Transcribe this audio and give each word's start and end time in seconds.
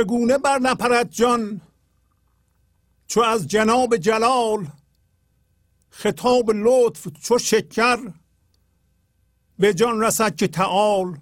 چگونه 0.00 0.38
بر 0.38 0.58
نپرد 0.58 1.10
جان 1.10 1.60
چو 3.06 3.20
از 3.20 3.48
جناب 3.48 3.96
جلال 3.96 4.68
خطاب 5.90 6.50
لطف 6.50 7.08
چو 7.22 7.38
شکر 7.38 8.12
به 9.58 9.74
جان 9.74 10.00
رسد 10.00 10.36
که 10.36 10.48
تعال 10.48 11.18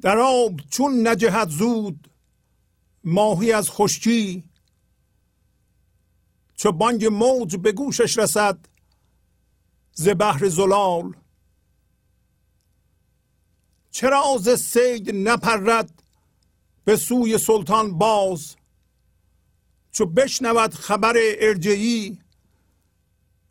در 0.00 0.18
آب 0.18 0.60
چون 0.70 1.08
نجهد 1.08 1.48
زود 1.48 2.10
ماهی 3.04 3.52
از 3.52 3.70
خشکی 3.70 4.44
چو 6.54 6.72
بانگ 6.72 7.06
موج 7.06 7.56
به 7.56 7.72
گوشش 7.72 8.18
رسد 8.18 8.58
ز 9.92 10.08
بحر 10.18 10.48
زلال 10.48 11.16
چرا 13.90 14.38
ز 14.40 14.48
سید 14.48 15.14
نپرد 15.14 16.00
به 16.90 16.96
سوی 16.96 17.38
سلطان 17.38 17.98
باز. 17.98 18.56
چو 19.92 20.06
بشنود 20.06 20.74
خبر 20.74 21.14
ارجعی 21.16 22.18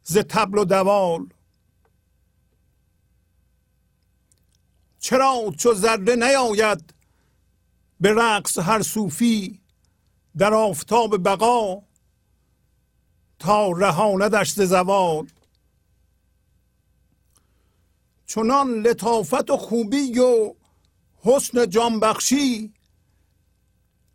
ز 0.03 0.17
تبل 0.17 0.57
و 0.57 0.65
دوال. 0.65 1.27
چرا 4.99 5.53
چو 5.57 5.73
ذره 5.73 6.15
نیاید 6.15 6.93
به 7.99 8.13
رقص 8.13 8.57
هر 8.57 8.81
صوفی 8.81 9.61
در 10.37 10.53
آفتاب 10.53 11.23
بقا 11.23 11.83
تا 13.39 13.71
رهاندش 13.71 14.51
ز 14.51 14.61
زوال؟ 14.61 15.27
چنان 18.25 18.73
لطافت 18.73 19.49
و 19.49 19.57
خوبی 19.57 20.19
و 20.19 20.53
حسن 21.23 21.69
جانبخشی 21.69 22.73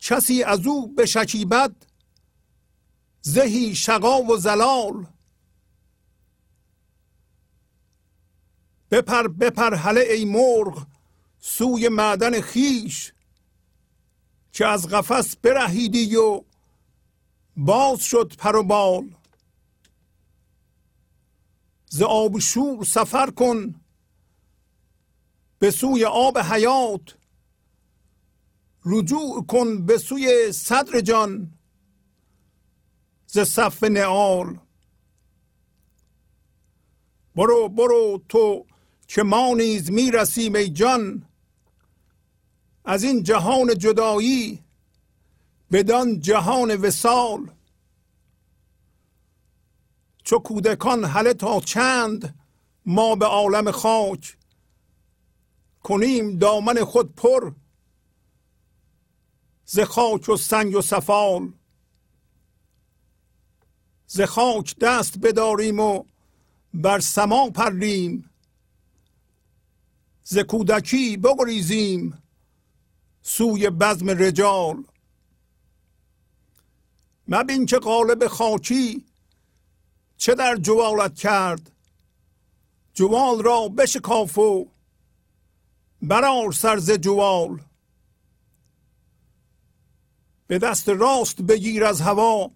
کسی 0.05 0.43
از 0.43 0.67
او 0.67 0.95
بشکیبد 0.95 1.87
زهی 3.21 3.75
شقا 3.75 4.23
و 4.23 4.37
زلال. 4.37 5.07
بپر 8.91 9.29
بپر 9.29 9.75
هله 9.75 10.01
ای 10.01 10.25
مرغ 10.25 10.87
سوی 11.39 11.89
معدن 11.89 12.41
خیش 12.41 13.13
که 14.53 14.67
از 14.67 14.89
قفس 14.89 15.37
برهیدی 15.37 16.17
و 16.17 16.45
باز 17.57 18.01
شد 18.01 18.35
پر 18.39 18.57
و 18.57 18.63
بال. 18.63 19.15
ز 21.87 22.03
آب 22.03 22.39
شور 22.39 22.85
سفر 22.85 23.31
کن 23.31 23.81
به 25.59 25.71
سوی 25.71 26.05
آب 26.05 26.39
حیات 26.39 27.24
رجوع 28.85 29.47
کن 29.47 29.87
به 29.87 29.99
سوی 29.99 30.53
صدر 30.53 31.01
جان. 31.01 31.53
ز 33.27 33.39
صف 33.39 33.85
نعال. 33.85 34.59
برو 37.37 37.69
برو 37.69 38.23
تو 38.29 38.67
که 39.09 39.23
ما 39.23 39.55
نیز 39.55 39.91
می‌رسیم 39.91 40.55
ای 40.55 40.69
جان. 40.69 41.27
از 42.85 43.05
این 43.05 43.23
جهان 43.23 43.79
جدایی 43.79 44.65
بدان 45.73 46.21
جهان 46.21 46.77
وسال 46.77 47.51
چو 50.25 50.39
کودکان 50.39 51.05
هله 51.05 51.35
تا 51.35 51.61
چند 51.61 52.35
ما 52.87 53.15
به 53.15 53.27
عالم 53.27 53.71
خاک. 53.71 54.37
کنیم 55.83 56.39
دامن 56.39 56.85
خود 56.85 57.15
پر 57.15 57.53
ز 59.75 59.81
خاک 59.81 60.29
و 60.29 60.37
سنگ 60.37 60.77
و 60.77 60.83
سفال 60.83 61.53
ز 64.07 64.21
خاک 64.21 64.79
دست 64.79 65.19
بداریم 65.19 65.81
و 65.81 66.05
بر 66.75 67.01
سما 67.01 67.51
پریم 67.51 68.31
ز 70.25 70.39
کودکی 70.39 71.17
بگریزیم 71.17 72.23
سوی 73.23 73.71
بزم 73.71 74.11
رجال. 74.11 74.85
مبین 77.29 77.67
که 77.67 77.79
قالب 77.79 78.27
خاکی 78.27 79.05
چه 80.17 80.35
در 80.35 80.57
جوالت 80.57 81.15
کرد. 81.15 81.71
جوال 82.93 83.43
را 83.43 83.69
بشکاف 83.69 84.39
و 84.39 84.69
برار 86.03 86.53
سر 86.53 86.79
جوال. 86.79 87.61
به 90.47 90.59
دست 90.59 90.89
راست 90.89 91.43
بگیر 91.43 91.85
از 91.85 92.01
هوا. 92.01 92.51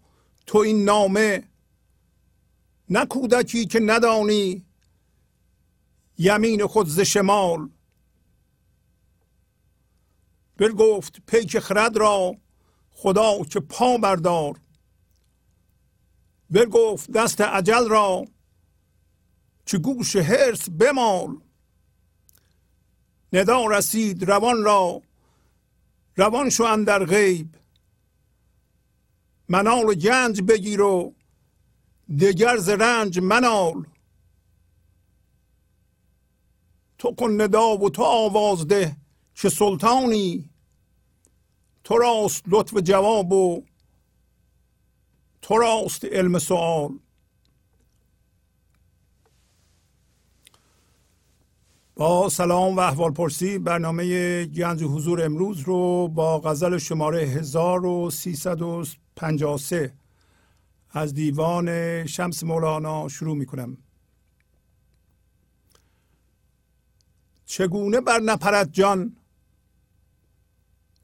تو 0.47 0.59
این 0.59 0.85
نامه 0.85 1.49
نه 2.90 3.07
کودکی 3.07 3.66
که 3.66 3.80
ندانی 3.80 4.64
یمین 6.18 6.66
خود 6.66 6.88
ز 6.88 7.00
شمال. 7.00 7.68
گفت 10.78 11.21
پیک 11.26 11.59
خرد 11.59 11.97
را 11.97 12.37
خدا 12.90 13.45
که 13.45 13.61
پا 13.61 13.99
بردار. 13.99 14.61
گفت 16.73 17.11
دست 17.11 17.40
عجل 17.40 17.88
را 17.88 18.25
که 19.66 19.78
گوش 19.78 20.16
هرس 20.16 20.71
بمال. 20.71 21.37
ندا 23.33 23.66
رسید 23.66 24.25
روان 24.25 24.64
را 24.64 25.02
روان 26.16 26.50
شو 26.50 26.64
اندر 26.64 27.04
غیب. 27.04 27.54
منال 29.49 29.95
گنج 29.95 30.43
بگیر 30.43 30.81
و 30.83 31.14
دگر 32.21 32.57
ز 32.57 32.69
رنج 32.69 33.19
منال. 33.19 33.87
تو 36.99 37.14
کن 37.14 37.40
ندا 37.40 37.76
و 37.76 37.90
تو 37.90 38.02
آواز 38.02 38.67
ده 38.67 38.97
که 39.35 39.49
سلطانی. 39.49 40.50
تو 41.85 41.99
راست 41.99 42.43
لطف 42.47 42.76
جواب 42.76 43.33
و 43.33 43.62
تو 45.43 45.59
راست 45.59 46.05
علم 46.05 46.38
سوال 46.38 46.99
با 51.97 52.28
سلام 52.28 52.76
و 52.76 52.81
احوال 52.81 53.12
پرسی 53.12 53.59
برنامه 53.59 54.45
گنج 54.45 54.83
حضور 54.83 55.25
امروز 55.25 55.61
رو 55.61 56.09
با 56.09 56.40
غزل 56.40 56.78
شماره 56.78 57.43
1353 59.22 59.92
از 60.90 61.14
دیوان 61.14 62.06
شمس 62.06 62.44
مولانا 62.44 63.08
شروع 63.08 63.37
می 63.37 63.46
کنم 63.46 63.78
چگونه 67.46 68.00
بر 68.00 68.18
نپرد 68.18 68.72
جان؟ 68.72 69.16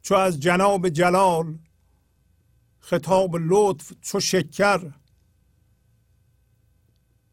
چو 0.02 0.14
از 0.14 0.40
جناب 0.40 0.88
جلال 0.88 1.58
خطاب 2.78 3.36
لطف 3.36 3.92
چو 4.00 4.20
شکر 4.20 4.92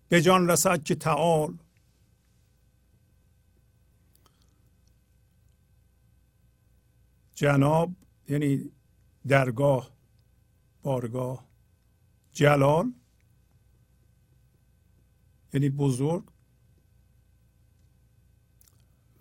به 0.10 0.22
جان 0.22 0.50
رسد 0.50 0.84
که 0.84 0.96
تعال. 0.96 1.58
جناب 7.36 7.92
یعنی 8.30 8.72
درگاه 9.28 9.92
بارگاه. 10.84 11.46
جلال 12.34 12.94
یعنی 15.54 15.70
بزرگ 15.70 16.24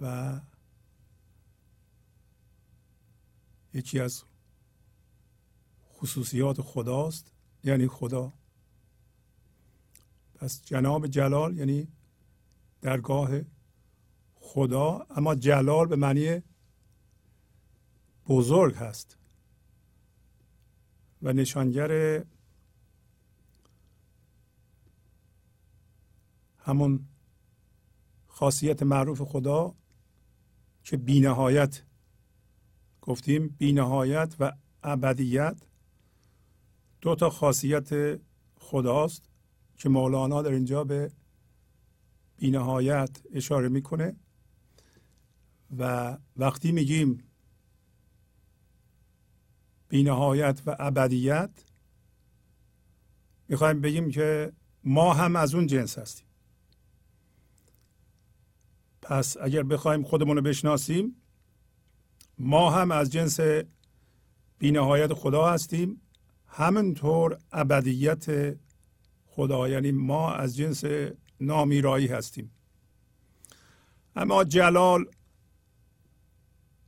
و 0.01 0.41
یکی 3.75 4.01
از 4.01 4.25
خصوصیات 5.93 6.61
خداست 6.61 7.33
یعنی 7.65 7.89
خدا. 7.89 8.33
پس 10.35 10.65
جناب 10.65 11.07
جلال 11.07 11.57
یعنی 11.57 11.89
درگاه 12.81 13.31
خدا 14.35 15.07
اما 15.11 15.35
جلال 15.35 15.87
به 15.87 15.97
معنی 15.97 16.43
بزرگ 18.29 18.75
هست. 18.75 19.20
و 21.23 21.33
نشانگر 21.33 22.25
همون 26.59 27.09
خاصیت 28.27 28.83
معروف 28.83 29.23
خدا 29.23 29.75
که 30.85 30.97
بینهایت 30.97 31.83
گفتیم 33.03 33.49
بینهایت 33.59 34.37
و 34.41 34.53
ابدیت 34.83 35.63
دو 37.01 37.15
تا 37.15 37.31
خاصیت 37.31 38.21
خداست 38.57 39.31
که 39.77 39.89
مولانا 39.89 40.43
در 40.43 40.53
اینجا 40.53 40.85
به 40.85 41.13
بینهایت 42.37 43.23
اشاره 43.33 43.69
می‌کنه. 43.69 44.17
و 45.79 46.19
وقتی 46.37 46.73
میگیم 46.73 47.30
بینهایت 49.91 50.63
و 50.67 50.77
ابدیت. 50.79 51.51
می‌خوایم 53.49 53.81
بگیم 53.81 54.11
که 54.11 54.53
ما 54.85 55.15
هم 55.15 55.37
از 55.37 55.55
اون 55.55 55.67
جنس 55.67 55.99
هستیم. 55.99 56.27
پس 59.03 59.37
اگر 59.41 59.63
بخوایم 59.63 60.03
خودمون 60.03 60.37
رو 60.37 60.43
بشناسیم 60.43 61.17
ما 62.39 62.71
هم 62.71 62.91
از 62.91 63.13
جنس 63.13 63.41
بینهایت 64.59 65.15
خدا 65.15 65.51
هستیم. 65.51 66.01
همینطور 66.47 67.39
ابدیت 67.53 68.57
خدا 69.27 69.69
یعنی 69.69 69.93
ما 69.93 70.33
از 70.33 70.57
جنس 70.57 70.85
نامیرایی 71.41 72.07
هستیم. 72.07 72.51
اما 74.17 74.45
جلال 74.45 75.05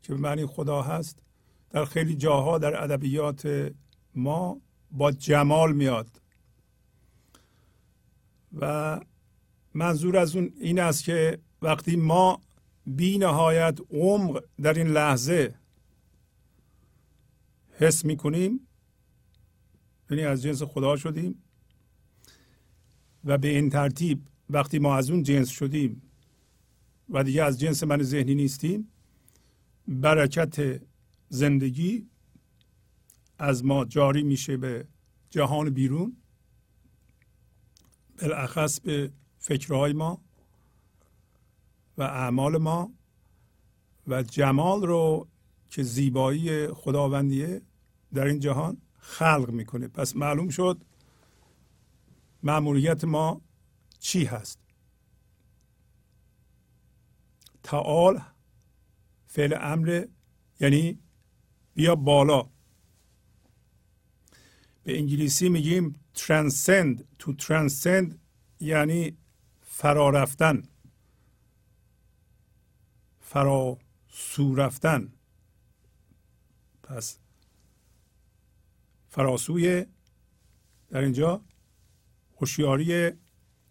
که 0.03 0.15
به 0.15 0.21
معنی 0.21 0.47
خدا 0.47 0.83
هست 0.83 1.23
در 1.73 1.85
خیلی 1.85 2.17
جاها 2.17 2.59
در 2.59 2.83
ادبیات 2.83 3.73
ما 4.14 4.61
با 4.91 5.12
جمال 5.12 5.73
میاد. 5.73 6.23
و 8.61 9.00
منظور 9.75 10.17
از 10.17 10.37
اون 10.37 10.52
این 10.61 10.81
است 10.81 11.05
که 11.05 11.38
وقتی 11.62 11.97
ما 11.97 12.41
بی 12.87 13.19
نهایت 13.19 13.79
عمق 13.91 14.45
در 14.62 14.75
این 14.75 14.87
لحظه 14.87 15.55
حس 17.71 18.05
می‌کنیم 18.05 18.69
یعنی 20.11 20.25
از 20.25 20.43
جنس 20.43 20.62
خدا 20.62 20.97
شدیم 20.97 21.43
و 23.25 23.38
به 23.38 23.49
این 23.49 23.71
ترتیب 23.71 24.23
وقتی 24.50 24.79
ما 24.79 24.97
از 24.97 25.11
اون 25.11 25.23
جنس 25.23 25.49
شدیم 25.49 26.02
و 27.09 27.25
دیگه 27.25 27.43
از 27.43 27.61
جنس 27.61 27.83
من 27.83 28.02
ذهنی 28.02 28.35
نیستیم 28.35 28.88
برکت 29.88 30.83
زندگی 31.33 32.07
از 33.39 33.65
ما 33.65 33.85
جاری 33.85 34.23
میشه 34.23 34.57
به 34.57 34.89
جهان 35.31 35.71
بیرون 35.71 36.17
بالاخص 38.21 38.81
به 38.81 39.12
فکرهای 39.39 39.93
ما 39.93 40.21
و 41.99 42.03
اعمال 42.03 42.59
ما 42.59 42.93
و 44.07 44.23
جمال 44.23 44.83
رو 44.87 45.29
که 45.71 45.83
زیبایی 45.83 46.69
خداوندیه 46.69 47.62
در 48.15 48.25
این 48.25 48.41
جهان 48.41 48.77
خلق 48.99 49.51
می‌کنه. 49.51 49.89
پس 49.89 50.17
معلوم 50.17 50.49
شد 50.49 50.85
معمولیت 52.43 53.05
ما 53.05 53.41
چی 53.99 54.25
هست؟ 54.25 54.59
تعال 57.62 58.21
فعل 59.27 59.57
امر 59.61 60.07
یعنی 60.61 60.99
بیا 61.75 61.95
بالا. 61.95 62.50
به 64.83 64.99
انگلیسی 64.99 65.49
میگیم 65.49 66.00
transcend. 66.17 67.02
To 67.19 67.33
transcend 67.33 68.14
یعنی 68.61 69.17
فرا 69.61 70.11
رفتن. 70.11 70.62
فرا 73.21 73.79
سو 74.09 74.55
رفتن. 74.55 75.12
پس 76.83 77.19
فراسوی 79.09 79.87
در 80.91 81.00
اینجا 81.00 81.45
هوشیاری 82.37 83.11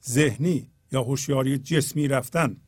ذهنی 0.03 0.72
یا 0.91 1.03
هوشیاری 1.03 1.58
جسمی 1.58 2.08
رفتن. 2.08 2.62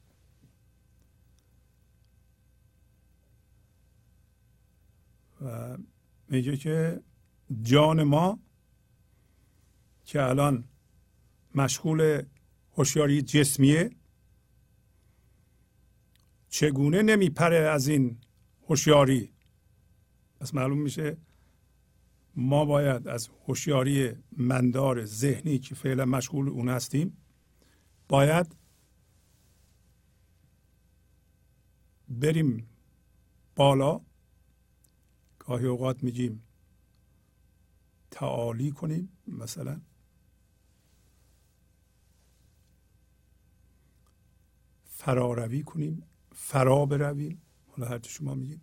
و 5.44 5.78
میگه 6.30 6.58
که 6.58 7.02
جان 7.62 8.04
ما 8.04 8.40
که 10.04 10.24
الان 10.24 10.64
مشغول 11.56 12.24
هوشیاری 12.78 13.22
جسمیه 13.22 13.92
چگونه 16.50 17.02
نمیپره 17.02 17.58
از 17.58 17.88
این 17.88 18.18
هوشیاری؟ 18.68 19.34
پس 20.40 20.54
معلوم 20.54 20.82
میشه 20.82 21.18
ما 22.36 22.66
باید 22.66 23.08
از 23.08 23.30
هوشیاری 23.48 24.12
مندار 24.38 25.06
ذهنی 25.06 25.60
که 25.60 25.76
فعلا 25.76 26.06
مشغول 26.06 26.50
اون 26.50 26.70
هستیم 26.70 27.18
باید 28.08 28.56
بریم 32.10 32.68
بالا 33.56 34.02
گاهی 35.46 35.66
اوقات 35.66 36.04
میگیم 36.04 36.44
تعالی 38.12 38.72
کنیم 38.72 39.18
مثلا. 39.28 39.82
فراروی 44.84 45.64
کنیم 45.64 46.04
فرا 46.32 46.86
برویم. 46.86 47.42
حالا 47.68 47.88
هر 47.88 48.02
شما 48.02 48.34
میگید. 48.36 48.62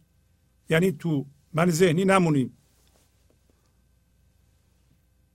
یعنی 0.68 0.92
تو 0.92 1.26
من 1.52 1.70
ذهنی 1.70 2.04
نمونیم. 2.04 2.56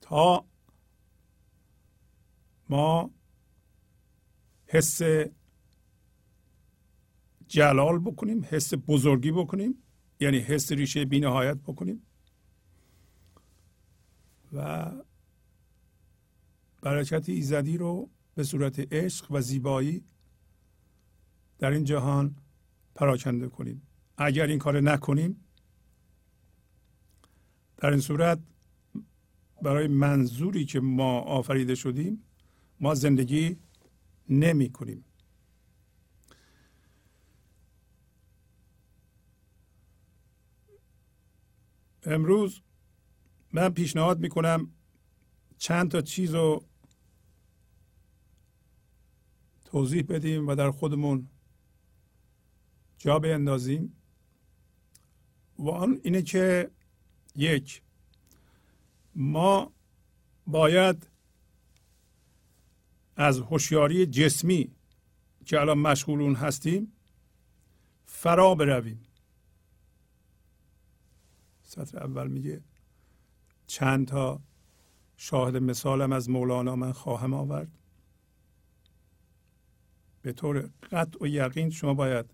تا 0.00 0.46
ما 2.68 3.10
حس 4.66 5.02
جلال 7.46 7.98
بکنیم 7.98 8.44
حس 8.50 8.74
بزرگی 8.74 9.32
بکنیم. 9.32 9.82
یعنی 10.20 10.38
حس 10.38 10.72
ریشه 10.72 11.04
بینهایت 11.04 11.56
بکنیم. 11.56 12.02
و 14.52 14.90
برکت 16.82 17.28
ایزدی 17.28 17.76
رو 17.76 18.10
به 18.34 18.42
صورت 18.42 18.92
عشق 18.92 19.26
و 19.30 19.40
زیبایی 19.40 20.04
در 21.58 21.70
این 21.70 21.84
جهان 21.84 22.36
پراکنده 22.94 23.48
کنیم. 23.48 23.82
اگر 24.18 24.46
این 24.46 24.58
کار 24.58 24.80
نکنیم 24.80 25.44
در 27.76 27.90
این 27.90 28.00
صورت 28.00 28.38
برای 29.62 29.86
منظوری 29.86 30.64
که 30.64 30.80
ما 30.80 31.20
آفریده 31.20 31.74
شدیم 31.74 32.22
ما 32.80 32.94
زندگی 32.94 33.56
نمی 34.28 34.70
کنیم. 34.72 35.04
امروز 42.06 42.60
من 43.52 43.68
پیشنهاد 43.68 44.20
می‌کنم 44.20 44.70
چند 45.58 45.90
تا 45.90 46.00
چیز 46.00 46.34
رو 46.34 46.64
توضیح 49.64 50.02
بدیم 50.02 50.48
و 50.48 50.54
در 50.54 50.70
خودمون 50.70 51.28
جا 52.98 53.18
بیندازیم. 53.18 53.92
و 55.58 55.70
آن 55.70 56.00
اینه 56.02 56.22
که 56.22 56.70
یک 57.36 57.82
ما 59.14 59.72
باید 60.46 61.08
از 63.16 63.38
هوشیاری 63.38 64.06
جسمی 64.06 64.70
که 65.44 65.60
الان 65.60 65.78
مشغول 65.78 66.34
هستیم 66.34 66.92
فرا 68.06 68.54
برویم. 68.54 69.05
سطر 71.66 71.98
اول 71.98 72.28
میگه 72.28 72.62
چند 73.66 74.06
تا 74.06 74.40
شاهد 75.16 75.56
مثالم 75.56 76.12
از 76.12 76.30
مولانا 76.30 76.76
من 76.76 76.92
خواهم 76.92 77.34
آورد. 77.34 77.78
به 80.22 80.32
طور 80.32 80.70
قطع 80.92 81.18
و 81.20 81.26
یقین 81.26 81.70
شما 81.70 81.94
باید 81.94 82.26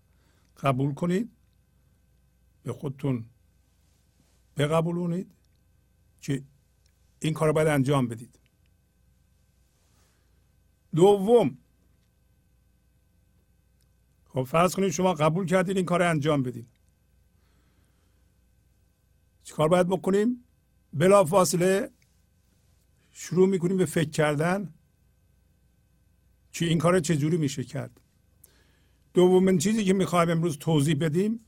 قبول 0.57 0.93
کنید. 0.93 1.31
به 2.63 2.73
خودتون 2.73 3.25
بقبولونید 4.57 5.31
که 6.21 6.43
این 7.19 7.33
کار 7.33 7.51
باید 7.51 7.67
انجام 7.67 8.07
بدید. 8.07 8.39
دوم 10.95 11.57
خب 14.25 14.43
فرض 14.43 14.75
کنید 14.75 14.89
شما 14.89 15.13
قبول 15.13 15.45
کردید 15.45 15.77
این 15.77 15.85
کار 15.85 16.01
انجام 16.01 16.43
بدید. 16.43 16.72
چیکار 19.43 19.67
باید 19.67 19.87
بکنیم؟ 19.87 20.43
بلا 20.93 21.23
فاصله 21.23 21.91
شروع 23.11 23.47
می‌کنیم 23.47 23.77
به 23.77 23.85
فکر 23.85 24.09
کردن. 24.09 24.73
که 26.51 26.65
این 26.65 26.77
کار 26.77 26.99
چجوری 26.99 27.37
میشه 27.37 27.63
کرد؟ 27.63 28.01
دومین 29.13 29.57
چیزی 29.57 29.85
که 29.85 29.93
می‌خوایم 29.93 30.29
امروز 30.29 30.57
توضیح 30.57 30.95
بدیم 30.99 31.39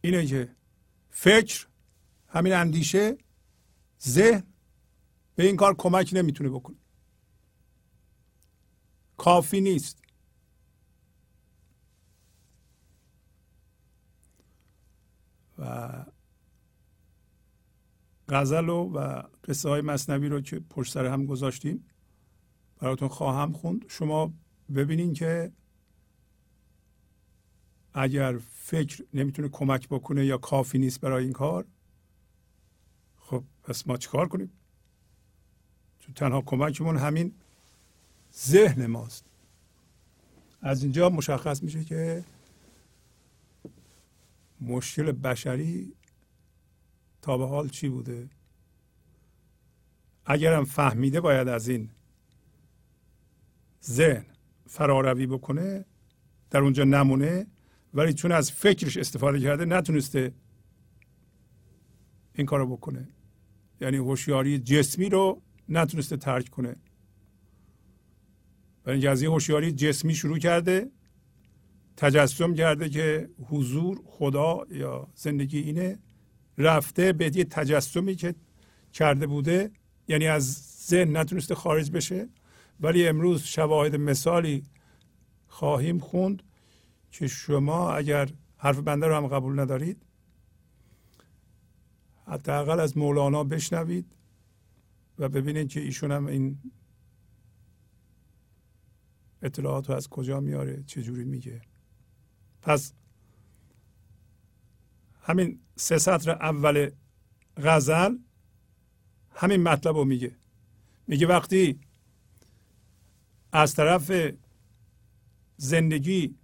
اینه 0.00 0.26
که 0.26 0.56
فکر 1.10 1.66
همین 2.28 2.52
اندیشه 2.52 3.18
ذهن 4.02 4.42
به 5.34 5.46
این 5.46 5.56
کار 5.56 5.74
کمک 5.74 6.10
نمی‌تونه 6.12 6.50
بکنه. 6.50 6.76
کافی 9.16 9.60
نیست. 9.60 10.02
و 15.58 16.04
غزل 18.32 18.68
و, 18.68 18.92
و 18.94 19.22
قصه 19.44 19.68
های 19.68 19.80
مصنوی 19.80 20.28
رو 20.28 20.40
که 20.40 20.60
پشت 20.60 20.92
سر 20.92 21.06
هم 21.06 21.26
گذاشتیم 21.26 21.84
براتون 22.78 23.08
خواهم 23.08 23.52
خوند. 23.52 23.84
شما 23.88 24.32
ببینین 24.74 25.12
که 25.12 25.52
اگر 27.94 28.38
فکر 28.52 29.04
نمی‌تونه 29.14 29.48
کمک 29.48 29.88
بکنه 29.88 30.26
یا 30.26 30.38
کافی 30.38 30.78
نیست 30.78 31.00
برای 31.00 31.24
این 31.24 31.32
کار 31.32 31.64
خب 33.18 33.44
پس 33.62 33.86
ما 33.86 33.96
چیکار 33.96 34.28
کنیم؟ 34.28 34.50
تو 36.00 36.12
تنها 36.12 36.40
کمکمون 36.40 36.96
همین 36.96 37.34
ذهن 38.34 38.86
ماست. 38.86 39.24
از 40.60 40.82
اینجا 40.82 41.08
مشخص 41.08 41.62
میشه 41.62 41.84
که 41.84 42.24
مشکل 44.60 45.12
بشری 45.12 45.92
تا 47.22 47.38
به 47.38 47.46
حال 47.46 47.68
چی 47.68 47.88
بوده؟ 47.88 48.28
اگرم 50.26 50.64
فهمیده 50.64 51.20
باید 51.20 51.48
از 51.48 51.68
این 51.68 51.90
ذهن 53.84 54.26
فراروی 54.66 55.26
بکنه 55.26 55.84
در 56.50 56.60
اونجا 56.60 56.84
نمونه 56.84 57.46
ولی 57.94 58.12
چون 58.12 58.32
از 58.32 58.52
فکرش 58.52 58.96
استفاده 58.96 59.40
کرده 59.40 59.64
نتونسته 59.64 60.32
این 62.34 62.46
کارو 62.46 62.76
بکنه. 62.76 63.08
یعنی 63.80 63.96
هوشیاری 63.96 64.58
جسمی 64.58 65.08
رو 65.08 65.42
نتونسته 65.68 66.16
ترک 66.16 66.48
کنه. 66.48 66.76
برای 68.84 68.94
اینکه 68.94 69.10
از 69.10 69.22
این 69.22 69.30
هوشیاری 69.30 69.72
جسمی 69.72 70.14
شروع 70.14 70.38
کرده 70.38 70.90
تجسم 71.96 72.54
کرده 72.54 72.88
که 72.88 73.30
حضور 73.48 74.00
خدا 74.04 74.66
یا 74.70 75.08
زندگی 75.14 75.58
اینه. 75.58 75.98
رفته 76.58 77.12
به 77.12 77.36
یه 77.36 77.44
تجسمی 77.44 78.14
که 78.14 78.34
کرده 78.92 79.26
بوده 79.26 79.70
یعنی 80.08 80.26
از 80.26 80.44
ذهن 80.86 81.16
نتونسته 81.16 81.54
خارج 81.54 81.90
بشه. 81.90 82.28
ولی 82.80 83.08
امروز 83.08 83.42
شواهد 83.42 83.96
مثالی 83.96 84.64
خواهیم 85.46 85.98
خوند 85.98 86.42
که 87.10 87.26
شما 87.26 87.92
اگر 87.92 88.28
حرف 88.56 88.78
بنده 88.78 89.06
رو 89.06 89.14
هم 89.14 89.26
قبول 89.26 89.60
ندارید 89.60 90.06
حداقل 92.26 92.80
از 92.80 92.98
مولانا 92.98 93.44
بشنوید 93.44 94.06
و 95.18 95.28
ببینید 95.28 95.68
که 95.68 95.80
ایشون 95.80 96.12
هم 96.12 96.26
این 96.26 96.58
اطلاعات 99.42 99.90
رو 99.90 99.96
از 99.96 100.08
کجا 100.08 100.40
میاره 100.40 100.82
چجوری 100.86 101.24
میگه. 101.24 101.60
پس 102.62 102.92
همین 105.22 105.60
سه 105.76 105.98
سطر 105.98 106.30
اول 106.30 106.90
غزل 107.56 108.16
همین 109.34 109.62
مطلب 109.62 109.96
رو 109.96 110.04
میگه. 110.04 110.36
میگه 111.06 111.26
وقتی 111.26 111.80
از 113.52 113.74
طرف 113.74 114.12
زندگی 115.56 116.34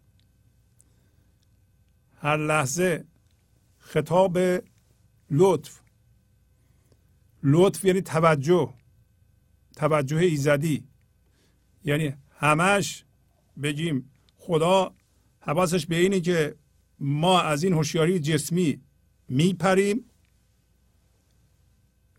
هر 2.21 2.37
لحظه 2.37 3.05
خطاب 3.79 4.39
لطف 5.31 5.81
لطف 7.43 7.85
یعنی 7.85 8.01
توجه 8.01 8.75
توجه 9.77 10.17
ایزدی 10.17 10.89
یعنی 11.85 12.15
همش 12.31 13.05
بگیم 13.63 14.11
خدا 14.37 14.95
حواسش 15.41 15.87
به 15.87 15.97
اینه 15.97 16.21
که 16.21 16.57
ما 17.01 17.41
از 17.41 17.65
این 17.65 17.73
هوشیاری 17.73 18.19
جسمی 18.19 18.81
میپریم. 19.29 20.05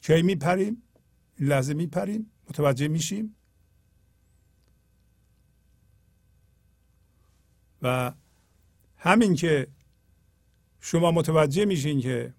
کی 0.01 0.21
میپریم؟ 0.21 0.83
لحظه 1.39 1.73
میپریم. 1.73 2.31
متوجه 2.49 2.87
میشیم. 2.87 3.35
و 7.81 8.13
همین 8.97 9.35
که 9.35 9.67
شما 10.81 11.11
متوجه 11.11 11.65
میشین 11.65 12.01
که 12.01 12.33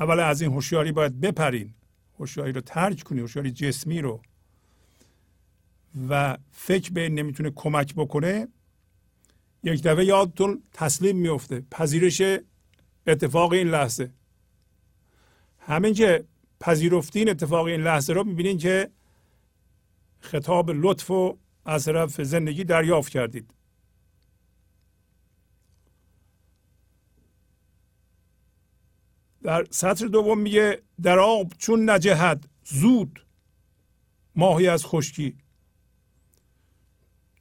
اول 0.00 0.20
از 0.20 0.42
این 0.42 0.52
هوشیاری 0.52 0.92
باید 0.92 1.20
بپرین. 1.20 1.74
هوشیاری 2.18 2.52
رو 2.52 2.60
ترک 2.60 3.02
کنی 3.02 3.20
هوشیاری 3.20 3.50
جسمی 3.50 4.00
رو. 4.00 4.20
و 6.08 6.38
فکر 6.52 6.92
به 6.92 7.08
نمی‌تونه 7.08 7.50
کمک 7.50 7.94
بکنه. 7.94 8.48
یک 9.62 9.82
دفعه 9.82 10.04
یادتون 10.04 10.62
تسلیم 10.72 11.16
میفته 11.16 11.60
پذیرش 11.70 12.22
اتفاق 13.06 13.52
این 13.52 13.68
لحظه. 13.68 14.10
همین 15.58 15.94
که 15.94 16.24
پذیرفتین 16.60 17.28
اتفاق 17.28 17.66
این 17.66 17.80
لحظه 17.80 18.12
رو 18.12 18.24
می‌بینین 18.24 18.58
که 18.58 18.90
خطاب 20.20 20.70
لطف 20.70 21.10
و 21.10 21.38
از 21.64 21.84
طرف 21.84 22.22
زندگی 22.22 22.64
دریافت 22.64 23.12
کردید. 23.12 23.54
در 29.42 29.66
سطر 29.70 30.06
دوم 30.06 30.38
میگه 30.38 30.82
در 31.02 31.18
آب 31.18 31.52
چون 31.58 31.90
نجهد 31.90 32.48
زود 32.64 33.26
ماهی 34.36 34.68
از 34.68 34.86
خشکی. 34.86 35.41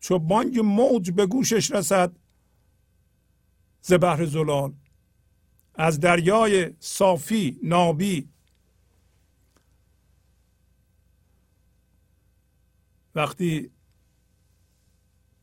چو 0.01 0.19
بانگ 0.19 0.59
موج 0.59 1.11
به 1.11 1.25
گوشش 1.25 1.71
رسد 1.71 2.11
ز 3.81 3.93
بحر 3.93 4.25
زلال. 4.25 4.73
از 5.75 5.99
دریای 5.99 6.73
صافی 6.79 7.59
نابی. 7.63 8.29
وقتی 13.15 13.71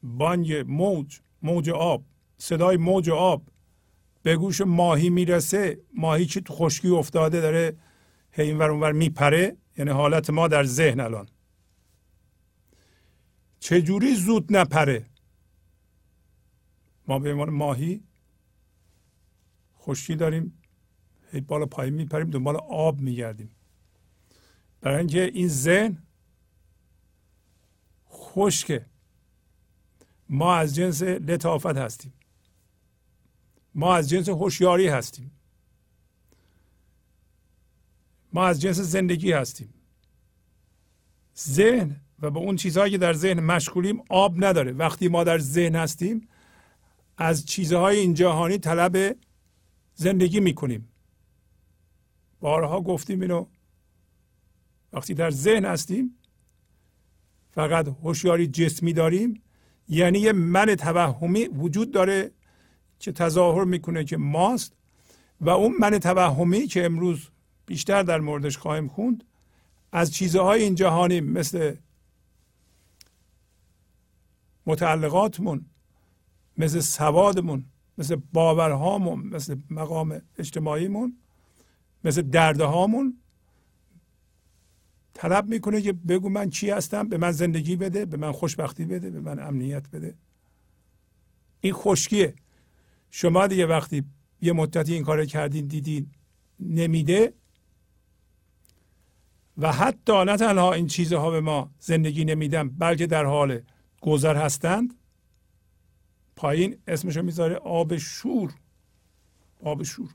بانگ 0.02 0.64
موج 0.66 1.20
موج 1.42 1.70
آب 1.70 2.04
صدای 2.38 2.76
موج 2.76 3.10
آب 3.10 3.42
به 4.22 4.36
گوش 4.36 4.60
ماهی 4.60 5.10
می‌رسه 5.10 5.80
ماهی 5.94 6.26
که 6.26 6.40
تو 6.40 6.54
خشکی 6.54 6.88
افتاده 6.88 7.40
داره 7.40 7.76
هی 8.32 8.44
اینور 8.44 8.70
اونور 8.70 8.92
میپره 8.92 9.56
یعنی 9.76 9.90
حالت 9.90 10.30
ما 10.30 10.48
در 10.48 10.64
ذهن 10.64 11.00
الان. 11.00 11.28
چجوری 13.60 14.14
زود 14.14 14.56
نپره؟ 14.56 15.06
ما 17.08 17.18
به 17.18 17.32
عنوان 17.32 17.50
ماهی 17.50 18.02
خشکی 19.78 20.16
داریم 20.16 20.62
هی 21.32 21.40
بالا 21.40 21.66
پایین 21.66 21.94
میپریم 21.94 22.30
دنبال 22.30 22.56
آب 22.56 23.00
میگردیم. 23.00 23.50
برای 24.80 24.98
اینکه 24.98 25.22
این 25.22 25.48
ذهن 25.48 26.02
خشکه. 28.10 28.86
ما 30.28 30.54
از 30.54 30.74
جنس 30.74 31.02
لطافت 31.02 31.76
هستیم. 31.76 32.12
ما 33.74 33.96
از 33.96 34.08
جنس 34.08 34.28
هوشیاری 34.28 34.88
هستیم. 34.88 35.30
ما 38.32 38.46
از 38.46 38.60
جنس 38.60 38.76
زندگی 38.80 39.32
هستیم. 39.32 39.74
ذهن 41.38 42.00
و 42.22 42.30
به 42.30 42.38
اون 42.38 42.56
چیزهایی 42.56 42.92
که 42.92 42.98
در 42.98 43.12
ذهن 43.12 43.40
مشغولیم 43.40 44.02
آب 44.08 44.44
نداره. 44.44 44.72
وقتی 44.72 45.08
ما 45.08 45.24
در 45.24 45.38
ذهن 45.38 45.76
هستیم 45.76 46.28
از 47.16 47.46
چیزهای 47.46 47.98
این 47.98 48.14
جهانی 48.14 48.58
طلب 48.58 49.16
زندگی 49.94 50.40
می‌کنیم. 50.40 50.88
بارها 52.40 52.80
گفتیم 52.80 53.20
اینو 53.20 53.46
وقتی 54.92 55.14
در 55.14 55.30
ذهن 55.30 55.64
هستیم 55.64 56.18
فقط 57.50 57.88
هوشیاری 57.88 58.46
جسمی 58.46 58.92
داریم. 58.92 59.42
یعنی 59.88 60.18
یه 60.18 60.32
من 60.32 60.74
توهمی 60.74 61.44
وجود 61.44 61.90
داره 61.90 62.30
که 62.98 63.12
تظاهر 63.12 63.64
می‌کنه 63.64 64.04
که 64.04 64.16
ماست 64.16 64.72
و 65.40 65.50
اون 65.50 65.74
من 65.80 65.98
توهمی 65.98 66.66
که 66.66 66.84
امروز 66.84 67.28
بیشتر 67.66 68.02
در 68.02 68.20
موردش 68.20 68.58
خواهیم 68.58 68.88
خوند 68.88 69.24
از 69.92 70.14
چیزهای 70.14 70.62
این 70.62 70.74
جهانی 70.74 71.20
مثل 71.20 71.74
متعلقاتمون 74.68 75.66
مثل 76.56 76.80
سوادمون 76.80 77.64
مثل 77.98 78.16
باورهامون 78.32 79.26
مثل 79.26 79.56
مقام 79.70 80.22
اجتماعیمون 80.38 81.18
مثل 82.04 82.22
دردهامون. 82.22 83.18
طلب 85.14 85.48
می‌کنه 85.48 85.80
که 85.80 85.92
بگو 85.92 86.28
من 86.28 86.50
چی 86.50 86.70
هستم 86.70 87.08
به 87.08 87.18
من 87.18 87.32
زندگی 87.32 87.76
بده 87.76 88.06
به 88.06 88.16
من 88.16 88.32
خوشبختی 88.32 88.84
بده 88.84 89.10
به 89.10 89.20
من 89.20 89.38
امنیت 89.38 89.88
بده. 89.90 90.14
این 91.60 91.72
خشکیه. 91.72 92.34
شما 93.10 93.46
دیگه 93.46 93.66
وقتی 93.66 94.04
یه 94.42 94.52
مدتی 94.52 94.94
این 94.94 95.04
کار 95.04 95.26
کردین 95.26 95.66
دیدین 95.66 96.06
نمیده. 96.60 97.32
و 99.58 99.72
حتی 99.72 100.24
نه 100.24 100.36
تنها 100.36 100.72
این 100.72 100.86
چیزها 100.86 101.30
به 101.30 101.40
ما 101.40 101.70
زندگی 101.78 102.24
نمیدن 102.24 102.68
بلکه 102.68 103.06
در 103.06 103.24
حال 103.24 103.60
گذر 104.00 104.36
هستند 104.36 104.94
پایین 106.36 106.78
اسمشو 106.88 107.22
می‌ذاره 107.22 107.56
آب 107.56 107.96
شور. 107.96 108.54
آب 109.64 109.82
شور. 109.82 110.14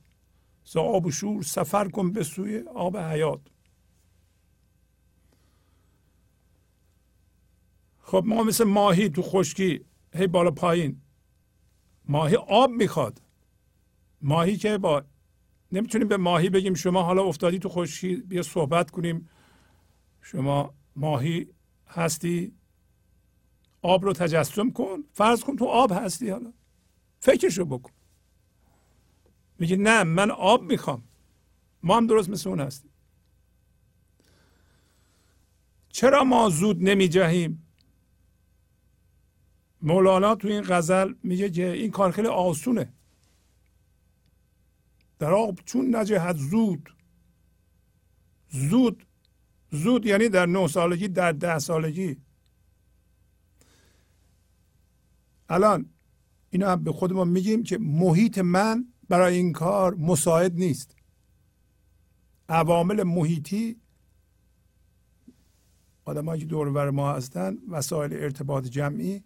ز 0.63 0.77
آب 0.77 1.09
شور 1.09 1.43
سفر 1.43 1.87
کن 1.87 2.11
به 2.11 2.23
سوی 2.23 2.59
آب 2.59 2.97
حیات. 2.97 3.41
خب 7.99 8.23
ما 8.25 8.43
مثل 8.43 8.63
ماهی 8.63 9.09
تو 9.09 9.21
خشکی 9.21 9.85
هی 10.13 10.27
بالا 10.27 10.51
پایین. 10.51 11.01
ماهی 12.05 12.35
آب 12.35 12.69
می‌خواد. 12.69 13.21
ماهی 14.21 14.57
که 14.57 14.77
با 14.77 15.03
نمی‌تونیم 15.71 16.07
به 16.07 16.17
ماهی 16.17 16.49
بگیم 16.49 16.73
شما 16.73 17.03
حالا 17.03 17.23
افتادی 17.23 17.59
تو 17.59 17.69
خشکی 17.69 18.15
بیا 18.15 18.43
صحبت 18.43 18.91
کنیم. 18.91 19.29
شما 20.21 20.73
ماهی 20.95 21.47
هستی؟ 21.87 22.53
آب 23.83 24.05
رو 24.05 24.13
تجسم 24.13 24.71
کن. 24.71 25.03
فرض 25.13 25.43
کن 25.43 25.55
تو 25.55 25.65
آب 25.65 25.91
هستی 25.91 26.29
حالا. 26.29 26.53
فکرشو 27.19 27.65
بکن. 27.65 27.91
میگه 29.59 29.75
نه 29.75 30.03
من 30.03 30.31
آب 30.31 30.63
می‌خوام. 30.63 31.03
ما 31.83 31.97
هم 31.97 32.07
درست 32.07 32.29
مثل 32.29 32.49
اون 32.49 32.59
هستیم. 32.59 32.91
چرا 35.89 36.23
ما 36.23 36.49
زود 36.49 36.83
نمی 36.83 37.07
جهیم 37.07 37.67
مولانا 39.81 40.35
تو 40.35 40.47
این 40.47 40.63
غزل 40.67 41.13
میگه 41.23 41.49
که 41.49 41.71
این 41.71 41.91
کار 41.91 42.11
خیلی 42.11 42.27
آسونه. 42.27 42.93
در 45.19 45.33
آب 45.33 45.59
چون 45.65 45.95
نجهد 45.95 46.35
زود. 46.35 46.95
زود 48.49 49.05
زود 49.71 50.05
یعنی 50.05 50.29
در 50.29 50.45
نه 50.45 50.67
سالگی 50.67 51.07
در 51.07 51.31
ده 51.31 51.59
سالگی. 51.59 52.17
الان 55.53 55.89
اینا 56.49 56.71
هم 56.71 56.83
به 56.83 56.91
خودمون 56.91 57.27
میگیم 57.27 57.63
که 57.63 57.77
محیط 57.77 58.37
من 58.37 58.93
برای 59.09 59.35
این 59.35 59.53
کار 59.53 59.95
مساعد 59.95 60.55
نیست. 60.55 60.95
عوامل 62.49 63.03
محیطی 63.03 63.81
آدمایی 66.05 66.41
که 66.41 66.47
دور 66.47 66.89
ما 66.89 67.13
هستند 67.13 67.57
وسایل 67.69 68.13
ارتباط 68.13 68.67
جمعی 68.67 69.23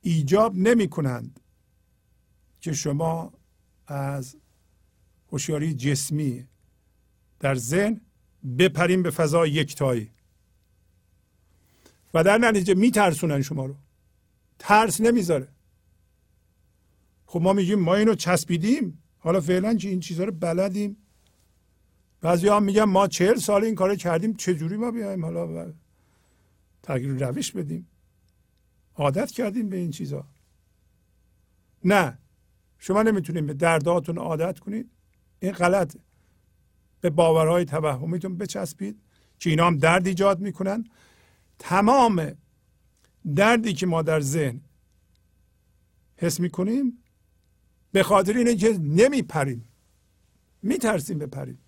ایجاب 0.00 0.56
نمی 0.56 0.88
کنند 0.88 1.40
که 2.60 2.72
شما 2.72 3.32
از 3.86 4.36
هوشیاری 5.32 5.74
جسمی 5.74 6.46
در 7.40 7.54
ذهن 7.54 8.00
بپریم 8.58 9.02
به 9.02 9.10
فضای 9.10 9.50
یکتایی. 9.50 10.10
و 12.14 12.24
در 12.24 12.38
نتیجه 12.38 12.74
میترسونن 12.74 13.42
شما 13.42 13.66
رو. 13.66 13.76
ترس 14.58 15.00
نمی‌ذاره. 15.00 15.48
خب 17.26 17.40
ما 17.40 17.52
میگیم 17.52 17.78
ما 17.78 17.94
اینو 17.94 18.14
چسبیدیم. 18.14 19.02
حالا 19.18 19.40
فعلا 19.40 19.74
که 19.74 19.88
این 19.88 20.00
چیزها 20.00 20.24
رو 20.24 20.32
بلدیم. 20.32 20.96
بعضی 22.20 22.48
هم 22.48 22.62
میگن 22.62 22.84
ما 22.84 23.06
چهل 23.06 23.36
سال 23.36 23.64
این 23.64 23.74
کار 23.74 23.96
کردیم 23.96 24.34
چجوری 24.34 24.76
ما 24.76 24.90
بیایم 24.90 25.24
حالا 25.24 25.72
تغییر 26.82 27.26
روش 27.26 27.52
بدیم؟ 27.52 27.88
عادت 28.94 29.30
کردیم 29.30 29.68
به 29.68 29.76
این 29.76 29.90
چیزها 29.90 30.28
نه. 31.84 32.18
شما 32.78 33.02
نمی‌تونید 33.02 33.46
به 33.46 33.54
درداتون 33.54 34.18
عادت 34.18 34.58
کنید. 34.58 34.90
این 35.40 35.52
غلطه 35.52 35.98
به 37.00 37.10
باورهای 37.10 37.64
توهمیتون 37.64 38.36
بچسبید 38.36 39.00
که 39.38 39.50
اینا 39.50 39.66
هم 39.66 39.78
درد 39.78 40.06
ایجاد 40.06 40.40
می‌کنن. 40.40 40.84
تمام 41.58 42.32
دردی 43.36 43.72
که 43.72 43.86
ما 43.86 44.02
در 44.02 44.20
ذهن 44.20 44.60
حس 46.16 46.40
می‌کنیم 46.40 47.04
به 47.92 48.02
خاطر 48.02 48.36
اینه 48.36 48.56
که 48.56 48.78
نمیپریم. 48.78 49.68
میترسیم 50.62 51.18
بپریم. 51.18 51.58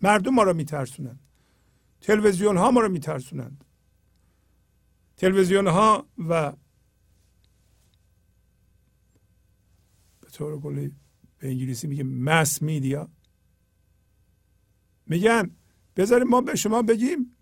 مردم 0.00 0.34
ما 0.34 0.42
رو 0.42 0.54
میترسونن. 0.54 1.18
تلویزیون 2.00 2.56
ها 2.56 2.70
ما 2.70 2.80
رو 2.80 2.88
میترسونند. 2.88 3.64
تلویزیون 5.16 5.66
ها 5.66 6.06
و 6.18 6.52
به 10.20 10.30
طور 10.32 10.60
کلی 10.60 10.94
به 11.38 11.48
انگلیسی 11.48 11.86
میگه 11.86 12.04
مس 12.04 12.62
میدیا 12.62 13.08
میگن 15.06 15.50
بذاریم 15.96 16.28
ما 16.28 16.40
به 16.40 16.56
شما 16.56 16.82
بگیم 16.82 17.36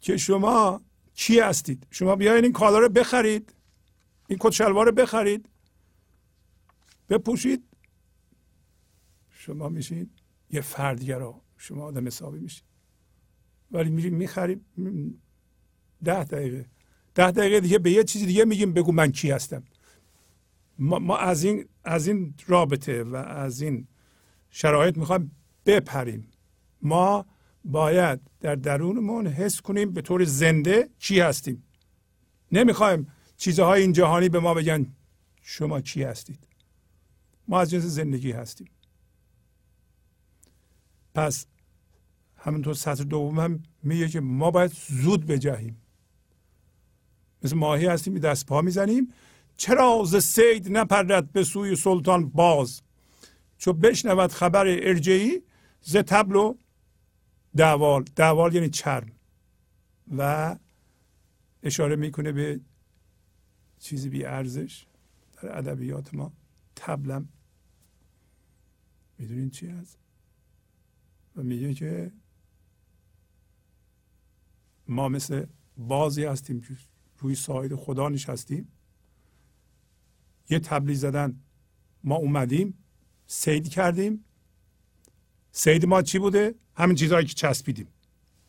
که 0.00 0.16
شما 0.16 0.82
چی 1.20 1.40
هستید؟ 1.40 1.86
شما 1.90 2.16
بیاین 2.16 2.44
این 2.44 2.52
کالا 2.52 2.78
رو 2.78 2.88
بخرید. 2.88 3.54
این 4.28 4.38
کت 4.40 4.50
شلوار 4.50 4.86
رو 4.86 4.92
بخرید. 4.92 5.48
بپوشید. 7.08 7.64
شما 9.30 9.68
میشین 9.68 10.10
یه 10.50 10.60
فردگرا 10.60 11.40
شما 11.56 11.84
آدم 11.84 12.06
حسابی 12.06 12.38
میشید 12.38 12.64
ولی 13.70 13.90
میریم 13.90 14.14
می‌خریم 14.14 14.64
ده 16.04 16.24
دقیقه. 16.24 16.66
ده 17.14 17.30
دقیقه 17.30 17.60
دیگه 17.60 17.78
به 17.78 17.90
یه 17.90 18.04
چیزی 18.04 18.26
دیگه 18.26 18.44
میگیم. 18.44 18.72
بگو 18.72 18.92
من 18.92 19.12
کی 19.12 19.30
هستم. 19.30 19.62
ما, 20.78 20.98
ما 20.98 21.16
از 21.16 21.44
این 21.44 21.68
از 21.84 22.08
این 22.08 22.34
رابطه 22.46 23.04
و 23.04 23.16
از 23.16 23.62
این 23.62 23.88
شرایط 24.50 24.98
می‌خوایم 24.98 25.36
بپریم. 25.66 26.30
ما 26.82 27.26
باید 27.64 28.29
در 28.40 28.54
درونمون 28.54 29.26
حس 29.26 29.60
کنیم 29.60 29.92
به 29.92 30.02
طور 30.02 30.24
زنده 30.24 30.88
چی 30.98 31.20
هستیم. 31.20 31.64
نمی‌خوایم 32.52 33.12
چیزهای 33.36 33.82
این 33.82 33.92
جهانی 33.92 34.28
به 34.28 34.40
ما 34.40 34.54
بگن 34.54 34.86
شما 35.42 35.80
چی 35.80 36.02
هستید. 36.02 36.48
ما 37.48 37.60
از 37.60 37.70
جنس 37.70 37.82
زندگی 37.82 38.32
هستیم. 38.32 38.70
پس 41.14 41.46
همینطور 42.36 42.74
سطر 42.74 43.04
دوم 43.04 43.40
هم 43.40 43.62
میگه 43.82 44.08
که 44.08 44.20
ما 44.20 44.50
باید 44.50 44.72
زود 44.88 45.26
بجهیم. 45.26 45.82
مثل 47.42 47.56
ماهی 47.56 47.86
هستیم 47.86 48.18
دست 48.18 48.46
پا 48.46 48.62
می‌زنیم. 48.62 49.12
چرا 49.56 50.02
ز 50.06 50.24
سید 50.24 50.72
نپرد 50.72 51.32
به 51.32 51.44
سوی 51.44 51.76
سلطان 51.76 52.28
باز؟ 52.28 52.82
چو 53.58 53.72
بشنود 53.72 54.32
خبر 54.32 54.66
ارجعی 54.66 55.42
ز 55.80 55.96
تبل 55.96 56.36
و 56.36 56.54
دوال. 57.56 58.04
دوال 58.16 58.54
یعنی 58.54 58.68
چرم. 58.68 59.12
و 60.16 60.56
اشاره 61.62 61.96
می‌کنه 61.96 62.32
به 62.32 62.60
چیزی 63.78 64.08
بی 64.08 64.24
ارزش. 64.24 64.86
در 65.42 65.58
ادبیات 65.58 66.14
ما 66.14 66.32
تبلم 66.76 67.28
می‌دونین 69.18 69.50
چی 69.50 69.66
هست؟ 69.66 69.98
و 71.36 71.42
میگه 71.42 71.74
که 71.74 72.12
ما 74.88 75.08
مثل 75.08 75.46
بازی 75.76 76.24
هستیم 76.24 76.62
روی 77.18 77.34
ساید 77.34 77.74
خدا 77.74 78.08
نشستیم. 78.08 78.68
یه 80.50 80.58
تبلیغ 80.58 80.96
زدن. 80.96 81.40
ما 82.04 82.14
اومدیم 82.14 82.84
سید 83.26 83.68
کردیم. 83.68 84.24
سید 85.52 85.86
ما 85.86 86.02
چی 86.02 86.18
بوده؟ 86.18 86.54
همین 86.80 86.96
چیزهایی 86.96 87.26
که 87.26 87.34
چسبیدیم. 87.34 87.88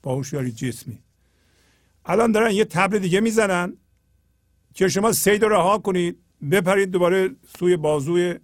با 0.04 0.16
هوشیاری 0.16 0.52
جسمی. 0.52 1.04
الان 2.06 2.32
دارن 2.32 2.52
یه 2.52 2.66
تبل 2.66 3.00
دیگه 3.00 3.20
می‌زنن 3.20 3.78
که 4.74 4.88
شما 4.88 5.12
سید 5.12 5.46
رها 5.46 5.78
کنید 5.78 6.18
بپرید 6.52 6.92
دوباره 6.92 7.36
سوی 7.60 7.78
بازوی 7.78 8.40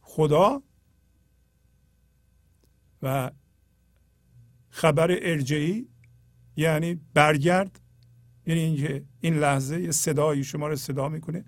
خدا 0.00 0.62
و 3.02 3.30
خبر 4.70 5.10
ارجعی 5.10 5.88
یعنی 6.56 7.00
برگرد. 7.14 7.80
یعنی 8.46 8.60
اینکه 8.60 9.04
این 9.20 9.38
لحظه 9.38 9.80
یه 9.80 9.90
صدایی 9.90 10.44
شما 10.44 10.68
رو 10.68 10.76
صدا 10.76 11.08
می‌کنه. 11.08 11.44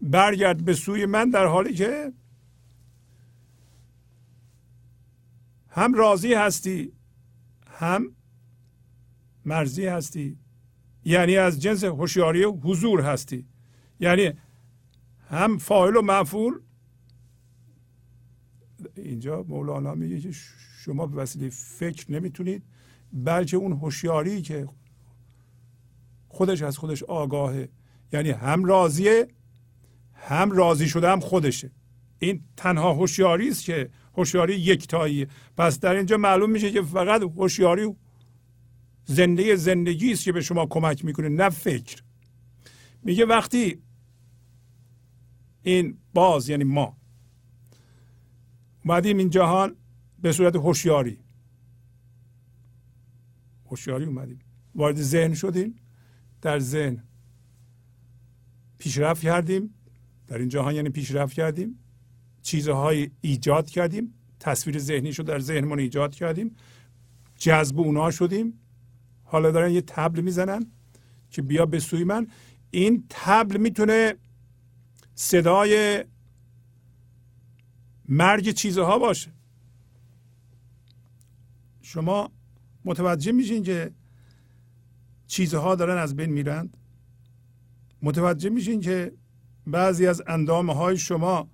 برگرد 0.00 0.64
به 0.64 0.74
سوی 0.74 1.06
من 1.06 1.30
در 1.30 1.46
حالی 1.46 1.74
که 1.74 2.12
هم 5.74 5.94
راضی 5.94 6.34
هستی 6.34 6.92
هم 7.66 8.16
مرزی 9.44 9.86
هستی. 9.86 10.38
یعنی 11.04 11.36
از 11.36 11.62
جنس 11.62 11.84
هوشیاری 11.84 12.44
حضور 12.44 13.00
هستی. 13.00 13.46
یعنی 14.00 14.32
هم 15.30 15.58
فاعل 15.58 15.96
و 15.96 16.02
مفعول. 16.02 16.54
اینجا 18.96 19.42
مولانا 19.42 19.94
میگه 19.94 20.20
که 20.20 20.30
شما 20.84 21.06
به 21.06 21.16
وسیله 21.16 21.48
فکر 21.48 22.12
نمی‌تونید 22.12 22.62
بلکه 23.12 23.56
اون 23.56 23.72
هوشیاری 23.72 24.42
که 24.42 24.66
خودش 26.28 26.62
از 26.62 26.78
خودش 26.78 27.02
آگاهه. 27.02 27.68
یعنی 28.12 28.30
هم 28.30 28.64
راضیه 28.64 29.28
هم 30.12 30.50
راضی 30.50 30.88
شده 30.88 31.10
هم 31.10 31.20
خودشه. 31.20 31.70
این 32.18 32.44
تنها 32.56 32.92
هوشیاری 32.92 33.48
است 33.48 33.64
که 33.64 33.90
هوشیاری 34.16 34.54
یکتایی. 34.54 35.26
پس 35.56 35.80
در 35.80 35.94
اینجا 35.94 36.16
معلوم 36.16 36.50
میشه 36.50 36.70
که 36.70 36.82
فقط 36.82 37.22
هوشیاری 37.22 37.94
زنده 39.04 39.56
زندگی 39.56 40.12
است 40.12 40.24
که 40.24 40.32
به 40.32 40.40
شما 40.40 40.66
کمک 40.66 41.04
می‌کنه 41.04 41.28
نه 41.28 41.48
فکر. 41.48 42.02
میگه 43.02 43.26
وقتی 43.26 43.82
این 45.62 45.98
باز 46.14 46.48
یعنی 46.48 46.64
ما 46.64 46.96
اومدیم 48.84 49.18
این 49.18 49.30
جهان 49.30 49.76
به 50.18 50.32
صورت 50.32 50.56
هوشیاری. 50.56 51.18
هوشیاری 53.66 54.04
اومدیم. 54.04 54.38
وارد 54.74 54.96
ذهن 54.96 55.34
شدیم. 55.34 55.74
در 56.42 56.58
ذهن 56.58 57.02
پیشرفت 58.78 59.22
کردیم. 59.22 59.74
در 60.26 60.38
این 60.38 60.48
جهان 60.48 60.74
یعنی 60.74 60.88
پیشرفت 60.88 61.34
کردیم. 61.34 61.83
چیزهای 62.44 63.10
ایجاد 63.20 63.70
کردیم. 63.70 64.14
تصویر 64.40 64.78
ذهنی 64.78 65.12
شد 65.12 65.24
در 65.24 65.38
ذهنمون 65.38 65.78
ایجاد 65.78 66.14
کردیم. 66.14 66.56
جذب 67.36 67.78
اونا 67.80 68.10
شدیم. 68.10 68.60
حالا 69.22 69.50
دارن 69.50 69.70
یه 69.70 69.80
تبل 69.80 70.20
می‌زنن 70.20 70.66
که 71.30 71.42
بیا 71.42 71.66
به 71.66 71.78
سوی 71.80 72.04
من. 72.04 72.26
این 72.70 73.04
تبل 73.08 73.56
می‌تونه 73.56 74.14
صدای 75.14 76.04
مرگ 78.08 78.50
چیزها 78.50 78.98
باشه. 78.98 79.32
شما 81.82 82.30
متوجه 82.84 83.32
میشین 83.32 83.62
که 83.62 83.90
چیزها 85.26 85.74
دارن 85.74 85.98
از 85.98 86.16
بین 86.16 86.30
میرند 86.30 86.76
متوجه 88.02 88.50
میشین 88.50 88.80
که 88.80 89.12
بعضی 89.66 90.06
از 90.06 90.22
اندامه 90.26 90.74
های 90.74 90.98
شما 90.98 91.48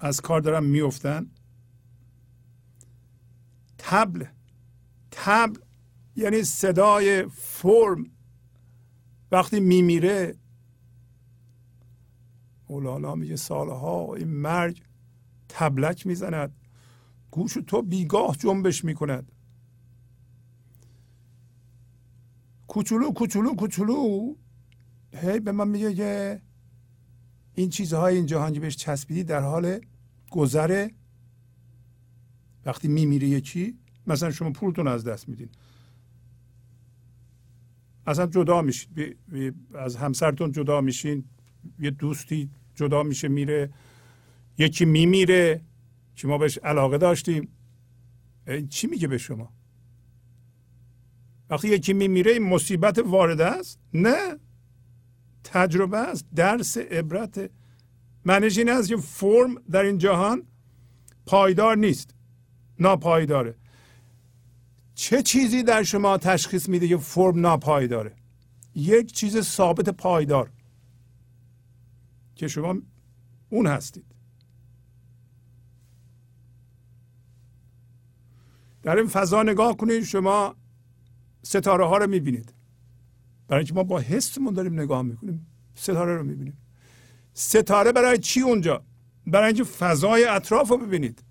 از 0.00 0.20
کار 0.20 0.40
دارن 0.40 0.64
میفتن 0.64 1.30
تبل. 3.78 4.24
تبل 5.10 5.60
یعنی 6.16 6.42
صدای 6.42 7.26
فرم. 7.28 8.04
وقتی 9.32 9.60
میمیره 9.60 10.36
مولانا 12.70 13.14
میگه 13.14 13.36
سالها 13.36 14.14
این 14.14 14.28
مرگ 14.28 14.82
تبلک 15.48 16.06
می‌زند. 16.06 16.54
گوش 17.30 17.54
تو 17.66 17.82
بیگاه 17.82 18.36
جنبش 18.36 18.84
می‌کند. 18.84 19.32
کوچولو 22.68 23.12
کوچولو 23.12 23.54
کوچولو. 23.54 24.34
هی 25.14 25.40
به 25.40 25.52
من 25.52 25.68
میگه 25.68 25.94
که 25.94 26.42
این 27.56 27.70
چیزهای 27.70 28.16
این 28.16 28.26
جهان 28.26 28.52
که 28.52 28.60
بهش 28.60 28.76
چسبیدی 28.76 29.24
در 29.24 29.40
حال 29.40 29.80
گذره 30.30 30.90
وقتی 32.66 32.88
میمیره 32.88 33.28
یکی 33.28 33.78
مثلا 34.06 34.30
شما 34.30 34.50
پولتون 34.50 34.88
از 34.88 35.04
دست 35.04 35.28
میدین. 35.28 35.48
اصلا 38.06 38.26
جدا 38.26 38.62
میشین. 38.62 39.14
از 39.74 39.96
همسرتون 39.96 40.52
جدا 40.52 40.80
میشین. 40.80 41.24
یه 41.78 41.90
دوستی 41.90 42.50
جدا 42.74 43.02
میشه 43.02 43.28
میره. 43.28 43.70
یکی 44.58 44.84
میمیره. 44.84 45.60
که 46.16 46.28
ما 46.28 46.38
بهش 46.38 46.58
علاقه 46.58 46.98
داشتیم. 46.98 47.48
چی 48.68 48.86
میگه 48.86 49.08
به 49.08 49.18
شما؟ 49.18 49.52
وقتی 51.50 51.68
یکی 51.68 51.92
میمیره 51.92 52.32
این 52.32 52.42
مصیبت 52.42 52.98
وارده 52.98 53.44
است؟ 53.44 53.78
نه. 53.94 54.38
تجربه 55.46 55.98
است 55.98 56.26
درس 56.34 56.76
عبرت 56.76 57.50
معنیش 58.24 58.58
این 58.58 58.70
است 58.70 58.88
که 58.88 58.96
فرم 58.96 59.54
در 59.70 59.82
این 59.82 59.98
جهان 59.98 60.42
پایدار 61.26 61.76
نیست 61.76 62.14
ناپایداره. 62.78 63.54
چه 64.94 65.22
چیزی 65.22 65.62
در 65.62 65.82
شما 65.82 66.18
تشخیص 66.18 66.68
میده 66.68 66.88
که 66.88 66.96
فرم 66.96 67.40
ناپایداره؟ 67.40 68.16
یک 68.74 69.12
چیز 69.12 69.40
ثابت 69.40 69.88
پایدار 69.88 70.50
که 72.34 72.48
شما 72.48 72.76
اون 73.50 73.66
هستید. 73.66 74.04
در 78.82 78.96
این 78.96 79.06
فضا 79.06 79.42
نگاه 79.42 79.76
کنید 79.76 80.04
شما 80.04 80.56
ستاره 81.42 81.86
ها 81.86 81.96
رو 81.98 82.06
می‌بینید. 82.06 82.54
برای 83.48 83.60
اینکه 83.60 83.74
ما 83.74 83.82
با 83.82 83.98
حسمون 83.98 84.54
داریم 84.54 84.80
نگاه 84.80 85.02
می‌کنیم. 85.02 85.46
ستاره 85.74 86.16
رو 86.16 86.22
می‌بینیم. 86.22 86.58
ستاره 87.34 87.92
برای 87.92 88.18
چی 88.18 88.40
اونجا؟ 88.40 88.84
برای 89.26 89.46
اینکه 89.46 89.64
فضای 89.64 90.24
اطراف 90.24 90.68
رو 90.68 90.78
ببینید. 90.78 91.24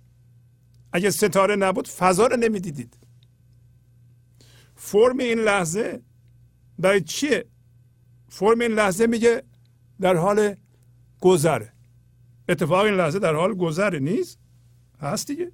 اگه 0.93 1.09
ستاره 1.09 1.55
نبود 1.55 1.87
فضا 1.87 2.27
رو 2.27 2.37
نمی‌دیدید. 2.37 2.97
فرم 4.75 5.17
این 5.17 5.39
لحظه 5.39 6.01
برای 6.79 7.01
چیه؟ 7.01 7.45
فرم 8.29 8.59
این 8.59 8.71
لحظه 8.71 9.07
میگه 9.07 9.43
در 10.01 10.15
حال 10.15 10.55
گذره. 11.21 11.73
اتفاق 12.49 12.85
این 12.85 12.93
لحظه 12.93 13.19
در 13.19 13.35
حال 13.35 13.53
گذره 13.53 13.99
نیست؟ 13.99 14.39
هست 14.99 15.27
دیگه. 15.27 15.51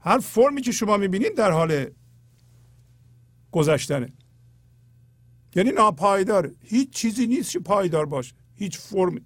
هر 0.00 0.18
فرمی 0.18 0.60
که 0.60 0.72
شما 0.72 0.96
می‌بینید 0.96 1.36
در 1.36 1.50
حال 1.50 1.86
گذشتنه. 3.52 4.12
یعنی 5.54 5.70
ناپایداره 5.70 6.54
هیچ 6.62 6.90
چیزی 6.90 7.26
نیست 7.26 7.52
که 7.52 7.58
پایدار 7.58 8.06
باشه. 8.06 8.34
هیچ 8.54 8.78
فرم 8.78 9.20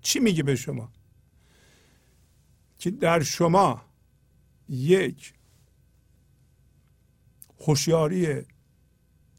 چی 0.00 0.20
میگه 0.20 0.42
به 0.42 0.56
شما؟ 0.56 0.92
که 2.78 2.90
در 2.90 3.22
شما 3.22 3.82
یک 4.68 5.34
هوشیاری 7.60 8.42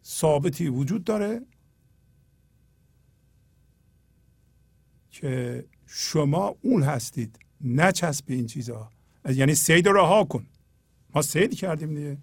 ثابتی 0.03 0.67
وجود 0.67 1.03
داره 1.03 1.41
که 5.11 5.65
شما 5.85 6.55
اون 6.61 6.83
هستید. 6.83 7.39
نچسب 7.61 8.25
این 8.27 8.47
چیزها 8.47 8.91
یعنی 9.29 9.55
سید 9.55 9.87
رها 9.87 10.23
کن. 10.23 10.47
ما 11.15 11.21
سید 11.21 11.55
کردیم 11.55 11.95
دیگه. 11.95 12.17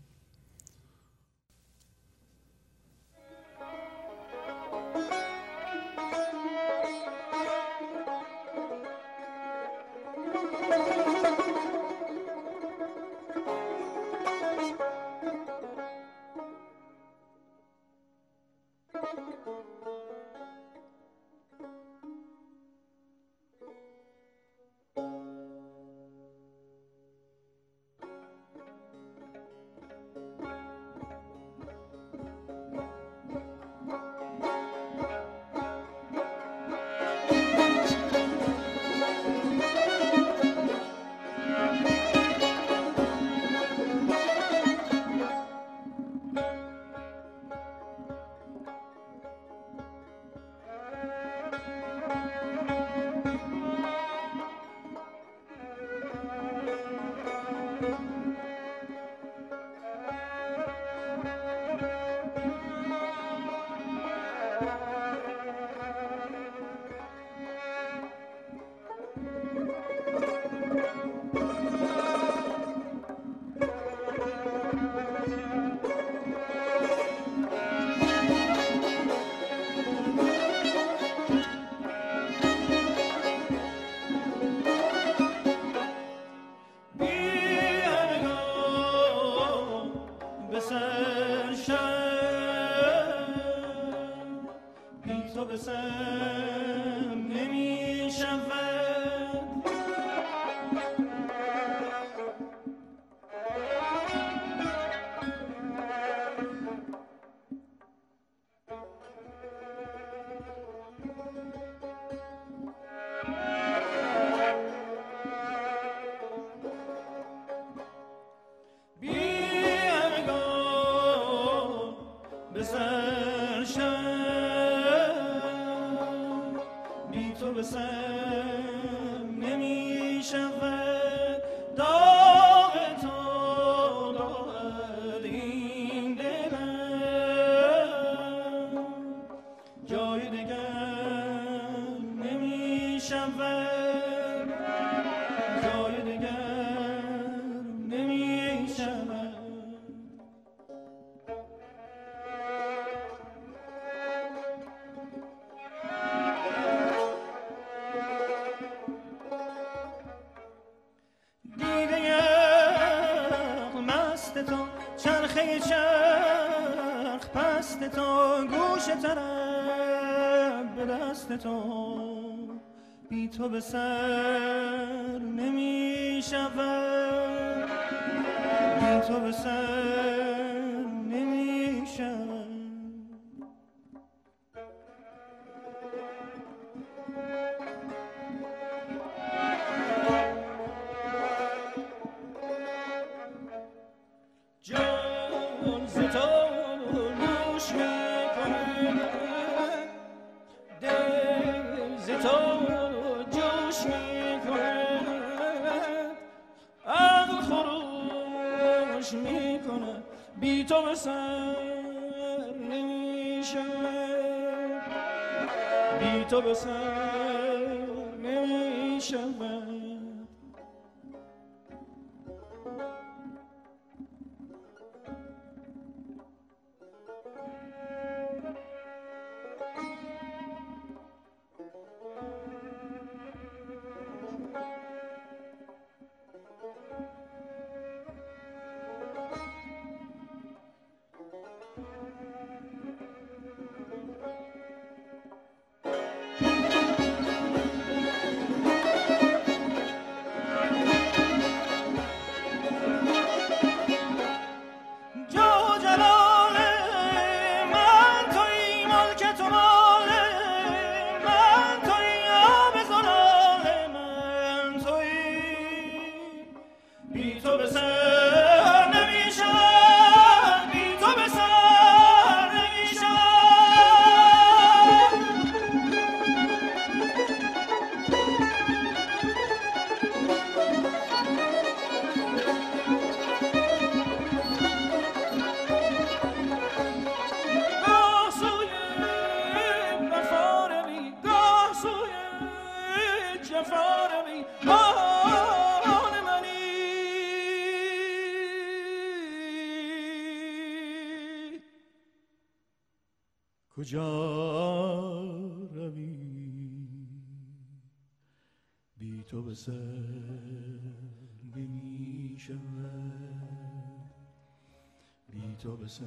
تو 315.67 315.77
به 315.77 315.89
سر 315.89 316.05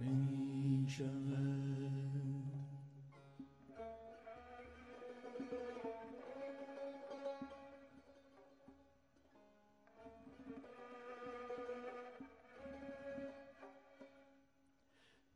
نمی 0.00 0.86
شود 0.88 1.38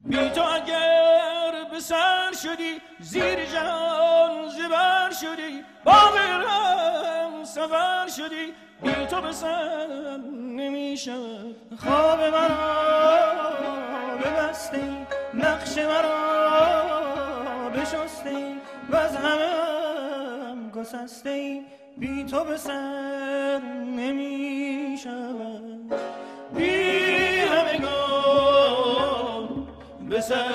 بی 0.05 0.29
تو 0.31 0.43
اگر 0.43 1.65
به 1.71 1.81
سر 1.81 2.33
شدی 2.43 2.81
زیر 3.01 3.45
جهان 3.45 4.49
زبر 4.49 5.11
شدی 5.21 5.65
با 5.85 6.11
غیرم 6.11 7.45
سفر 7.45 8.09
شدی 8.09 8.53
بی 8.83 9.07
تو 9.07 9.21
به 9.21 9.33
سر 9.33 10.32
نمی‌شد 11.09 11.57
خواب 11.79 12.21
مرا 12.21 12.59
ببستی 14.25 15.07
نقش 15.35 15.79
مرا 15.79 17.69
بشستی 17.69 18.57
و 18.91 18.97
از 18.97 19.17
همه 19.17 19.47
هم 20.51 20.71
گسستی 20.71 21.63
بی 21.99 22.25
تو 22.25 22.45
به 22.45 22.57
سر 22.57 23.61
نمی‌شود. 23.97 25.95
بی 26.57 27.43
به 30.11 30.21
سر 30.21 30.49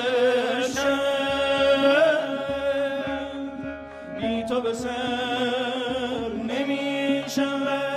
بی 4.21 4.43
تو 4.43 4.61
به 4.61 4.73
سر 4.73 6.29
نمی 6.47 7.23
شود 7.27 7.96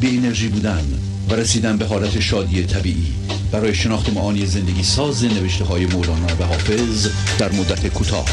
بی 0.00 0.16
انرژی 0.16 0.48
بودن 0.48 0.84
و 1.30 1.34
رسیدن 1.34 1.76
به 1.76 1.86
حالت 1.86 2.20
شادی 2.20 2.66
طبیعی. 2.66 3.14
برای 3.52 3.74
شناخت 3.74 4.12
معانی 4.12 4.46
زندگی 4.46 4.82
ساز 4.82 5.24
نوشته 5.24 5.64
های 5.64 5.86
مولانا 5.86 6.26
و 6.40 6.42
حافظ 6.44 7.08
در 7.38 7.52
مدت 7.52 7.86
کوتاه. 7.86 8.24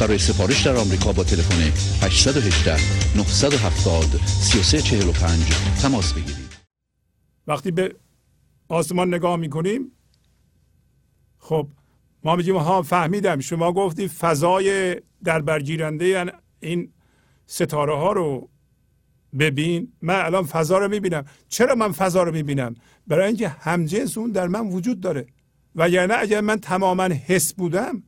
برای 0.00 0.18
سفارش 0.18 0.66
در 0.66 0.76
آمریکا 0.76 1.12
با 1.12 1.24
تلفن 1.24 1.62
818 2.06 2.72
970 3.16 4.04
3345 4.26 5.40
تماس 5.82 6.12
بگیرید. 6.12 6.54
وقتی 7.46 7.70
به 7.70 7.94
آسمان 8.68 9.14
نگاه 9.14 9.36
می‌کنیم 9.36 9.92
خب 11.38 11.68
ما 12.24 12.36
میگیم 12.36 12.56
ها 12.56 12.82
فهمیدم. 12.82 13.40
شما 13.40 13.72
گفتی 13.72 14.08
فضای 14.08 14.96
در 15.24 15.40
برگیرنده 15.40 16.06
یعنی 16.06 16.30
این 16.60 16.92
ستاره 17.46 17.96
ها 17.96 18.12
رو 18.12 18.48
ببین 19.38 19.92
من 20.02 20.14
الان 20.24 20.44
فضا 20.44 20.78
رو 20.78 20.88
می‌بینم. 20.88 21.24
چرا 21.48 21.74
من 21.74 21.92
فضا 21.92 22.22
رو 22.22 22.32
می‌بینم؟ 22.32 22.74
برای 23.06 23.26
اینکه 23.26 23.48
همجنس 23.48 24.18
اون 24.18 24.30
در 24.30 24.48
من 24.48 24.66
وجود 24.66 25.00
داره. 25.00 25.26
و 25.74 25.88
یعنی 25.88 26.12
اگر 26.12 26.40
من 26.40 26.60
تماما 26.60 27.04
حس 27.04 27.54
بودم 27.54 28.02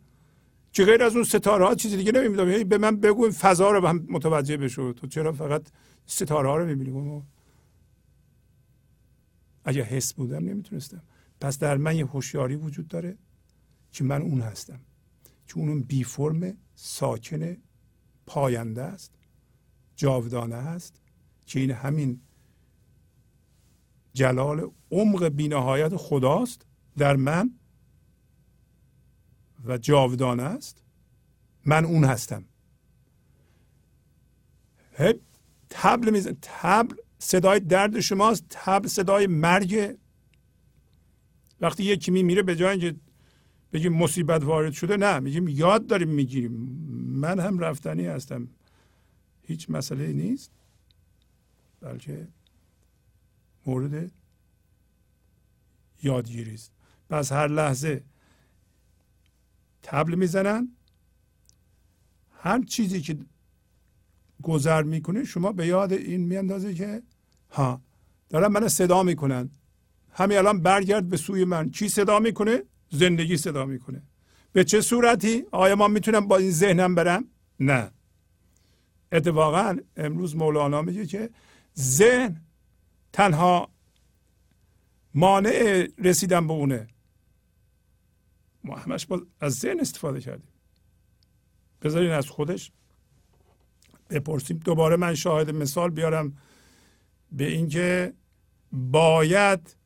که 0.73 0.85
غیر 0.85 1.03
از 1.03 1.15
اون 1.15 1.25
ستاره 1.25 1.67
ها 1.67 1.75
چیزی 1.75 1.97
دیگه 1.97 2.13
نمی‌دونم 2.13 2.65
به 2.65 2.79
من 2.79 3.01
بگو 3.01 3.31
فضا 3.31 3.71
رو 3.71 3.87
هم 3.87 4.07
متوجه 4.09 4.57
بشو. 4.57 4.93
تو 4.93 5.07
چرا 5.07 5.33
فقط 5.33 5.63
ستاره 6.07 6.49
ها 6.49 6.57
رو 6.57 6.67
می‌بینی؟ 6.67 7.23
اگر 9.65 9.83
حس 9.83 10.15
بودم 10.15 10.45
نمی‌تونستم. 10.45 11.03
پس 11.41 11.59
در 11.59 11.77
من 11.77 11.97
یه 11.97 12.07
هوشیاری 12.07 12.57
وجود 12.57 12.89
داره 12.89 13.17
که 13.93 14.05
من 14.05 14.23
اون 14.23 14.41
هستم. 14.41 14.81
که 15.47 15.59
اون 15.59 15.81
بی 15.81 16.05
فرم 16.05 16.57
ساکن 16.75 17.57
پاینده 18.27 18.83
است 18.83 19.13
جاودانه 19.97 20.55
است. 20.55 21.01
که 21.47 21.61
این 21.61 21.71
همین 21.71 22.21
جلال 24.15 24.71
عمق 24.91 25.29
بینهایت 25.29 25.97
خداست 25.97 26.67
در 26.97 27.17
من 27.17 27.51
و 29.65 29.79
جاودانه 29.79 30.43
است 30.43 30.83
من 31.65 31.85
اون 31.85 32.05
هستم. 32.05 32.45
تبل 35.71 36.11
میزن 36.11 36.37
تبل 36.43 36.95
صدای 37.19 37.61
درد 37.61 38.01
شماست 38.01 38.45
تبل 38.51 38.89
صدای 38.89 39.27
مرگ. 39.27 39.97
وقتی 41.61 41.85
یکی 41.85 42.11
میمیره 42.11 42.43
به 42.43 42.57
جای 42.57 42.71
اینکه 42.71 43.01
بگیم 43.73 43.93
مصیبت 43.93 44.45
وارد 44.45 44.73
شده 44.73 44.97
نه 44.97 45.19
میگیم 45.19 45.49
یاد 45.49 45.87
داریم 45.87 46.09
می‌گیریم. 46.09 46.53
من 47.21 47.41
هم 47.41 47.59
رفتنی 47.59 48.07
هستم. 48.07 48.49
هیچ 49.43 49.71
مسئله 49.71 50.13
نیست. 50.13 50.51
بلکه 51.87 52.29
مورد 53.67 54.11
یادگیری 56.03 56.55
است. 56.55 56.73
پس 57.11 57.33
هر 57.33 57.49
لحظه 57.49 58.05
تبل 59.83 60.15
می‌زنن 60.15 60.69
هر 62.33 62.63
چیزی 62.65 63.01
که 63.01 63.19
گذر 64.43 64.83
می‌کنه 64.83 65.25
شما 65.25 65.53
به 65.53 65.67
یاد 65.67 65.93
این 65.93 66.21
میاندازه 66.21 66.75
که 66.75 67.03
ها 67.51 67.83
دارن 68.29 68.53
من 68.53 68.69
صدا 68.69 69.03
می‌کنن. 69.03 69.51
همین 70.13 70.39
الان 70.39 70.63
برگرد 70.63 71.09
به 71.09 71.17
سوی 71.17 71.45
من. 71.45 71.71
چی 71.71 71.89
صدا 71.89 72.19
می‌کنه؟ 72.19 72.63
زندگی 72.91 73.37
صدا 73.37 73.65
می‌کنه. 73.65 74.03
به 74.53 74.65
چه 74.65 74.81
صورتی؟ 74.81 75.45
آیا 75.53 75.77
ما 75.77 75.89
می‌تونم 75.89 76.29
با 76.29 76.37
این 76.37 76.51
ذهنم 76.51 76.95
برم؟ 76.95 77.25
نه. 77.61 77.91
اتفاقا 79.13 79.77
امروز 79.97 80.37
مولانا 80.37 80.83
میگه 80.83 81.07
که 81.07 81.31
ذهن 81.79 82.43
تنها 83.13 83.69
مانع 85.15 85.89
رسیدن 85.99 86.47
به 86.47 86.53
اونه. 86.53 86.87
ما 88.65 88.77
همش 88.77 89.07
از 89.41 89.55
ذهن 89.55 89.81
استفاده 89.81 90.21
کردیم. 90.21 90.49
بذارین 91.83 92.11
از 92.11 92.29
خودش 92.29 92.73
بپرسیم. 94.11 94.59
دوباره 94.59 94.97
من 94.97 95.15
شاهد 95.15 95.51
مثال 95.51 95.91
بیارم 95.91 96.37
به 97.33 97.45
اینکه 97.45 98.13
باید 98.73 99.77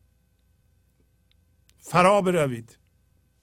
فرا 1.79 2.23
بروید. 2.23 2.79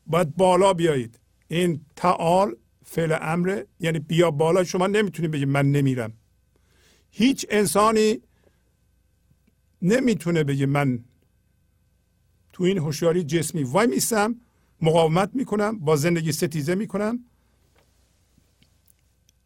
باید 0.07 0.35
بالا 0.35 0.73
بیایید. 0.73 1.19
این 1.47 1.85
تعال 1.95 2.55
فعل 2.85 3.17
امر 3.21 3.63
یعنی 3.79 3.99
بیا 3.99 4.31
بالا 4.31 4.63
شما 4.63 4.87
نمی‌تونید 4.87 5.31
بگید 5.31 5.47
من 5.47 5.71
نمیرم. 5.71 6.13
هیچ 7.09 7.45
انسانی 7.49 8.21
نمی‌تونه 9.81 10.43
بگه 10.43 10.65
من 10.65 11.03
تو 12.53 12.63
این 12.63 12.77
هوشیاری 12.77 13.23
جسمی 13.23 13.63
وای 13.63 13.87
میسم 13.87 14.35
مقاومت 14.81 15.29
می‌کنم 15.33 15.79
با 15.79 15.95
زندگی 15.95 16.31
ستیزه 16.31 16.75
می‌کنم. 16.75 17.19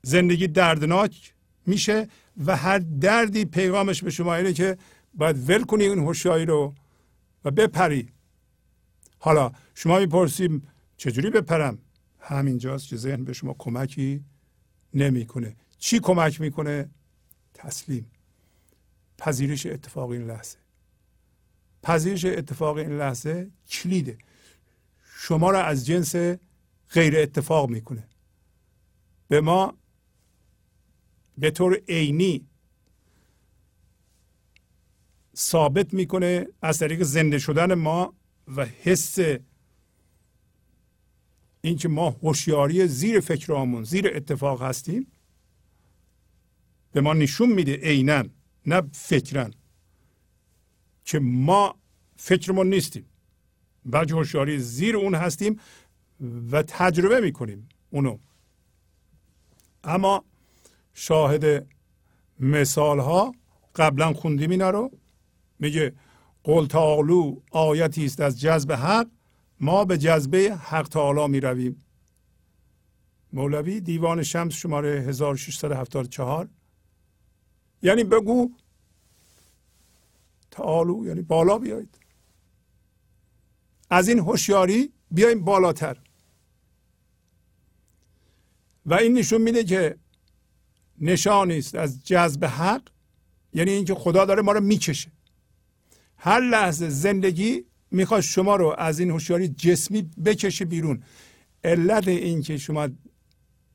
زندگی 0.02 0.48
دردناک 0.48 1.34
میشه 1.66 2.08
و 2.46 2.56
هر 2.56 2.80
دردی 2.80 3.46
پیغامش 3.46 4.04
به 4.04 4.10
شما 4.10 4.36
اینه 4.36 4.54
که 4.54 4.78
باید 5.14 5.50
ول 5.50 5.64
کنی 5.64 5.86
اون 5.86 6.00
هوشیاری 6.00 6.46
رو 6.46 6.74
و 7.46 7.52
بپری. 7.52 8.10
حالا 9.20 9.52
شما 9.76 10.00
می‌پرسیم 10.00 10.68
چجوری 10.98 11.30
بپرم؟ 11.30 11.78
همینجاست 12.20 12.88
که 12.88 12.98
ذهن 12.98 13.24
به 13.24 13.34
شما 13.34 13.56
کمکی 13.60 14.24
نمی‌کنه. 14.94 15.56
چی 15.78 16.00
کمک 16.00 16.42
می‌کنه؟ 16.42 16.90
تسلیم. 17.54 18.12
پذیرش 19.22 19.66
اتفاق 19.66 20.10
این 20.10 20.28
لحظه. 20.28 20.58
پذیرش 21.84 22.26
اتفاق 22.26 22.78
این 22.78 22.98
لحظه 22.98 23.52
کلیده. 23.70 24.18
شما 25.16 25.52
را 25.52 25.64
از 25.64 25.86
جنس 25.86 26.16
غیر 26.90 27.18
اتفاق 27.18 27.70
می‌کنه 27.70 28.08
به 29.28 29.42
ما 29.42 29.74
به 31.38 31.52
طور 31.52 31.82
عینی 31.90 32.48
ثابت 35.36 35.94
می‌کنه 35.94 36.48
از 36.62 36.80
طریق 36.80 37.04
زنده 37.04 37.40
شدن 37.40 37.74
ما 37.74 38.14
و 38.48 38.66
حس 38.66 39.18
اینکه 41.62 41.88
ما 41.88 42.10
هوشیاری 42.10 42.88
زیر 42.88 43.20
فکرامون 43.20 43.84
زیر 43.84 44.12
اتفاق 44.16 44.62
هستیم 44.62 45.08
به 46.92 47.02
ما 47.02 47.14
نشون 47.14 47.52
میده 47.52 47.76
عینا 47.76 48.24
نه 48.66 48.82
فکرن. 48.92 49.54
که 51.06 51.20
ما 51.20 51.76
فکرمون 52.16 52.70
نیستیم. 52.70 53.06
بلکه 53.86 54.14
هوشیاری 54.14 54.60
زیر 54.60 54.98
اون 54.98 55.16
هستیم 55.16 55.60
و 56.52 56.64
تجربه 56.64 57.22
می‌کنیم 57.22 57.70
اونو. 57.90 58.18
اما 59.84 60.26
شاهد 60.94 61.68
مثال 62.40 63.00
ها 63.00 63.36
قبلا 63.76 64.14
خوندیم 64.14 64.50
اینا 64.50 64.70
رو. 64.70 64.92
میگه 65.60 65.94
قل 66.44 66.68
تعالو 66.68 67.42
آیتی 67.52 68.06
است 68.06 68.20
از 68.20 68.40
جذب 68.40 68.72
حق 68.72 69.08
ما 69.60 69.86
به 69.86 69.98
جذبه 69.98 70.56
حق 70.56 70.88
تعالی 70.88 71.28
می 71.28 71.40
رویم 71.40 71.86
مولوی 73.34 73.82
دیوان 73.82 74.24
شمس 74.24 74.54
شماره 74.54 74.90
1674 74.90 76.50
یعنی 77.82 78.04
بگو 78.04 78.52
تعالو 80.52 81.06
یعنی 81.08 81.22
بالا 81.22 81.58
بیایید. 81.58 81.98
از 83.90 84.08
این 84.08 84.20
هوشیاری 84.20 84.94
بیایم 85.12 85.46
بالاتر. 85.46 85.98
و 88.86 88.94
این 88.94 89.14
نشون 89.14 89.42
میده 89.42 89.64
که 89.64 89.96
نشانی 91.00 91.58
است 91.58 91.76
از 91.76 92.04
جذب 92.04 92.46
حق 92.46 92.82
یعنی 93.54 93.72
اینکه 93.72 93.96
خدا 93.96 94.26
داره 94.26 94.42
ما 94.42 94.52
رو 94.52 94.60
می‌کشه. 94.60 95.12
هر 96.18 96.40
لحظه 96.40 96.90
زندگی 96.90 97.66
می‌خواد 97.92 98.22
شما 98.22 98.56
رو 98.56 98.76
از 98.78 99.00
این 99.00 99.12
هوشیاری 99.12 99.48
جسمی 99.48 100.02
بکشه 100.02 100.66
بیرون. 100.66 101.04
علت 101.64 102.08
این 102.08 102.42
که 102.42 102.58
شما 102.58 102.90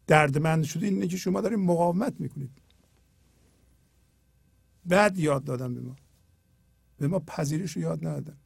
دردمند 0.07 0.65
شدید 0.65 0.93
اینه 0.93 1.07
که 1.07 1.17
شما 1.17 1.41
دارید 1.41 1.59
مقاومت 1.59 2.15
می‌کنید. 2.19 2.51
بعد 4.87 5.19
یاد 5.19 5.45
دادم 5.45 5.75
به 5.75 5.81
ما. 5.81 5.97
به 6.99 7.09
ما 7.09 7.19
پذیرش 7.19 7.73
رو 7.73 7.83
یاد 7.83 8.07
ندادن. 8.07 8.37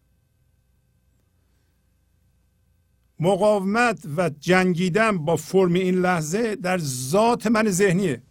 مقاومت 3.18 4.06
و 4.16 4.30
جنگیدن 4.30 5.18
با 5.18 5.36
فرم 5.36 5.72
این 5.72 5.94
لحظه 5.94 6.56
در 6.56 6.78
ذات 6.78 7.46
من 7.46 7.70
ذهنیه. 7.70 8.22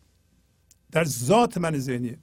در 0.92 1.04
ذات 1.04 1.58
من 1.58 1.80
ذهنیه. 1.80 2.20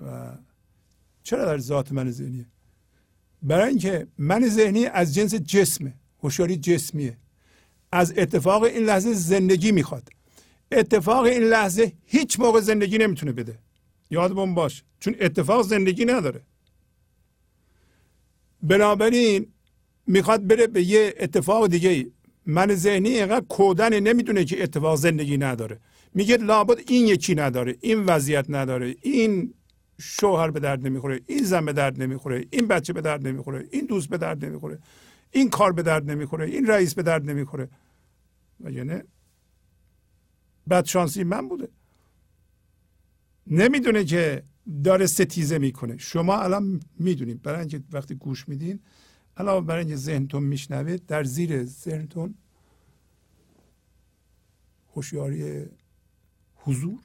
و 0.00 0.36
چرا 1.22 1.44
در 1.44 1.58
ذات 1.58 1.92
من 1.92 2.10
ذهنیه؟ 2.10 2.46
برای 3.42 3.68
اینکه 3.68 4.08
من 4.18 4.48
ذهنی 4.48 4.86
از 4.86 5.14
جنس 5.14 5.34
جسمه 5.34 5.94
هوشیاری 6.22 6.56
جسمیه. 6.56 7.18
از 7.92 8.14
اتفاق 8.16 8.62
این 8.62 8.84
لحظه 8.84 9.12
زندگی 9.12 9.72
می‌خواد. 9.72 10.08
اتفاق 10.72 11.24
این 11.24 11.42
لحظه 11.42 11.92
هیچ 12.04 12.40
موقع 12.40 12.60
زندگی 12.60 12.98
نمی‌تونه 12.98 13.32
بده. 13.32 13.58
یادمون 14.10 14.54
باش. 14.54 14.84
چون 15.00 15.14
اتفاق 15.20 15.62
زندگی 15.62 16.04
نداره. 16.04 16.40
بنابراین 18.62 19.46
می‌خواد 20.06 20.46
بره 20.46 20.66
به 20.66 20.82
یه 20.82 21.14
اتفاق 21.18 21.66
دیگه 21.66 22.10
من 22.46 22.74
ذهنی 22.74 23.08
اینقدر 23.08 23.46
کودن 23.48 24.00
نمی‌دونه 24.00 24.44
که 24.44 24.62
اتفاق 24.62 24.96
زندگی 24.96 25.38
نداره. 25.38 25.80
میگه 26.14 26.36
لابد 26.36 26.78
این 26.86 27.06
یکی 27.06 27.34
نداره 27.34 27.76
این 27.80 28.04
وضعیت 28.04 28.46
نداره 28.48 28.96
این 29.02 29.54
شوهر 30.00 30.50
به 30.50 30.60
درد 30.60 30.86
نمی‌خوره 30.86 31.20
این 31.26 31.44
زن 31.44 31.64
به 31.64 31.72
درد 31.72 32.02
نمی‌خوره 32.02 32.44
این 32.50 32.66
بچه 32.66 32.92
به 32.92 33.00
درد 33.00 33.26
نمی‌خوره 33.26 33.68
این 33.70 33.86
دوست 33.86 34.08
به 34.08 34.18
درد 34.18 34.44
نمی‌خوره 34.44 34.78
این 35.30 35.50
کار 35.50 35.72
به 35.72 35.82
درد 35.82 36.10
نمی‌خوره 36.10 36.46
این 36.46 36.66
رئیس 36.66 36.94
به 36.94 37.02
درد 37.02 37.30
نمی‌خوره. 37.30 37.68
و 38.60 38.70
یعنی 38.70 39.00
بدشانسی 40.70 41.24
من 41.24 41.48
بوده. 41.48 41.68
نمی‌دونه 43.46 44.04
که 44.04 44.42
داره 44.84 45.06
ستیزه 45.06 45.58
می‌کنه. 45.58 45.96
شما 45.96 46.38
الان 46.38 46.80
می‌دونید. 46.98 47.42
برای 47.42 47.60
اینکه 47.60 47.82
وقتی 47.92 48.14
گوش 48.14 48.48
میدین 48.48 48.80
علاوه 49.36 49.66
برای 49.66 49.80
اینکه 49.80 49.96
ذهنتون 49.96 50.42
میشنوه 50.42 50.96
در 50.96 51.24
زیر 51.24 51.64
ذهنتون 51.64 52.34
هوشیاری 54.94 55.66
حضور 56.56 57.00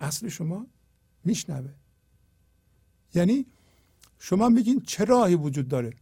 اصل 0.00 0.28
شما 0.28 0.66
میشنوه. 1.24 1.70
یعنی 3.14 3.46
شما 4.18 4.48
میگین 4.48 4.80
چه 4.80 5.04
راهی 5.04 5.34
وجود 5.34 5.68
داره؟ 5.68 5.92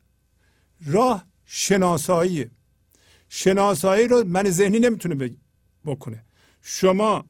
راه 0.86 1.26
شناساییه 1.44 2.50
شناسایی 3.28 4.09
رو 4.09 4.24
من 4.24 4.50
ذهنی 4.50 4.78
نمی‌تونه 4.78 5.14
بکنه. 5.87 6.24
شما 6.62 7.24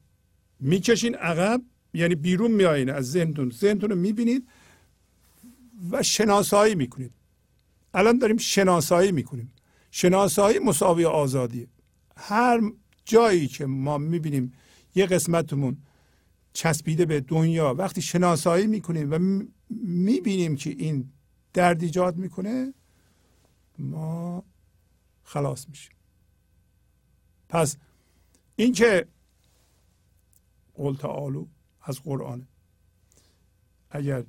می‌کشین 0.61 1.14
عقب 1.14 1.62
یعنی 1.94 2.14
بیرون 2.14 2.50
میایین 2.50 2.90
از 2.90 3.11
ذهنتون. 3.11 3.50
ذهنتون 3.50 3.90
رو 3.90 3.96
می‌بینید 3.96 4.48
و 5.90 6.02
شناسایی 6.02 6.74
می‌کنید. 6.74 7.12
الان 7.94 8.18
داریم 8.18 8.36
شناسایی 8.36 9.12
می‌کنیم. 9.12 9.52
شناسایی 9.90 10.59
مساوی 10.59 11.05
آزادیه. 11.05 11.68
هر 12.16 12.61
جایی 13.05 13.48
که 13.48 13.66
ما 13.66 13.98
می‌بینیم 13.98 14.52
یه 14.94 15.07
قسمتمون 15.07 15.76
چسبیده 16.52 17.07
به 17.07 17.20
دنیا 17.20 17.74
وقتی 17.74 18.02
شناسایی 18.02 18.66
می‌کنیم 18.66 19.11
و 19.11 19.44
می‌بینیم 19.80 20.57
که 20.57 20.70
این 20.70 21.12
درد 21.52 21.82
ایجاد 21.82 22.16
می‌کنه 22.16 22.74
ما 23.78 24.44
خلاص 25.22 25.68
میشیم. 25.68 25.92
پس 27.48 27.76
اینکه 28.57 29.09
قول 30.74 30.96
تعالو 30.96 31.46
از 31.82 32.00
قرآن. 32.00 32.46
اگر 33.90 34.24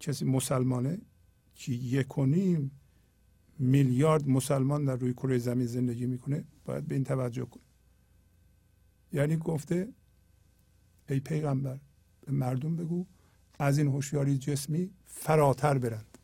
کسی 0.00 0.24
مسلمانه 0.24 1.00
که 1.54 1.72
یک 1.72 2.18
و 2.18 2.26
نیم 2.26 2.70
میلیارد 3.58 4.28
مسلمان 4.28 4.84
در 4.84 4.96
روی 4.96 5.12
کره 5.12 5.38
زمین 5.38 5.66
زندگی 5.66 6.06
می‌کنه 6.06 6.44
باید 6.64 6.86
به 6.86 6.94
این 6.94 7.04
توجه 7.04 7.44
کنه. 7.44 7.62
یعنی 9.12 9.36
گفته 9.36 9.92
ای 11.08 11.20
پیغمبر 11.20 11.80
به 12.20 12.32
مردم 12.32 12.76
بگو 12.76 13.06
از 13.58 13.78
این 13.78 13.86
هوشیاری 13.86 14.38
جسمی 14.38 14.90
فراتر 15.04 15.78
برند. 15.78 16.18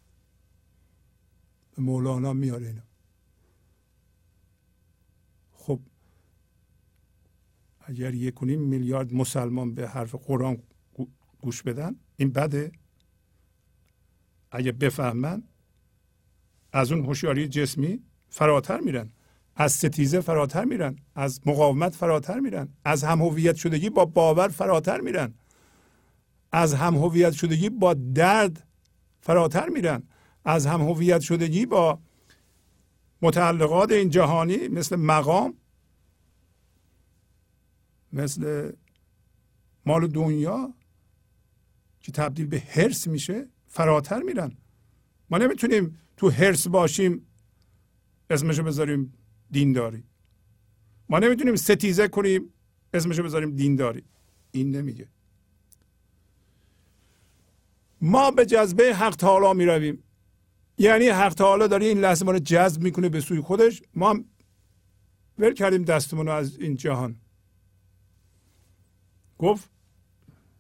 به 1.76 1.82
مولانا 1.82 2.32
میاره 2.32 2.66
اینا 2.66 2.82
خب 5.53 5.80
اگر 7.89 8.14
یک 8.14 8.43
میلیارد 8.43 9.14
مسلمان 9.14 9.74
به 9.74 9.89
حرف 9.89 10.14
قرآن 10.14 10.59
گوش 11.41 11.62
بدن 11.62 11.97
این 12.16 12.30
بده. 12.30 12.72
اگه 14.51 14.72
بفهمن 14.72 15.43
از 16.72 16.93
اون 16.93 17.05
هوشیاری 17.05 17.49
جسمی 17.49 18.03
فراتر 18.28 18.80
میرن 18.80 19.11
از 19.57 19.72
ستیزه 19.72 20.20
فراتر 20.20 20.64
میرن 20.64 20.97
از 21.14 21.41
مقاومت 21.47 21.95
فراتر 21.95 22.41
میرن 22.41 22.68
از 22.84 23.05
هم 23.05 23.22
هویت 23.22 23.57
شدگی 23.57 23.91
با 23.91 24.05
باور 24.05 24.49
فراتر 24.49 25.01
میرن 25.01 25.34
از 26.53 26.74
هم 26.74 26.95
هویت 26.95 27.32
شدگی 27.32 27.70
با 27.70 27.95
درد 27.95 28.66
فراتر 29.20 29.68
میرن 29.68 30.03
از 30.45 30.66
هم 30.66 30.80
هویت 30.80 31.20
شدگی 31.20 31.66
با 31.66 31.99
متعلقات 33.22 33.93
این 33.93 34.11
جهانی 34.11 34.68
مثل 34.68 34.97
مقام 34.97 35.55
مثل 38.12 38.72
مال 39.86 40.06
دنیا 40.06 40.74
که 42.00 42.12
تبدیل 42.12 42.46
به 42.46 42.61
هرس 42.61 43.06
میشه 43.06 43.48
فراتر 43.68 44.22
میرن. 44.22 44.52
ما 45.30 45.38
نمی‌تونیم 45.38 45.98
تو 46.16 46.30
هرس 46.30 46.68
باشیم 46.68 47.26
اسمشو 48.30 48.62
بذاریم 48.62 49.12
دینداری. 49.50 50.02
ما 51.09 51.18
نمی‌تونیم 51.18 51.56
ستیزه 51.56 52.09
کنیم 52.09 52.52
اسمشو 52.94 53.22
بذاریم 53.22 53.56
دینداری. 53.56 54.04
این 54.50 54.76
نمیگه. 54.76 55.09
ما 58.00 58.30
به 58.30 58.46
جذبه 58.46 58.94
حق 58.94 59.16
تعالی 59.16 59.59
می 59.59 59.66
رویم 59.66 60.02
یعنی 60.78 61.09
حق 61.09 61.34
تعالی 61.34 61.68
داره 61.68 61.86
این 61.86 62.00
لحظه 62.00 62.24
ما 62.24 62.32
رو 62.32 62.38
جذب 62.38 62.82
می‌کنه 62.82 63.09
به 63.09 63.20
سوی 63.20 63.40
خودش. 63.40 63.82
ما 63.94 64.11
هم 64.11 64.24
ول 65.38 65.54
کردیم 65.54 65.82
دستمون 65.82 66.28
از 66.28 66.59
این 66.59 66.74
جهان. 66.74 67.16
گفت 69.39 69.70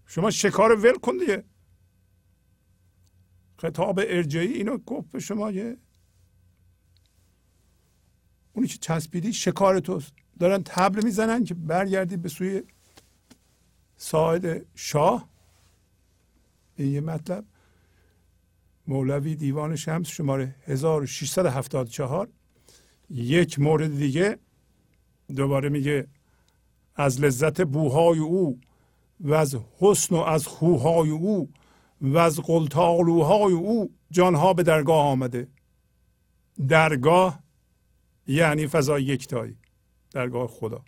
شما 0.06 0.30
شکار 0.30 0.74
ول 0.74 0.98
کن 0.98 1.16
دیگه. 1.16 1.44
خطاب 3.56 3.98
ارجایی 3.98 4.52
اینو 4.52 4.78
گفت 4.78 5.10
به 5.10 5.18
شما 5.20 5.50
یه 5.50 5.76
اونی 8.52 8.68
که 8.68 8.78
چسبیدی 8.78 9.32
شکار 9.32 9.80
توست. 9.80 10.12
دارن 10.38 10.62
تبل 10.64 11.04
می‌زنن 11.04 11.44
که 11.44 11.54
برگردی 11.54 12.16
به 12.16 12.28
سوی 12.28 12.62
ساعد 13.96 14.66
شاه. 14.74 15.28
این 16.76 16.92
یه 16.92 17.00
مطلب. 17.00 17.44
مولوی 18.86 19.36
دیوان 19.36 19.76
شمس 19.76 20.06
شماره 20.06 20.54
1674 20.64 22.28
یک 23.10 23.58
مورد 23.60 23.96
دیگه. 23.96 24.38
دوباره 25.36 25.68
میگه 25.68 26.08
از 26.94 27.20
لذت 27.20 27.60
بوهای 27.62 28.18
او 28.18 28.60
و 29.20 29.34
از 29.34 29.56
حسن 29.78 30.14
و 30.16 30.18
از 30.18 30.46
خوهای 30.46 31.10
او 31.10 31.50
و 32.00 32.18
از 32.18 32.40
قلتالوهای 32.40 33.52
او 33.52 33.94
جانها 34.10 34.52
به 34.54 34.62
درگاه 34.62 35.06
آمده. 35.06 35.48
درگاه 36.68 37.42
یعنی 38.26 38.66
فضای 38.66 39.02
یکتایی 39.02 39.56
درگاه 40.10 40.48
خدا. 40.48 40.84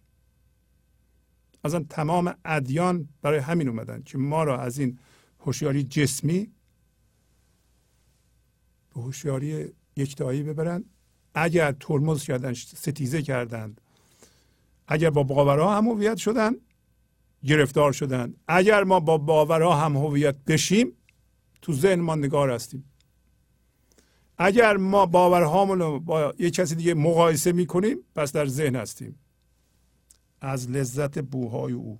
اصلا 1.65 1.85
تمام 1.91 2.35
ادیان 2.45 3.09
برای 3.23 3.39
همین 3.39 3.69
اومدن 3.69 4.03
که 4.03 4.19
ما 4.19 4.45
را 4.45 4.59
از 4.61 4.79
این 4.79 4.99
هوشیاری 5.41 5.85
جسمی 5.85 6.53
به 8.95 9.01
هوشیاری 9.01 9.73
یکتایی 9.97 10.43
ببرن 10.43 10.85
اگر 11.35 11.73
ترمز 11.73 12.25
کردن 12.25 12.55
ستیزه 12.55 13.23
کردند 13.23 13.81
اگر 14.89 15.11
با 15.11 15.23
باورها 15.23 15.77
هم 15.77 15.89
هویت 15.89 16.17
شدن 16.17 16.53
گرفتار 17.45 17.93
شدن. 17.93 18.35
اگر 18.49 18.85
ما 18.85 19.01
با 19.01 19.19
باورها 19.19 19.77
هم 19.77 19.97
هویت 19.97 20.37
بشیم 20.47 20.93
تو 21.63 21.73
ذهن 21.73 22.01
ما 22.01 22.15
نگار 22.15 22.51
هستیم. 22.51 22.85
اگر 24.39 24.77
ما 24.77 25.07
باورهامون 25.07 25.79
رو 25.79 26.01
با 26.01 26.35
یک 26.39 26.55
کسی 26.55 26.75
دیگه 26.75 26.95
مقایسه 26.95 27.53
می‌کنیم 27.53 27.99
پس 28.15 28.33
در 28.33 28.47
ذهن 28.47 28.77
هستیم. 28.77 29.19
از 30.41 30.71
لذت 30.71 31.19
بوهای 31.19 31.73
او. 31.73 31.99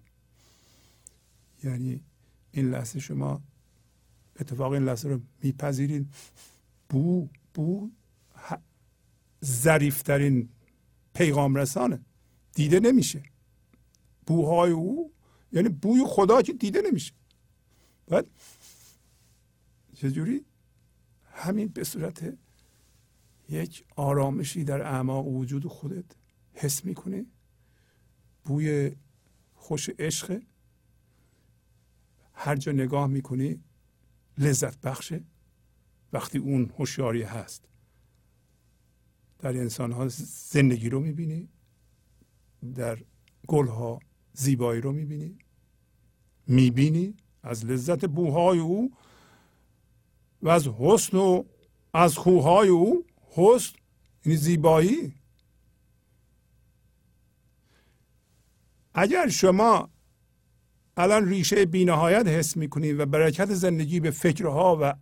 یعنی 1.65 2.05
این 2.53 2.71
لحظه 2.71 3.01
شما 3.01 3.43
اتفاق 4.41 4.73
این 4.73 4.85
لحظه 4.85 5.09
رو 5.09 5.21
میپذیرید 5.43 6.09
بو 6.89 7.29
بو 7.55 7.91
ظریفترین 9.45 10.49
پیغام 11.15 11.55
رسانه 11.55 12.01
دیده 12.55 12.81
نمیشه. 12.81 13.23
بوهای 14.27 14.71
او 14.71 15.13
یعنی 15.53 15.69
بوی 15.69 16.05
خدا 16.07 16.43
که 16.43 16.53
دیده 16.53 16.83
نمیشه. 16.83 17.13
بعد 18.07 18.27
چجوری؟ 19.95 20.45
همین 21.25 21.69
به 21.69 21.85
صورت 21.85 22.39
یک 23.49 23.85
آرامشی 23.97 24.65
در 24.65 24.83
اعماق 24.83 25.27
وجود 25.27 25.67
خودت 25.67 26.05
حس 26.53 26.85
می‌کنی؟ 26.85 27.27
بوی 28.45 28.93
خوش 29.55 29.91
عشق 29.99 30.43
هر 32.35 32.57
جا 32.57 32.73
نگاه 32.73 33.07
می‌کنی 33.07 33.61
لذت 34.39 34.81
بخشه 34.81 35.25
وقتی 36.13 36.39
اون 36.39 36.73
هوشیاری 36.79 37.23
هست. 37.23 37.69
در 39.39 39.57
انسان 39.57 39.93
ها 39.93 40.09
زندگی 40.09 40.89
رو 40.89 41.01
می‌بینی 41.01 41.49
در 42.75 43.05
گل 43.47 43.67
ها 43.67 44.01
زیبایی 44.33 44.81
رو 44.81 44.93
می‌بینی؟ 44.93 45.39
می‌بینی؟ 46.47 47.15
از 47.43 47.67
لذت 47.67 48.05
بوهای 48.05 48.59
او 48.59 48.93
و 50.43 50.49
از 50.49 50.69
حسن 50.69 51.17
و 51.17 51.45
از 51.95 52.19
خوهای 52.19 52.69
او. 52.69 53.05
حسن 53.31 53.73
یعنی 54.25 54.37
زیبایی. 54.39 55.15
اگر 58.95 59.29
شما 59.29 59.91
الان 60.97 61.29
ریشه 61.29 61.67
بینهایت 61.67 62.27
حس 62.27 62.57
می‌کنید 62.57 63.01
و 63.01 63.07
برکت 63.07 63.55
زندگی 63.55 64.01
به 64.01 64.11
فکرها 64.11 64.79
و 64.83 64.95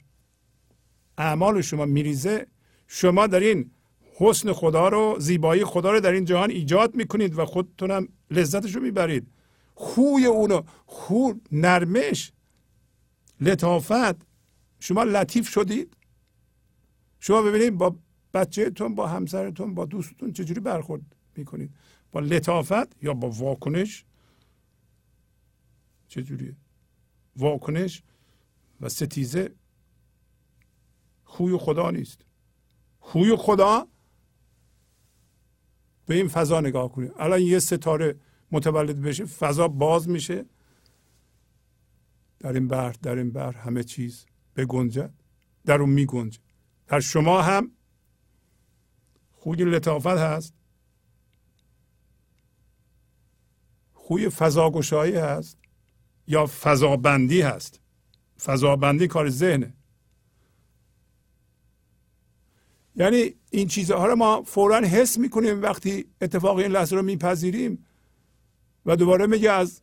اعمال 1.19 1.61
شما 1.61 1.85
میریزه 1.85 2.47
شما 2.87 3.27
در 3.27 3.41
این 3.41 3.71
حسن 4.15 4.53
خدا 4.53 4.89
رو 4.89 5.17
زیبایی 5.21 5.65
خدا 5.65 5.93
رو 5.93 6.01
در 6.01 6.13
این 6.13 6.25
جهان 6.25 6.51
ایجاد 6.51 6.95
می‌کنید 6.95 7.39
و 7.39 7.47
خودتونم 7.47 8.09
لذتش 8.31 8.75
رو 8.75 8.83
می‌برید. 8.83 9.27
خوی 9.75 10.27
اونو. 10.27 10.63
خو 10.87 11.33
نرمش. 11.53 12.33
لطافت. 13.41 14.27
شما 14.81 15.05
لطیف 15.05 15.49
شدید. 15.49 15.97
شما 17.21 17.43
ببینید 17.43 17.75
با 17.75 17.97
بچهتون 18.35 18.95
با 18.95 19.07
همسرتون 19.07 19.75
با 19.75 19.85
دوستتون 19.85 20.33
چجوری 20.33 20.61
برخورد 20.61 21.03
می‌کنید؟ 21.37 21.75
با 22.13 22.21
لطافت 22.21 23.03
یا 23.03 23.15
با 23.15 23.31
واکنش؟ 23.31 24.05
چجوریه؟ 26.09 26.57
واکنش 27.37 28.03
و 28.81 28.89
ستیزه. 28.89 29.55
خوی 31.25 31.57
خدا 31.57 31.91
نیست. 31.91 32.25
خوی 33.01 33.37
خدا 33.37 33.89
به 36.09 36.15
این 36.15 36.29
فضا 36.29 36.61
نگاه 36.61 36.93
کنید 36.93 37.13
الان 37.19 37.41
یه 37.41 37.59
ستاره 37.59 38.17
متولد 38.53 39.03
بشه 39.03 39.25
فضا 39.25 39.69
باز 39.69 40.09
میشه. 40.09 40.45
در 42.39 42.53
این 42.53 42.69
بر 42.69 42.93
در 42.93 43.17
این 43.17 43.33
بر 43.33 43.53
همه 43.53 43.85
چیز 43.85 44.27
بگنجد 44.57 45.13
در 45.65 45.81
اون 45.81 45.91
میگنجه. 45.91 46.39
در 46.87 47.01
شما 47.01 47.43
هم 47.43 47.71
خوی 49.33 49.65
لطافت 49.65 50.07
هست. 50.07 50.55
خوی 53.93 54.29
فضاگشایی 54.29 55.17
هست. 55.17 55.59
یا 56.27 56.47
فضابندی 56.47 57.41
هست. 57.41 57.81
فضابندی 58.41 59.07
کار 59.07 59.31
ذهنه. 59.31 59.75
یعنی 62.97 63.35
این 63.51 63.69
چیزها 63.69 64.07
رو 64.07 64.17
ما 64.17 64.43
فورا 64.43 64.81
حس 64.81 65.19
می‌کنیم 65.19 65.63
وقتی 65.63 66.07
اتفاق 66.21 66.57
این 66.57 66.73
لحظه 66.73 66.97
رو 66.97 67.03
میپذیریم 67.03 67.87
و 68.87 68.97
دوباره 68.97 69.27
میگه 69.27 69.51
از 69.51 69.81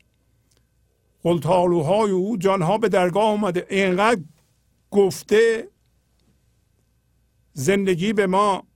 قلتالوهای 1.23 2.11
او 2.11 2.37
جانها 2.37 2.77
به 2.77 2.89
درگاه 2.89 3.31
اومده. 3.31 3.67
اینقدر 3.69 4.21
گفته 4.91 5.69
زندگی 7.53 8.13
به 8.13 8.27
ما 8.27 8.67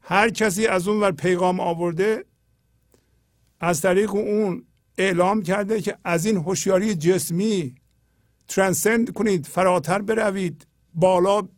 هر 0.00 0.30
کسی 0.30 0.66
از 0.66 0.88
اون 0.88 1.00
ور 1.00 1.12
پیغام 1.12 1.60
آورده 1.60 2.24
از 3.60 3.80
طریق 3.80 4.14
اون 4.14 4.66
اعلام 4.98 5.42
کرده 5.42 5.80
که 5.80 5.98
از 6.04 6.26
این 6.26 6.36
هوشیاری 6.36 6.94
جسمی 6.94 7.74
ترانسند 8.48 9.12
کنید 9.12 9.46
فراتر 9.46 10.02
بروید 10.02 10.66
بالا 10.94 11.48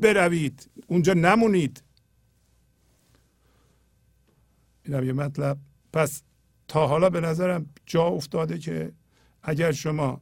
بروید. 0.00 0.70
اونجا 0.86 1.14
نمونید. 1.14 1.82
این 4.84 5.04
یه 5.04 5.12
مطلب. 5.12 5.58
پس 5.92 6.22
تا 6.68 6.86
حالا 6.86 7.10
به 7.10 7.20
نظرم 7.20 7.66
جا 7.86 8.06
افتاده 8.06 8.58
که 8.58 8.92
اگر 9.42 9.72
شما 9.72 10.20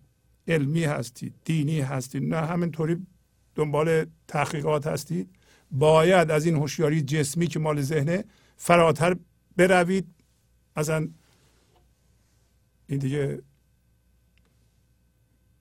علمی 0.49 0.85
هستید 0.85 1.35
دینی 1.45 1.81
هستید 1.81 2.23
نه 2.23 2.37
همینطوری 2.37 3.07
دنبال 3.55 4.07
تحقیقات 4.29 4.87
هستید 4.87 5.31
باید 5.71 6.31
از 6.31 6.47
این 6.47 6.57
هوشیاری 6.57 7.03
جسمی 7.03 7.47
که 7.47 7.59
مال 7.59 7.81
ذهنه 7.81 8.25
فراتر 8.57 9.17
بروید. 9.57 10.07
اصلا 10.77 11.09
این 12.87 12.99
دیگه 12.99 13.43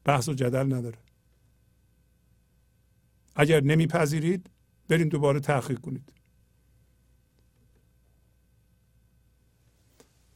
بحث 0.04 0.30
و 0.30 0.34
جدل 0.34 0.74
نداره. 0.74 0.98
اگر 3.36 3.62
نمیپذیرید 3.62 4.50
برین 4.88 5.08
دوباره 5.08 5.40
تحقیق 5.40 5.80
کنید. 5.80 6.14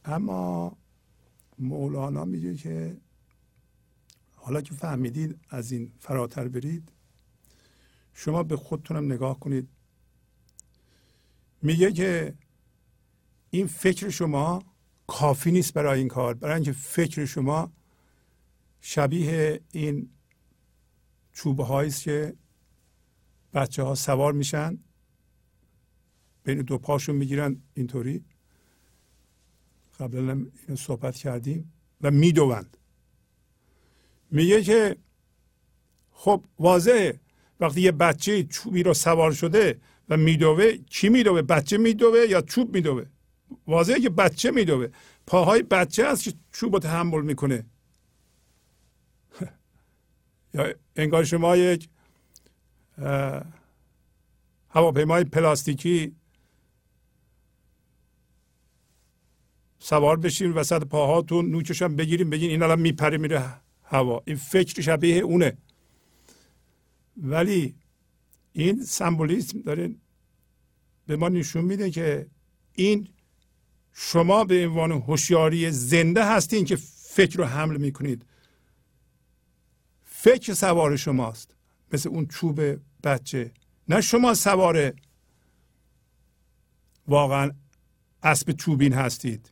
اما 0.04 0.76
مولانا 1.58 2.24
میگه 2.24 2.54
که 2.54 2.96
حالا 4.36 4.60
که 4.60 4.74
فهمیدید 4.74 5.40
از 5.50 5.72
این 5.72 5.92
فراتر 5.98 6.48
برید 6.48 6.92
شما 8.14 8.42
به 8.42 8.56
خودتونم 8.56 9.12
نگاه 9.12 9.40
کنید. 9.40 9.68
میگه 11.62 11.92
که 11.92 12.34
این 13.50 13.66
فکر 13.66 14.08
شما 14.08 14.62
کافی 15.06 15.50
نیست 15.50 15.72
برای 15.72 15.98
این 15.98 16.08
کار. 16.08 16.34
برای 16.34 16.54
اینکه 16.54 16.72
فکر 16.72 17.24
شما 17.24 17.72
شبیه 18.80 19.60
این 19.72 20.10
چوبه 21.32 21.70
است 21.70 22.02
که 22.02 22.36
بچه 23.56 23.82
ها 23.82 23.94
سوار 23.94 24.32
میشن 24.32 24.78
بین 26.44 26.62
دو 26.62 26.78
پاشون 26.78 27.16
می‌گیرن 27.16 27.62
اینطوری. 27.74 28.24
قبلا 30.00 30.32
اینو 30.32 30.76
صحبت 30.76 31.16
کردیم 31.16 31.72
و 32.00 32.10
می‌دوند 32.10 32.76
میگه 34.30 34.62
که 34.62 34.96
خب 36.12 36.44
واضحه. 36.58 37.20
وقتی 37.60 37.80
یه 37.80 37.92
بچه 37.92 38.42
چوبی 38.42 38.82
رو 38.82 38.94
سوار 38.94 39.32
شده 39.32 39.80
و 40.08 40.16
میدوه 40.16 40.72
کی 40.76 41.08
میدوه؟ 41.08 41.42
بچه 41.42 41.78
میدوه 41.78 42.18
یا 42.18 42.40
چوب 42.40 42.74
میدوه؟ 42.74 43.06
واضحه 43.66 44.00
که 44.00 44.10
بچه 44.10 44.50
میدوه. 44.50 44.88
پاهای 45.26 45.62
بچه 45.62 46.10
هست 46.10 46.24
که 46.24 46.32
چوب 46.52 46.72
رو 46.72 46.78
تحمل 46.78 47.22
می‌کنه. 47.22 47.66
یا 50.54 50.74
انگار 50.96 51.24
شما 51.24 51.56
یک 51.56 51.88
هواپیمای 54.68 55.24
پلاستیکی 55.24 56.16
سوار 59.78 60.16
بشین 60.16 60.52
وسط 60.52 60.84
پاهاتون 60.84 61.50
نوکش 61.50 61.82
هم 61.82 61.96
بگیریم 61.96 62.30
بگین 62.30 62.50
این 62.50 62.62
الان 62.62 62.80
میپره 62.80 63.18
میره 63.18 63.44
هوا. 63.84 64.22
این 64.26 64.36
فکر 64.36 64.82
شبیه 64.82 65.16
اونه. 65.16 65.58
ولی 67.16 67.74
این 68.52 68.84
سمبولیسم 68.84 69.60
داره 69.60 69.94
به 71.06 71.16
ما 71.16 71.28
نشون 71.28 71.64
میده 71.64 71.90
که 71.90 72.26
این 72.72 73.08
شما 73.92 74.44
به 74.44 74.66
عنوان 74.66 74.92
هوشیاری 74.92 75.70
زنده 75.70 76.24
هستین 76.24 76.64
که 76.64 76.76
فکر 77.16 77.38
رو 77.38 77.44
حمل 77.44 77.76
می‌کنید. 77.76 78.26
فکر 80.04 80.54
سوار 80.54 80.96
شماست. 80.96 81.55
مثل 81.92 82.08
اون 82.08 82.26
چوب 82.26 82.60
بچه. 83.04 83.52
نه 83.88 84.00
شما 84.00 84.34
سوار 84.34 84.92
واقعا 87.08 87.50
اسب 88.22 88.52
چوبین 88.52 88.92
هستید. 88.92 89.50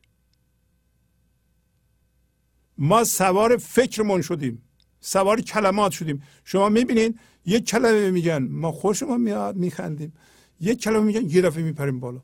ما 2.78 3.04
سوار 3.04 3.56
فکرمون 3.56 4.22
شدیم. 4.22 4.62
سوار 5.00 5.40
کلمات 5.40 5.92
شدیم. 5.92 6.22
شما 6.44 6.68
می‌بینین 6.68 7.18
یک 7.46 7.66
کلمه 7.66 8.10
میگن 8.10 8.42
ما 8.42 8.72
خوشمون 8.72 9.20
میاد 9.20 9.56
میخندیم. 9.56 10.12
یک 10.60 10.82
کلمه 10.82 11.00
میگن 11.00 11.30
یه 11.30 11.42
دفعه 11.42 11.62
میپریم 11.62 12.00
بالا. 12.00 12.22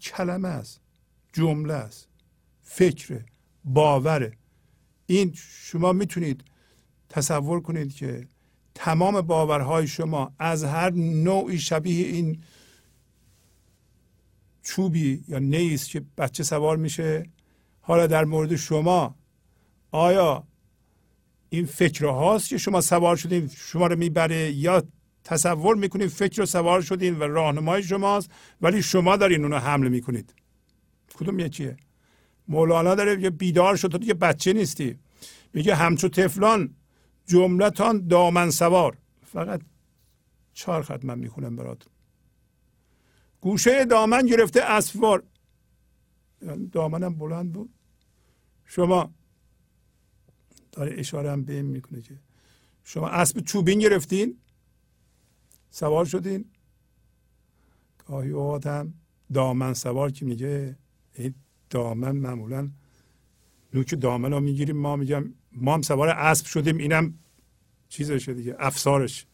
کلمه 0.00 0.48
است. 0.48 0.80
جمله 1.32 1.74
است. 1.74 2.08
فکر 2.62 3.24
باوره. 3.64 4.36
این 5.06 5.32
شما 5.36 5.92
می‌تونید 5.92 6.44
تصور 7.14 7.60
کنید 7.60 7.94
که 7.94 8.28
تمام 8.74 9.20
باورهای 9.20 9.86
شما 9.86 10.32
از 10.38 10.64
هر 10.64 10.90
نوعی 10.90 11.58
شبیه 11.58 12.06
این 12.06 12.42
چوبی 14.62 15.24
یا 15.28 15.38
نیست 15.38 15.90
که 15.90 16.02
بچه 16.18 16.42
سوار 16.42 16.76
میشه 16.76 17.30
حالا 17.80 18.06
در 18.06 18.24
مورد 18.24 18.56
شما 18.56 19.14
آیا 19.90 20.44
این 21.48 21.66
فکر 21.66 22.04
هاست 22.04 22.48
که 22.48 22.58
شما 22.58 22.80
سوار 22.80 23.16
شدین 23.16 23.50
شما 23.56 23.86
رو 23.86 23.96
می‌بره 23.96 24.52
یا 24.52 24.82
تصور 25.24 25.76
می‌کنید 25.76 26.08
فکر 26.08 26.38
رو 26.38 26.46
سوار 26.46 26.82
شدین 26.82 27.18
و 27.18 27.22
راهنمای 27.22 27.82
شماست 27.82 28.30
ولی 28.60 28.82
شما 28.82 29.16
دارین 29.16 29.42
اونو 29.42 29.58
حمله 29.58 29.88
می‌کنید؟ 29.88 30.34
کدوم 31.14 31.38
یکیه 31.38 31.76
مولانا 32.48 32.94
داره 32.94 33.16
میگه 33.16 33.30
بیدار 33.30 33.76
شد 33.76 33.88
تو 33.88 33.98
دیگه 33.98 34.14
بچه 34.14 34.52
نیستی. 34.52 34.98
میگه 35.52 35.74
همچو 35.74 36.08
تفلان 36.08 36.74
جملتان 37.26 38.08
دامن 38.08 38.50
سوار. 38.50 38.98
فقط 39.22 39.60
چهار 40.52 40.82
خط 40.82 41.04
من 41.04 41.18
می‌خونم 41.18 41.56
براتون. 41.56 41.92
گوشه 43.40 43.84
دامن 43.84 44.26
گرفته 44.26 44.62
اسوار 44.62 45.22
یعنی 46.42 46.66
دامنم 46.66 47.14
بلند 47.14 47.52
بود. 47.52 47.70
شما 48.64 49.14
داره 50.72 50.98
اشاره 50.98 51.30
هم 51.30 51.44
به 51.44 51.52
این 51.52 51.66
می‌کنه 51.66 52.02
که 52.02 52.20
شما 52.84 53.08
اسب 53.08 53.40
چوبین 53.40 53.78
گرفتین. 53.78 54.38
سوار 55.70 56.04
شدین. 56.04 56.44
گاهی 58.06 58.30
اوقات 58.30 58.66
هم 58.66 58.94
دامن 59.32 59.74
سوار 59.74 60.10
که 60.10 60.24
میگه 60.24 60.76
این 61.14 61.34
دامن 61.70 62.12
معمولا 62.16 62.70
نوک 63.74 63.94
دامن 64.00 64.32
رو 64.32 64.40
می‌گیریم. 64.40 64.76
ما 64.76 64.96
میگم 64.96 65.34
ما 65.54 65.74
هم 65.74 65.82
سوار 65.82 66.08
اسب 66.08 66.46
شدیم 66.46 66.78
اینم 66.78 67.14
چیزشه 67.88 68.34
دیگه 68.34 68.56
افسارش. 68.58 69.26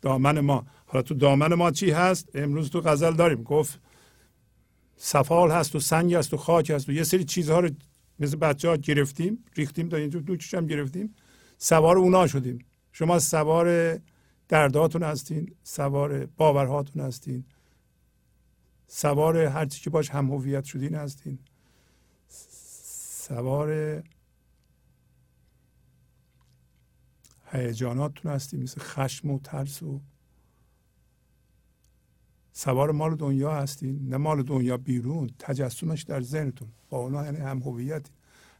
دامن 0.00 0.40
ما. 0.40 0.66
حالا 0.86 1.02
تو 1.02 1.14
دامن 1.14 1.54
ما 1.54 1.70
چی 1.70 1.90
هست؟ 1.90 2.28
امروز 2.34 2.70
تو 2.70 2.80
غزل 2.80 3.12
داریم. 3.12 3.42
گفت 3.42 3.80
سفال 4.96 5.50
هست 5.50 5.76
و 5.76 5.80
سنگ 5.80 6.14
هست 6.14 6.34
و 6.34 6.36
خاک 6.36 6.70
هست 6.70 6.88
و 6.88 6.92
یه 6.92 7.02
سری 7.02 7.24
چیزها 7.24 7.60
رو 7.60 7.70
مثل 8.18 8.36
بچه 8.36 8.68
ها 8.68 8.76
گرفتیم 8.76 9.44
ریختیم 9.56 9.88
تا 9.88 9.96
اینجا 9.96 10.20
هم 10.52 10.66
گرفتیم. 10.66 11.14
سوار 11.58 11.98
اونا 11.98 12.26
شدیم. 12.26 12.58
شما 12.92 13.18
سوار 13.18 13.98
درداتون 14.48 15.02
هستین 15.02 15.54
سوار 15.62 16.26
باورهاتون 16.26 17.02
هستین 17.02 17.44
سوار 18.86 19.36
هر 19.36 19.66
چی 19.66 19.80
که 19.80 19.90
باش 19.90 20.10
هم 20.10 20.30
هویت 20.30 20.64
شدین 20.64 20.94
هستین. 20.94 21.38
سوار 22.28 24.02
هیجاناتتون 27.52 28.32
هستین 28.32 28.62
مثل 28.62 28.80
خشم 28.80 29.30
و 29.30 29.38
ترس 29.38 29.82
و 29.82 30.00
سوار 32.52 32.90
مال 32.90 33.14
دنیا 33.14 33.50
هستین 33.50 34.08
نه 34.08 34.16
مال 34.16 34.42
دنیا 34.42 34.76
بیرون 34.76 35.30
تجسمش 35.38 36.02
در 36.02 36.20
ذهنتون 36.20 36.68
با 36.90 36.98
اونا 36.98 37.24
یعنی 37.24 37.36
هم 37.38 37.58
هویتی 37.58 38.10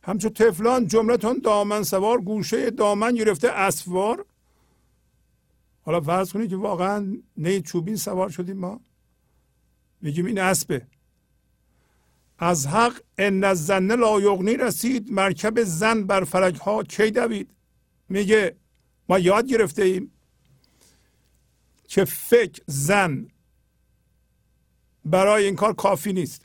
همچون 0.02 0.32
تفلان 0.32 0.86
جملتون 0.86 1.40
دامن 1.44 1.82
سوار 1.82 2.20
گوشه 2.20 2.70
دامن 2.70 3.14
گرفته 3.14 3.48
اسوار. 3.48 4.24
حالا 5.82 6.00
فرض 6.00 6.32
کنید 6.32 6.50
که 6.50 6.56
واقعا 6.56 7.16
نه 7.36 7.60
چوبین 7.60 7.96
سوار 7.96 8.28
شدیم 8.28 8.56
ما. 8.56 8.80
میگیم 10.00 10.26
این 10.26 10.38
اسبه. 10.38 10.86
از 12.38 12.66
حق 12.66 13.00
ان 13.18 13.44
الزن 13.44 13.96
لا 13.96 14.20
یغنی 14.20 14.56
رسید 14.56 15.12
مرکب 15.12 15.62
زن 15.62 16.04
بر 16.04 16.24
فلک 16.24 16.56
ها 16.56 16.82
کی 16.82 17.10
دوید؟ 17.10 17.50
میگه 18.08 18.56
ما 19.08 19.18
یاد 19.18 19.46
گرفته 19.46 19.82
ایم 19.82 20.12
که 21.84 22.04
فکر 22.04 22.62
زن 22.66 23.28
برای 25.04 25.44
این 25.44 25.56
کار 25.56 25.74
کافی 25.74 26.12
نیست. 26.12 26.44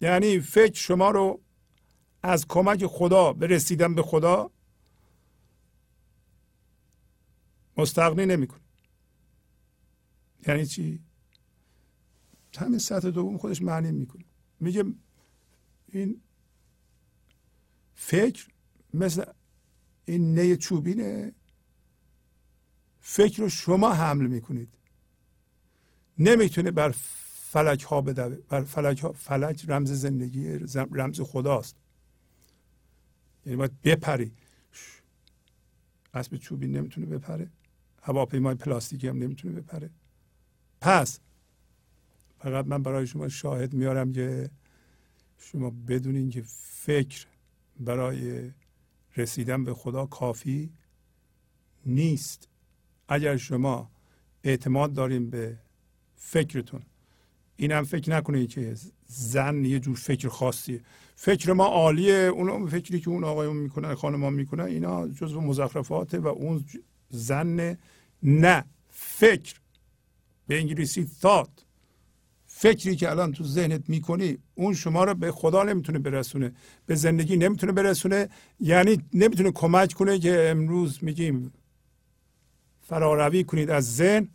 یعنی 0.00 0.40
فکر 0.40 0.74
شما 0.74 1.10
رو 1.10 1.40
از 2.22 2.46
کمک 2.48 2.86
خدا 2.86 3.32
به 3.32 3.46
رسیدن 3.46 3.94
به 3.94 4.02
خدا 4.02 4.50
مستقنی 7.76 8.26
نمی‌کنه. 8.26 8.60
یعنی 10.46 10.66
چی؟ 10.66 11.00
همین 12.58 12.78
سطح 12.78 13.10
دوم 13.10 13.38
خودش 13.38 13.62
معنی 13.62 13.92
می‌کنه. 13.92 14.24
میگه 14.60 14.84
این 15.88 16.20
فکر 17.94 18.48
مثل 18.94 19.24
این 20.06 20.38
نی 20.38 20.56
چوبینه. 20.56 21.32
فکر 23.00 23.42
رو 23.42 23.48
شما 23.48 23.92
حمل 23.92 24.26
می‌کنید. 24.26 24.68
نمی‌تونه 26.18 26.70
بر 26.70 26.94
فلک 27.50 27.82
ها 27.82 28.00
بدوه 28.00 28.36
بر 28.36 28.62
فلک 28.62 28.98
ها 28.98 29.12
فلک 29.12 29.64
رمز 29.68 29.92
زندگی 29.92 30.58
رمز 30.92 31.20
خداست. 31.20 31.76
یعنی 33.46 33.56
باید 33.56 33.82
بپری. 33.82 34.32
اسب 36.14 36.36
چوبی 36.36 36.66
نمی‌تونه 36.66 37.06
بپره. 37.06 37.50
هواپیمای 38.02 38.54
پلاستیکی 38.54 39.08
هم 39.08 39.18
نمی‌تونه 39.18 39.60
بپره. 39.60 39.90
پس 40.80 41.20
فقط 42.38 42.66
من 42.66 42.82
برای 42.82 43.06
شما 43.06 43.28
شاهد 43.28 43.74
میارم 43.74 44.12
که 44.12 44.50
شما 45.38 45.70
بدونین 45.70 46.30
که 46.30 46.42
فکر 46.58 47.26
برای 47.80 48.50
رسیدن 49.16 49.64
به 49.64 49.74
خدا 49.74 50.06
کافی 50.06 50.70
نیست. 51.86 52.48
اگر 53.08 53.36
شما 53.36 53.90
اعتماد 54.44 54.92
داریم 54.92 55.30
به 55.30 55.58
فکرتون 56.16 56.82
اینم 57.56 57.84
فکر 57.84 58.10
نکنید 58.10 58.48
که 58.48 58.76
زن 59.06 59.64
یه 59.64 59.80
جور 59.80 59.96
فکر 59.96 60.28
خاصیه 60.28 60.80
فکر 61.16 61.52
ما 61.52 61.64
عالیه. 61.64 62.14
اون 62.14 62.68
فکری 62.68 63.00
که 63.00 63.10
اون 63.10 63.24
آقایون 63.24 63.56
می‌کنن 63.56 63.94
خانمان 63.94 64.32
می‌کنن 64.32 64.64
اینا 64.64 65.08
جزو 65.08 65.40
مزخرفاته 65.40 66.18
و 66.18 66.26
اون 66.26 66.64
زن 67.08 67.78
نه. 68.22 68.64
فکر. 68.90 69.54
به 70.46 70.58
انگلیسی 70.58 71.08
thought. 71.22 71.65
فکری 72.58 72.96
که 72.96 73.10
الان 73.10 73.32
تو 73.32 73.44
ذهنت 73.44 73.88
می‌کنی 73.88 74.38
اون 74.54 74.74
شما 74.74 75.04
رو 75.04 75.14
به 75.14 75.32
خدا 75.32 75.62
نمی‌تونه 75.62 75.98
برسونه. 75.98 76.52
به 76.86 76.94
زندگی 76.94 77.36
نمی‌تونه 77.36 77.72
برسونه. 77.72 78.28
یعنی 78.60 78.98
نمی‌تونه 79.12 79.52
کمک 79.52 79.92
کنه 79.92 80.18
که 80.18 80.48
امروز 80.50 81.04
میگیم 81.04 81.52
فراروی 82.80 83.44
کنید 83.44 83.70
از 83.70 83.96
ذهن 83.96 84.28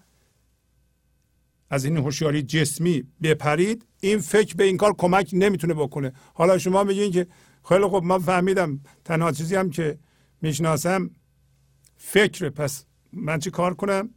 از 1.70 1.86
این 1.86 1.98
هوشیاری 1.98 2.42
جسمی 2.42 3.04
بپرید. 3.24 3.86
این 4.00 4.20
فکر 4.20 4.56
به 4.56 4.64
این 4.64 4.78
کار 4.78 4.94
کمک 4.98 5.30
نمی‌تونه 5.34 5.74
بکنه. 5.74 6.14
حالا 6.34 6.58
شما 6.58 6.84
میگین 6.84 7.12
که 7.12 7.28
خیلی 7.70 7.86
خوب 7.86 8.04
من 8.04 8.20
فهمیدم 8.20 8.80
تنها 9.06 9.32
چیزی 9.32 9.56
هم 9.56 9.70
که 9.70 10.00
می‌شناسم 10.42 11.10
فکر 11.98 12.50
پس 12.50 12.86
من 13.14 13.40
چی 13.40 13.52
کار 13.52 13.74
کنم؟ 13.74 14.10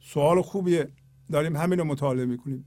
سوال 0.00 0.42
خوبیه. 0.42 0.95
داریم 1.32 1.56
همین 1.56 1.78
رو 1.78 1.84
مطالعه 1.84 2.24
می‌کنیم. 2.26 2.64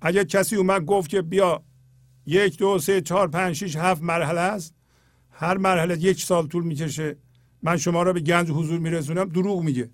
اگر 0.00 0.24
کسی 0.24 0.56
اومد 0.56 0.84
گفت 0.84 1.10
که 1.10 1.22
بیا 1.22 1.62
یک 2.26 2.58
دو 2.58 2.78
سه 2.78 3.00
چهار 3.00 3.28
پنج 3.28 3.54
شیش 3.56 3.76
هفت 3.76 4.02
مرحله 4.02 4.40
است 4.40 4.74
هر 5.30 5.56
مرحله 5.58 5.98
یک 5.98 6.24
سال 6.24 6.46
طول 6.46 6.64
می‌کشه. 6.64 7.16
من 7.62 7.76
شما 7.76 8.02
را 8.02 8.12
به 8.12 8.20
گنج 8.20 8.50
حضور 8.50 8.78
میرسونم 8.78 9.24
دروغ 9.24 9.62
میگه. 9.62 9.90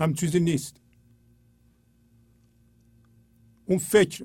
هم 0.00 0.14
چیزی 0.14 0.40
نیست. 0.40 0.76
اون 3.66 3.78
فکر. 3.78 4.24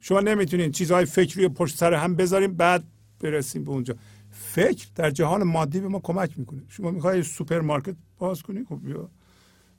شما 0.00 0.20
نمی‌تونید 0.20 0.72
چیزهای 0.72 1.04
فکری 1.04 1.48
پشت 1.48 1.76
سر 1.76 1.94
هم 1.94 2.14
بذاریم 2.14 2.54
بعد 2.54 2.84
برسیم 3.20 3.64
به 3.64 3.70
اونجا. 3.70 3.94
فکر 4.38 4.88
در 4.94 5.10
جهان 5.10 5.42
مادی 5.42 5.80
به 5.80 5.88
ما 5.88 6.00
کمک 6.00 6.38
می‌کنه. 6.38 6.62
شما 6.68 6.90
می‌خوای 6.90 7.22
سوپرمارکت 7.22 7.96
باز 8.18 8.42
کنی 8.42 8.64
خب 8.64 8.80
بیا. 8.82 9.10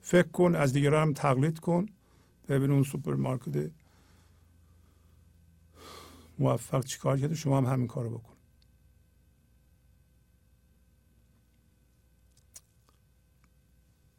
فکر 0.02 0.28
کن 0.28 0.56
از 0.56 0.74
دیگران 0.74 1.08
هم 1.08 1.14
تقلید 1.14 1.60
کن. 1.60 1.86
ببین 2.50 2.72
اون 2.72 2.84
سوپرمارکت 2.84 3.72
موفق 6.40 6.86
چیکار 6.86 7.18
کرده 7.18 7.36
شما 7.36 7.58
هم 7.58 7.66
همین 7.66 7.88
کارو 7.88 8.18
بکن. 8.18 8.34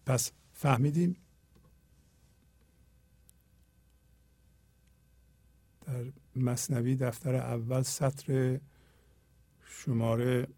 پس 0.07 0.33
فهمیدیم 0.53 1.17
در 5.87 6.05
مصنوی 6.37 6.97
دفتر 6.97 7.35
اول 7.35 7.83
سطر 7.83 8.61
شماره 9.69 10.49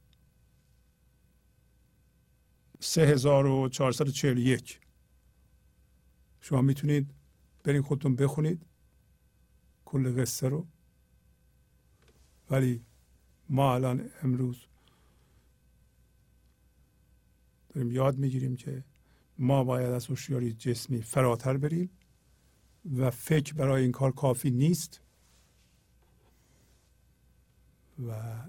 3441 2.80 4.80
شما 6.40 6.62
می‌تونید 6.62 7.14
برین 7.64 7.82
خودتون 7.82 8.16
بخونید 8.16 8.66
کل 9.84 10.22
قصه 10.22 10.48
رو. 10.48 10.66
ولی 12.50 12.84
ما 13.48 13.74
الان 13.74 14.10
امروز 14.22 14.66
داریم 17.68 17.90
یاد 17.90 18.18
می‌گیریم 18.18 18.56
که 18.56 18.84
ما 19.38 19.64
باید 19.64 19.90
از 19.90 20.06
هوشیاری 20.06 20.52
جسمی 20.52 21.02
فراتر 21.02 21.56
بریم 21.56 21.90
و 22.96 23.10
فکر 23.10 23.54
برای 23.54 23.82
این 23.82 23.92
کار 23.92 24.12
کافی 24.12 24.50
نیست 24.50 25.00
و 28.08 28.42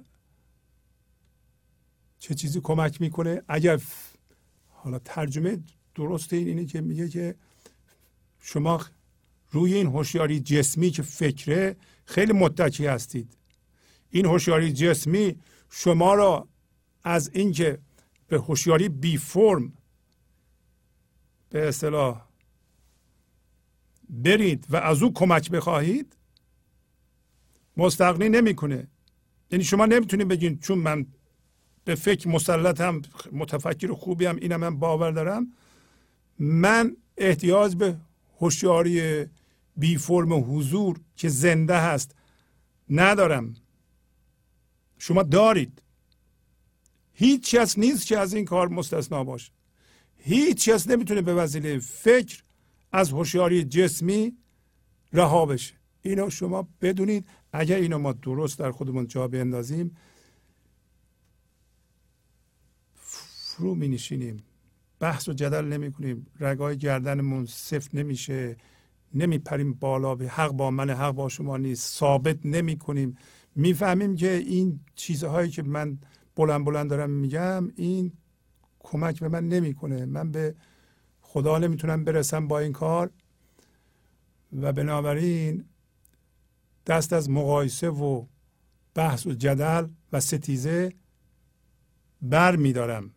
چه 2.21 2.35
چیزی 2.35 2.61
کمک 2.61 3.01
می‌کنه؟ 3.01 3.41
اگر 3.47 3.81
حالا 4.69 4.99
ترجمه 4.99 5.63
درست 5.95 6.33
این 6.33 6.47
اینه 6.47 6.65
که 6.65 6.81
میگه 6.81 7.09
که 7.09 7.35
شما 8.39 8.85
روی 9.51 9.73
این 9.73 9.87
هوشیاری 9.87 10.39
جسمی 10.39 10.89
که 10.89 11.01
فکره 11.01 11.75
خیلی 12.05 12.33
متکی 12.33 12.85
هستید. 12.85 13.37
این 14.09 14.25
هوشیاری 14.25 14.73
جسمی 14.73 15.39
شما 15.69 16.13
را 16.13 16.47
از 17.03 17.29
اینکه 17.33 17.79
به 18.27 18.39
هوشیاری 18.39 18.89
بی 18.89 19.17
فرم 19.17 19.73
به 21.49 21.67
اصطلاح 21.67 22.27
برید 24.09 24.67
و 24.69 24.75
از 24.75 25.03
او 25.03 25.13
کمک 25.13 25.51
بخواهید 25.51 26.17
مستقنی 27.77 28.29
نمی‌کنه. 28.29 28.87
یعنی 29.51 29.63
شما 29.63 29.85
نمی‌تونید 29.85 30.27
بگین 30.27 30.59
چون 30.59 30.77
من 30.77 31.05
به 31.83 31.95
فکر 31.95 32.27
مسلطم 32.27 33.01
متفکر 33.31 33.93
خوبی 33.93 34.25
هم 34.25 34.35
اینم 34.35 34.59
من 34.59 34.79
باور 34.79 35.11
دارم. 35.11 35.53
من 36.39 36.97
احتیاج 37.17 37.75
به 37.75 37.97
هوشیاری 38.39 39.25
بی 39.77 39.97
فرم 39.97 40.57
حضور 40.57 40.99
که 41.15 41.29
زنده 41.29 41.77
هست 41.77 42.15
ندارم. 42.89 43.53
شما 44.97 45.23
دارید. 45.23 45.81
هیچ 47.13 47.55
کس 47.55 47.77
نیست 47.77 48.07
که 48.07 48.17
از 48.17 48.33
این 48.33 48.45
کار 48.45 48.67
مستثنا 48.67 49.23
باشه. 49.23 49.51
هیچ 50.17 50.69
کس 50.69 50.87
نمی‌تونه 50.87 51.21
به 51.21 51.33
وسیله 51.33 51.79
فکر 51.79 52.43
از 52.91 53.11
هوشیاری 53.11 53.63
جسمی 53.63 54.37
رها 55.13 55.45
بشه. 55.45 55.73
اینو 56.01 56.29
شما 56.29 56.67
بدونید. 56.81 57.27
اگر 57.53 57.75
اینو 57.75 57.97
ما 57.97 58.11
درست 58.13 58.59
در 58.59 58.71
خودمون 58.71 59.07
جا 59.07 59.27
بیندازیم 59.27 59.97
فرو 63.51 63.75
می 63.75 63.87
نشینیم 63.87 64.37
بحث 64.99 65.29
و 65.29 65.33
جدل 65.33 65.65
نمی 65.65 65.91
کنیم 65.91 66.27
رگای 66.39 66.77
گردنمون 66.77 67.45
سفت 67.45 67.95
نمیشه. 67.95 68.57
نمیپریم 69.13 69.73
بالا 69.73 70.15
به 70.15 70.27
حق 70.27 70.51
با 70.51 70.71
من 70.71 70.89
حق 70.89 71.11
با 71.11 71.29
شما 71.29 71.57
نیست. 71.57 71.99
ثابت 71.99 72.45
نمی 72.45 72.77
کنیم 72.77 73.17
می‌فهمیم 73.55 74.15
که 74.15 74.31
این 74.31 74.79
چیزهایی 74.95 75.49
که 75.49 75.63
من 75.63 75.97
بلند 76.35 76.65
بلند 76.65 76.89
دارم 76.89 77.09
میگم 77.09 77.71
این 77.75 78.11
کمک 78.79 79.19
به 79.19 79.29
من 79.29 79.49
نمی‌کنه. 79.49 80.05
من 80.05 80.31
به 80.31 80.55
خدا 81.21 81.57
نمی‌تونم 81.57 82.03
برسم 82.03 82.47
با 82.47 82.59
این 82.59 82.73
کار. 82.73 83.11
و 84.53 84.73
بنابراین 84.73 85.65
دست 86.87 87.13
از 87.13 87.29
مقایسه 87.29 87.89
و 87.89 88.25
بحث 88.95 89.27
و 89.27 89.33
جدل 89.33 89.87
و 90.13 90.19
ستیزه 90.19 90.93
بر 92.21 92.55
میدارم 92.55 93.11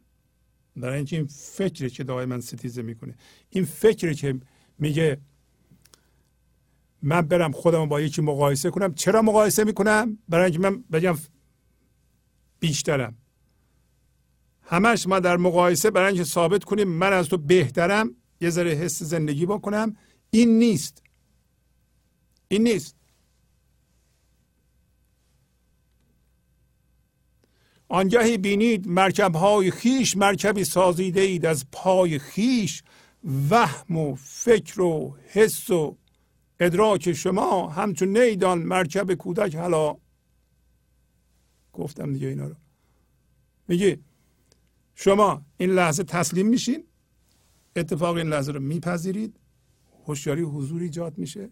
برای 0.76 0.96
اینکه 0.96 1.16
این 1.16 1.26
فکری 1.26 1.90
که 1.90 2.04
دائما 2.04 2.40
ستیزه 2.40 2.82
می‌کنه. 2.82 3.14
این 3.50 3.64
فکری 3.64 4.14
که 4.14 4.40
میگه 4.78 5.20
من 7.02 7.20
برم 7.20 7.52
خودم 7.52 7.86
با 7.86 8.00
یکی 8.00 8.22
مقایسه 8.22 8.70
کنم. 8.70 8.94
چرا 8.94 9.22
مقایسه 9.22 9.64
می‌کنم؟ 9.64 10.18
برای 10.28 10.44
اینکه 10.44 10.58
من 10.58 10.84
بگم 10.92 11.16
بیشترم. 12.60 13.16
همش 14.62 15.06
ما 15.06 15.20
در 15.20 15.36
مقایسه 15.36 15.90
برای 15.90 16.06
اینکه 16.06 16.24
ثابت 16.24 16.64
کنیم 16.64 16.88
من 16.88 17.12
از 17.12 17.28
تو 17.28 17.36
بهترم 17.36 18.16
یه 18.40 18.50
ذره 18.50 18.70
حس 18.70 19.02
زندگی 19.02 19.46
بکنم. 19.46 19.96
این 20.30 20.58
نیست. 20.58 21.02
این 22.48 22.62
نیست. 22.62 22.96
آنگهی 27.94 28.38
بینید 28.38 28.88
مرکب 28.88 29.34
های 29.36 29.70
خیش 29.70 30.16
مرکبی 30.16 30.64
سازیده 30.64 31.20
اید 31.20 31.46
از 31.46 31.66
پای 31.72 32.18
خیش. 32.18 32.82
وهم 33.50 33.96
و 33.96 34.14
فکر 34.14 34.80
و 34.80 35.16
حس 35.26 35.70
و 35.70 35.96
ادراک 36.60 37.12
شما 37.12 37.68
همچون 37.68 38.18
نیدان 38.18 38.58
مرکب 38.58 39.14
کودک. 39.14 39.54
حالا 39.54 39.96
گفتم 41.72 42.12
دیگه 42.12 42.28
اینا 42.28 42.46
رو. 42.46 42.54
میگه 43.68 43.98
شما 44.94 45.42
این 45.56 45.70
لحظه 45.70 46.04
تسلیم 46.04 46.46
میشین. 46.46 46.84
اتفاق 47.76 48.16
این 48.16 48.26
لحظه 48.26 48.52
رو 48.52 48.60
میپذیرید. 48.60 49.40
هوشیاری 50.06 50.42
حضور 50.42 50.82
ایجاد 50.82 51.18
میشه. 51.18 51.50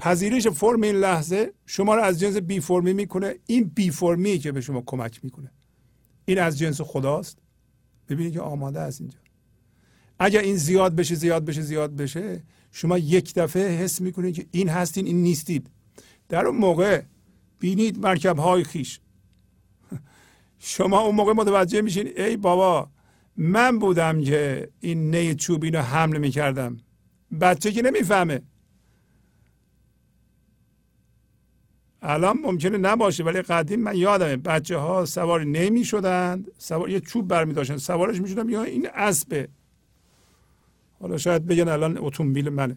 پذیرش 0.00 0.46
فرم 0.46 0.82
این 0.82 0.94
لحظه 0.94 1.52
شما 1.66 1.94
رو 1.94 2.02
از 2.02 2.20
جنس 2.20 2.36
بی 2.36 2.60
فرمی 2.60 2.92
می‌کنه. 2.92 3.34
این 3.46 3.64
بی 3.64 3.90
فرمی 3.90 4.38
که 4.38 4.52
به 4.52 4.60
شما 4.60 4.82
کمک 4.86 5.24
می‌کنه. 5.24 5.52
این 6.24 6.38
از 6.38 6.58
جنس 6.58 6.80
خداست. 6.80 7.38
ببینید 8.08 8.32
که 8.32 8.40
آماده 8.40 8.80
است 8.80 9.00
اینجا. 9.00 9.18
اگر 10.18 10.40
این 10.40 10.56
زیاد 10.56 10.94
بشه 10.94 11.14
زیاد 11.14 11.44
بشه 11.44 11.62
زیاد 11.62 11.96
بشه 11.96 12.42
شما 12.72 12.98
یک 12.98 13.34
دفعه 13.34 13.68
حس 13.68 14.00
می‌کنید 14.00 14.34
که 14.34 14.46
این 14.50 14.68
هستین 14.68 15.06
این 15.06 15.22
نیستید. 15.22 15.70
در 16.28 16.46
اون 16.46 16.56
موقع 16.56 17.02
بینید 17.58 17.98
مرکب 17.98 18.38
های 18.38 18.64
خیش. 18.64 19.00
شما 20.58 21.00
اون 21.00 21.14
موقع 21.14 21.32
متوجه 21.32 21.80
میشین 21.80 22.08
ای 22.16 22.36
بابا 22.36 22.90
من 23.36 23.78
بودم 23.78 24.24
که 24.24 24.68
این 24.80 25.14
نی 25.14 25.34
چوبین 25.34 25.74
رو 25.74 25.80
حمل 25.80 26.18
می‌کردم. 26.18 26.76
بچه 27.40 27.72
که 27.72 27.82
نمی‌فهمه. 27.82 28.42
الان 32.02 32.38
ممکنه 32.42 32.78
نباشه 32.78 33.24
ولی 33.24 33.42
قدیم 33.42 33.80
من 33.80 33.96
یادمه 33.96 34.36
بچه 34.36 34.76
ها 34.76 35.04
سوار 35.04 35.44
نمی 35.44 35.84
شدند 35.84 36.50
سوار 36.58 36.90
یه 36.90 37.00
چوب 37.00 37.28
برمی 37.28 37.52
داشتن. 37.52 37.76
سوارش 37.76 38.20
می 38.20 38.28
شدن 38.28 38.48
یا 38.48 38.62
این 38.62 38.88
اسبه. 38.94 39.48
حالا 41.00 41.18
شاید 41.18 41.46
بگن 41.46 41.68
الان 41.68 41.98
اتومبیل 41.98 42.48
منه. 42.48 42.76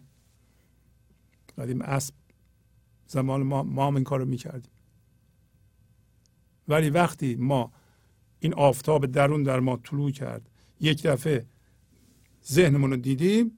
قدیم 1.58 1.82
اسب. 1.82 2.14
زمان 3.08 3.44
ما 3.44 3.64
ما 3.64 3.88
هم 3.88 3.96
این 3.96 4.04
کارو 4.04 4.26
می‌کردیم. 4.26 4.72
ولی 6.68 6.90
وقتی 6.90 7.36
ما 7.36 7.72
این 8.40 8.54
آفتاب 8.54 9.06
درون 9.06 9.44
در 9.44 9.60
ما 9.60 9.78
طلوع 9.78 10.12
کرد 10.12 10.50
یک 10.80 11.04
دفعه 11.04 11.46
ذهنمون 12.52 12.90
رو 12.92 12.98
دیدیم 12.98 13.58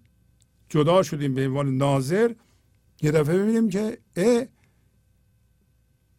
جدا 0.70 1.04
شدیم 1.04 1.34
به 1.34 1.48
عنوان 1.48 1.78
ناظر 1.78 2.34
یه 3.02 3.12
دفعه 3.12 3.38
ببینیم 3.38 3.70
که 3.70 3.98
اه 4.16 4.46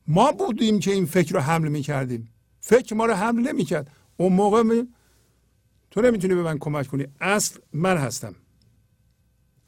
ما 0.08 0.32
بودیم 0.32 0.78
که 0.78 0.92
این 0.92 1.06
فکر 1.06 1.34
رو 1.34 1.40
حمل 1.40 1.68
می‌کردیم. 1.68 2.28
فکر 2.60 2.94
ما 2.94 3.06
رو 3.06 3.14
حمل 3.14 3.48
نمی‌کرد. 3.48 3.90
اون 4.16 4.32
موقع 4.32 4.62
می 4.62 4.88
تو 5.90 6.02
نمی‌تونی 6.02 6.34
به 6.34 6.42
من 6.42 6.58
کمک 6.58 6.86
کنی. 6.86 7.06
اصل 7.20 7.60
من 7.72 7.96
هستم. 7.96 8.34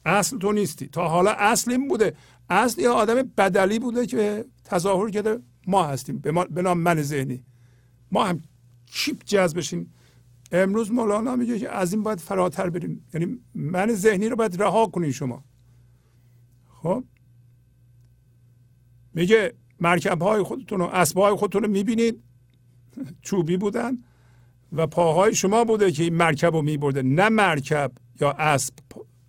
اصل 0.05 0.37
تو 0.37 0.51
نیستی. 0.51 0.87
تا 0.87 1.07
حالا 1.07 1.31
اصل 1.31 1.71
این 1.71 1.87
بوده. 1.87 2.15
اصل 2.49 2.81
یه 2.81 2.89
آدم 2.89 3.15
بدلی 3.37 3.79
بوده 3.79 4.05
که 4.05 4.45
تظاهر 4.63 5.09
کرده 5.09 5.39
ما 5.67 5.83
هستیم. 5.83 6.19
به 6.49 6.61
نام 6.61 6.79
من 6.79 7.01
ذهنی. 7.01 7.43
ما 8.11 8.25
هم 8.25 8.41
چیپ 8.85 9.23
جذب 9.23 9.57
بشیم. 9.57 9.93
امروز 10.51 10.91
مولانا 10.91 11.35
میگه 11.35 11.59
که 11.59 11.69
از 11.69 11.93
این 11.93 12.03
باید 12.03 12.19
فراتر 12.19 12.69
بریم. 12.69 13.05
یعنی 13.13 13.39
من 13.55 13.93
ذهنی 13.93 14.29
رو 14.29 14.35
باید 14.35 14.61
رها 14.61 14.85
کنین 14.85 15.11
شما. 15.11 15.43
خب؟ 16.81 17.03
میگه 19.13 19.53
مرکب 19.81 20.21
های 20.21 20.43
خودتون 20.43 20.81
و 20.81 20.83
اسب 20.83 21.17
های 21.17 21.35
خودتون 21.35 21.63
رو 21.63 21.69
می‌بینید 21.69 22.23
چوبی 23.21 23.57
بودن 23.57 23.97
و 24.73 24.87
پاهای 24.87 25.35
شما 25.35 25.63
بوده 25.63 25.91
که 25.91 26.03
این 26.03 26.15
مرکب 26.15 26.53
رو 26.53 26.61
میبرده. 26.61 27.01
نه 27.01 27.29
مرکب 27.29 27.91
یا 28.21 28.31
اسب 28.31 28.73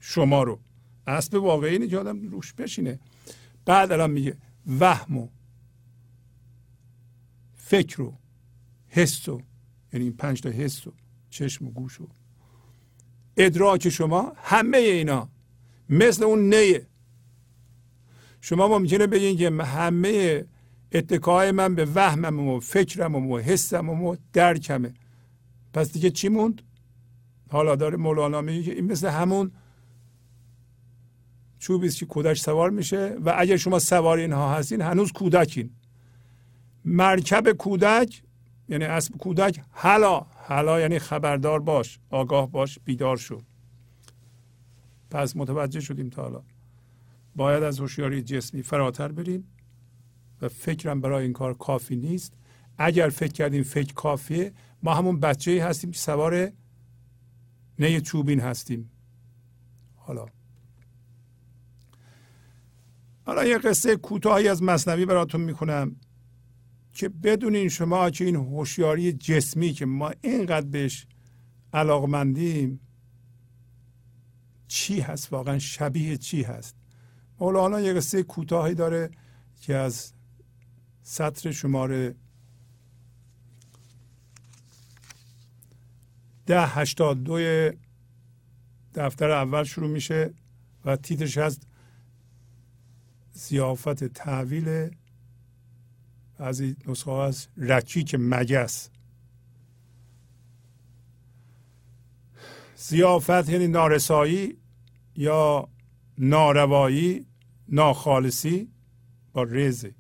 شما 0.01 0.43
رو. 0.43 0.61
اسب 1.07 1.35
واقعی 1.35 1.73
اینه 1.73 1.89
که 1.89 1.99
آدم 1.99 2.29
روش 2.29 2.53
بشینه. 2.53 3.01
بعد 3.65 3.93
الان 3.93 4.11
میگه 4.11 4.37
وهم 4.79 5.17
و 5.17 5.29
فکر 7.55 8.03
و 8.03 8.19
حس 8.89 9.29
و 9.29 9.41
یعنی 9.93 10.05
این 10.05 10.17
پنج 10.17 10.41
تا 10.41 10.51
حس 10.51 10.87
و 10.87 10.93
چشم 11.31 11.67
و 11.67 11.71
گوش 11.71 12.01
و 12.01 12.09
ادراک 13.37 13.89
شما 13.89 14.33
همه 14.37 14.79
اینا 14.79 15.29
مثل 15.89 16.25
اون 16.25 16.55
نیه. 16.55 16.87
شما 18.41 18.79
ممکنه 18.79 19.07
بگین 19.07 19.37
که 19.37 19.65
همه 19.65 20.45
اتکای 20.93 21.51
من 21.51 21.75
به 21.75 21.89
وهمم 21.95 22.49
و 22.49 22.61
فکرم 22.61 23.15
و 23.15 23.39
حسم 23.39 23.91
و 23.91 24.17
درکمه. 24.33 24.95
پس 25.73 25.93
دیگه 25.93 26.11
چی 26.11 26.29
موند؟ 26.29 26.63
حالا 27.51 27.77
داره 27.77 27.97
مولانا 27.97 28.41
میگه 28.41 28.63
که 28.63 28.75
این 28.75 28.93
مثل 28.93 29.09
همون 29.09 29.51
چوبی 31.59 31.87
است 31.87 31.99
که 31.99 32.07
کودک 32.07 32.37
سوار 32.37 32.71
میشه 32.71 33.17
و 33.25 33.35
اگر 33.39 33.57
شما 33.57 33.79
سوار 33.79 34.19
اینها 34.19 34.55
هستین 34.55 34.81
هنوز 34.81 35.13
کودکین. 35.13 35.71
مرکب 36.85 37.53
کودک 37.53 38.23
یعنی 38.69 38.85
اسب 38.85 39.17
کودک 39.17 39.61
حالا 39.71 40.27
حالا 40.35 40.81
یعنی 40.81 40.99
خبردار 40.99 41.61
باش 41.61 41.99
آگاه 42.11 42.51
باش 42.51 42.79
بیدار 42.85 43.17
شو. 43.17 43.41
پس 45.11 45.37
متوجه 45.37 45.81
شدیم 45.81 46.09
تا 46.09 46.23
حالا. 46.23 46.43
باید 47.37 47.63
از 47.63 47.81
هوشیاری 47.81 48.23
جسمی 48.23 48.63
فراتر 48.63 49.13
بریم 49.13 49.45
و 50.43 50.49
فکرم 50.49 51.01
برای 51.01 51.23
این 51.23 51.33
کار 51.33 51.55
کافی 51.55 51.97
نیست. 51.97 52.33
اگر 52.79 53.09
فکر 53.09 53.33
کردیم 53.33 53.63
فکر 53.63 53.95
کافیه 53.95 54.53
ما 54.83 54.95
همون 54.95 55.21
بچه 55.21 55.65
هستیم 55.65 55.91
که 55.91 55.99
سوار 55.99 56.53
نه 57.79 58.01
چوبین 58.01 58.41
هستیم. 58.41 58.91
حالا. 59.97 60.27
حالا 63.27 63.45
یه 63.45 63.59
قصه 63.59 63.97
کوتاهی 63.97 64.49
از 64.49 64.63
مصنوی 64.63 65.07
براتون 65.07 65.41
می‌کنم 65.41 65.97
که 66.93 67.09
بدونین 67.09 67.69
شما 67.69 68.11
که 68.11 68.25
این 68.25 68.37
هوشیاری 68.37 69.13
جسمی 69.13 69.73
که 69.73 69.87
ما 69.87 70.13
اینقدر 70.21 70.67
بهش 70.67 71.07
علاقمندیم 71.73 72.81
چی 74.69 75.01
هست؟ 75.01 75.33
واقعا 75.33 75.59
شبیه 75.59 76.17
چی 76.17 76.43
هست؟ 76.43 76.80
مولانا 77.41 77.81
یه 77.81 77.93
قصه 77.93 78.23
کوتاهی 78.23 78.75
داره 78.75 79.11
که 79.61 79.77
از 79.77 80.13
سطر 81.03 81.53
شماره 81.53 82.15
ده 86.47 86.67
هشتاد 86.67 87.23
دوی 87.23 87.73
دفتر 88.95 89.31
اول 89.31 89.65
شروع 89.65 89.91
میشه 89.91 90.35
و 90.85 90.97
تیترش 90.97 91.39
هست 91.39 91.67
زیافت 93.33 94.05
تحویل. 94.05 94.91
از 96.39 96.61
این 96.61 96.77
نسخه 96.87 97.11
از 97.11 97.49
رکیک 97.57 98.17
مگس 98.19 98.91
زیافت 102.77 103.49
یعنی 103.49 103.67
نارسایی 103.67 104.57
یا 105.17 105.69
ناروایی. 106.19 107.30
ناخالصی 107.71 108.69
با 109.33 109.43
رزه 109.43 109.95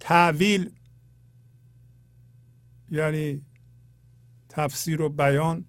تعویل 0.00 0.70
یعنی 2.90 3.42
تفسیر 4.48 5.02
و 5.02 5.08
بیان 5.08 5.64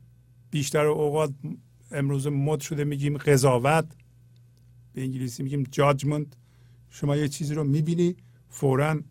بیشتر 0.52 0.86
اوقات 0.86 1.34
امروز 1.92 2.28
مد 2.28 2.60
شده 2.60 2.84
میگیم 2.84 3.18
قضاوت 3.18 3.86
به 4.94 5.02
انگلیسی 5.02 5.44
میگیم 5.44 5.64
جاجمنت 5.72 6.28
شما 6.90 7.16
یه 7.16 7.28
چیزی 7.28 7.54
رو 7.54 7.64
می‌بینی 7.64 8.16
فورا 8.50 9.02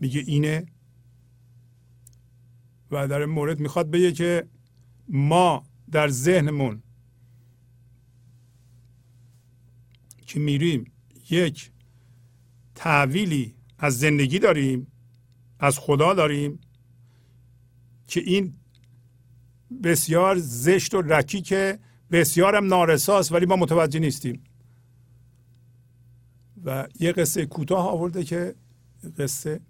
میگه 0.00 0.20
اینه 0.26 0.66
و 2.90 3.08
در 3.08 3.24
مورد 3.24 3.60
می‌خواد 3.60 3.90
بگه 3.90 4.12
که 4.12 4.48
ما 5.08 5.64
در 5.90 6.08
ذهنمون 6.08 6.82
که 10.36 10.40
میریم 10.40 10.92
یک 11.30 11.70
تعویلی 12.74 13.54
از 13.78 13.98
زندگی 13.98 14.38
داریم 14.38 14.86
از 15.58 15.78
خدا 15.78 16.14
داریم 16.14 16.58
که 18.06 18.20
این 18.20 18.54
بسیار 19.82 20.38
زشت 20.38 20.94
و 20.94 21.02
رکیک 21.02 21.54
بسیارم 22.10 22.66
نارساست 22.66 23.32
ولی 23.32 23.46
ما 23.46 23.56
متوجه 23.56 23.98
نیستیم. 24.00 24.44
و 26.64 26.88
یه 27.00 27.12
قصه 27.12 27.46
کوتاه 27.46 27.88
آورده 27.88 28.24
که 28.24 28.54
قصه 29.18 29.60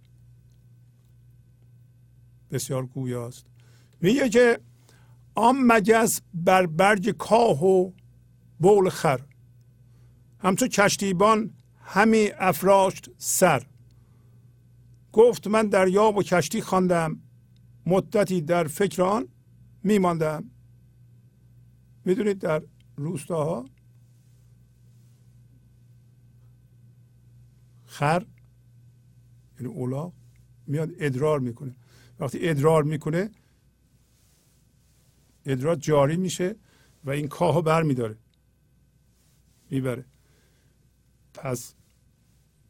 بسیار 2.50 2.86
گویاست. 2.86 3.46
میگه 4.00 4.28
که 4.28 4.60
آن 5.34 5.56
مگس 5.58 6.20
بر 6.34 6.66
برگ 6.66 7.10
کاه 7.10 7.64
و 7.64 7.92
بول 8.58 8.88
خر 8.88 9.20
همچون 10.39 10.68
کشتیبان 10.68 11.51
همی 11.80 12.30
افراشت 12.39 13.11
سر. 13.18 13.66
گفت 15.12 15.47
من 15.47 15.68
دریا 15.68 16.12
و 16.12 16.22
کشتی 16.22 16.61
خواندم 16.61 17.20
مدتی 17.87 18.41
در 18.41 18.64
فکر 18.64 19.03
آن 19.03 19.28
میماندم. 19.82 20.51
می‌دونید 22.05 22.39
در 22.39 22.62
روستاها 22.97 23.64
خر 27.84 28.26
یعنی 29.61 29.72
اولاغ 29.72 30.12
میاد 30.66 30.91
ادرار 30.99 31.41
می‌کنه. 31.41 31.76
وقتی 32.20 32.49
ادرار 32.49 32.82
می‌کنه 32.82 33.30
ادرار 35.45 35.76
جاری 35.76 36.16
میشه 36.16 36.57
و 37.05 37.11
این 37.11 37.28
کاهو 37.28 37.62
بر 37.62 37.82
میداره 37.82 38.18
می‌بره. 39.70 40.05
پس 41.37 41.74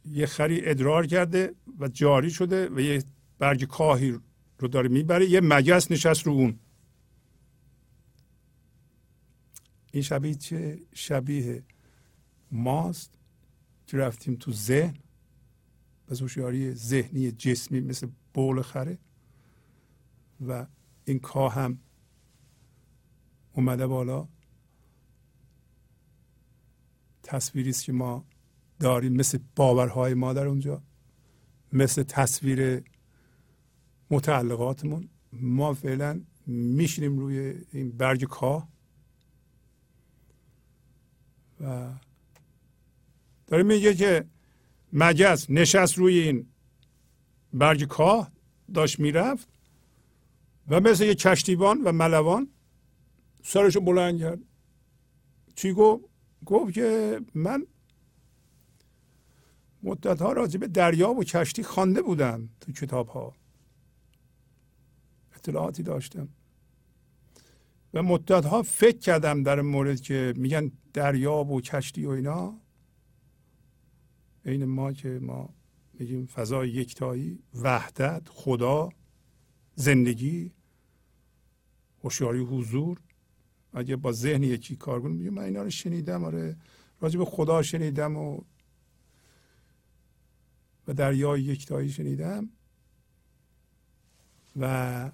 یه 0.04 0.26
خری 0.26 0.68
ادرار 0.68 1.06
کرده 1.06 1.54
و 1.78 1.88
جاری 1.88 2.30
شده 2.30 2.68
و 2.68 2.80
یه 2.80 3.04
برگ 3.38 3.64
کاهی 3.64 4.20
رو 4.58 4.68
داره 4.68 4.88
می‌بره. 4.88 5.26
یه 5.26 5.40
مگس 5.42 5.90
نشست 5.90 6.26
رو 6.26 6.32
اون. 6.32 6.58
این 9.92 10.02
شبیه 10.02 10.34
چه؟ 10.34 10.80
شبیه 10.94 11.64
ماست 12.52 13.18
که 13.86 13.96
رفتیم 13.96 14.36
تو 14.36 14.52
ذهن. 14.52 14.96
به 16.06 16.16
هوشیاری 16.16 16.74
ذهنی 16.74 17.32
جسمی 17.32 17.80
مثل 17.80 18.08
بول 18.34 18.62
خره. 18.62 18.98
و 20.46 20.66
این 21.04 21.18
کاه 21.18 21.54
هم 21.54 21.78
اومده 23.52 23.86
بالا. 23.86 24.28
تصویری 27.22 27.72
که 27.72 27.92
ما 27.92 28.24
داریم 28.80 29.12
مثل 29.12 29.38
باورهای 29.56 30.14
ما 30.14 30.32
در 30.32 30.46
اونجا 30.46 30.82
مثل 31.72 32.02
تصویر 32.02 32.82
متعلقاتمون. 34.10 35.08
ما 35.32 35.74
فعلا 35.74 36.20
میشینیم 36.46 37.18
روی 37.18 37.54
این 37.72 37.90
برگ 37.90 38.24
کاه 38.24 38.68
و 41.60 41.92
داره 43.46 43.62
میگه 43.62 43.94
که 43.94 44.24
مگس 44.92 45.50
نشست 45.50 45.98
روی 45.98 46.18
این 46.18 46.46
برگ 47.52 47.84
کاه 47.84 48.32
داشت 48.74 49.00
می‌رفت 49.00 49.48
و 50.68 50.80
مثل 50.80 51.04
یه 51.04 51.14
کشتیبان 51.14 51.80
و 51.84 51.92
ملوان 51.92 52.48
سرشو 53.42 53.80
بلند 53.80 54.20
کرد. 54.20 54.38
چی 55.54 55.72
گفت؟ 55.72 56.04
گفت 56.46 56.74
که 56.74 57.20
من 57.34 57.66
مدت 59.82 60.22
ها 60.22 60.32
راجع 60.32 60.60
به 60.60 60.66
دریا 60.66 61.10
و 61.10 61.24
کشتی 61.24 61.62
خوانده 61.62 62.02
بودم 62.02 62.48
تو 62.60 62.72
کتاب 62.72 63.08
ها 63.08 63.34
اطلاعاتی 65.36 65.82
داشتم. 65.82 66.28
و 67.94 68.02
مدت 68.02 68.44
ها 68.44 68.62
فکر 68.62 68.98
کردم 68.98 69.42
در 69.42 69.60
مورد 69.60 70.00
که 70.00 70.34
میگن 70.36 70.70
دریاب 70.92 71.50
و 71.50 71.60
کشتی 71.60 72.06
و 72.06 72.10
اینا 72.10 72.60
عین 74.44 74.64
ما 74.64 74.92
که 74.92 75.08
ما 75.22 75.54
میگیم 75.94 76.26
فضای 76.26 76.68
یکتایی 76.68 77.38
وحدت 77.54 78.22
خدا 78.28 78.88
زندگی 79.74 80.52
هوشیاری 82.04 82.40
حضور. 82.40 83.00
اگه 83.72 83.96
با 83.96 84.12
ذهن 84.12 84.42
یکی 84.42 84.76
کار 84.76 85.02
کنیم 85.02 85.34
من 85.34 85.42
اینا 85.42 85.62
رو 85.62 85.70
شنیدم 85.70 86.24
آره. 86.24 86.56
راجع 87.00 87.18
به 87.18 87.24
خدا 87.24 87.62
شنیدم 87.62 88.16
و 88.16 88.40
و 90.88 90.94
دریای 90.94 91.42
یکتایی 91.42 91.90
شنیدم 91.90 92.48
و 94.56 95.10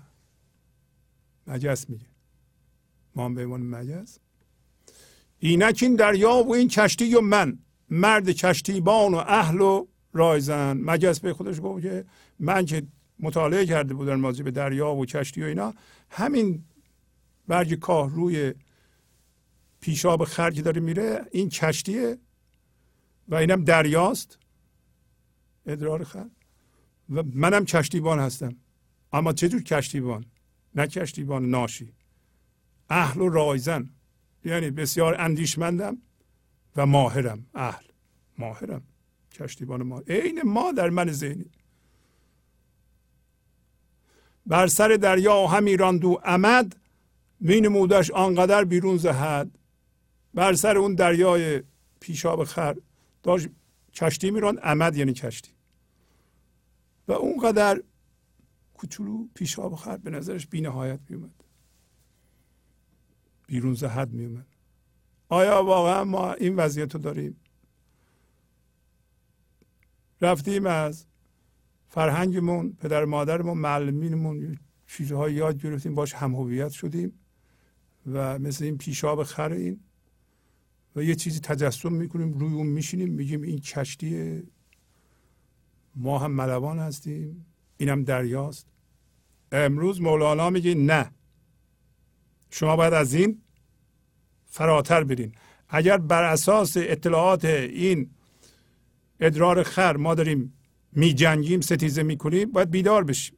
مجس 1.47 1.91
میگه. 1.91 2.07
ما 3.15 3.25
هم 3.25 3.35
به 3.35 3.45
عنوان 3.45 3.63
مجز 3.63 4.19
اینک 5.39 5.79
این 5.83 5.97
دریا 5.97 6.35
و 6.35 6.55
این 6.55 6.69
کشتی 6.69 7.15
و 7.15 7.21
من 7.21 7.59
مرد 7.91 8.31
کشتیبان 8.31 9.15
و 9.15 9.17
اهل 9.17 9.61
و 9.61 9.87
رایزن. 10.13 10.77
مجز 10.77 11.21
به 11.21 11.35
خودش 11.35 11.61
گفت 11.63 11.83
که 11.83 12.05
من 12.39 12.65
که 12.65 12.83
مطالعه 13.19 13.67
کرده 13.67 13.95
بودم 13.95 14.15
ماضی 14.15 14.43
به 14.43 14.51
دریا 14.51 14.95
و 14.95 15.07
کشتی 15.07 15.43
و 15.43 15.47
اینا 15.47 15.75
همین 16.11 16.65
برگ 17.49 17.75
کاه 17.75 18.11
روی 18.11 18.55
پیشاب 19.81 20.25
خر 20.25 20.51
که 20.51 20.63
داره 20.63 20.81
میره 20.81 21.27
این 21.33 21.49
کشتیه 21.49 22.19
و 23.29 23.35
اینم 23.35 23.65
دریاست. 23.65 24.39
ادرار 25.67 26.05
خر. 26.05 26.27
و 27.11 27.23
منم 27.35 27.65
کشتیبان 27.65 28.19
هستم. 28.19 28.57
اما 29.13 29.33
چجور 29.33 29.63
کشتیبان؟ 29.63 30.25
نه 30.75 30.87
کشتیبان 30.87 31.51
ناشی. 31.51 31.93
اهل 32.91 33.21
و 33.21 33.29
رایزن. 33.29 33.91
یعنی 34.45 34.71
بسیار 34.71 35.21
اندیشمندم 35.21 35.99
و 36.77 36.87
ماهرم. 36.87 37.47
اهل. 37.55 37.85
ماهرم. 38.39 38.83
کشتیبان 39.33 39.83
ما 39.83 39.99
عین 40.09 40.43
ما 40.45 40.73
در 40.73 40.91
من 40.91 41.13
ذهنی. 41.13 41.51
بر 44.47 44.67
سر 44.67 44.89
دریا 44.89 45.47
همی 45.47 45.77
راندو 45.77 46.21
امد 46.25 46.77
مینمودش 47.41 48.11
آنقدر 48.11 48.65
بیرون 48.65 48.97
زهد. 48.97 49.59
بر 50.35 50.53
سر 50.53 50.79
اون 50.79 50.95
دریای 50.95 51.63
پیشاب 52.01 52.45
خر. 52.45 52.77
داشت 53.23 53.49
کشتی 53.95 54.31
میراند 54.31 54.59
امد 54.63 54.97
یعنی 54.97 55.13
کشتی. 55.13 55.52
و 57.09 57.13
اونقدر 57.13 57.83
کوچولو 58.75 59.27
پیشاب 59.35 59.75
خر 59.75 59.97
به 59.97 60.11
نظرش 60.11 60.47
بی 60.47 60.61
نهایت 60.61 61.01
میومد 61.09 61.45
بیرون 63.47 63.75
زهد 63.75 64.11
میومد 64.11 64.47
آیا 65.29 65.65
واقعا 65.65 66.05
ما 66.05 66.33
این 66.33 66.57
وضعیت 66.57 66.95
رو 66.95 67.01
داریم؟ 67.01 67.37
رفتیم 70.21 70.67
از 70.67 71.07
فرهنگمون 71.89 72.73
پدر 72.73 73.05
مادرمون 73.05 73.59
معلمینمون 73.59 74.59
چیزهای 74.87 75.35
یاد 75.35 75.63
گرفتیم 75.63 75.95
باش 75.95 76.15
هم 76.15 76.35
هویت 76.35 76.71
شدیم 76.71 77.13
و 78.13 78.39
مثل 78.39 78.65
این 78.65 78.79
پیشاب 78.79 79.23
خر 79.23 79.53
این 79.53 79.81
و 80.97 81.03
یه 81.03 81.15
چیزی 81.15 81.41
تجسم 81.41 81.93
می‌کنیم 81.93 82.33
روی 82.33 82.55
اون 82.55 82.67
میشینیم 82.67 83.09
میگیم 83.09 83.43
این 83.43 83.59
کشتی 83.59 84.43
ما 85.95 86.19
هم 86.19 86.31
ملوان 86.31 86.79
هستیم. 86.79 87.47
اینم 87.77 88.05
دریاست. 88.05 88.67
امروز 89.53 90.01
مولانا 90.01 90.51
میگه 90.51 90.75
نه. 90.75 91.11
شما 92.51 92.77
باید 92.77 92.93
از 92.93 93.15
این 93.15 93.43
فراتر 94.47 95.05
برین. 95.05 95.33
اگر 95.69 95.97
بر 95.97 96.23
اساس 96.23 96.77
اطلاعات 96.77 97.45
این 97.45 98.11
ادرار 99.21 99.63
خر 99.63 99.97
ما 99.97 100.15
داریم 100.15 100.53
می 100.93 101.15
جنگیم 101.15 101.61
ستیزه 101.61 102.03
می‌کنیم 102.03 102.53
باید 102.53 102.71
بیدار 102.71 103.05
بشیم. 103.05 103.37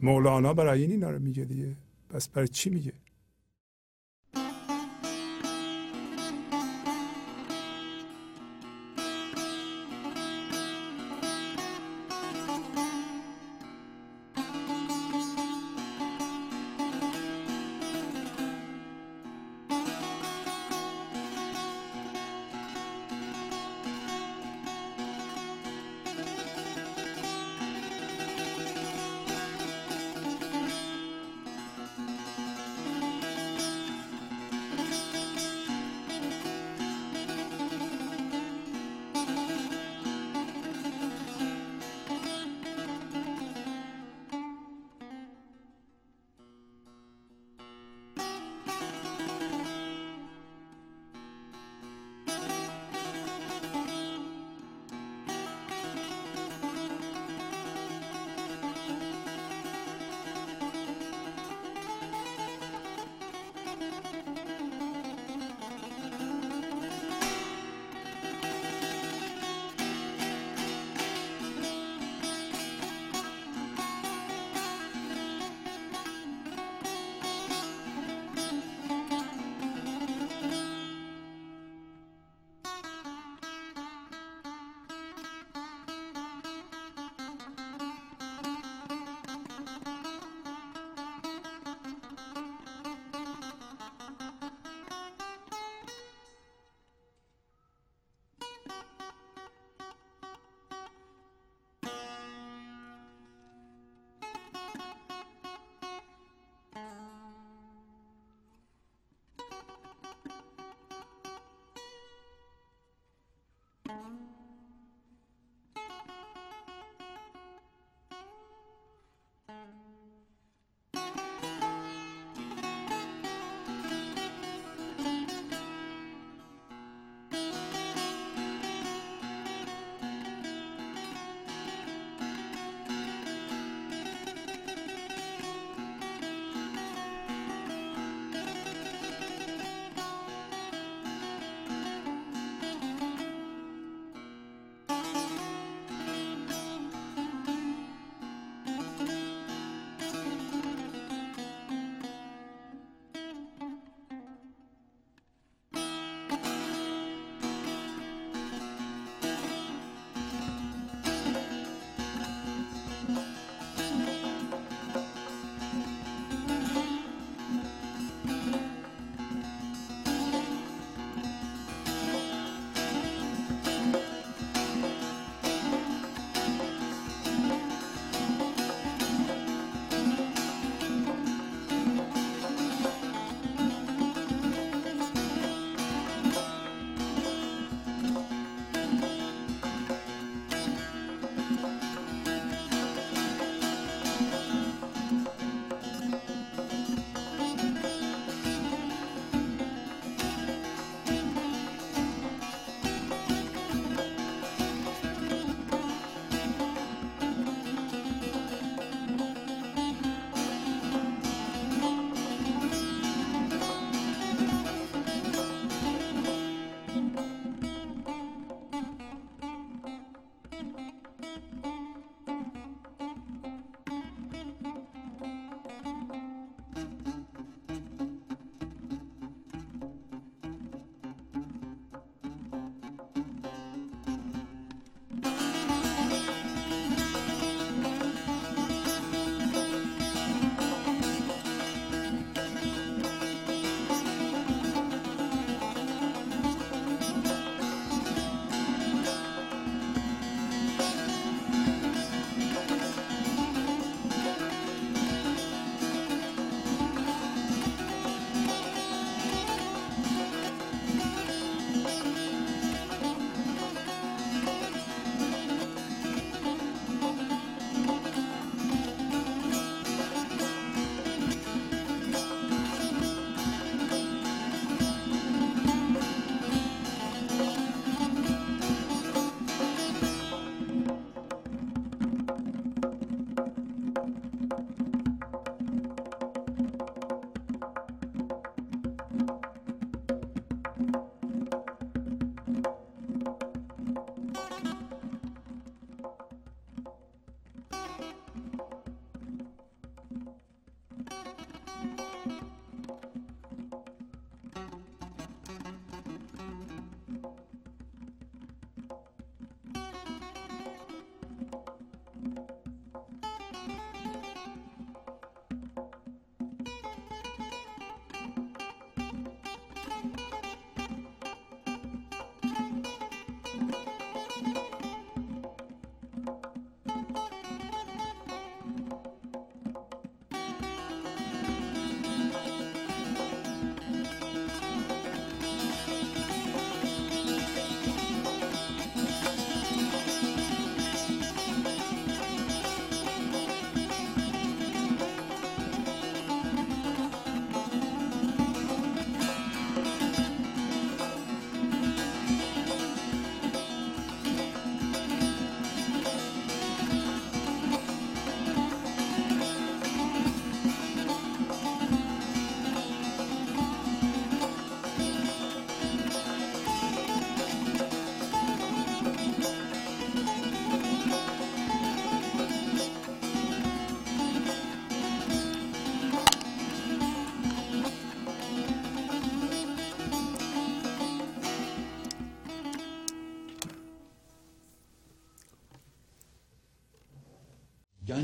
مولانا 0.00 0.54
برای 0.54 0.82
این 0.82 0.90
اینا 0.90 1.10
رو 1.10 1.18
میگه 1.18 1.44
دیگه. 1.44 1.76
پس 2.10 2.28
برای 2.28 2.48
چی 2.48 2.70
میگه؟ 2.70 2.92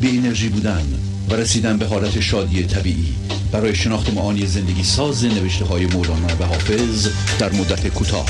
بی 0.00 0.18
انرژی 0.18 0.48
بودن 0.48 0.84
و 1.30 1.34
رسیدن 1.34 1.78
به 1.78 1.86
حالت 1.86 2.20
شادی 2.20 2.62
طبیعی. 2.62 3.14
برای 3.52 3.74
شناخت 3.74 4.14
معانی 4.14 4.46
زندگی 4.46 4.82
ساز 4.82 5.24
نوشته 5.24 5.64
های 5.64 5.86
مولانا 5.86 6.36
و 6.40 6.44
حافظ 6.44 7.08
در 7.38 7.52
مدت 7.52 7.88
کوتاه. 7.88 8.26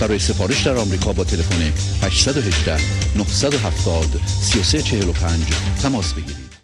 برای 0.00 0.18
سفارش 0.18 0.66
در 0.66 0.76
آمریکا 0.76 1.12
با 1.12 1.24
تلفن 1.24 1.62
818 2.06 2.72
970 3.18 4.04
3345 4.26 5.44
تماس 5.82 6.12
بگیرید. 6.12 6.54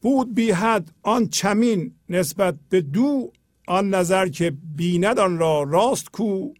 بود 0.00 0.34
بی 0.34 0.50
حد 0.50 0.90
آن 1.02 1.28
چمین 1.28 1.92
نسبت 2.08 2.54
به 2.68 2.80
دو 2.80 3.32
آن 3.66 3.94
نظر 3.94 4.28
که 4.28 4.52
بیند 4.76 5.18
آن 5.18 5.38
را 5.38 5.62
راست 5.62 6.08
کو. 6.10 6.52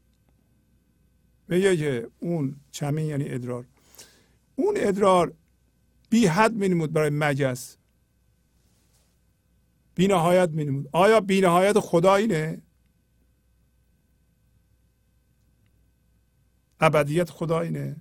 میگه 1.49 1.77
که 1.77 2.07
اون 2.21 2.57
چمین 2.71 3.07
یعنی 3.07 3.25
ادرار. 3.29 3.65
اون 4.59 4.75
ادرار 4.77 5.33
بی 6.11 6.27
حد 6.27 6.55
مینمود 6.55 6.93
برای 6.93 7.11
مجز 7.11 7.77
بی 9.95 10.07
نهایت 10.07 10.51
مینمود 10.51 10.89
آیا 10.93 11.21
بی 11.21 11.41
نهایت 11.41 11.79
خدا 11.81 12.15
اینه؟ 12.15 12.63
ابدیت 16.81 17.31
خدا 17.31 17.61
اینه. 17.61 17.97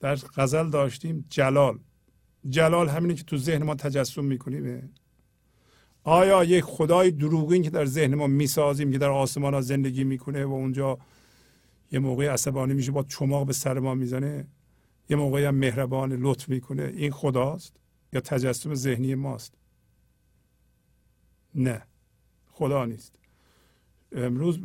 در 0.00 0.16
غزل 0.16 0.70
داشتیم 0.70 1.24
جلال. 1.30 1.78
جلال 2.48 2.88
همینه 2.88 3.14
که 3.14 3.24
تو 3.24 3.36
ذهن 3.36 3.62
ما 3.62 3.74
تجسم 3.74 4.24
می‌کنیم 4.24 4.94
آیا 6.04 6.44
یک 6.44 6.64
خدای 6.64 7.10
دروغین 7.10 7.62
که 7.62 7.70
در 7.70 7.84
ذهن 7.84 8.14
ما 8.14 8.26
می‌سازیم 8.26 8.92
که 8.92 8.98
در 8.98 9.10
آسمان 9.10 9.54
ها 9.54 9.60
زندگی 9.60 10.04
می‌کنه 10.04 10.44
و 10.44 10.52
اونجا 10.52 10.98
یه 11.92 11.98
موقع 11.98 12.32
عصبانی 12.32 12.74
میشه 12.74 12.92
با 12.92 13.02
چماق 13.02 13.46
به 13.46 13.52
سر 13.52 13.78
ما 13.78 13.94
می‌زنه؟ 13.94 14.46
یه 15.08 15.16
موقعی 15.16 15.44
هم 15.44 15.54
مهربان 15.54 16.12
لطف 16.12 16.48
می‌کنه. 16.48 16.82
این 16.82 17.10
خداست 17.10 17.76
یا 18.12 18.20
تجسم 18.20 18.74
ذهنی 18.74 19.14
ماست؟ 19.14 19.54
نه. 21.54 21.82
خدا 22.46 22.84
نیست. 22.84 23.14
امروز 24.12 24.58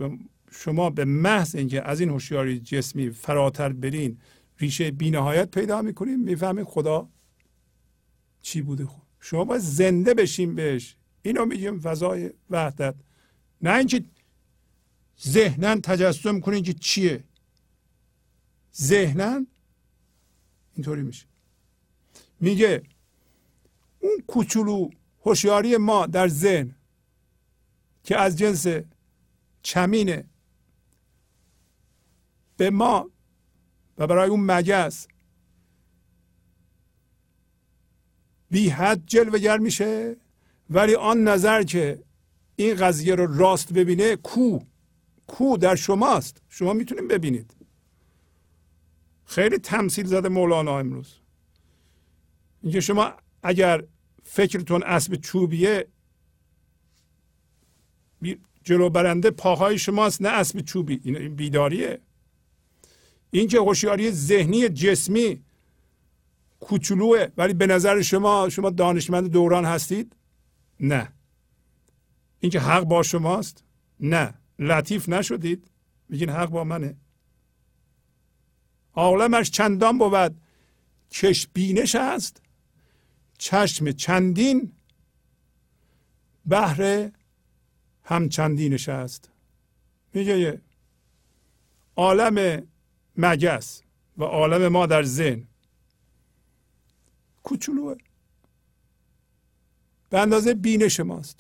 شما 0.52 0.90
به 0.90 1.06
محض 1.06 1.56
اینکه 1.56 1.90
از 1.90 2.00
این 2.00 2.10
هوشیاری 2.10 2.60
جسمی 2.60 3.10
فراتر 3.10 3.74
برین 3.74 4.18
ریشه 4.60 4.92
بینهایت 4.92 5.52
پیدا 5.52 5.82
می‌کنیم 5.82 6.20
می‌فهمین 6.20 6.66
خدا 6.66 7.10
چی 8.42 8.62
بوده. 8.62 8.86
خود 8.86 9.04
شما 9.20 9.46
باید 9.46 9.62
زنده 9.62 10.14
بشین 10.14 10.56
بهش. 10.56 10.98
اینو 11.22 11.46
میگیم 11.46 11.80
فضای 11.80 12.32
وحدت. 12.50 12.96
نه 13.62 13.76
اینکه 13.78 14.04
ذهنا 15.28 15.76
تجسم 15.76 16.40
کنین 16.40 16.64
که 16.64 16.74
چیه. 16.74 17.24
ذهنا 18.76 19.46
اینطوری 20.74 21.02
میشه. 21.02 21.26
میگه 22.40 22.84
اون 24.00 24.24
کوچولو 24.28 24.90
هوشیاری 25.26 25.78
ما 25.78 26.06
در 26.06 26.28
ذهن 26.28 26.76
که 28.04 28.18
از 28.18 28.38
جنس 28.38 28.68
چمینه 29.64 30.26
به 32.58 32.70
ما 32.70 33.10
و 33.98 34.08
برای 34.08 34.30
اون 34.30 34.52
مگس 34.52 35.08
بی 38.50 38.70
حد 38.70 39.04
جلوگر 39.06 39.58
میشه 39.58 40.16
ولی 40.70 40.96
آن 40.96 41.24
نظر 41.24 41.64
که 41.64 42.04
این 42.56 42.76
قضیه 42.76 43.16
رو 43.16 43.38
راست 43.38 43.74
ببینه 43.74 44.16
کو 44.16 44.60
کو 45.28 45.58
در 45.58 45.76
شماست. 45.76 46.42
شما 46.50 46.74
می‌تونید 46.74 47.08
ببینید. 47.08 47.54
خیلی 49.34 49.58
تمثیل 49.58 50.06
زده 50.06 50.30
مولانا 50.30 50.80
امروز. 50.80 51.14
اینکه 52.62 52.80
شما 52.82 53.14
اگر 53.44 53.84
فکرتون 54.24 54.84
اسب 54.84 55.16
چوبیه 55.16 55.88
جلو 58.64 58.90
برنده 58.90 59.32
پاهای 59.32 59.78
شماست 59.78 60.22
نه 60.22 60.30
اسب 60.30 60.60
چوبی. 60.60 61.02
این 61.04 61.36
بیداریه. 61.36 62.00
اینکه 63.32 63.60
هوشیاری 63.60 64.12
ذهنی 64.12 64.70
جسمی 64.70 65.44
کوچولوه 66.60 67.28
ولی 67.38 67.54
به 67.54 67.68
نظر 67.68 68.02
شما 68.02 68.50
شما 68.50 68.70
دانشمند 68.70 69.32
دوران 69.32 69.66
هستید؟ 69.66 70.16
نه. 70.80 71.14
اینکه 72.40 72.60
حق 72.60 72.84
با 72.84 73.04
شماست؟ 73.04 73.64
نه. 74.00 74.34
لطیف 74.60 75.10
نشدید؟ 75.10 75.68
میگین 76.10 76.30
حق 76.30 76.50
با 76.50 76.64
منه. 76.64 76.96
عالمش 78.94 79.52
چندان 79.52 79.98
بود. 79.98 80.42
چشم 81.10 81.52
بینش 81.54 81.96
است. 81.96 82.42
چشم 83.38 83.92
چندین. 83.92 84.72
بهر 86.46 87.12
هم 88.04 88.30
چندینش 88.30 88.90
است. 88.90 89.30
میگه 90.14 90.62
عالم 91.96 92.68
مگس 93.18 93.82
و 94.18 94.24
عالم 94.24 94.68
ما 94.68 94.86
در 94.86 95.04
ذهن. 95.04 95.48
کوچولوه. 97.44 97.96
به 100.10 100.20
اندازه 100.20 100.54
بینش 100.54 101.00
ماست. 101.00 101.40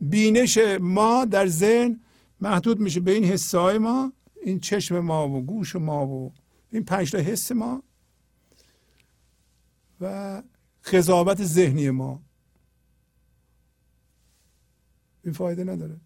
بینش 0.00 0.58
ما 0.80 1.24
در 1.24 1.46
ذهن 1.46 2.00
محدود 2.40 2.80
میشه. 2.80 3.00
به 3.00 3.12
این 3.12 3.24
حسای 3.24 3.78
ما 3.78 4.12
این 4.42 4.60
چشم 4.60 5.00
ما 5.00 5.28
و 5.28 5.42
گوش 5.42 5.76
ما 5.76 6.06
و 6.06 6.32
این 6.70 6.84
پنج 6.84 7.10
تا 7.10 7.18
حس 7.18 7.52
ما 7.52 7.82
و 10.00 10.42
قضاوت 10.92 11.44
ذهنی 11.44 11.90
ما. 11.90 12.22
این 15.24 15.32
فایده 15.32 15.64
نداره. 15.64 16.00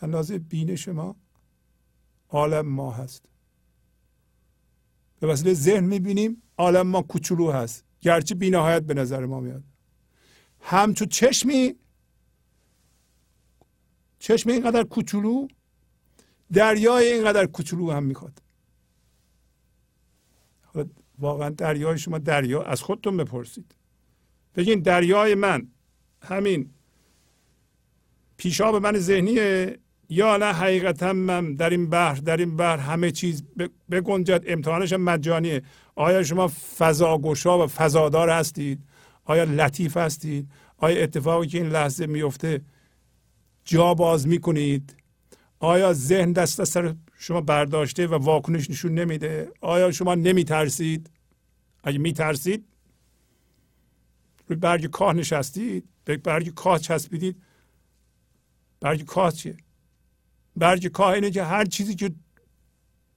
اندازه 0.00 0.38
بینش 0.38 0.88
ما 0.88 1.16
عالم 2.28 2.66
ما 2.66 2.90
هست. 2.92 3.22
به 5.20 5.26
وسیله 5.26 5.54
ذهن 5.54 5.84
می‌بینیم 5.84 6.42
عالم 6.58 6.86
ما 6.86 7.02
کوچولو 7.02 7.50
هست. 7.50 7.84
گرچه 8.00 8.34
بینهایت 8.34 8.82
به 8.82 8.94
نظر 8.94 9.26
ما 9.26 9.40
میاد. 9.40 9.64
همچون 10.60 11.08
چشمی 11.08 11.74
چشم 14.18 14.50
اینقدر 14.50 14.84
کوچولو 14.84 15.48
دریای 16.54 17.12
اینقدر 17.12 17.46
کوچولو 17.46 17.90
هم 17.90 18.02
می‌خواد. 18.04 18.42
واقعا 21.18 21.50
دریای 21.50 21.98
شما 21.98 22.18
دریا 22.18 22.62
از 22.62 22.82
خودتون 22.82 23.16
بپرسید. 23.16 23.74
بگین 24.56 24.80
دریای 24.80 25.34
من 25.34 25.68
همین 26.22 26.70
پیشاب 28.36 28.76
من 28.76 28.98
ذهنیه 28.98 29.78
یا 30.08 30.36
نه؟ 30.36 30.52
حقیقتا 30.52 31.12
من 31.12 31.54
در 31.54 31.70
این 31.70 31.90
بحر 31.90 32.14
در 32.14 32.36
این 32.36 32.56
بحر 32.56 32.76
همه 32.76 33.10
چیز 33.10 33.44
بگنجد 33.90 34.44
امتحانش 34.46 34.92
مجانیه. 34.92 35.62
آیا 35.94 36.22
شما 36.22 36.48
فضاگشا 36.78 37.64
و 37.64 37.66
فضادار 37.66 38.30
هستید؟ 38.30 38.80
آیا 39.24 39.44
لطیف 39.44 39.96
هستید؟ 39.96 40.48
آیا 40.76 41.02
اتفاقی 41.02 41.46
که 41.46 41.58
این 41.58 41.68
لحظه 41.68 42.06
میفته 42.06 42.60
جا 43.64 43.94
باز 43.94 44.28
می‌کنید؟ 44.28 44.96
آیا 45.58 45.92
ذهن 45.92 46.32
دست 46.32 46.60
از 46.60 46.68
سر 46.68 46.94
شما 47.18 47.40
برداشته 47.40 48.06
و 48.06 48.14
واکنش 48.14 48.70
نشون 48.70 48.94
نمیده؟ 48.94 49.52
آیا 49.60 49.90
شما 49.90 50.14
نمیترسید؟ 50.14 51.10
اگه 51.84 51.98
میترسید 51.98 52.64
روی 54.46 54.58
برگ 54.58 54.86
کاه 54.86 55.12
نشستید. 55.12 55.88
به 56.04 56.16
برگ 56.16 56.54
کاه 56.54 56.78
چسبیدید. 56.78 57.42
برگ 58.80 59.04
کاه 59.04 59.32
چیه؟ 59.32 59.56
برگ 60.56 60.86
کاه 60.86 61.12
اینه 61.12 61.30
که 61.30 61.42
هر 61.42 61.64
چیزی 61.64 61.94
که 61.94 62.14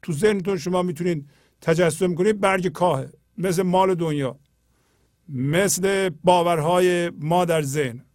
تو 0.02 0.14
ذهنتون 0.14 0.58
شما 0.58 0.82
می‌تونید 0.82 1.30
تجسم 1.62 2.16
کنید 2.16 2.40
برگ 2.40 2.68
کاهه. 2.68 3.12
مثل 3.38 3.62
مال 3.64 3.96
دنیا. 3.96 4.40
مثل 5.30 6.10
باورهای 6.24 7.10
ما 7.10 7.46
در 7.46 7.62
ذهن. 7.62 8.06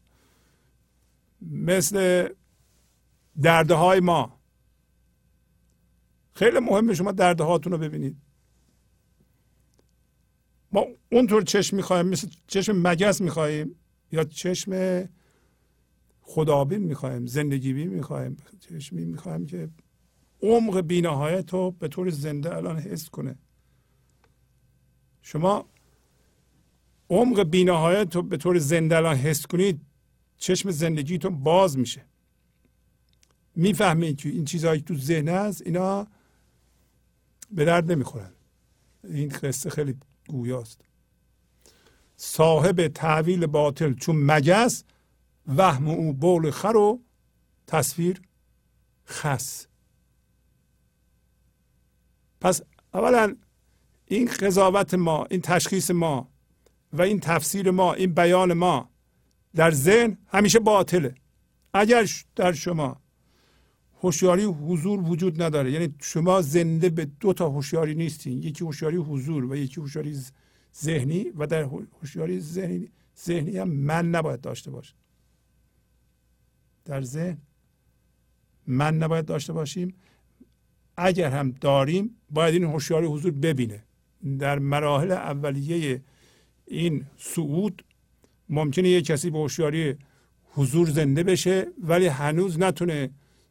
مثل 1.43 2.29
درده 3.41 3.75
های 3.75 4.01
ما. 4.01 4.41
خیلی 6.33 6.59
مهمه 6.59 6.95
شما 6.95 7.13
درده 7.13 7.45
هاتون 7.45 7.73
رو 7.73 7.79
ببینید. 7.79 8.17
ما 10.73 10.87
اونطور 11.13 11.43
چشم 11.43 11.77
می‌خوایم 11.77 12.07
مثل 12.07 12.29
چشم 12.47 12.77
مگس 12.77 13.21
می‌خوایم 13.21 13.75
یا 14.13 14.25
چشم 14.25 15.05
خدابین 16.21 16.83
می‌خوایم 16.83 17.27
زندگی 17.27 17.73
بین 17.73 17.89
می‌خوایم 17.89 18.37
چشمی 18.61 19.05
می‌خوایم 19.05 19.47
که 19.47 19.71
عمق 20.43 20.81
بینهایت 20.81 21.53
رو 21.53 21.71
به 21.71 21.89
طور 21.89 22.11
زنده 22.11 22.57
الان 22.57 22.79
حس 22.79 23.09
کنه. 23.09 23.39
شما 25.23 25.69
عمق 27.11 27.43
بینهایت 27.43 28.17
رو 28.17 28.23
به 28.23 28.37
طور 28.37 28.59
زنده 28.59 28.97
الان 28.97 29.17
حس 29.17 29.47
کنید 29.47 29.81
چشم 30.37 30.71
زندگیتون 30.71 31.43
باز 31.43 31.79
میشه. 31.79 32.12
می‌فهمید 33.55 34.17
که 34.17 34.29
این 34.29 34.45
چیزهایی 34.45 34.81
تو 34.81 34.97
ذهن 34.97 35.29
هست 35.29 35.63
اینا 35.67 36.07
به 37.51 37.65
درد 37.65 37.93
نمی‌خورن. 37.93 38.33
این 39.05 39.29
قصه 39.29 39.71
خیلی 39.71 39.97
گویاست. 40.29 40.81
صاحب 42.17 42.89
تعویل 42.89 43.47
باطل 43.47 43.95
چون 43.95 44.17
مگس 44.17 44.85
وهم 45.57 45.89
او 45.89 46.13
بول 46.13 46.51
خر 46.51 46.77
و 46.77 47.01
تصویر 47.67 48.23
خس. 49.07 49.67
پس 52.41 52.63
اولا 52.95 53.37
این 54.07 54.27
قضاوت 54.41 54.95
ما 54.95 55.25
این 55.31 55.41
تشخیص 55.41 55.91
ما 55.91 56.29
و 56.93 57.03
این 57.03 57.21
تفسیر 57.21 57.71
ما 57.71 57.93
این 57.95 58.15
بیان 58.15 58.53
ما 58.53 58.91
در 59.55 59.71
ذهن 59.71 60.19
همیشه 60.29 60.59
باطله. 60.59 61.15
اگر 61.75 62.11
در 62.37 62.53
شما 62.53 63.02
هوشیاری 64.03 64.45
حضور 64.45 65.01
وجود 65.01 65.43
نداره. 65.43 65.73
یعنی 65.73 65.95
شما 66.01 66.43
زنده 66.43 66.91
به 66.91 67.05
دو 67.05 67.33
تا 67.33 67.49
هوشیاری 67.49 67.95
نیستین. 67.95 68.43
یکی 68.43 68.65
هوشیاری 68.65 68.97
حضور 68.97 69.45
و 69.45 69.57
یکی 69.57 69.81
هوشیاری 69.81 70.21
ذهنی 70.83 71.25
و 71.39 71.47
در 71.47 71.63
هوشیاری 72.01 72.41
ذهنی 72.41 72.89
ذهنی 73.25 73.59
هم 73.59 73.69
من 73.69 74.11
نباید 74.11 74.41
داشته 74.41 74.71
باشه 74.71 74.95
در 76.85 77.03
ذهن 77.03 77.39
من 78.67 78.99
نباید 78.99 79.25
داشته 79.25 79.53
باشیم. 79.53 79.95
اگر 80.97 81.31
هم 81.31 81.51
داریم 81.51 82.17
باید 82.31 82.55
این 82.55 82.65
هوشیاری 82.65 83.07
حضور 83.07 83.31
ببینه. 83.31 83.85
در 84.39 84.59
مراحل 84.59 85.13
اولیه 85.13 86.03
این 86.67 87.07
صعود 87.17 87.85
ممکنه 88.49 88.89
یه 88.89 89.03
کسی 89.03 89.31
به 89.31 89.39
هوشیاری 89.39 89.97
حضور 90.45 90.91
زنده 90.91 91.23
بشه 91.23 91.67
ولی 91.83 92.07
هنوز 92.07 92.59
نتونه 92.59 93.11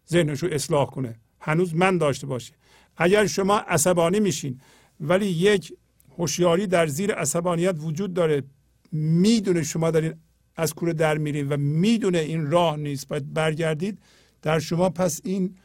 ذهنش 0.10 0.44
رو 0.44 0.50
اصلاح 0.52 0.86
کنه. 0.86 1.16
هنوز 1.40 1.76
من 1.76 1.98
داشته 1.98 2.28
باشه. 2.28 2.54
اگر 2.98 3.26
شما 3.28 3.58
عصبانی 3.58 4.20
میشین 4.20 4.62
ولی 5.00 5.26
یک 5.26 5.74
هوشیاری 6.18 6.68
در 6.68 6.88
زیر 6.88 7.12
عصبانیت 7.12 7.76
وجود 7.80 8.14
داره. 8.14 8.44
می‌دونه 8.92 9.64
شما 9.64 9.92
دارین 9.92 10.14
از 10.56 10.74
کوره 10.74 10.94
در 10.94 11.18
میرین 11.18 11.50
و 11.50 11.58
می‌دونه 11.58 12.18
این 12.18 12.52
راه 12.52 12.78
نیست. 12.78 13.08
باید 13.08 13.34
برگردید 13.34 14.00
در 14.42 14.60
شما. 14.60 14.90
پس 14.90 15.22
این 15.24 15.56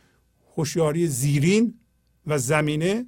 هوشیاری 0.56 1.06
زیرین 1.06 1.74
و 2.26 2.38
زمینه 2.38 3.06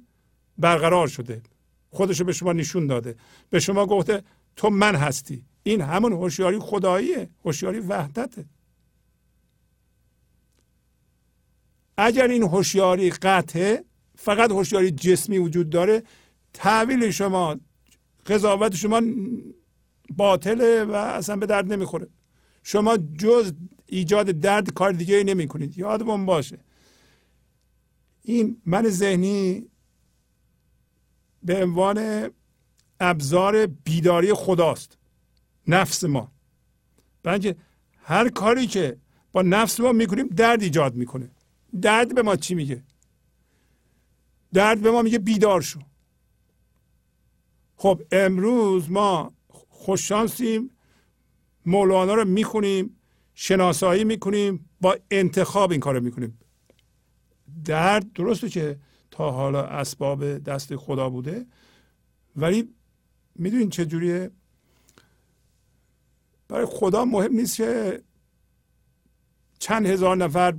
برقرار 0.57 1.07
شده. 1.07 1.41
خودشو 1.89 2.23
به 2.23 2.33
شما 2.33 2.53
نشون 2.53 2.87
داده. 2.87 3.15
به 3.49 3.59
شما 3.59 3.85
گفته 3.85 4.23
تو 4.55 4.69
من 4.69 4.95
هستی. 4.95 5.43
این 5.63 5.81
همون 5.81 6.13
هوشیاری 6.13 6.59
خداییه. 6.59 7.29
هوشیاری 7.45 7.79
وحدته. 7.79 8.45
اگر 12.01 12.27
این 12.27 12.43
هوشیاری 12.43 13.09
قطعه 13.09 13.83
فقط 14.15 14.51
هوشیاری 14.51 14.91
جسمی 14.91 15.37
وجود 15.37 15.69
داره 15.69 16.03
تحویل 16.53 17.11
شما 17.11 17.59
قضاوت 18.25 18.75
شما 18.75 19.01
باطله 20.17 20.83
و 20.83 20.91
اصلا 20.91 21.35
به 21.35 21.45
درد 21.45 21.73
نمی‌خوره. 21.73 22.07
شما 22.63 22.97
جز 22.97 23.53
ایجاد 23.85 24.25
درد 24.31 24.73
کار 24.73 24.91
دیگه 24.91 25.15
ای 25.15 25.23
نمی 25.23 25.47
کنید 25.47 25.77
یادمون 25.77 26.25
باشه. 26.25 26.59
این 28.21 28.61
من 28.65 28.89
ذهنی 28.89 29.69
به 31.43 31.63
عنوان 31.63 32.29
ابزار 32.99 33.65
بیداری 33.65 34.33
خداست. 34.33 34.97
نفس 35.67 36.03
ما. 36.03 36.31
بنابراین 37.23 37.55
هر 37.97 38.29
کاری 38.29 38.67
که 38.67 38.97
با 39.31 39.41
نفس 39.41 39.79
ما 39.79 39.91
می‌کنیم 39.91 40.27
درد 40.27 40.61
ایجاد 40.61 40.95
می‌کنه. 40.95 41.31
درد 41.81 42.15
به 42.15 42.21
ما 42.21 42.35
چی 42.35 42.55
میگه؟ 42.55 42.83
درد 44.53 44.81
به 44.81 44.91
ما 44.91 45.01
میگه 45.01 45.19
بیدار 45.19 45.61
شو. 45.61 45.79
خب 47.75 48.01
امروز 48.11 48.91
ما 48.91 49.33
خوششانسیم 49.69 50.71
مولانا 51.65 52.13
رو 52.13 52.25
می‌خونیم 52.25 52.95
شناسایی 53.33 54.03
می‌کنیم 54.03 54.69
با 54.81 54.97
انتخاب 55.11 55.71
این 55.71 55.79
کار 55.79 55.95
رو 55.95 56.03
می‌کنیم. 56.03 56.39
درد 57.65 58.13
درسته 58.13 58.49
که 58.49 58.79
تا 59.11 59.31
حالا 59.31 59.63
اسباب 59.63 60.37
دست 60.37 60.75
خدا 60.75 61.09
بوده 61.09 61.45
ولی 62.35 62.73
می‌دونین 63.35 63.69
چجوریه 63.69 64.31
برای 66.47 66.65
خدا 66.65 67.05
مهم 67.05 67.33
نیست 67.33 67.55
که 67.57 68.03
چند 69.59 69.85
هزار 69.85 70.17
نفر 70.17 70.57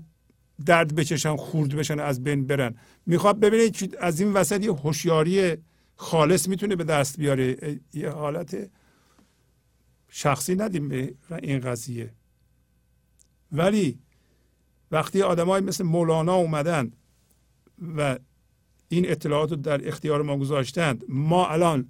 درد 0.66 0.94
بکشن 0.94 1.36
خورد 1.36 1.76
بشن 1.76 2.00
از 2.00 2.24
بین 2.24 2.46
برن. 2.46 2.74
می‌خواد 3.06 3.40
ببینید 3.40 3.76
که 3.76 3.88
از 4.00 4.20
این 4.20 4.32
وسط 4.32 4.64
یه 4.64 4.72
هوشیاری 4.72 5.56
خالص 5.96 6.48
می‌تونه 6.48 6.76
به 6.76 6.84
دست 6.84 7.18
بیاره. 7.18 7.80
یه 7.94 8.10
حالت 8.10 8.70
شخصی 10.08 10.54
ندیم 10.54 10.88
به 10.88 11.14
این 11.42 11.60
قضیه. 11.60 12.12
ولی 13.52 13.98
وقتی 14.90 15.22
آدمای 15.22 15.60
مثل 15.60 15.84
مولانا 15.84 16.34
اومدن 16.34 16.92
و 17.96 18.18
این 18.88 19.10
اطلاعات 19.10 19.50
رو 19.50 19.56
در 19.56 19.88
اختیار 19.88 20.22
ما 20.22 20.36
گذاشتند 20.36 21.04
ما 21.08 21.48
الان 21.48 21.88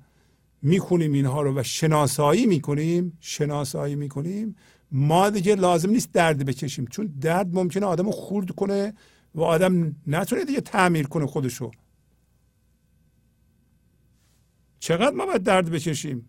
می‌خونیم 0.63 1.13
اینها 1.13 1.43
رو 1.43 1.59
و 1.59 1.63
شناسایی 1.63 2.47
می‌کنیم 2.47 3.19
شناسایی 3.21 3.95
می‌کنیم 3.95 4.57
ما 4.93 5.31
دیگه 5.31 5.55
لازم 5.55 5.91
نیست 5.91 6.13
درد 6.13 6.45
بکشیم 6.45 6.87
چون 6.87 7.07
درد 7.21 7.55
ممکنه 7.55 7.87
آدم 7.87 8.07
رو 8.07 8.13
خورد 8.13 8.51
کنه 8.51 8.95
و 9.35 9.43
آدم 9.43 9.97
نتونه 10.07 10.45
دیگه 10.45 10.61
تعمیر 10.61 11.07
کنه 11.07 11.27
خودشو. 11.27 11.71
چقدر 14.79 15.17
ما 15.17 15.27
باید 15.27 15.43
درد 15.43 15.71
بکشیم؟ 15.71 16.29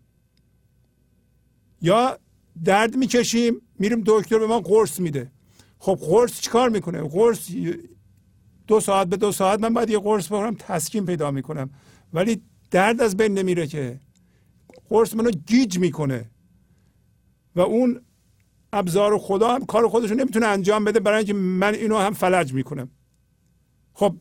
یا 1.80 2.18
درد 2.64 2.96
می‌کشیم 2.96 3.60
میریم 3.78 4.02
دکتر 4.06 4.38
به 4.38 4.46
ما 4.46 4.60
قرص 4.60 5.00
میده. 5.00 5.32
خب 5.78 5.98
قرص 6.00 6.40
چیکار 6.40 6.68
می‌کنه؟ 6.68 7.02
قرص 7.02 7.50
دو 8.66 8.80
ساعت 8.80 9.08
به 9.08 9.16
دو 9.16 9.32
ساعت 9.32 9.60
من 9.60 9.74
باید 9.74 9.90
یه 9.90 9.98
قرص 9.98 10.26
بخورم 10.26 10.54
تسکین 10.58 11.06
پیدا 11.06 11.30
می‌کنم. 11.30 11.70
ولی 12.12 12.42
درد 12.70 13.00
از 13.00 13.16
بین 13.16 13.38
نمیره 13.38 13.66
که. 13.66 14.00
قرص 14.88 15.14
منو 15.14 15.30
گیج 15.30 15.78
می‌کنه. 15.78 16.30
و 17.56 17.60
اون 17.60 18.00
ابزار 18.72 19.18
خدا 19.18 19.54
هم 19.54 19.64
کار 19.64 19.88
خودش 19.88 20.10
رو 20.10 20.16
نمی‌تونه 20.16 20.46
انجام 20.46 20.84
بده 20.84 21.00
برای 21.00 21.18
اینکه 21.18 21.32
من 21.32 21.74
اینو 21.74 21.98
هم 21.98 22.12
فلج 22.12 22.52
می‌کنم. 22.52 22.90
خب 23.94 24.16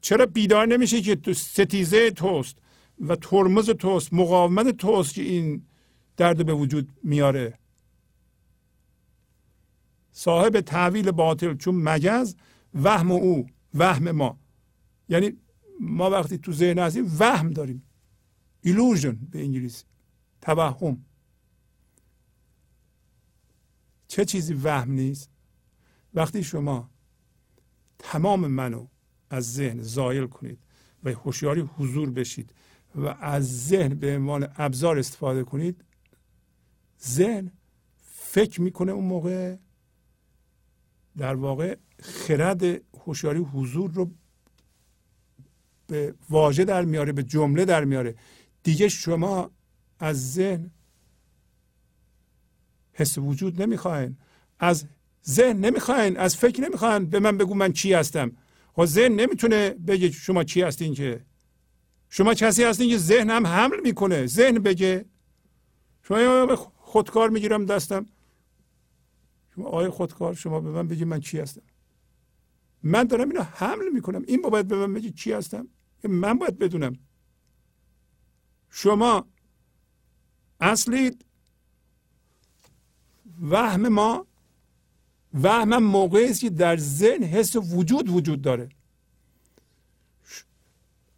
چرا 0.00 0.26
بیدار 0.26 0.66
نمیشه 0.66 1.00
که 1.00 1.16
تو 1.16 1.32
ستیزه 1.32 2.10
توست 2.10 2.56
و 3.00 3.16
ترمز 3.16 3.70
توست 3.70 4.12
مقاومت 4.12 4.68
توست 4.68 5.14
که 5.14 5.22
این 5.22 5.66
درد 6.16 6.46
به 6.46 6.54
وجود 6.54 6.88
میاره؟ 7.02 7.58
صاحب 10.12 10.60
تحویل 10.60 11.10
باطل 11.10 11.56
چون 11.56 11.74
مگز 11.74 12.34
وهم 12.74 13.10
او 13.12 13.46
وهم 13.74 14.10
ما. 14.10 14.38
یعنی 15.08 15.32
ما 15.80 16.10
وقتی 16.10 16.38
تو 16.38 16.52
ذهن 16.52 16.78
هستیم 16.78 17.16
وهم 17.18 17.50
داریم. 17.50 17.82
Illusion 18.66 19.16
به 19.30 19.38
انگلیسی. 19.38 19.84
توهم. 20.40 21.04
چه 24.12 24.24
چیزی 24.24 24.54
وهم 24.54 24.92
نیست؟ 24.92 25.30
وقتی 26.14 26.44
شما 26.44 26.90
تمام 27.98 28.46
منو 28.46 28.86
از 29.30 29.52
ذهن 29.52 29.82
زایل 29.82 30.26
کنید 30.26 30.58
و 31.04 31.10
هوشیاری 31.10 31.60
حضور 31.60 32.10
بشید 32.10 32.54
و 32.94 33.06
از 33.06 33.66
ذهن 33.68 33.94
به 33.94 34.16
عنوان 34.16 34.48
ابزار 34.56 34.98
استفاده 34.98 35.44
کنید 35.44 35.84
ذهن 37.04 37.52
فکر 38.12 38.60
می‌کنه 38.60 38.92
اون 38.92 39.04
موقع 39.04 39.56
در 41.16 41.34
واقع 41.34 41.76
خرد 42.00 42.62
هوشیاری 42.98 43.40
حضور 43.40 43.90
رو 43.90 44.10
به 45.86 46.14
واژه 46.30 46.64
در 46.64 46.84
میاره 46.84 47.12
به 47.12 47.22
جمله 47.22 47.64
در 47.64 47.84
میاره. 47.84 48.14
دیگه 48.62 48.88
شما 48.88 49.50
از 49.98 50.32
ذهن 50.32 50.70
حس 52.92 53.18
وجود 53.18 53.62
نمی‌خواین. 53.62 54.16
از 54.58 54.84
ذهن 55.28 55.56
نمی‌خواین 55.56 56.16
از 56.16 56.36
فکر 56.36 56.60
نمی‌خواین 56.60 57.06
به 57.06 57.20
من 57.20 57.38
بگو 57.38 57.54
من 57.54 57.72
چی 57.72 57.92
هستم. 57.92 58.32
خب 58.72 58.84
ذهن 58.84 59.12
نمی‌تونه 59.12 59.70
بگه 59.70 60.10
شما 60.10 60.44
چی 60.44 60.62
هستین 60.62 60.94
که. 60.94 61.24
شما 62.08 62.34
کسی 62.34 62.64
هستین 62.64 62.90
که 62.90 62.98
ذهن 62.98 63.30
هم 63.30 63.46
حمل 63.46 63.80
می‌کنه. 63.84 64.26
ذهن 64.26 64.58
بگه. 64.58 65.04
شما 66.02 66.56
خودکار 66.76 67.30
می‌گیرم 67.30 67.66
دستم. 67.66 68.06
شما 69.54 69.64
آقای 69.64 69.88
خودکار 69.88 70.34
شما 70.34 70.60
به 70.60 70.70
من 70.70 70.88
بگی 70.88 71.04
من 71.04 71.20
چی 71.20 71.38
هستم. 71.38 71.62
من 72.82 73.04
دارم 73.04 73.28
اینو 73.28 73.42
حمل 73.42 73.88
می‌کنم. 73.92 74.22
این 74.26 74.42
باید 74.42 74.68
به 74.68 74.76
من 74.76 74.94
بگی 74.94 75.10
چی 75.10 75.32
هستم. 75.32 75.68
من 76.04 76.38
باید 76.38 76.58
بدونم. 76.58 76.98
شما 78.70 79.28
اصلید 80.60 81.24
وهم 83.42 83.88
ما 83.88 84.26
وهم 85.42 85.82
موقعی 85.82 86.24
است 86.30 86.40
که 86.40 86.50
در 86.50 86.76
ذهن 86.76 87.22
حس 87.22 87.56
وجود 87.56 88.08
وجود 88.08 88.42
داره. 88.42 88.68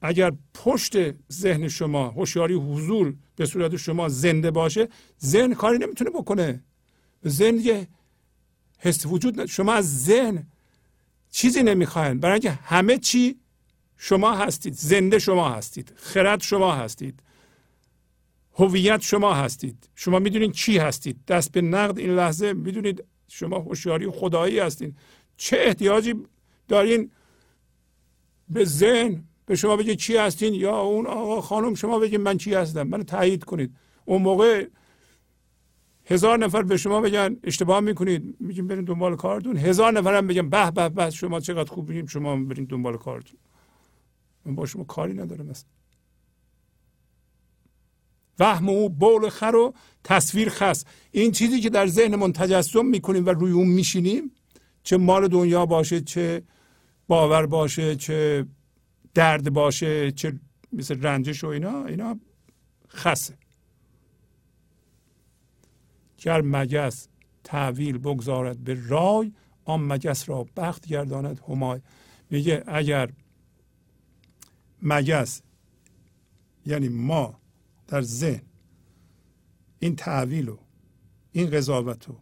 اگر 0.02 0.32
پشت 0.54 0.96
ذهن 1.32 1.68
شما 1.68 2.08
هوشیاری 2.08 2.54
حضور 2.54 3.14
به 3.36 3.46
صورت 3.46 3.76
شما 3.76 4.08
زنده 4.08 4.50
باشه 4.50 4.88
ذهن 5.24 5.54
کاری 5.54 5.78
نمی‌تونه 5.78 6.10
بکنه. 6.10 6.62
ذهن 7.26 7.58
یه 7.60 7.88
حس 8.78 9.06
وجود 9.06 9.46
شما 9.46 9.72
از 9.72 10.04
ذهن 10.04 10.46
چیزی 11.30 11.62
نمی‌خواین. 11.62 12.20
برای 12.20 12.32
اینکه 12.32 12.50
همه 12.50 12.98
چی 12.98 13.40
شما 13.96 14.36
هستید. 14.36 14.74
زنده 14.74 15.18
شما 15.18 15.48
هستید. 15.48 15.92
خرد 15.96 16.42
شما 16.42 16.74
هستید. 16.74 17.20
هویت 18.54 19.00
شما 19.00 19.34
هستید. 19.34 19.88
شما 19.94 20.18
می‌دونید 20.18 20.52
چی 20.52 20.78
هستید. 20.78 21.24
دست 21.28 21.52
به 21.52 21.60
نقد 21.60 21.98
این 21.98 22.10
لحظه 22.10 22.52
می‌دونید 22.52 23.04
شما 23.28 23.58
هوشیاری 23.58 24.10
خدایی 24.10 24.58
هستید 24.58 24.96
چه 25.36 25.56
احتیاجی 25.60 26.14
دارین 26.68 27.10
به 28.48 28.64
ذهن 28.64 29.24
به 29.46 29.56
شما 29.56 29.76
بگید 29.76 29.98
چی 29.98 30.16
هستین 30.16 30.54
یا 30.54 30.80
اون 30.80 31.06
آقا 31.06 31.40
خانم 31.40 31.74
شما 31.74 31.98
بگید 31.98 32.20
من 32.20 32.36
چی 32.36 32.54
هستم. 32.54 32.82
منو 32.82 33.02
تایید 33.02 33.44
کنید. 33.44 33.74
اون 34.04 34.22
موقع 34.22 34.66
هزار 36.06 36.38
نفر 36.38 36.62
به 36.62 36.76
شما 36.76 37.00
بگن 37.00 37.36
اشتباه 37.42 37.80
می‌کنید. 37.80 38.36
میگیم 38.40 38.66
برین 38.66 38.84
دنبال 38.84 39.16
کارتون. 39.16 39.56
هزار 39.56 39.92
نفر 39.92 40.14
هم 40.14 40.26
بگن 40.26 40.48
به 40.48 40.70
به 40.70 40.88
به 40.88 41.10
شما 41.10 41.40
چقدر 41.40 41.72
خوب 41.72 41.90
بگیم 41.90 42.06
شما 42.06 42.36
برین 42.36 42.64
دنبال 42.64 42.96
کارتون. 42.96 43.38
من 44.44 44.54
با 44.54 44.66
شما 44.66 44.84
کاری 44.84 45.14
ندارم 45.14 45.46
مثلا 45.46 45.68
وهم 48.38 48.68
او 48.68 48.90
بول 48.90 49.28
خر 49.28 49.54
و 49.56 49.74
تصویر 50.04 50.48
خس. 50.48 50.84
این 51.10 51.32
چیزی 51.32 51.60
که 51.60 51.70
در 51.70 51.86
ذهنمون 51.86 52.32
تجسم 52.32 52.86
می‌کنیم 52.86 53.26
و 53.26 53.30
روی 53.30 53.52
اون 53.52 53.68
میشینیم 53.68 54.32
چه 54.82 54.96
مال 54.96 55.28
دنیا 55.28 55.66
باشه 55.66 56.00
چه 56.00 56.42
باور 57.08 57.46
باشه 57.46 57.96
چه 57.96 58.46
درد 59.14 59.52
باشه 59.52 60.12
چه 60.12 60.40
مثل 60.72 61.02
رنجش 61.02 61.44
و 61.44 61.46
اینا 61.46 61.84
اینا 61.84 62.18
خسه. 62.88 63.34
گر 66.18 66.40
مگس 66.40 67.08
تحویل 67.44 67.98
بگذارد 67.98 68.58
به 68.58 68.78
رای 68.88 69.32
آن 69.64 69.80
مگس 69.80 70.28
را 70.28 70.46
بخت 70.56 70.86
گرداند 70.86 71.40
همای. 71.48 71.80
میگه 72.30 72.64
اگر 72.66 73.10
مگس 74.82 75.42
یعنی 76.66 76.88
ما 76.88 77.40
در 77.86 78.02
ذهن 78.02 78.42
این 79.78 79.96
تعویل 79.96 80.48
و 80.48 80.58
این 81.32 81.50
قضاوت 81.50 82.10
و 82.10 82.20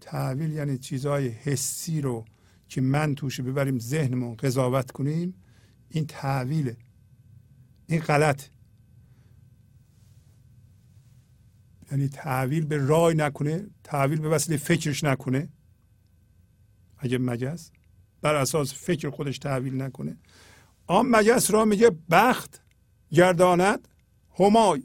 تعویل 0.00 0.52
یعنی 0.52 0.78
چیزهای 0.78 1.28
حسی 1.28 2.00
رو 2.00 2.24
که 2.68 2.80
من 2.80 3.14
توش 3.14 3.40
ببریم 3.40 3.78
ذهنمون 3.78 4.34
قضاوت 4.34 4.90
کنیم 4.90 5.34
این 5.88 6.06
تعویله 6.06 6.76
این 7.86 8.00
غلط. 8.00 8.42
یعنی 11.90 12.08
تعویل 12.08 12.66
به 12.66 12.76
رای 12.76 13.14
نکنه 13.14 13.66
تعویل 13.84 14.20
به 14.20 14.28
وسیله 14.28 14.56
فکرش 14.56 15.04
نکنه. 15.04 15.48
اگه 16.98 17.18
مگس 17.18 17.70
بر 18.22 18.34
اساس 18.34 18.74
فکر 18.74 19.10
خودش 19.10 19.38
تعویل 19.38 19.82
نکنه. 19.82 20.16
آن 20.86 21.06
مگس 21.06 21.50
را 21.50 21.64
میگه 21.64 21.90
بخت 22.10 22.63
گرداند 23.14 23.88
همای. 24.38 24.82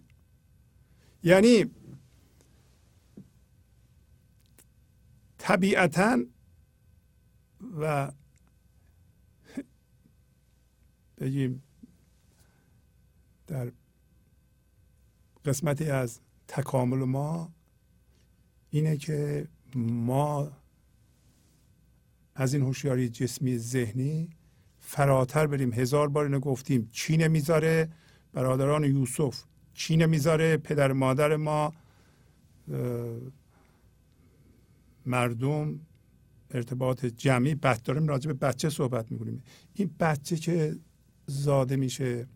یعنی 1.23 1.65
طبیعتا 5.37 6.19
و 7.79 8.11
بگیم 11.17 11.63
در 13.47 13.71
قسمتی 15.45 15.89
از 15.89 16.19
تکامل 16.47 16.97
ما 16.97 17.51
اینه 18.69 18.97
که 18.97 19.47
ما 19.75 20.51
از 22.35 22.53
این 22.53 22.63
هوشیاری 22.63 23.09
جسمی 23.09 23.57
ذهنی 23.57 24.29
فراتر 24.79 25.47
بریم. 25.47 25.73
هزار 25.73 26.09
بار 26.09 26.25
اینو 26.25 26.39
گفتیم. 26.39 26.89
چی 26.91 27.17
نمی‌ذاره؟ 27.17 27.89
برادران 28.33 28.83
یوسف. 28.83 29.43
چی 29.73 29.97
نمی‌ذاره 29.97 30.57
پدر 30.57 30.91
مادر 30.91 31.35
ما 31.35 31.73
مردم 35.05 35.79
ارتباط 36.51 37.05
جمعی. 37.05 37.55
بد 37.55 37.83
داریم 37.83 38.07
راجع 38.07 38.31
به 38.31 38.47
بچه 38.47 38.69
صحبت 38.69 39.11
می‌کنیم. 39.11 39.43
این 39.73 39.95
بچه 39.99 40.35
که 40.35 40.75
زاده 41.25 41.75
میشه 41.75 42.27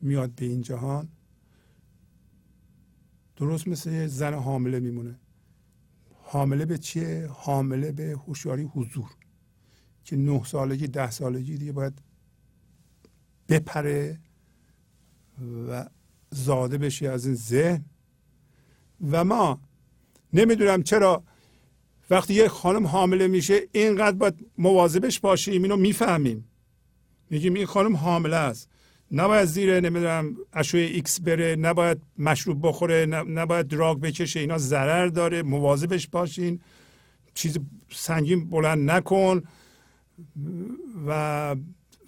میاد 0.00 0.30
به 0.30 0.46
این 0.46 0.62
جهان 0.62 1.08
درست 3.36 3.68
مثل 3.68 4.06
زن 4.06 4.34
حامله 4.34 4.80
میمونه. 4.80 5.18
حامله 6.22 6.64
به 6.64 6.78
چیه؟ 6.78 7.28
حامله 7.32 7.92
به 7.92 8.16
هوشیاری 8.26 8.62
حضور. 8.62 9.10
که 10.04 10.16
نه 10.16 10.44
سالگی 10.44 10.86
ده 10.88 11.10
سالگی 11.10 11.56
دیگه 11.58 11.72
باید 11.72 12.02
بپره. 13.48 14.20
و 15.68 15.86
زاده 16.30 16.78
بشه 16.78 17.08
از 17.08 17.26
این 17.26 17.34
ذهن. 17.34 17.84
و 19.10 19.24
ما 19.24 19.60
نمی‌دونم 20.32 20.82
چرا 20.82 21.22
وقتی 22.10 22.34
یه 22.34 22.48
خانم 22.48 22.86
حامله 22.86 23.26
میشه 23.26 23.60
اینقدر 23.72 24.16
باید 24.16 24.46
مواظبش 24.58 25.20
باشیم 25.20 25.62
اینو 25.62 25.76
می‌فهمیم. 25.76 26.48
میگیم 27.30 27.54
این 27.54 27.66
خانم 27.66 27.96
حامله 27.96 28.36
است. 28.36 28.68
نباید 29.12 29.44
زیر 29.44 29.80
نمی‌دونم 29.80 30.36
اشعه 30.52 30.80
ایکس 30.80 31.20
بره 31.20 31.56
نباید 31.56 32.02
مشروب 32.18 32.68
بخوره 32.68 33.06
نباید 33.06 33.68
drug 33.68 34.00
بکشه 34.00 34.40
اینا 34.40 34.58
ضرر 34.58 35.06
داره 35.06 35.42
مواظبش 35.42 36.08
باشین. 36.08 36.60
چیز 37.34 37.58
سنگین 37.90 38.50
بلند 38.50 38.90
نکن. 38.90 39.42
و 41.06 41.56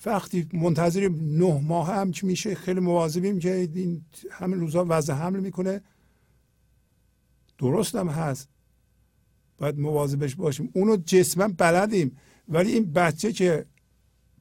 وقتی 0.07 0.47
منتظریم 0.53 1.39
نه 1.39 1.61
ماه 1.61 1.89
هم 1.95 2.11
که 2.11 2.27
میشه؟ 2.27 2.55
خیلی 2.55 2.81
مواظبیم 2.81 3.39
که 3.39 3.55
این 3.75 4.05
همین 4.31 4.61
روزا 4.61 4.87
وضع 4.89 5.13
حمل 5.13 5.41
می‌کنه. 5.41 5.81
درست 7.59 7.97
هم 7.97 8.09
هست. 8.09 8.49
باید 9.59 9.79
مواظبش 9.79 10.35
باشیم. 10.35 10.71
اونو 10.75 10.97
جسما 10.97 11.49
بلدیم. 11.49 12.17
ولی 12.49 12.73
این 12.73 12.93
بچه 12.93 13.33
که 13.33 13.67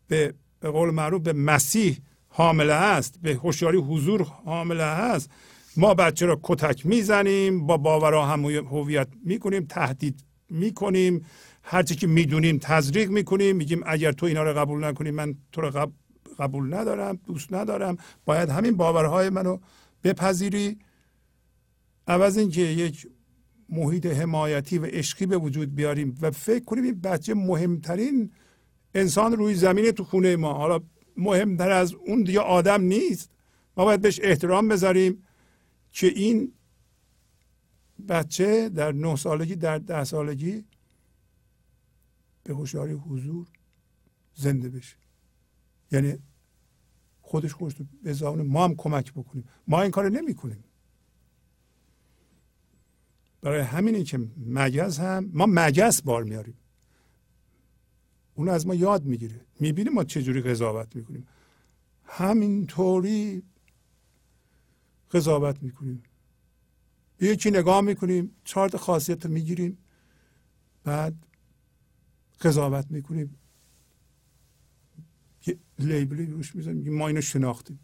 به 0.08 0.34
به 0.60 0.70
قول 0.70 0.90
معروف 0.90 1.22
به 1.22 1.34
مسیح 1.34 1.98
حامله 2.28 2.74
است 2.74 3.20
به 3.22 3.36
هوشیاری 3.36 3.78
حضور 3.78 4.22
حامله 4.22 4.84
هست 4.84 5.30
ما 5.78 5.94
بچه 5.94 6.26
را 6.26 6.40
کتک 6.44 6.86
می‌زنیم 6.86 7.68
با 7.68 7.78
باورها 7.78 8.26
هم 8.26 8.46
هویت 8.46 9.08
می‌کنیم 9.26 9.66
تهدید 9.66 10.24
می‌کنیم. 10.50 11.26
هرچی 11.70 11.96
که 11.96 12.08
می‌دونیم 12.08 12.58
تزریق 12.62 13.10
می‌کنیم 13.10 13.56
میگیم 13.56 13.82
اگر 13.86 14.12
تو 14.12 14.26
اینا 14.26 14.44
رو 14.44 14.54
قبول 14.54 14.84
نکنی 14.84 15.12
من 15.12 15.36
تو 15.52 15.62
رو 15.62 15.92
قبول 16.40 16.74
ندارم 16.74 17.16
دوست 17.16 17.54
ندارم. 17.54 17.98
باید 18.26 18.50
همین 18.50 18.78
باورهای 18.78 19.30
منو 19.30 19.58
بپذیری. 20.04 20.78
عوض 22.08 22.38
اینکه 22.38 22.62
یک 22.62 23.08
محیط 23.70 24.06
حمایتی 24.06 24.78
و 24.78 24.86
عشقی 24.86 25.26
به 25.26 25.38
وجود 25.38 25.76
بیاریم 25.76 26.18
و 26.22 26.32
فکر 26.32 26.64
کنیم 26.64 26.84
این 26.84 27.02
بچه 27.02 27.34
مهمترین 27.34 28.32
انسان 28.96 29.34
روی 29.34 29.54
زمین 29.54 29.92
تو 29.92 30.04
خونه 30.04 30.36
ما. 30.36 30.54
حالا 30.54 30.80
مهمتر 31.18 31.72
از 31.72 31.94
اون 31.94 32.24
دیگه 32.24 32.40
آدم 32.40 32.82
نیست. 32.82 33.32
ما 33.78 33.86
باید 33.86 34.02
بهش 34.02 34.20
احترام 34.24 34.68
بذاریم 34.68 35.24
که 35.92 36.08
این 36.08 36.54
بچه 38.10 38.70
در 38.70 38.92
نه 38.92 39.16
سالگی 39.16 39.56
در 39.56 39.78
ده 39.78 40.04
سالگی 40.04 40.66
به 42.48 42.54
هوشیاری 42.54 42.94
حضور 42.94 43.48
زنده 44.34 44.70
بشه. 44.70 44.96
یعنی 45.92 46.18
خودش 47.22 47.54
خودش 47.54 47.76
به 48.04 48.14
زبان 48.14 48.42
ما 48.42 48.64
هم 48.64 48.76
کمک 48.76 49.14
بکنیم. 49.14 49.50
ما 49.68 49.82
این 49.82 49.92
کار 49.92 50.10
نمی 50.10 50.36
کنیم 50.36 50.64
برای 53.42 53.62
همینی 53.62 54.04
که 54.04 54.18
مگز 54.38 54.98
هم 55.00 55.30
ما 55.34 55.46
مگس 55.50 56.02
بار 56.02 56.24
میاریم. 56.24 56.58
اون 58.36 58.50
از 58.50 58.68
ما 58.68 58.76
یاد 58.76 59.06
می‌گیره. 59.06 59.42
می‌بینیم 59.60 59.94
ما 59.94 60.04
چجوری 60.04 60.42
قضاوت 60.42 60.96
می‌کنیم. 60.96 61.28
همینطوری 62.04 63.44
قضاوت 65.12 65.64
می‌کنیم. 65.64 66.04
یکی 67.22 67.52
نگاه 67.52 67.82
می‌کنیم 67.82 68.36
چهار 68.44 68.78
خاصیت 68.78 69.26
رو 69.26 69.32
می‌گیریم. 69.32 69.78
بعد 70.84 71.27
قضاوت 72.42 72.92
می‌کنیم. 72.92 73.36
یه 75.48 75.60
لیبلی 75.80 76.26
روش 76.26 76.56
می‌زنیم 76.56 76.98
ما 76.98 77.08
اینو 77.08 77.22
شناختیم. 77.22 77.80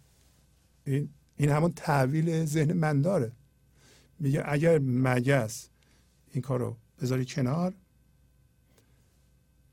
این 0.86 1.10
این 1.36 1.50
همون 1.50 1.72
تحویل 1.72 2.46
ذهن 2.46 2.74
من 2.74 3.02
داره. 3.02 3.32
میگه 4.20 4.44
اگر 4.46 4.80
مگس 4.80 5.70
این 6.32 6.42
کارو 6.42 6.78
بذاری 7.02 7.26
کنار 7.26 7.74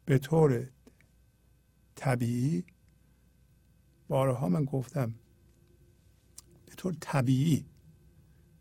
به 0.04 0.18
طور 0.18 0.68
طبیعی 1.94 2.64
بارها 4.08 4.48
من 4.48 4.64
گفتم 4.64 5.14
به 6.66 6.74
طور 6.74 6.96
طبیعی 7.00 7.66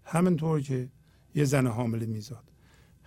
همینطور 0.03 0.61
که 0.61 0.89
یه 1.35 1.45
زن 1.45 1.67
حامله 1.67 2.05
میزاد. 2.05 2.48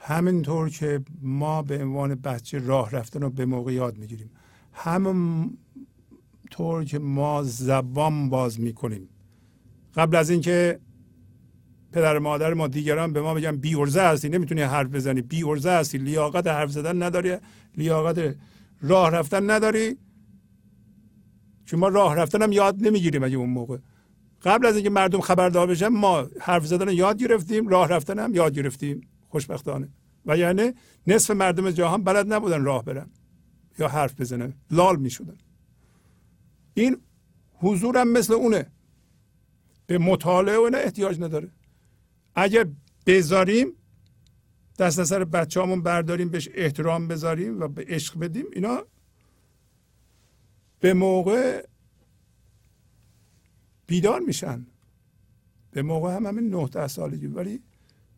همینطور 0.04 0.68
که 0.68 1.00
ما 1.22 1.62
به 1.62 1.82
عنوان 1.82 2.14
بچه 2.14 2.58
راه 2.58 2.90
رفتن 2.90 3.22
رو 3.22 3.30
به 3.30 3.46
موقع 3.46 3.72
یاد 3.72 3.98
می‌گیریم. 3.98 4.30
همین 4.72 5.58
طور 6.50 6.84
که 6.84 6.98
ما 6.98 7.42
زبان 7.42 8.30
باز 8.30 8.60
می‌کنیم. 8.60 9.08
قبل 9.94 10.16
از 10.16 10.30
اینکه 10.30 10.80
پدر 11.92 12.18
مادر 12.18 12.54
ما 12.54 12.68
دیگران 12.68 13.12
به 13.12 13.20
ما 13.20 13.34
بگن 13.34 13.56
بی 13.56 13.74
ارزه 13.74 14.00
هستی 14.02 14.28
نمی‌تونی 14.28 14.62
حرف 14.62 14.88
بزنی. 14.88 15.22
بی 15.22 15.44
ارزه 15.44 15.70
هستی 15.70 15.98
لیاقت 15.98 16.46
حرف 16.46 16.70
زدن 16.70 17.02
نداری 17.02 17.36
لیاقت 17.76 18.36
راه 18.80 19.10
رفتن 19.10 19.50
نداری. 19.50 19.96
چون 21.64 21.80
ما 21.80 21.88
راه 21.88 22.16
رفتن 22.16 22.42
هم 22.42 22.52
یاد 22.52 22.76
نمی‌گیریم 22.86 23.24
اگه 23.24 23.36
اون 23.36 23.50
موقع. 23.50 23.78
قبل 24.44 24.66
از 24.66 24.74
اینکه 24.74 24.90
مردم 24.90 25.20
خبردار 25.20 25.66
بشن 25.66 25.88
ما 25.88 26.28
حرف 26.40 26.66
زدن 26.66 26.88
یاد 26.88 27.18
گرفتیم 27.18 27.68
راه 27.68 27.88
رفتن 27.88 28.18
هم 28.18 28.34
یاد 28.34 28.54
گرفتیم. 28.54 29.00
خوشبختانه. 29.32 29.88
و 30.26 30.36
یعنی 30.36 30.72
نصف 31.06 31.30
مردم 31.30 31.70
جهان 31.70 32.04
بلد 32.04 32.32
نبودن 32.32 32.64
راه 32.64 32.84
برن 32.84 33.10
یا 33.78 33.88
حرف 33.88 34.20
بزنن. 34.20 34.54
لال 34.70 34.96
می‌شدن. 34.96 35.38
این 36.74 36.96
حضورم 37.52 38.08
مثل 38.08 38.32
اونه. 38.32 38.70
به 39.86 39.98
مطالعه 39.98 40.58
و 40.58 40.70
احتیاج 40.74 41.20
نداره. 41.20 41.50
اگر 42.34 42.66
بذاریم 43.06 43.72
دست 44.78 44.98
از 44.98 45.08
سر 45.08 45.24
بچه 45.24 45.62
همون 45.62 45.82
برداریم 45.82 46.28
بهش 46.28 46.48
احترام 46.54 47.08
بذاریم 47.08 47.60
و 47.60 47.68
به 47.68 47.84
عشق 47.88 48.18
بدیم 48.18 48.46
اینا 48.52 48.86
به 50.80 50.94
موقع 50.94 51.66
بیدار 53.86 54.20
میشن. 54.20 54.66
به 55.70 55.82
موقع 55.82 56.16
هم 56.16 56.26
همین 56.26 56.54
نه 56.54 56.68
ده 56.68 56.88
سالگی. 56.88 57.26
ولی 57.26 57.62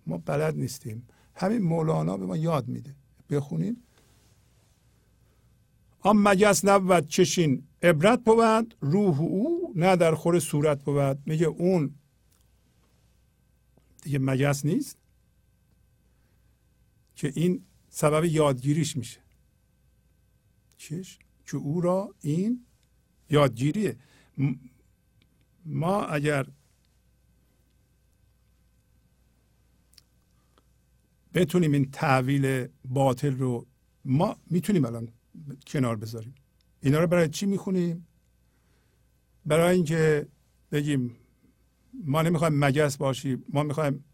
ما 0.06 0.18
بلد 0.18 0.56
نیستیم. 0.56 1.08
همین 1.34 1.62
مولانا 1.62 2.16
به 2.16 2.26
ما 2.26 2.36
یاد 2.36 2.68
میده. 2.68 2.94
بخونین. 3.30 3.76
آن 6.00 6.16
مگس 6.16 6.64
نبود 6.64 7.08
چشین 7.08 7.66
عبرت 7.82 8.24
بود 8.24 8.76
روح 8.80 9.20
او 9.20 9.72
نه 9.76 9.96
در 9.96 10.14
خور 10.14 10.38
صورت 10.38 10.84
بود. 10.84 11.18
میگه 11.26 11.46
اون 11.46 11.94
دیگه 14.02 14.18
مگس 14.18 14.64
نیست 14.64 14.98
که 17.14 17.32
این 17.34 17.64
سبب 17.88 18.24
یادگیریش 18.24 18.96
میشه. 18.96 19.20
چش 20.76 21.18
که 21.46 21.56
او 21.56 21.80
را 21.80 22.14
این 22.20 22.66
یادگیریه. 23.30 23.96
ما 25.64 26.02
اگر 26.04 26.46
بتونیم 31.34 31.72
این 31.72 31.90
تحویل 31.90 32.66
باطل 32.84 33.36
رو 33.36 33.66
ما 34.04 34.36
می‌تونیم 34.50 34.84
الان 34.84 35.08
کنار 35.66 35.96
بذاریم. 35.96 36.34
اینا 36.80 37.00
رو 37.00 37.06
برای 37.06 37.28
چی 37.28 37.46
می‌خونیم؟ 37.46 38.06
برای 39.46 39.74
اینکه 39.74 40.26
بگیم 40.72 41.16
ما 42.04 42.22
نمی‌خوایم 42.22 42.64
مگس 42.64 42.96
باشیم 42.96 43.44
ما 43.48 43.62
می‌خوایم 43.62 44.04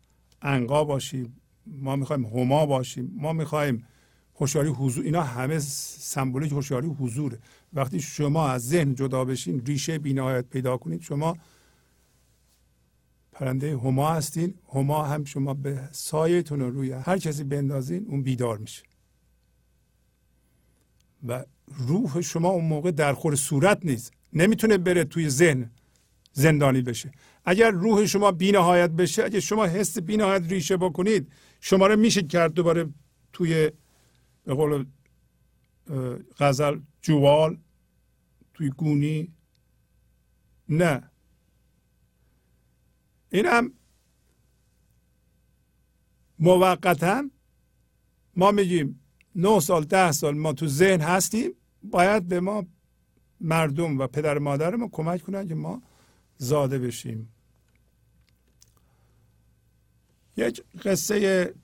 انقا 0.42 0.84
باشیم 0.84 1.36
ما 1.66 1.96
می‌خوایم 1.96 2.24
هما 2.24 2.66
باشیم 2.66 3.12
ما 3.16 3.32
می‌خوایم 3.32 3.86
هوشیاری 4.34 4.68
حضور 4.68 5.04
اینا 5.04 5.22
همه 5.22 5.58
سمبولیک 5.58 6.52
هوشیاری 6.52 6.86
حضوره. 6.86 7.38
وقتی 7.72 8.00
شما 8.00 8.48
از 8.48 8.68
ذهن 8.68 8.94
جدا 8.94 9.24
بشین 9.24 9.66
ریشه 9.66 9.98
بینهایت 9.98 10.44
پیدا 10.46 10.76
کنید 10.76 11.02
شما 11.02 11.36
پرنده 13.40 13.76
هما 13.76 14.10
هستین. 14.10 14.54
هما 14.74 15.04
هم 15.04 15.24
شما 15.24 15.54
به 15.54 15.88
سایتون 15.92 16.60
روی 16.60 16.92
هر 16.92 17.18
کسی 17.18 17.44
بندازین 17.44 18.06
اون 18.08 18.22
بیدار 18.22 18.58
میشه. 18.58 18.82
و 21.28 21.44
روح 21.66 22.20
شما 22.20 22.48
اون 22.48 22.64
موقع 22.64 22.90
در 22.90 23.12
خور 23.12 23.34
صورت 23.34 23.78
نیست. 23.84 24.12
نمی‌تونه 24.32 24.78
بره 24.78 25.04
توی 25.04 25.28
ذهن 25.28 25.70
زندانی 26.32 26.82
بشه. 26.82 27.12
اگر 27.44 27.70
روح 27.70 28.06
شما 28.06 28.32
بینهایت 28.32 28.90
بشه 28.90 29.24
اگر 29.24 29.40
شما 29.40 29.66
حس 29.66 29.98
بینهایت 29.98 30.42
ریشه 30.48 30.76
بکنید 30.76 31.32
شما 31.60 31.86
رو 31.86 31.96
میشه 31.96 32.22
کرد 32.22 32.52
دوباره 32.52 32.88
توی 33.32 33.70
به 34.44 34.54
قول 34.54 34.86
غزل 36.38 36.80
جوال 37.02 37.58
توی 38.54 38.70
گونی. 38.70 39.32
نه. 40.68 41.10
این 43.32 43.46
هم 43.46 43.72
موقتا 46.38 47.30
ما 48.36 48.50
میگیم 48.50 49.00
نه 49.34 49.60
سال 49.60 49.84
ده 49.84 50.12
سال 50.12 50.38
ما 50.38 50.52
تو 50.52 50.66
ذهن 50.66 51.00
هستیم 51.00 51.52
باید 51.82 52.28
به 52.28 52.40
ما 52.40 52.66
مردم 53.40 53.98
و 53.98 54.06
پدر 54.06 54.38
مادر 54.38 54.76
ما 54.76 54.88
کمک 54.92 55.22
کنن 55.22 55.48
که 55.48 55.54
ما 55.54 55.82
زاده 56.36 56.78
بشیم. 56.78 57.32
یک 60.36 60.62
قصه 60.84 61.54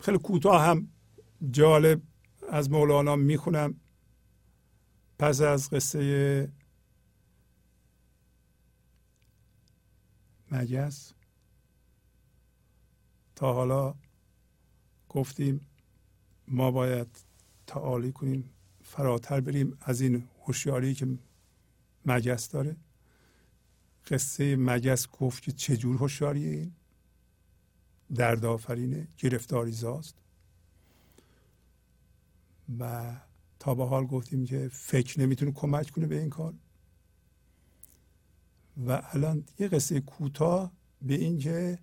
خیلی 0.00 0.18
کوتاه 0.18 0.64
هم 0.64 0.88
جالب 1.50 2.02
از 2.48 2.70
مولانا 2.70 3.16
می‌خونم. 3.16 3.80
پس 5.18 5.40
از 5.40 5.70
قصه 5.70 6.52
مگس 10.52 11.12
تا 13.36 13.52
حالا 13.52 13.94
گفتیم 15.08 15.60
ما 16.48 16.70
باید 16.70 17.18
تعالی 17.66 18.12
کنیم 18.12 18.50
فراتر 18.82 19.40
بریم 19.40 19.78
از 19.80 20.00
این 20.00 20.28
هوشیاری 20.46 20.94
که 20.94 21.18
مگس 22.06 22.48
داره. 22.48 22.76
قصه 24.10 24.56
مگس 24.56 25.08
گفت 25.08 25.42
که 25.42 25.52
چجور 25.52 25.96
هوشیاریه 25.96 26.50
این؟ 26.50 26.72
درد 28.14 28.44
آفرینه 28.44 29.08
گرفتاری 29.18 29.72
زاست. 29.72 30.14
و 32.78 33.12
تا 33.58 33.74
به 33.74 33.84
حال 33.84 34.06
گفتیم 34.06 34.44
که 34.44 34.68
فکر 34.72 35.20
نمی‌تونه 35.20 35.52
کمک 35.52 35.90
کنه 35.90 36.06
به 36.06 36.18
این 36.20 36.30
کار. 36.30 36.54
و 38.86 39.02
الان 39.12 39.44
یه 39.58 39.68
قصه 39.68 40.00
کوتاه 40.00 40.72
به 41.02 41.14
اینکه 41.14 41.78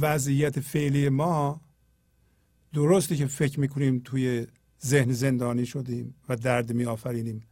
وضعیت 0.00 0.60
فعلی 0.60 1.08
ما 1.08 1.60
درسته 2.72 3.16
که 3.16 3.26
فکر 3.26 3.60
می‌کنیم 3.60 4.00
توی 4.04 4.46
ذهن 4.84 5.12
زندانی 5.12 5.66
شدیم 5.66 6.14
و 6.28 6.36
درد 6.36 6.72
می 6.72 6.84
آفرینیم 6.84 7.42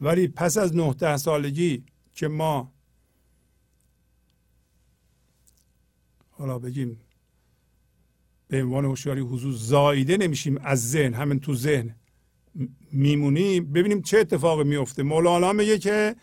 ولی 0.00 0.28
پس 0.28 0.56
از 0.56 0.76
نه 0.76 0.94
ده 0.94 1.16
سالگی 1.16 1.84
که 2.12 2.28
ما 2.28 2.72
حالا 6.30 6.58
بگیم 6.58 7.00
به 8.48 8.62
عنوان 8.62 8.84
هوشیاری 8.84 9.20
حضور 9.20 9.52
زایده 9.52 10.16
نمیشیم 10.16 10.58
از 10.58 10.90
ذهن 10.90 11.14
همین 11.14 11.40
تو 11.40 11.54
ذهن 11.54 11.94
میمونیم 12.92 13.72
ببینیم 13.72 14.02
چه 14.02 14.18
اتفاقی 14.18 14.64
میفته 14.64 15.02
مولانا 15.02 15.52
میگه 15.52 15.78
که 15.78 16.16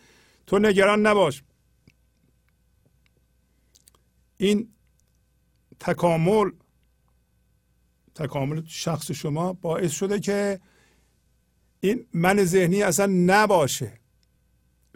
تو 0.50 0.60
نگران 0.60 1.08
نباش. 1.08 1.44
این 4.38 4.70
تکامل 5.80 6.52
تکامل 8.16 8.64
شخص 8.66 9.12
شما 9.12 9.54
باعث 9.54 9.92
شده 9.92 10.20
که 10.20 10.60
این 11.80 12.06
من 12.14 12.44
ذهنی 12.44 12.84
اصلا 12.84 13.06
نباشه. 13.26 14.00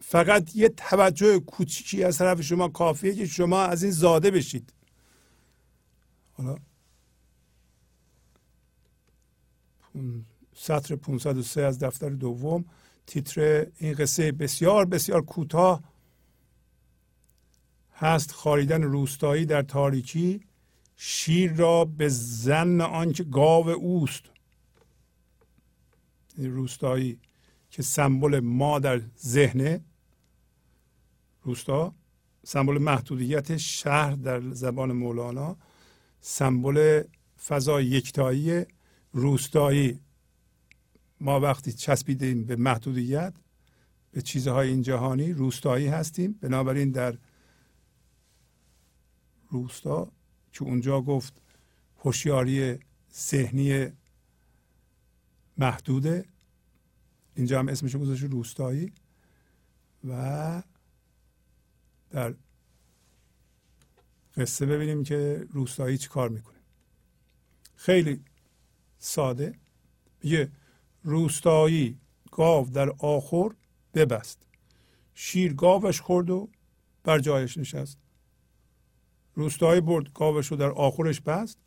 فقط 0.01 0.55
یه 0.55 0.69
توجه 0.69 1.39
کوچیکی 1.39 2.03
از 2.03 2.17
طرف 2.17 2.41
شما 2.41 2.67
کافیه 2.67 3.15
که 3.15 3.25
شما 3.25 3.61
از 3.61 3.83
این 3.83 3.91
زاده 3.91 4.31
بشید. 4.31 4.73
حالا 6.31 6.57
سطر 10.55 10.95
503 10.95 11.61
از 11.61 11.79
دفتر 11.79 12.09
دوم. 12.09 12.65
تیتر 13.07 13.67
این 13.77 13.93
قصه 13.93 14.31
بسیار 14.31 14.85
بسیار 14.85 15.21
کوتاه 15.21 15.83
هست. 17.93 18.31
خاریدن 18.31 18.83
روستایی 18.83 19.45
در 19.45 19.61
تاریکی 19.61 20.41
شیر 20.95 21.53
را 21.53 21.85
به 21.85 22.09
زن 22.09 22.81
آنکه 22.81 23.23
گاو 23.23 23.69
اوست. 23.69 24.23
این 26.37 26.51
روستایی 26.51 27.19
که 27.69 27.81
سمبل 27.81 28.39
ما 28.39 28.79
در 28.79 29.01
ذهن 29.19 29.79
روستا 31.43 31.95
سمبل 32.45 32.77
محدودیت 32.77 33.57
شهر 33.57 34.11
در 34.11 34.41
زبان 34.51 34.91
مولانا. 34.91 35.57
سمبل 36.21 37.03
فضای 37.45 37.85
یکتایی 37.85 38.65
روستایی. 39.13 39.99
ما 41.23 41.39
وقتی 41.39 41.73
چسبیدیم 41.73 42.45
به 42.45 42.55
محدودیت 42.55 43.33
به 44.11 44.21
چیزهای 44.21 44.69
این 44.69 44.81
جهانی 44.81 45.33
روستایی 45.33 45.87
هستیم. 45.87 46.33
بنابراین 46.33 46.91
در 46.91 47.17
روستا 49.49 50.11
که 50.51 50.63
اونجا 50.63 51.01
گفت 51.01 51.33
هوشیاری 51.97 52.79
ذهنی 53.13 53.87
محدوده 55.57 56.25
اینجا 57.35 57.59
هم 57.59 57.67
اسمش 57.67 57.95
گذاشت 57.95 58.23
روستایی. 58.23 58.93
و 60.07 60.63
در 62.09 62.35
قصه 64.37 64.65
ببینیم 64.65 65.03
که 65.03 65.47
روستایی 65.49 65.97
چی 65.97 66.09
کار 66.09 66.29
می‌کنه. 66.29 66.59
خیلی 67.75 68.21
ساده. 68.99 69.53
یه 70.23 70.51
روستایی 71.03 71.97
گاو 72.31 72.69
در 72.69 72.89
آخر 72.99 73.49
ببست. 73.93 74.47
شیر 75.13 75.53
گاوش 75.53 76.01
خورد 76.01 76.29
و 76.29 76.49
بر 77.03 77.19
جایش 77.19 77.57
نشست. 77.57 77.97
روستایی 79.33 79.81
برد 79.81 80.13
گاوش 80.13 80.47
رو 80.47 80.57
در 80.57 80.71
آخرش 80.71 81.21
بست 81.21 81.57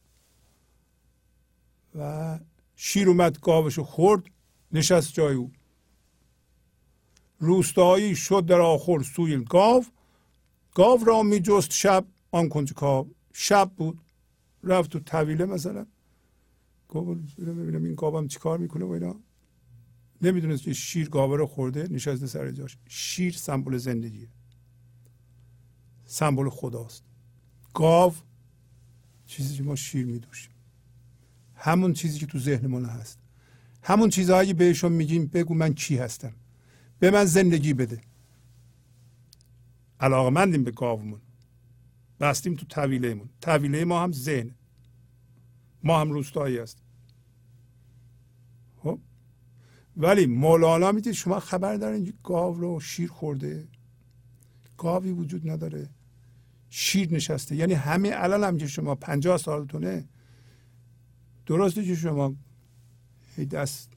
و 1.95 2.39
شیر 2.77 3.09
اومد 3.09 3.41
گاوش 3.41 3.75
رو 3.75 3.85
خورد 3.85 4.23
نشست 4.73 5.13
جای 5.13 5.35
او. 5.35 5.53
روستایی 7.39 8.17
شد 8.17 8.47
در 8.47 8.61
آخر 8.61 9.03
سوی 9.03 9.45
گاو. 9.45 9.85
گاو 10.75 11.05
را 11.05 11.23
می 11.23 11.41
جست 11.41 11.73
شب 11.73 12.07
آن 12.31 12.49
کنج 12.49 12.75
کاو 12.75 13.15
شب 13.33 13.71
بود. 13.77 14.01
رفت 14.63 14.91
تو 14.91 15.01
طویله 15.01 15.45
مثلا. 15.45 15.87
گفت 16.89 17.41
ببینم 17.41 17.85
این 17.85 17.95
گاوم 17.95 18.29
چیکار 18.29 18.59
می‌کنه 18.59 18.85
و 18.85 18.91
اینا. 18.91 19.21
نمی‌دونست 20.23 20.63
که 20.63 20.73
شیر 20.73 21.09
گاوه 21.09 21.37
رو 21.37 21.47
خورده 21.47 21.89
نشسته 21.91 22.27
سر 22.27 22.51
جاش. 22.51 22.77
شیر 22.89 23.33
سمبل 23.33 23.77
زندگیه. 23.77 24.29
سمبل 26.05 26.49
خداست. 26.49 27.05
گاو 27.75 28.15
چیزی 29.27 29.57
که 29.57 29.63
ما 29.63 29.77
شیر 29.77 30.07
میدوشیم. 30.07 30.53
همون 31.55 31.93
چیزی 31.93 32.19
که 32.19 32.27
تو 32.27 32.39
ذهنمون 32.39 32.85
هست. 32.85 33.19
همون 33.83 34.11
چیزهایی 34.11 34.53
بهشون 34.53 34.93
میگیم 34.93 35.27
بگو 35.27 35.55
من 35.55 35.75
کی 35.75 35.97
هستم. 35.97 36.33
به 36.99 37.11
من 37.11 37.25
زندگی 37.25 37.75
بده. 37.75 38.01
علاقمندیم 40.01 40.65
به 40.65 40.71
گاومون. 40.71 41.21
بستیم 42.21 42.55
تو 42.55 42.67
طویلهمون. 42.67 43.29
طویله 43.41 43.85
ما 43.85 44.03
هم 44.03 44.13
ذهن. 44.13 44.51
ما 45.83 46.01
هم 46.01 46.11
روستایی 46.11 46.59
هست 46.59 46.83
خب 48.77 49.01
ولی 49.97 50.27
مولانا 50.27 50.93
میگه 50.93 51.13
شما 51.13 51.41
خبر 51.41 51.77
دارین 51.77 52.13
گاو 52.25 52.61
رو 52.61 52.81
شیر 52.81 53.09
خورده؟ 53.09 53.69
گاوی 54.79 55.11
وجود 55.11 55.51
نداره. 55.51 55.89
شیر 56.71 57.15
نشسته. 57.15 57.57
یعنی 57.57 57.73
همه 57.73 58.11
الان 58.13 58.45
هم 58.45 58.59
که 58.59 58.67
شما 58.67 58.95
پنجاه 58.95 59.39
سالتونه 59.39 60.09
درسته 61.47 61.85
که 61.85 61.95
شما 61.95 62.35
دست 63.51 63.91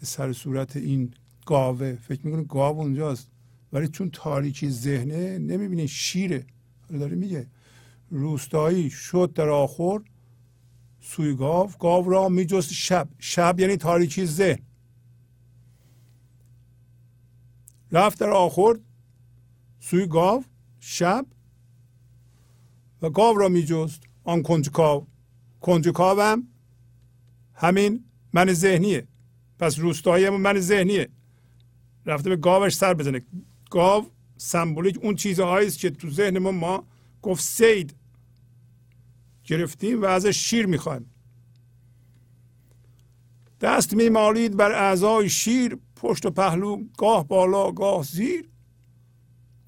به 0.00 0.06
سر 0.06 0.32
صورت 0.32 0.76
این 0.76 1.14
گاوه. 1.46 1.96
فکر 1.96 2.26
می‌کنه 2.26 2.44
گاو 2.44 2.80
اونجاست؟ 2.80 3.30
ولی 3.72 3.88
چون 3.88 4.10
تاریکی 4.12 4.70
ذهنه 4.70 5.38
نمی‌بینه 5.38 5.86
شیره. 5.86 6.46
داره 6.90 7.16
میگه. 7.16 7.46
روستایی 8.10 8.90
شد 8.90 9.32
در 9.34 9.48
آخر 9.48 10.00
سوی 11.00 11.34
گاو. 11.34 11.70
گاو 11.78 12.10
را 12.10 12.28
میجست 12.28 12.72
شب. 12.72 13.08
شب 13.18 13.60
یعنی 13.60 13.76
تاریکی 13.76 14.26
ذهن. 14.26 14.58
رفت 17.92 18.18
در 18.18 18.30
آخر 18.30 18.78
سوی 19.80 20.06
گاو. 20.06 20.44
شب. 20.80 21.26
و 23.02 23.10
گاو 23.10 23.38
را 23.38 23.48
میجست. 23.48 24.02
آن 24.24 24.42
کنجکاو 25.60 26.20
هم 26.20 26.48
همین 27.54 28.04
من 28.32 28.52
ذهنیه. 28.52 29.06
پس 29.58 29.78
روستایی 29.78 30.24
هم 30.24 30.40
من 30.40 30.60
ذهنیه. 30.60 31.08
رفته 32.06 32.30
به 32.30 32.36
گاوش 32.36 32.76
سر 32.76 32.94
بزنه. 32.94 33.22
گاو 33.70 34.06
سمبولیک 34.36 34.98
اون 35.02 35.14
چیزهایی 35.14 35.66
است 35.66 35.78
که 35.78 35.90
تو 35.90 36.10
ذهن 36.10 36.38
ما 36.38 36.50
ما 36.50 36.84
گفت 37.22 37.42
سید. 37.42 37.94
گرفتیم 39.50 40.02
و 40.02 40.04
ازش 40.04 40.36
شیر 40.36 40.66
می‌خوایم. 40.66 41.10
دست 43.60 43.94
میمالید 43.94 44.56
بر 44.56 44.72
اعضای 44.72 45.28
شیر 45.28 45.78
پشت 45.96 46.26
و 46.26 46.30
پهلو 46.30 46.84
گاه 46.98 47.28
بالا 47.28 47.72
گاه 47.72 48.02
زیر. 48.02 48.48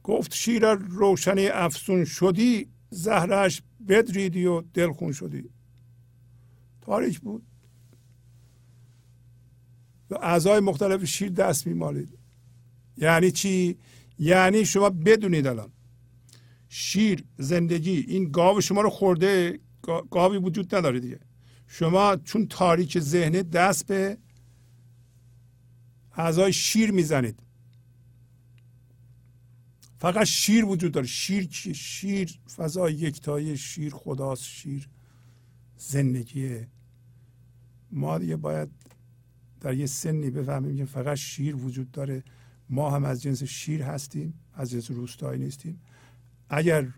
گفت 0.02 0.34
شیر 0.34 0.74
روشنی 0.74 1.46
افسون 1.46 2.04
شدی 2.04 2.68
زهرش 2.90 3.62
بدریدی 3.88 4.46
و 4.46 4.60
دلخون 4.60 5.12
شدی. 5.12 5.50
تاریک 6.80 7.20
بود. 7.20 7.42
و 10.10 10.14
اعضای 10.22 10.60
مختلف 10.60 11.04
شیر 11.04 11.28
دست 11.28 11.66
میمالید. 11.66 12.18
یعنی 12.96 13.30
چی؟ 13.30 13.78
یعنی 14.18 14.64
شما 14.64 14.90
بدونید 14.90 15.46
الان. 15.46 15.72
شیر 16.68 17.24
زندگی 17.38 18.04
این 18.08 18.30
گاو 18.30 18.60
شما 18.60 18.80
رو 18.80 18.90
خورده 18.90 19.60
گاوی 20.10 20.38
وجود 20.38 20.74
نداره 20.74 21.00
دیگه. 21.00 21.20
شما 21.66 22.16
چون 22.16 22.46
تاریک 22.46 22.98
ذهن 22.98 23.32
دست 23.32 23.86
به 23.86 24.18
اعضای 26.12 26.52
شیر 26.52 26.90
می‌زنید. 26.90 27.40
فقط 29.98 30.24
شیر 30.24 30.64
وجود 30.64 30.92
داره. 30.92 31.06
شیر 31.06 31.44
چیه 31.44 31.72
شیر 31.72 32.38
فضای 32.56 32.94
یکتایی 32.94 33.56
شیر 33.56 33.92
خداست 33.94 34.44
شیر 34.44 34.88
زندگیه. 35.76 36.68
ما 37.90 38.18
دیگه 38.18 38.36
باید 38.36 38.68
در 39.60 39.74
یه 39.74 39.86
سنی 39.86 40.30
بفهمیم 40.30 40.76
که 40.76 40.84
فقط 40.84 41.16
شیر 41.16 41.56
وجود 41.56 41.90
داره. 41.90 42.24
ما 42.70 42.90
هم 42.90 43.04
از 43.04 43.22
جنس 43.22 43.42
شیر 43.42 43.82
هستیم 43.82 44.34
از 44.52 44.70
جنس 44.70 44.90
روستایی 44.90 45.44
نیستیم. 45.44 45.80
اگر 46.48 46.88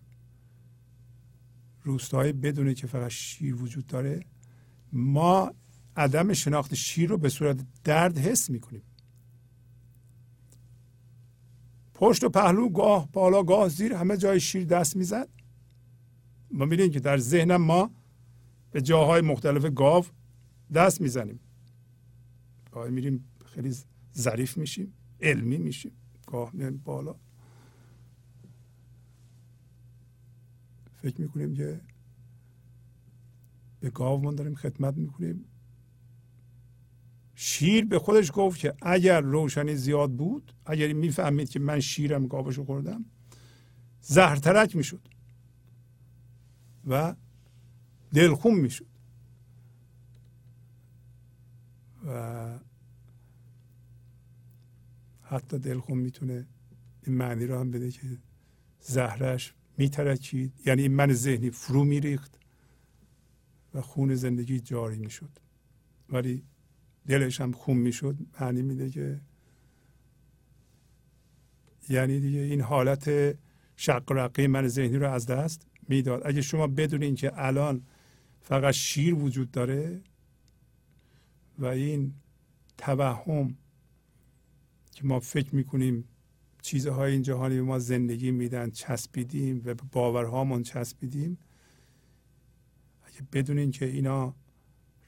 روستایی 1.84 2.32
بدونه 2.32 2.74
که 2.74 2.86
فقط 2.86 3.10
شیر 3.10 3.54
وجود 3.54 3.86
داره 3.86 4.20
ما 4.92 5.54
عدم 5.96 6.32
شناخت 6.32 6.74
شیر 6.74 7.10
رو 7.10 7.18
به 7.18 7.28
صورت 7.28 7.64
درد 7.84 8.18
حس 8.18 8.50
می‌کنیم. 8.50 8.82
پشت 11.94 12.24
و 12.24 12.28
پهلو 12.28 12.68
گاه 12.68 13.12
بالا 13.12 13.42
گاه 13.42 13.68
زیر 13.68 13.92
همه 13.94 14.16
جای 14.16 14.40
شیر 14.40 14.64
دست 14.64 14.96
می‌زد. 14.96 15.28
ما 16.50 16.64
می‌بینیم 16.64 16.90
که 16.90 17.00
در 17.00 17.18
ذهنم 17.18 17.62
ما 17.62 17.90
به 18.70 18.82
جاهای 18.82 19.20
مختلف 19.20 19.64
گاو 19.64 20.04
دست 20.74 21.00
می‌زنیم. 21.00 21.40
گاهی 22.70 22.90
میریم 22.90 23.28
خیلی 23.44 23.74
ظریف 24.16 24.58
میشیم 24.58 24.92
علمی 25.20 25.58
میشیم. 25.58 25.92
گاه 26.26 26.50
میایم 26.52 26.76
بالا. 26.76 27.16
فکر 31.04 31.20
می‌کنیم 31.20 31.54
که 31.54 31.80
به 33.80 33.90
گاومان 33.90 34.34
داریم 34.34 34.54
خدمت 34.54 34.96
می‌کنیم. 34.96 35.44
شیر 37.34 37.84
به 37.84 37.98
خودش 37.98 38.30
گفت 38.34 38.60
که 38.60 38.74
اگر 38.82 39.20
روشنی 39.20 39.74
زیاد 39.74 40.12
بود 40.12 40.52
اگر 40.66 40.92
می‌فهمید 40.92 41.48
که 41.48 41.58
من 41.60 41.80
شیرم 41.80 42.26
گاوشو 42.26 42.64
خوردم 42.64 43.04
زهرترک 44.00 44.76
می‌شد 44.76 45.08
و 46.86 47.14
دلخون 48.12 48.54
می‌شد. 48.54 48.86
و 52.06 52.58
حتی 55.22 55.58
دلخون 55.58 55.98
می‌تونه 55.98 56.46
این 57.06 57.16
معنی 57.16 57.46
رو 57.46 57.58
هم 57.58 57.70
بده 57.70 57.90
که 57.90 58.18
زهرش 58.80 59.54
میترکید. 59.76 60.52
یعنی 60.66 60.82
این 60.82 60.92
من 60.92 61.12
ذهنی 61.12 61.50
فرو 61.50 61.84
میریخت 61.84 62.38
و 63.74 63.80
خون 63.80 64.14
زندگی 64.14 64.60
جاری 64.60 64.98
می‌شد. 64.98 65.30
ولی 66.08 66.44
دلش 67.06 67.40
هم 67.40 67.52
خون 67.52 67.76
می‌شد 67.76 68.16
معنی 68.40 68.62
میده 68.62 68.90
که 68.90 69.20
یعنی 71.88 72.20
دیگه 72.20 72.40
این 72.40 72.60
حالت 72.60 73.36
شقرقه 73.76 74.46
من 74.46 74.68
ذهنی 74.68 74.96
رو 74.96 75.10
از 75.10 75.26
دست 75.26 75.66
می‌داد. 75.88 76.22
اگه 76.24 76.42
شما 76.42 76.66
بدونین 76.66 77.14
که 77.14 77.32
الان 77.34 77.82
فقط 78.40 78.74
شیر 78.74 79.14
وجود 79.14 79.50
داره 79.50 80.02
و 81.58 81.66
این 81.66 82.14
توهم 82.78 83.56
که 84.92 85.06
ما 85.06 85.20
فکر 85.20 85.54
می‌کنیم 85.54 86.04
چیزهای 86.64 87.12
این 87.12 87.22
جهانی 87.22 87.56
به 87.56 87.62
ما 87.62 87.78
زندگی 87.78 88.30
میدن 88.30 88.70
چسبیدیم 88.70 89.58
و 89.58 89.74
به 89.74 89.82
باورهامون 89.92 90.62
چسبیدیم. 90.62 91.38
اگه 93.04 93.22
بدونین 93.32 93.70
که 93.70 93.86
اینا 93.86 94.34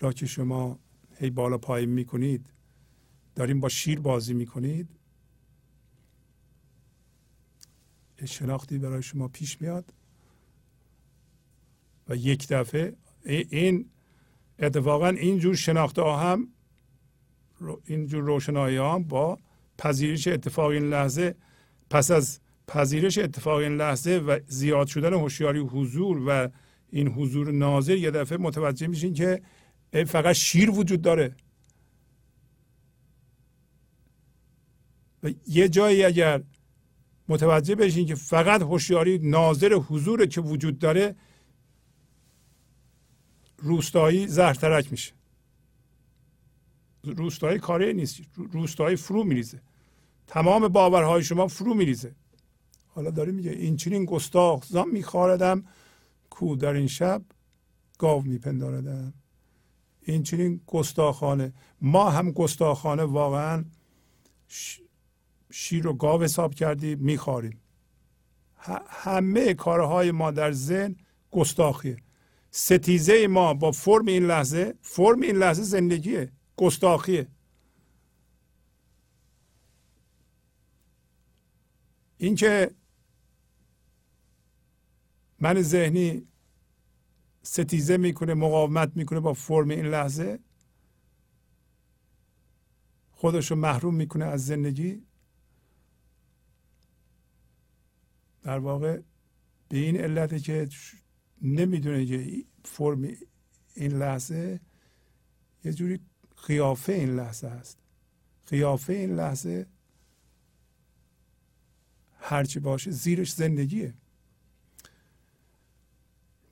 را 0.01 0.12
که 0.12 0.27
شما 0.27 0.78
هی 1.19 1.31
بالا 1.31 1.59
پایین 1.59 1.91
می‌کنید 1.91 2.47
داریم 3.35 3.61
با 3.61 3.69
شیر 3.69 4.01
بازی 4.01 4.35
می‌کنید 4.35 4.89
شناختی 8.24 8.78
برای 8.78 9.03
شما 9.03 9.28
پیش 9.28 9.61
میاد 9.61 9.93
و 12.09 12.16
یک 12.16 12.49
دفعه 12.49 12.97
این 13.24 13.91
اتفاقا 14.59 15.09
اینجور 15.09 15.55
شناخته 15.55 16.03
ها 16.03 16.16
هم 16.16 16.49
اینجور 17.85 18.24
روشنایی 18.24 18.77
ها 18.77 18.95
هم 18.95 19.05
با 19.05 19.39
پذیرش 19.78 20.28
اتفاق 20.28 20.70
این 20.70 20.90
لحظه 20.90 21.35
پس 21.90 22.11
از 22.11 22.40
پذیرش 22.69 23.19
اتفاق 23.19 23.57
این 23.59 23.77
لحظه 23.77 24.11
و 24.11 24.39
زیاد 24.47 24.86
شدن 24.86 25.15
هوشیاری 25.15 25.59
حضور 25.59 26.23
و 26.27 26.48
این 26.90 27.09
حضور 27.09 27.53
ناظر 27.53 27.97
یه 27.97 28.11
دفعه 28.11 28.39
متوجه 28.39 28.86
میشین 28.86 29.15
که 29.15 29.43
فقط 30.07 30.35
شیر 30.35 30.70
وجود 30.70 31.03
داره. 31.03 31.35
و 35.23 35.31
یه 35.47 35.69
جایی 35.69 36.05
اگر 36.05 36.43
متوجه 37.28 37.74
بشین 37.74 38.07
که 38.07 38.15
فقط 38.15 38.62
هوشیاری 38.62 39.19
ناظر 39.19 39.73
حضور 39.73 40.27
که 40.27 40.40
وجود 40.40 40.78
داره 40.78 41.16
روستایی 43.59 44.27
زهرترک 44.27 44.90
میشه. 44.90 45.16
روستایی 47.07 47.59
کاری 47.59 47.93
نیست. 47.93 48.20
روستایی 48.53 48.97
فرو 48.97 49.24
میریزه. 49.24 49.61
تمام 50.27 50.69
باورهای 50.69 51.24
شما 51.24 51.47
فرو 51.47 51.74
میریزه. 51.74 52.15
حالا 52.87 53.11
داره 53.11 53.33
میگه 53.33 53.51
این 53.51 53.77
چنین 53.77 54.05
گستاخ 54.05 54.65
زان 54.65 54.89
میخواردم 54.89 55.65
کو 56.31 56.57
در 56.57 56.73
این 56.73 56.87
شب 56.87 57.23
گاو 57.99 58.23
میپنداردم. 58.23 59.15
این 60.03 60.23
چنین 60.23 60.61
گستاخانه. 60.66 61.53
ما 61.81 62.11
هم 62.11 62.31
گستاخانه 62.31 63.03
واقعا 63.03 63.65
شیر 65.51 65.87
و 65.87 65.93
گاو 65.93 66.23
حساب 66.23 66.55
کردیم 66.55 66.99
میخواریم. 66.99 67.61
همه 68.89 69.55
کارهای 69.55 70.11
ما 70.11 70.31
در 70.31 70.53
ذهن 70.53 70.97
گستاخیه. 71.31 71.97
ستیزه 72.51 73.27
ما 73.27 73.55
با 73.55 73.73
فرم 73.73 74.07
این 74.07 74.27
لحظه 74.27 74.74
فرم 74.83 75.20
این 75.20 75.37
لحظه 75.37 75.62
زندگیه. 75.62 76.33
گستاخیه. 76.57 77.27
اینکه 82.19 82.70
من 85.41 85.62
ذهنی 85.62 86.27
ستیزه 87.43 87.97
می‌کنه 87.97 88.35
مقاومت 88.35 88.93
می‌کنه 88.97 89.20
با 89.20 89.33
فرم 89.33 89.69
این 89.70 89.87
لحظه 89.87 90.39
خودش 93.12 93.51
رو 93.51 93.57
محروم 93.57 93.95
می‌کنه 93.95 94.24
از 94.24 94.47
زندگی. 94.47 95.03
در 98.43 98.59
واقع 98.59 99.01
به 99.69 99.78
این 99.78 99.97
علت 99.97 100.43
که 100.43 100.69
نمی‌دونه 101.43 102.07
که 102.07 102.45
فرم 102.65 103.03
این 103.74 103.93
لحظه 103.93 104.61
یه 105.65 105.73
جوری 105.73 106.01
قیافه 106.47 106.93
این 106.93 107.16
لحظه 107.16 107.48
هست 107.48 107.78
قیافه 108.47 108.93
این 108.93 109.16
لحظه 109.16 109.66
هرچی 112.20 112.60
باشه 112.60 112.90
زیرش 112.90 113.32
زندگیه. 113.32 113.94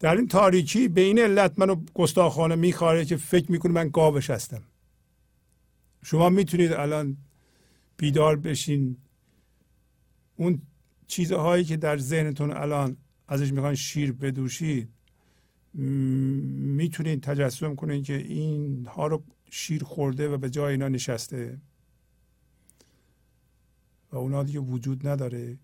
در 0.01 0.17
این 0.17 0.29
تاریکی 0.29 0.89
به 0.89 1.01
این 1.01 1.19
علت 1.19 1.59
منو 1.59 1.77
گستاخانه 1.95 2.55
میخواره 2.55 3.05
که 3.05 3.17
فکر 3.17 3.53
می‌کنه 3.53 3.73
من 3.73 3.89
گاوش 3.89 4.31
هستم. 4.31 4.63
شما 6.03 6.29
می‌تونید 6.29 6.73
الان 6.73 7.17
بیدار 7.97 8.37
بشین. 8.37 8.97
اون 10.37 10.63
چیزهایی 11.07 11.65
که 11.65 11.77
در 11.77 11.99
ذهنتون 11.99 12.51
الان 12.51 12.97
ازش 13.29 13.53
می‌خوان 13.53 13.75
شیر 13.75 14.13
بدوشید 14.13 14.89
می‌تونید 15.75 17.23
تجسم 17.23 17.75
کنید 17.75 18.05
که 18.05 18.17
این 18.17 18.87
ها 18.87 19.07
رو 19.07 19.23
شیر 19.57 19.85
خورده 19.85 20.29
و 20.29 20.39
به 20.39 20.51
جای 20.51 20.73
اینا 20.73 20.89
نشسته. 20.89 21.61
و 24.13 24.17
اونا 24.17 24.43
دیگه 24.43 24.61
وجود 24.61 25.09
نداره. 25.09 25.59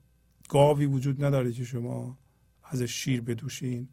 گاوی 0.49 0.87
وجود 0.87 1.25
نداره 1.25 1.53
که 1.53 1.65
شما 1.65 2.19
ازش 2.65 2.93
شیر 2.93 3.21
بدوشین. 3.21 3.89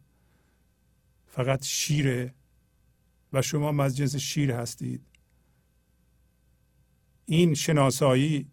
فقط 1.26 1.64
شیره 1.64 2.34
و 3.32 3.42
شما 3.42 3.84
از 3.84 4.00
شیر 4.16 4.52
هستید. 4.52 5.02
این 7.26 7.54
شناسایی 7.54 8.50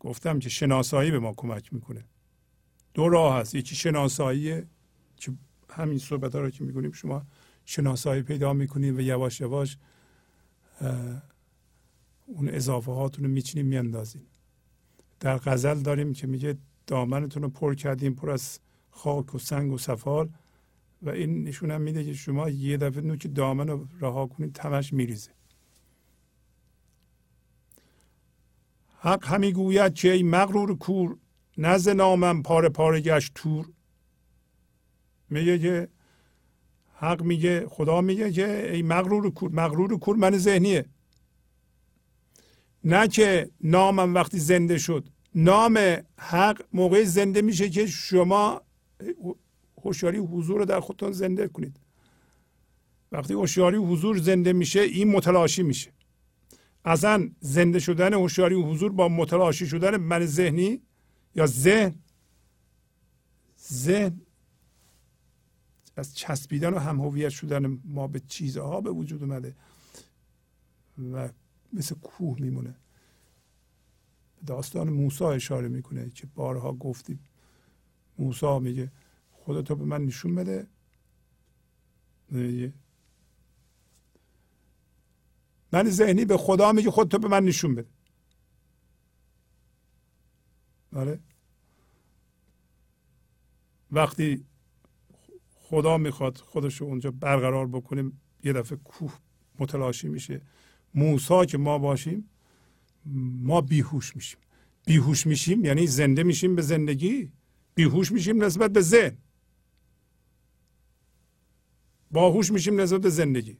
گفتم 0.00 0.38
که 0.38 0.48
شناسایی 0.48 1.10
به 1.10 1.18
ما 1.18 1.34
کمک 1.36 1.72
می‌کنه. 1.72 2.04
دو 2.94 3.08
راه 3.08 3.40
هست. 3.40 3.54
یکی 3.54 3.74
شناساییه 3.76 4.66
که 5.16 5.32
همین 5.70 5.98
صحبت 5.98 6.34
ها 6.34 6.40
رو 6.40 6.50
که 6.50 6.64
می‌کنیم 6.64 6.92
شما 6.92 7.26
شناسایی 7.64 8.22
پیدا 8.22 8.52
می‌کنید 8.52 8.96
و 8.96 9.00
یواش 9.00 9.40
یواش 9.40 9.78
اون 12.26 12.48
اضافه 12.48 12.92
هاتون 12.92 13.24
رو 13.24 13.30
میچینیم 13.30 13.66
میاندازین 13.66 14.22
در 15.20 15.38
غزل 15.38 15.80
داریم 15.80 16.12
که 16.12 16.26
میگه 16.26 16.56
دامنتون 16.86 17.42
رو 17.42 17.48
پر 17.48 17.74
کردیم 17.74 18.14
پر 18.14 18.30
از 18.30 18.60
خاک 18.90 19.34
و 19.34 19.38
سنگ 19.38 19.72
و 19.72 19.78
سفال 19.78 20.28
و 21.02 21.10
این 21.10 21.44
نشون 21.44 21.70
هم 21.70 21.80
میده 21.80 22.04
که 22.04 22.12
شما 22.12 22.48
یه 22.48 22.76
دفعه 22.76 23.00
نوک 23.00 23.34
دامن 23.34 23.68
رو 23.68 23.86
رها 24.00 24.26
کنید 24.26 24.52
تمش 24.52 24.92
میریزه. 24.92 25.30
حق 28.98 29.26
همی 29.26 29.52
گوید 29.52 29.94
که 29.94 30.12
ای 30.12 30.22
مغرور 30.22 30.78
کور 30.78 31.16
نزد 31.58 31.90
نامم 31.90 32.42
پاره 32.42 32.68
پاره 32.68 33.00
گشت 33.00 33.32
تور. 33.34 33.68
میگه 35.30 35.58
که 35.58 35.88
حق 36.94 37.22
میگه 37.22 37.66
خدا 37.68 38.00
میگه 38.00 38.32
که 38.32 38.72
ای 38.72 38.82
مغرور 38.82 39.30
کور 39.30 39.50
مغرور 39.50 39.98
کور 39.98 40.16
من 40.16 40.38
ذهنیه. 40.38 40.84
نه 42.84 43.08
که 43.08 43.50
نامم 43.60 44.14
وقتی 44.14 44.38
زنده 44.38 44.78
شد. 44.78 45.08
نام 45.34 45.78
حق 46.18 46.62
موقع 46.72 47.04
زنده 47.04 47.42
میشه 47.42 47.70
که 47.70 47.86
شما 47.86 48.60
هوشیاری 49.84 50.18
حضور 50.18 50.58
رو 50.58 50.64
در 50.64 50.80
خودتون 50.80 51.12
زنده 51.12 51.48
کنید. 51.48 51.80
وقتی 53.12 53.34
هوشیاری 53.34 53.76
حضور 53.76 54.18
زنده 54.18 54.52
میشه 54.52 54.80
این 54.80 55.08
متلاشی 55.08 55.62
میشه. 55.62 55.92
اصلا 56.84 57.30
زنده 57.40 57.78
شدن 57.78 58.14
هوشیاری 58.14 58.54
حضور 58.54 58.92
با 58.92 59.08
متلاشی 59.08 59.66
شدن 59.66 59.96
من 59.96 60.26
ذهنی 60.26 60.82
یا 61.34 61.46
ذهن 61.46 61.94
ذهن 63.72 64.20
از 65.96 66.14
چسبیدن 66.14 66.74
و 66.74 66.78
هم 66.78 67.00
هویت 67.00 67.28
شدن 67.28 67.80
ما 67.84 68.08
به 68.08 68.20
چیزها 68.20 68.80
به 68.80 68.90
وجود 68.90 69.22
اومده 69.22 69.54
و 71.12 71.28
مثل 71.72 71.94
کوه 71.94 72.40
میمونه. 72.40 72.74
داستان 74.46 74.88
موسی 74.90 75.24
اشاره 75.24 75.68
می‌کنه 75.68 76.10
که 76.10 76.26
بارها 76.26 76.72
گفتیم 76.72 77.20
موسی 78.18 78.58
میگه 78.58 78.92
خودتو 79.32 79.76
به 79.76 79.84
من 79.84 80.04
نشون 80.04 80.34
بده. 80.34 80.66
من 85.72 85.90
ذهنی 85.90 86.24
به 86.24 86.36
خدا 86.36 86.72
میگه 86.72 86.90
خودتو 86.90 87.18
به 87.18 87.28
من 87.28 87.44
نشون 87.44 87.74
بده. 87.74 87.88
آره. 90.92 91.20
وقتی 93.90 94.46
خدا 95.74 95.98
می‌خواد 95.98 96.36
خودش 96.36 96.80
رو 96.80 96.86
اونجا 96.86 97.10
برقرار 97.10 97.66
بکنیم 97.66 98.20
یه 98.44 98.52
دفعه 98.52 98.78
کوه 98.84 99.12
متلاشی 99.58 100.08
میشه. 100.08 100.40
موسا 100.94 101.44
که 101.44 101.58
ما 101.58 101.78
باشیم 101.78 102.30
ما 103.42 103.60
بیهوش 103.60 104.16
میشیم. 104.16 104.38
بیهوش 104.86 105.26
میشیم 105.26 105.64
یعنی 105.64 105.86
زنده 105.86 106.22
میشیم 106.22 106.56
به 106.56 106.62
زندگی 106.62 107.32
بیهوش 107.74 108.12
میشیم 108.12 108.44
نسبت 108.44 108.70
به 108.72 108.80
ذهن 108.80 109.16
باهوش 112.10 112.52
میشیم 112.52 112.80
نسبت 112.80 113.00
به 113.00 113.10
زندگی. 113.10 113.56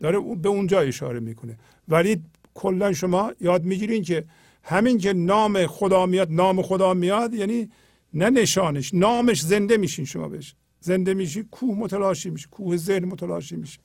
داره 0.00 0.20
به 0.20 0.48
اونجا 0.48 0.80
اشاره 0.80 1.20
می‌کنه. 1.20 1.58
ولی 1.88 2.22
کلا 2.54 2.92
شما 2.92 3.32
یاد 3.40 3.64
می‌گیرین 3.64 4.02
که 4.02 4.24
همین 4.62 4.98
که 4.98 5.12
نام 5.12 5.66
خدا 5.66 6.06
میاد 6.06 6.32
نام 6.32 6.62
خدا 6.62 6.94
میاد 6.94 7.34
یعنی 7.34 7.70
نه 8.14 8.30
نشانش 8.30 8.94
نامش 8.94 9.42
زنده 9.42 9.76
میشین 9.76 10.04
شما 10.04 10.28
بهش. 10.28 10.54
زنده 10.80 11.14
میشی 11.14 11.42
کوه 11.42 11.78
متلاشی 11.78 12.30
میشه 12.30 12.48
کوه 12.48 12.76
ذهن 12.76 13.04
متلاشی 13.04 13.56
میشه 13.56 13.78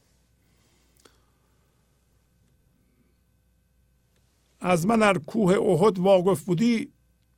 از 4.60 4.88
من 4.88 5.00
در 5.00 5.18
کوه 5.18 5.54
احد 5.54 6.00
واقف 6.00 6.44
بودی 6.44 6.92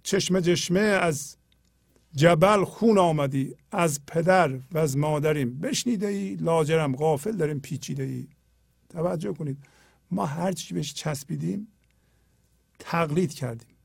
چشم 0.03 0.41
چشمه 0.41 0.79
از 0.79 1.37
جبل 2.15 2.63
خون 2.63 2.97
آمدی. 2.97 3.55
از 3.71 4.05
پدر 4.07 4.59
و 4.71 4.77
از 4.77 4.97
مادریم 4.97 5.59
بشنیده 5.59 6.07
ای 6.07 6.35
لاجرم 6.35 6.95
غافل 6.95 7.31
داریم 7.31 7.59
پیچیده 7.59 8.03
ای 8.03 8.27
توجه 8.89 9.33
کنید 9.33 9.57
ما 10.11 10.25
هر 10.25 10.51
چی 10.51 10.73
بهش 10.73 10.93
چسبیدیم 10.93 11.67
تقلید 12.79 13.33
کردیم. 13.33 13.75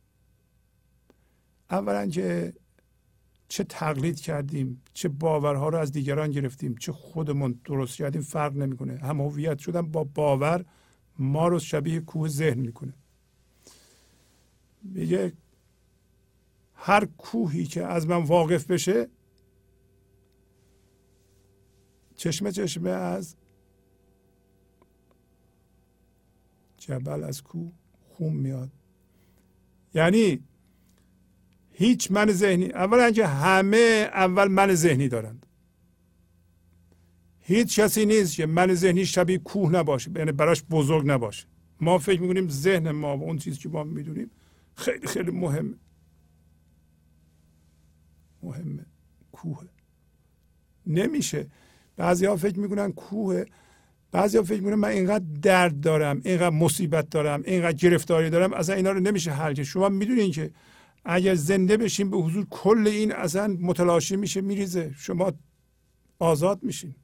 اولا 1.70 2.06
که 2.06 2.52
چه 3.50 3.64
تقلید 3.64 4.20
کردیم 4.20 4.82
چه 4.92 5.08
باورها 5.08 5.68
رو 5.68 5.78
از 5.78 5.92
دیگران 5.92 6.30
گرفتیم 6.30 6.74
چه 6.74 6.92
خودمون 6.92 7.60
درست 7.64 7.96
کردیم 7.96 8.22
فرق 8.22 8.56
نمی‌کنه. 8.56 8.96
هم 8.96 9.20
هویت 9.20 9.58
شدن 9.58 9.82
با 9.82 10.04
باور 10.04 10.64
ما 11.18 11.48
رو 11.48 11.58
شبیه 11.58 12.00
کوه 12.00 12.28
ذهن 12.28 12.58
می‌کنه. 12.58 12.94
میگه 14.82 15.32
هر 16.74 17.04
کوهی 17.04 17.64
که 17.64 17.84
از 17.84 18.06
من 18.06 18.24
واقف 18.24 18.70
بشه 18.70 19.08
چشمه 22.16 22.52
چشمه 22.52 22.90
از 22.90 23.36
جبل 26.78 27.24
از 27.24 27.42
کوه 27.42 27.72
خون 28.08 28.32
میاد. 28.32 28.70
یعنی 29.94 30.44
هیچ 31.80 32.10
من 32.10 32.32
ذهنی 32.32 32.64
اولا 32.64 33.10
که 33.10 33.26
همه 33.26 34.10
اول 34.12 34.48
من 34.48 34.74
ذهنی 34.74 35.08
دارند. 35.08 35.46
هیچ 37.40 37.80
کسی 37.80 38.06
نیست 38.06 38.36
که 38.36 38.46
من 38.46 38.74
ذهنی 38.74 39.06
شبیه 39.06 39.38
کوه 39.38 39.72
نباشه 39.72 40.10
یعنی 40.16 40.32
براش 40.32 40.62
بزرگ 40.70 41.10
نباشه. 41.10 41.46
ما 41.80 41.98
فکر 41.98 42.20
می‌کنیم 42.20 42.48
ذهن 42.48 42.90
ما 42.90 43.16
و 43.16 43.22
اون 43.22 43.38
چیزی 43.38 43.58
که 43.58 43.68
ما 43.68 43.84
می‌دونیم 43.84 44.30
خیلی 44.74 45.06
خیلی 45.06 45.30
مهمه. 45.30 45.74
مهمه. 48.42 48.86
کوه. 49.32 49.64
نمیشه. 50.86 51.46
بعضی 51.96 52.26
ها 52.26 52.36
فکر 52.36 52.58
می‌کنن 52.58 52.92
کوه 52.92 53.44
بعضی 54.12 54.36
ها 54.36 54.42
فکر 54.42 54.60
می‌کنن 54.60 54.74
من 54.74 54.88
اینقدر 54.88 55.24
درد 55.42 55.80
دارم 55.80 56.20
اینقدر 56.24 56.50
مصیبت 56.50 57.10
دارم 57.10 57.42
اینقدر 57.44 57.76
گرفتاری 57.76 58.30
دارم 58.30 58.52
اصلا 58.52 58.74
اینا 58.74 58.92
رو 58.92 59.00
نمیشه 59.00 59.30
حل 59.30 59.54
کرد. 59.54 59.64
شما 59.64 59.88
می‌دونین 59.88 60.30
که 60.30 60.50
اگر 61.04 61.34
زنده 61.34 61.76
بشین 61.76 62.10
به 62.10 62.16
حضور 62.16 62.46
کل 62.50 62.86
این 62.86 63.12
اصلا 63.12 63.56
متلاشی 63.60 64.16
میشه 64.16 64.40
میریزه. 64.40 64.94
شما 64.96 65.32
آزاد 66.18 66.62
میشین. 66.62 66.94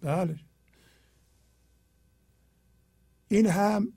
بله. 0.00 0.36
این 3.28 3.46
هم 3.46 3.92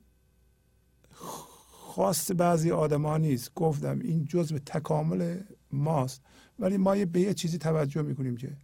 خواست 1.70 2.32
بعضی 2.32 2.70
آدما 2.70 3.18
نیست. 3.18 3.54
گفتم 3.54 3.98
این 3.98 4.24
جزء 4.24 4.58
تکامل 4.58 5.40
ماست. 5.72 6.22
ولی 6.58 6.76
ما 6.76 7.04
به 7.04 7.20
یه 7.20 7.34
چیزی 7.34 7.58
توجه 7.58 8.02
می‌کنیم 8.02 8.36
که 8.36 8.56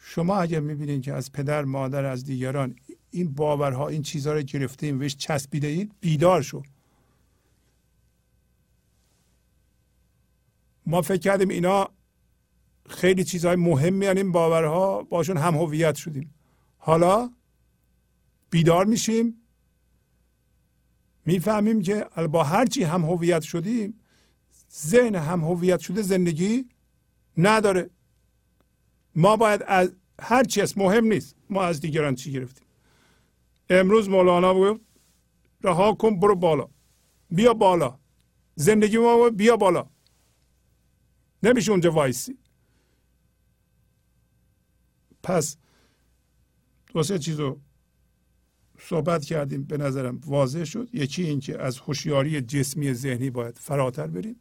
شما 0.00 0.36
اگر 0.36 0.60
می‌بینید 0.60 1.02
که 1.02 1.12
از 1.12 1.32
پدر 1.32 1.64
مادر 1.64 2.04
از 2.04 2.24
دیگران 2.24 2.76
این 3.10 3.34
باورها 3.34 3.88
این 3.88 4.02
چیزها 4.02 4.32
رو 4.32 4.42
گرفتیم 4.42 5.00
وش 5.00 5.16
چسبیده 5.16 5.66
اید 5.66 5.92
بیدار 6.00 6.42
شو. 6.42 6.62
ما 10.86 11.02
فکر 11.02 11.16
کردیم 11.16 11.48
اینا 11.48 11.88
خیلی 12.88 13.24
چیزهای 13.24 13.56
مهمی 13.56 14.06
این 14.06 14.32
باورها 14.32 15.02
باشون 15.02 15.36
هم 15.36 15.54
هویت 15.54 15.94
شدیم. 15.94 16.34
حالا 16.78 17.30
بیدار 18.50 18.84
میشیم 18.86 19.40
می‌فهمیم 21.26 21.82
که 21.82 22.04
با 22.32 22.44
هرچی 22.44 22.82
هم 22.82 23.02
هویت 23.04 23.42
شدیم 23.42 24.00
ذهن 24.72 25.14
هم 25.14 25.40
هویت 25.40 25.80
شده 25.80 26.02
زندگی 26.02 26.68
نداره. 27.38 27.90
ما 29.14 29.36
باید 29.36 29.62
از 29.66 29.92
هر 30.20 30.44
چی 30.44 30.60
است 30.60 30.78
مهم 30.78 31.04
نیست. 31.04 31.36
ما 31.50 31.62
از 31.62 31.80
دیگران 31.80 32.14
چی 32.14 32.32
گرفتیم. 32.32 32.66
امروز 33.70 34.08
مولانا 34.08 34.54
بود 34.54 34.86
رها 35.62 35.94
کن 35.94 36.20
برو 36.20 36.34
بالا. 36.34 36.68
بیا 37.30 37.54
بالا. 37.54 37.98
زندگی 38.54 38.98
ما 38.98 39.30
بیا 39.30 39.56
بالا. 39.56 39.86
نمیشه 41.44 41.70
اونجا 41.70 41.90
وایسی. 41.90 42.38
پس 45.22 45.56
دو 46.92 47.02
سه 47.02 47.18
چیز 47.18 47.40
رو 47.40 47.60
صحبت 48.78 49.24
کردیم 49.24 49.64
به 49.64 49.76
نظرم 49.76 50.20
واضح 50.26 50.64
شد. 50.64 50.88
یکی 50.92 51.22
اینکه 51.22 51.62
از 51.62 51.78
هوشیاری 51.78 52.40
جسمی 52.40 52.94
ذهنی 52.94 53.30
باید 53.30 53.58
فراتر 53.58 54.06
بریم. 54.06 54.36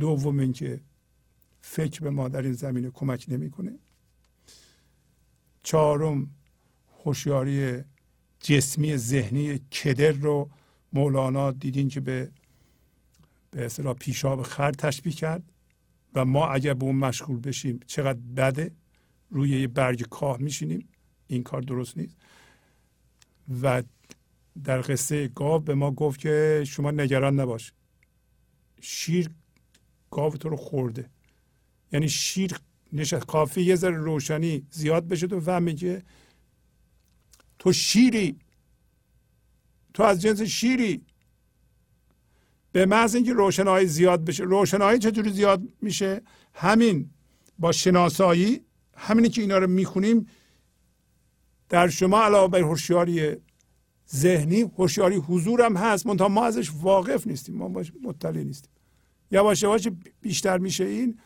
دوم 0.00 0.38
اینکه 0.38 0.80
فکر 1.60 2.00
به 2.00 2.10
ما 2.10 2.28
در 2.28 2.42
این 2.42 2.52
زمینه 2.52 2.90
کمک 2.90 3.26
نمی‌کنه. 3.28 3.78
چهارم 5.62 6.30
هوشیاری 7.04 7.82
جسمی 8.40 8.96
ذهنی 8.96 9.58
کدر 9.58 10.12
رو 10.12 10.50
مولانا 10.92 11.50
دیدین 11.50 11.88
که 11.88 12.00
به 12.00 12.30
به 13.50 13.64
اصطلاح 13.64 13.94
پیشاب 13.94 14.42
خر 14.42 14.72
تشبیه 14.72 15.12
کرد. 15.12 15.42
و 16.14 16.24
ما 16.24 16.48
اگر 16.48 16.74
به 16.74 16.84
اون 16.84 16.96
مشغول 16.96 17.40
بشیم 17.40 17.80
چقدر 17.86 18.18
بده؟ 18.36 18.72
روی 19.30 19.60
یه 19.60 19.68
برگ 19.68 20.02
کاه 20.02 20.36
میشینیم. 20.38 20.88
این 21.26 21.42
کار 21.42 21.60
درست 21.60 21.98
نیست. 21.98 22.16
و 23.62 23.82
در 24.64 24.80
قصه 24.80 25.28
گاو 25.28 25.60
به 25.60 25.74
ما 25.74 25.90
گفت 25.90 26.20
که 26.20 26.64
شما 26.66 26.90
نگران 26.90 27.40
نباش. 27.40 27.72
شیر 28.80 29.30
گاو 30.10 30.36
تو 30.36 30.48
رو 30.48 30.56
خورده. 30.56 31.10
یعنی 31.92 32.08
شیر 32.08 32.52
نشست 32.92 33.26
کافی 33.26 33.62
یه 33.62 33.76
ذره 33.76 33.96
روشنی 33.96 34.66
زیاد 34.70 35.08
بشه 35.08 35.26
تو 35.26 35.40
فهمی 35.40 35.74
که 35.74 36.02
تو 37.58 37.72
شیری. 37.72 38.38
تو 39.94 40.02
از 40.02 40.22
جنس 40.22 40.42
شیری. 40.42 41.04
به 42.72 42.86
محض 42.86 43.14
اینکه 43.14 43.32
روشنایی 43.32 43.86
زیاد 43.86 44.24
بشه 44.24 44.44
روشنایی 44.44 44.98
چجوری 44.98 45.32
زیاد 45.32 45.62
میشه؟ 45.82 46.22
همین 46.54 47.10
با 47.58 47.72
شناسایی 47.72 48.60
همینی 48.96 49.28
که 49.28 49.40
اینا 49.40 49.58
رو 49.58 49.66
می‌خونیم 49.66 50.26
در 51.68 51.88
شما 51.88 52.22
علاوه 52.22 52.50
بر 52.50 52.60
هوشیاری 52.60 53.36
ذهنی 54.14 54.60
هوشیاری 54.60 55.16
حضور 55.16 55.62
هم 55.62 55.76
هست 55.76 56.06
منتها 56.06 56.28
ما 56.28 56.44
ازش 56.44 56.70
واقف 56.82 57.26
نیستیم 57.26 57.54
ما 57.54 57.68
باش 57.68 57.92
مطلع 58.02 58.42
نیستیم. 58.42 58.70
یواش 59.30 59.62
یواش 59.62 59.88
بیشتر 60.20 60.58
میشه 60.58 60.84
این 60.84 61.18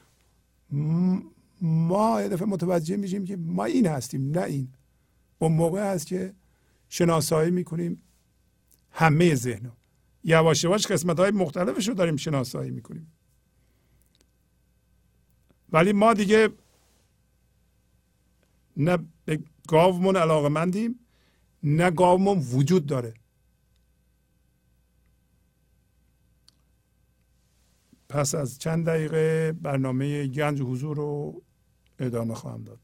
ما 1.60 2.22
یه 2.22 2.28
دفعه 2.28 2.48
متوجه 2.48 2.96
میشیم 2.96 3.24
که 3.24 3.36
ما 3.36 3.64
این 3.64 3.86
هستیم 3.86 4.30
نه 4.30 4.42
این. 4.42 4.68
اون 5.38 5.52
موقع 5.52 5.92
هست 5.92 6.06
که 6.06 6.34
شناسایی 6.88 7.50
می‌کنیم 7.50 8.02
همه 8.90 9.34
ذهن 9.34 9.72
یواش 10.24 10.64
یواش 10.64 10.86
قسمت 10.86 11.18
های 11.18 11.30
مختلفش 11.30 11.88
رو 11.88 11.94
داریم 11.94 12.16
شناسایی 12.16 12.70
می‌کنیم. 12.70 13.12
ولی 15.72 15.92
ما 15.92 16.14
دیگه 16.14 16.48
نه 18.76 18.98
به 19.24 19.42
گاومون 19.68 20.16
علاقه 20.16 20.48
مندیم 20.48 20.98
نه 21.62 21.90
گاومون 21.90 22.38
وجود 22.38 22.86
داره. 22.86 23.14
پس 28.08 28.34
از 28.34 28.58
چند 28.58 28.86
دقیقه 28.86 29.52
برنامه 29.52 30.26
گنج 30.26 30.62
حضور 30.62 30.96
رو 30.96 31.42
ادامه 31.98 32.34
خواهم 32.34 32.64
داد. 32.64 32.83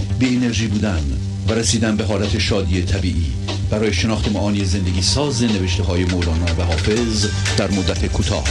بی 0.21 0.35
انرژی 0.35 0.67
بودن 0.67 1.03
و 1.49 1.53
رسیدن 1.53 1.97
به 1.97 2.03
حالت 2.03 2.37
شادی 2.37 2.81
طبیعی. 2.81 3.33
برای 3.71 3.93
شناخت 3.93 4.31
معانی 4.31 4.65
زندگی 4.65 5.01
ساز 5.01 5.43
نوشته 5.43 5.83
های 5.83 6.05
مولانا 6.05 6.45
و 6.45 6.61
حافظ 6.61 7.25
در 7.57 7.71
مدت 7.71 8.05
کوتاه. 8.13 8.43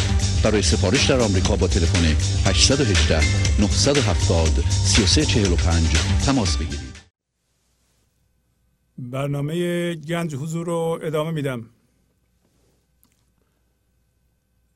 برای 0.44 0.62
سفارش 0.62 1.10
در 1.10 1.20
آمریکا 1.20 1.56
با 1.56 1.66
تلفن 1.68 2.04
818 2.46 3.20
970 3.60 4.48
3345 4.70 5.88
تماس 6.26 6.56
بگیرید. 6.56 6.80
برنامه 8.98 9.94
گنج 9.94 10.34
حضور 10.34 10.66
رو 10.66 10.98
ادامه 11.02 11.30
میدم. 11.30 11.66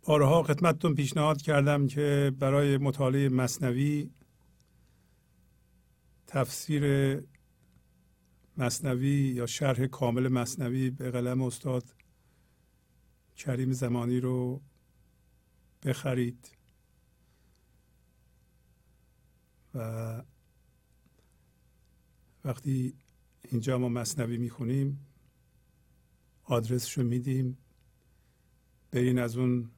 بارها 0.07 0.43
خدمتتون 0.43 0.95
پیشنهاد 0.95 1.43
کردم 1.43 1.87
که 1.87 2.33
برای 2.39 2.77
مطالعه 2.77 3.29
مصنوی 3.29 4.09
تفسیر 6.35 6.85
مصنوی 8.57 9.33
یا 9.37 9.47
شرح 9.47 9.87
کامل 9.87 10.29
مصنوی 10.29 10.91
به 10.91 11.11
قلم 11.11 11.43
استاد 11.43 11.95
کریم 13.37 13.73
زمانی 13.73 14.21
رو 14.21 14.63
بخرید. 15.83 16.57
و 19.75 20.23
وقتی 22.45 22.95
اینجا 23.43 23.79
ما 23.79 23.89
مصنوی 23.89 24.37
می‌خونیم 24.37 25.07
آدرسشو 26.45 27.03
میدیم. 27.03 27.59
برین 28.91 29.19
از 29.19 29.37
اون 29.37 29.71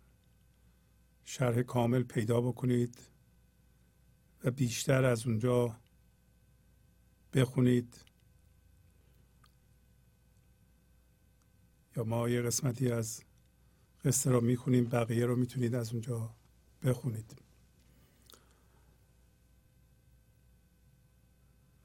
شرح 1.25 1.63
کامل 1.63 2.03
پیدا 2.03 2.41
بکنید 2.41 2.99
و 4.45 4.51
بیشتر 4.51 5.05
از 5.05 5.27
اونجا 5.27 5.86
بخونید. 7.37 8.01
یا 11.97 12.05
ما 12.05 12.29
یه 12.29 12.43
قسمتی 12.43 12.93
از 12.93 13.23
قصه 14.05 14.31
رو 14.31 14.41
می‌خونیم 14.41 14.85
بقیه 14.85 15.27
رو 15.27 15.37
می‌تونید 15.37 15.75
از 15.75 15.93
اونجا 15.93 16.35
بخونید. 16.83 17.37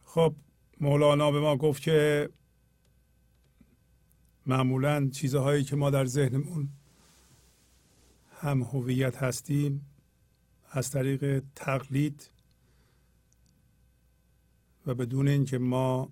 خب 0.06 0.36
مولانا 0.80 1.32
به 1.32 1.40
ما 1.40 1.58
گفت 1.58 1.82
که 1.82 2.30
معمولا 4.46 5.10
چیزهایی 5.10 5.64
که 5.64 5.76
ما 5.76 5.90
در 5.90 6.06
ذهنمون 6.06 6.70
هم 8.32 8.62
هویت 8.62 9.18
هستیم 9.24 9.86
از 10.70 10.92
طریق 10.92 11.44
تقلید 11.56 12.31
و 14.86 14.94
بدون 14.94 15.28
اینکه 15.28 15.58
ما 15.58 16.12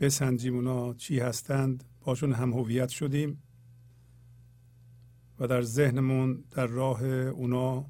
بسنجیم 0.00 0.54
اونا 0.54 0.94
چی 0.94 1.20
هستند 1.20 1.84
باشون 2.00 2.32
هم 2.32 2.52
هویت 2.52 2.88
شدیم 2.88 3.42
و 5.38 5.46
در 5.46 5.62
ذهنمون 5.62 6.44
در 6.50 6.66
راه 6.66 7.04
اونا 7.04 7.86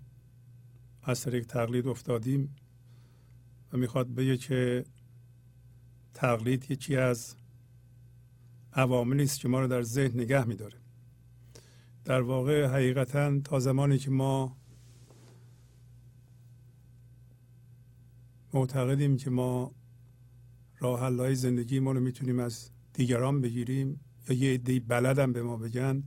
از 1.03 1.21
طریق 1.21 1.47
تقلید 1.47 1.87
افتادیم 1.87 2.57
و 3.73 3.77
می‌خواد 3.77 4.15
بگه 4.15 4.37
که 4.37 4.85
تقلید 6.15 6.71
یکی 6.71 6.97
از 6.97 7.37
عواملی 8.73 9.23
است 9.23 9.41
که 9.41 9.49
ما 9.49 9.61
رو 9.61 9.67
در 9.67 9.83
ذهن 9.83 10.21
نگه 10.21 10.45
میداره. 10.45 10.79
در 12.05 12.21
واقع 12.21 12.67
حقیقتا 12.67 13.41
تا 13.41 13.61
زمانی 13.61 13.99
که 13.99 14.11
ما 14.11 14.57
معتقدیم 18.55 19.17
که 19.17 19.31
ما 19.31 19.75
راه 20.79 21.01
حلهای 21.01 21.35
زندگی 21.35 21.81
ما 21.81 21.93
رو 21.93 22.01
می‌تونیم 22.01 22.39
از 22.39 22.71
دیگران 22.93 23.41
بگیریم 23.41 24.01
یا 24.29 24.37
یه 24.37 24.55
عده 24.55 24.81
بلدم 24.81 25.33
به 25.33 25.43
ما 25.43 25.57
بگن. 25.57 26.03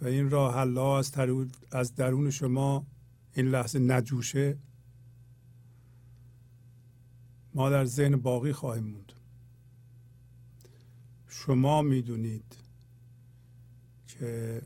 و 0.00 0.06
این 0.06 0.30
راه 0.30 0.54
حلها 0.54 0.98
از, 0.98 1.12
از 1.72 1.94
درون 1.94 2.30
شما 2.30 2.86
این 3.32 3.46
لحظه 3.46 3.78
نجوشه. 3.78 4.58
ما 7.54 7.70
در 7.70 7.84
ذهن 7.84 8.16
باقی 8.16 8.52
خواهیم 8.52 8.84
موند. 8.84 9.12
شما 11.28 11.82
می‌دونید 11.82 12.56
که 14.06 14.62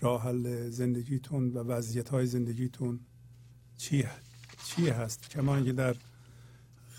راه 0.00 0.22
حل 0.22 0.70
زندگیتون 0.70 1.52
و 1.52 1.58
وضعیت 1.58 2.08
های 2.08 2.26
زندگیتون 2.26 3.00
چی, 3.76 4.04
چی 4.64 4.88
هست؟ 4.88 5.30
کما 5.30 5.56
اینکه 5.56 5.72
در 5.72 5.96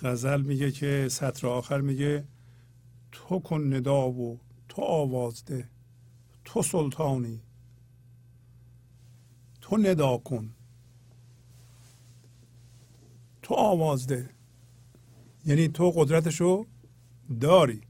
غزل 0.02 0.42
میگه 0.42 0.72
که 0.72 1.08
سطر 1.12 1.48
آخر 1.48 1.82
میگه 1.82 2.28
تو 3.12 3.40
کن 3.40 3.74
ندا 3.74 4.10
و 4.10 4.40
تو 4.70 4.82
آوازده 4.82 5.70
تو 6.46 6.62
سلطانی 6.62 7.42
تو 9.70 9.78
ندا 9.78 10.18
کن. 10.18 10.56
تو 13.42 13.54
آوازده 13.56 14.30
یعنی 15.46 15.68
تو 15.68 15.92
قدرتشو 15.92 16.66
داری. 17.42 17.82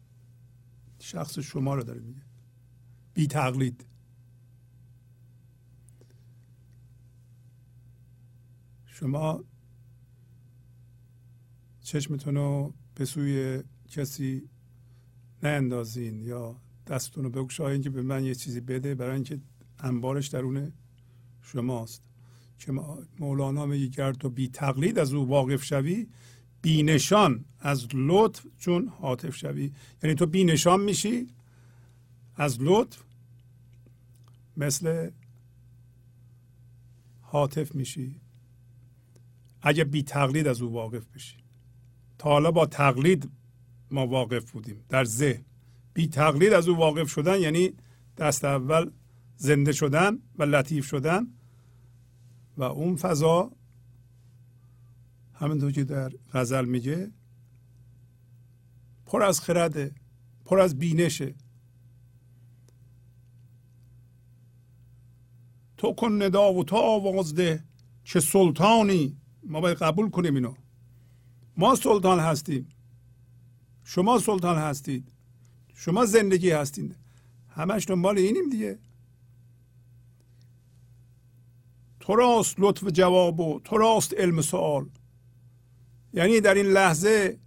شخص 0.99 1.40
شما 1.40 1.76
رو 1.76 1.84
داره 1.84 1.99
میگه. 1.99 2.22
بی 3.14 3.27
تقلید. 3.27 3.86
شما 8.99 9.43
چشمتون 11.81 12.35
رو 12.35 12.73
به 12.95 13.05
سوی 13.05 13.63
کسی 13.89 14.49
ناندازین 15.43 16.21
یا 16.21 16.55
دستتون 16.88 17.23
رو 17.23 17.30
بگشایین 17.30 17.81
که 17.81 17.89
به 17.89 18.01
من 18.01 18.26
یه 18.26 18.35
چیزی 18.35 18.61
بده 18.61 18.95
برای 18.95 19.15
اینکه 19.15 19.39
انبارش 19.80 20.27
درون 20.27 20.73
شماست. 21.41 22.03
که 22.59 22.71
مولانا 23.19 23.65
میگه 23.65 23.88
گر 23.88 24.13
تو 24.13 24.30
بی 24.30 24.47
تقلید 24.47 24.99
از 24.99 25.13
او 25.13 25.27
واقف 25.27 25.63
شوی 25.63 26.07
بی 26.61 26.84
نشان 26.84 27.45
از 27.59 27.88
لطف 27.93 28.45
چون 28.57 28.88
حاطف 28.88 29.35
شوی. 29.35 29.71
یعنی 30.03 30.15
تو 30.15 30.26
بی 30.26 30.43
نشان 30.43 30.81
میشی 30.81 31.27
از 32.35 32.57
لطف 32.61 33.03
مثل 34.57 35.09
حاطف 37.21 37.76
میشی. 37.76 38.21
اگه 39.61 39.84
بی 39.84 40.03
تقلید 40.03 40.48
از 40.48 40.61
او 40.61 40.73
واقف 40.73 41.07
بشی. 41.07 41.38
تا 42.18 42.30
حالا 42.30 42.52
با 42.52 42.65
تقلید 42.65 43.30
ما 43.91 44.07
واقف 44.07 44.52
بودیم. 44.52 44.86
در 44.90 45.03
ذهن 45.03 45.45
بی 45.94 46.07
تقلید 46.07 46.53
از 46.53 46.68
او 46.68 46.77
واقف 46.77 47.10
شدن 47.10 47.40
یعنی 47.40 47.73
دست 48.18 48.45
اول 48.45 48.91
زنده 49.36 49.72
شدن 49.72 50.19
و 50.38 50.44
لطیف 50.44 50.86
شدن 50.86 51.27
و 52.57 52.64
اون 52.64 52.95
فضا 52.95 53.52
همینطور 55.34 55.72
که 55.72 55.84
در 55.84 56.11
غزل 56.34 56.65
میگه 56.65 57.11
پر 59.06 59.23
از 59.23 59.41
خرده 59.41 59.95
پر 60.45 60.60
از 60.60 60.80
بینشه 60.80 61.36
تو 65.77 65.94
کن 65.94 66.22
ندا 66.23 66.53
و 66.53 66.64
تو 66.64 66.76
آواز 66.76 67.36
ده 67.36 67.64
چه 68.03 68.19
سلطانی 68.19 69.18
ما 69.43 69.61
باید 69.61 69.77
قبول 69.77 70.09
کنیم 70.09 70.35
اینو. 70.35 70.53
ما 71.57 71.75
سلطان 71.75 72.19
هستیم. 72.19 72.67
شما 73.83 74.19
سلطان 74.19 74.57
هستید. 74.57 75.11
شما 75.75 76.05
زندگی 76.05 76.51
هستید 76.51 76.95
همش 77.49 77.87
دنبال 77.87 78.17
اینیم 78.17 78.49
دیگه. 78.49 78.79
تو 81.99 82.15
راست 82.15 82.55
لطف 82.57 82.87
جواب 82.87 83.39
و 83.39 83.59
تو 83.63 83.77
راست 83.77 84.13
علم 84.13 84.41
سوال 84.41 84.89
یعنی 86.13 86.41
در 86.41 86.53
این 86.53 86.65
لحظه 86.65 87.37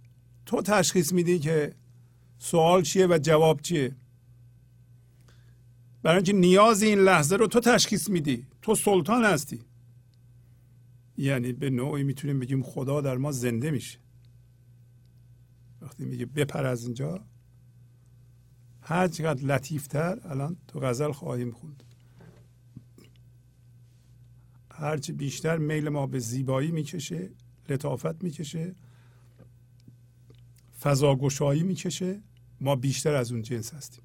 تو 0.45 0.61
تشخیص 0.61 1.13
میدی 1.13 1.39
که 1.39 1.75
سوال 2.37 2.81
چیه 2.81 3.07
و 3.07 3.19
جواب 3.21 3.61
چیه. 3.61 3.95
برای 6.03 6.15
اینکه 6.15 6.33
نیاز 6.33 6.83
این 6.83 6.99
لحظه 6.99 7.35
رو 7.35 7.47
تو 7.47 7.59
تشخیص 7.59 8.09
میدی. 8.09 8.45
تو 8.61 8.75
سلطان 8.75 9.25
هستی. 9.25 9.61
یعنی 11.17 11.53
به 11.53 11.69
نوعی 11.69 12.03
می‌تونیم 12.03 12.39
بگیم 12.39 12.63
خدا 12.63 13.01
در 13.01 13.17
ما 13.17 13.31
زنده 13.31 13.71
میشه. 13.71 13.99
وقتی 15.81 16.05
میگه 16.05 16.25
بپر 16.25 16.65
از 16.65 16.83
اینجا 16.83 17.25
هر 18.81 19.07
چقدر 19.07 19.43
لطیفتر 19.43 20.19
الان 20.23 20.57
تو 20.67 20.79
غزل 20.79 21.11
خواهیم 21.11 21.51
خوند. 21.51 21.83
هرچی 24.71 25.11
بیشتر 25.11 25.57
میل 25.57 25.89
ما 25.89 26.07
به 26.07 26.19
زیبایی 26.19 26.71
می‌کشه 26.71 27.31
لطافت 27.69 28.23
می‌کشه 28.23 28.75
فضاگشایی 30.79 31.63
می‌کشه 31.63 32.21
ما 32.61 32.75
بیشتر 32.75 33.13
از 33.13 33.31
اون 33.31 33.41
جنس 33.41 33.73
هستیم. 33.73 34.03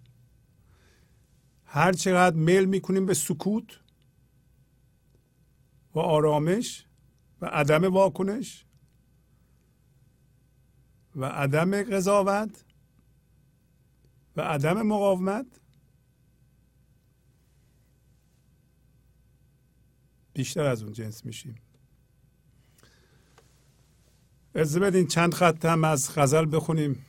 هر 1.64 1.92
چقدر 1.92 2.36
میل 2.36 2.64
می‌کنیم 2.64 3.06
به 3.06 3.14
سکوت 3.14 3.80
و 5.94 5.98
آرامش 5.98 6.84
و 7.40 7.46
عدم 7.46 7.84
واکنش 7.84 8.64
و 11.16 11.24
عدم 11.24 11.82
قضاوت 11.82 12.64
و 14.36 14.40
عدم 14.40 14.82
مقاومت 14.82 15.46
بیشتر 20.32 20.64
از 20.64 20.82
اون 20.82 20.92
جنس 20.92 21.26
میشیم. 21.26 21.54
از 24.54 24.78
بدین 24.78 25.06
چند 25.06 25.34
خط 25.34 25.64
هم 25.64 25.84
از 25.84 26.14
غزل 26.16 26.56
بخونیم 26.56 27.04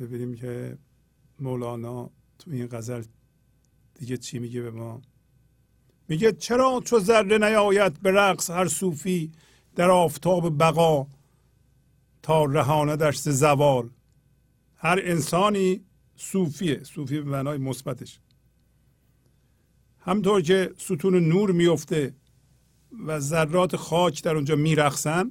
ببینیم 0.00 0.34
که 0.34 0.78
مولانا 1.40 2.10
تو 2.38 2.50
این 2.50 2.66
غزل 2.66 3.02
دیگه 3.94 4.16
چی 4.16 4.38
میگه 4.38 4.62
به 4.62 4.70
ما. 4.70 5.02
میگه 6.08 6.32
چرا 6.32 6.82
چو 6.84 6.98
ذره 6.98 7.38
نیاید 7.38 8.02
به 8.02 8.12
رقص 8.12 8.50
هر 8.50 8.68
صوفی 8.68 9.32
در 9.76 9.90
آفتاب 9.90 10.58
بقا 10.58 11.06
تا 12.22 12.44
رهانه 12.44 12.96
در 12.96 13.12
زوال؟ 13.12 13.90
هر 14.76 15.00
انسانی 15.02 15.84
صوفیه. 16.16 16.84
صوفی 16.84 17.20
به 17.20 17.30
معنای 17.30 17.58
مثبتش. 17.58 18.20
همطور 20.00 20.42
که 20.42 20.74
ستون 20.76 21.28
نور 21.28 21.52
میفته 21.52 22.14
و 23.06 23.20
ذرات 23.20 23.76
خاک 23.76 24.22
در 24.22 24.34
اونجا 24.34 24.56
میرخسن 24.56 25.30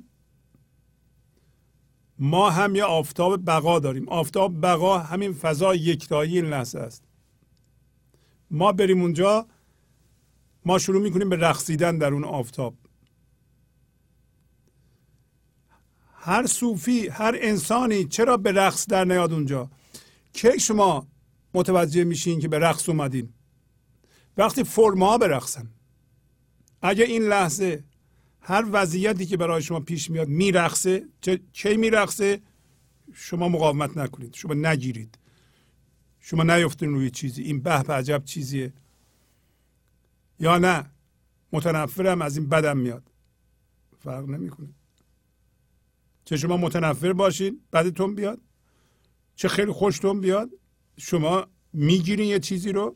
ما 2.19 2.49
هم 2.49 2.75
یه 2.75 2.83
آفتاب 2.83 3.45
بقا 3.45 3.79
داریم. 3.79 4.09
آفتاب 4.09 4.61
بقا 4.61 4.99
همین 4.99 5.33
فضا 5.33 5.75
یکتایی 5.75 6.35
این 6.35 6.45
لحظه 6.45 6.79
است. 6.79 7.03
ما 8.51 8.71
بریم 8.71 9.01
اونجا 9.01 9.47
ما 10.65 10.79
شروع 10.79 11.01
می‌کنیم 11.01 11.29
به 11.29 11.35
رقصیدن 11.35 11.97
در 11.97 12.13
اون 12.13 12.23
آفتاب. 12.23 12.75
هر 16.13 16.47
صوفی 16.47 17.07
هر 17.07 17.37
انسانی 17.41 18.05
چرا 18.05 18.37
به 18.37 18.51
رقص 18.51 18.87
در 18.87 19.05
نیاد 19.05 19.33
اونجا؟ 19.33 19.69
که 20.33 20.57
شما 20.57 21.07
متوجه 21.53 22.03
میشین 22.03 22.39
که 22.39 22.47
به 22.47 22.59
رقص 22.59 22.89
اومدین؟ 22.89 23.33
وقتی 24.37 24.63
فرما 24.63 25.17
برقصن 25.17 25.67
اگه 26.81 27.03
این 27.03 27.21
لحظه 27.21 27.83
هر 28.41 28.65
وضعیتی 28.71 29.25
که 29.25 29.37
برای 29.37 29.61
شما 29.61 29.79
پیش 29.79 30.09
میاد 30.09 30.27
میرقصه 30.27 31.03
چه 31.51 31.77
میرقصه؟ 31.77 32.41
شما 33.13 33.49
مقاومت 33.49 33.97
نکنید 33.97 34.33
شما 34.33 34.53
نگیرید. 34.53 35.17
شما 36.19 36.43
نیفتین 36.43 36.93
روی 36.93 37.09
چیزی. 37.09 37.43
این 37.43 37.61
به 37.61 37.71
عجب 37.71 38.21
چیزیه. 38.25 38.73
یا 40.39 40.57
نه. 40.57 40.91
متنفرم 41.51 42.21
از 42.21 42.37
این 42.37 42.49
بدم 42.49 42.77
میاد. 42.77 43.11
فرق 43.99 44.29
نمی‌کنه. 44.29 44.69
چه 46.25 46.37
شما 46.37 46.57
متنفر 46.57 47.13
باشین 47.13 47.61
بدتون 47.73 48.15
بیاد. 48.15 48.41
چه 49.35 49.47
خیلی 49.47 49.71
خوشتون 49.71 50.21
بیاد 50.21 50.49
شما 50.97 51.47
می‌گیرین 51.73 52.27
یه 52.27 52.39
چیزی 52.39 52.71
رو. 52.71 52.95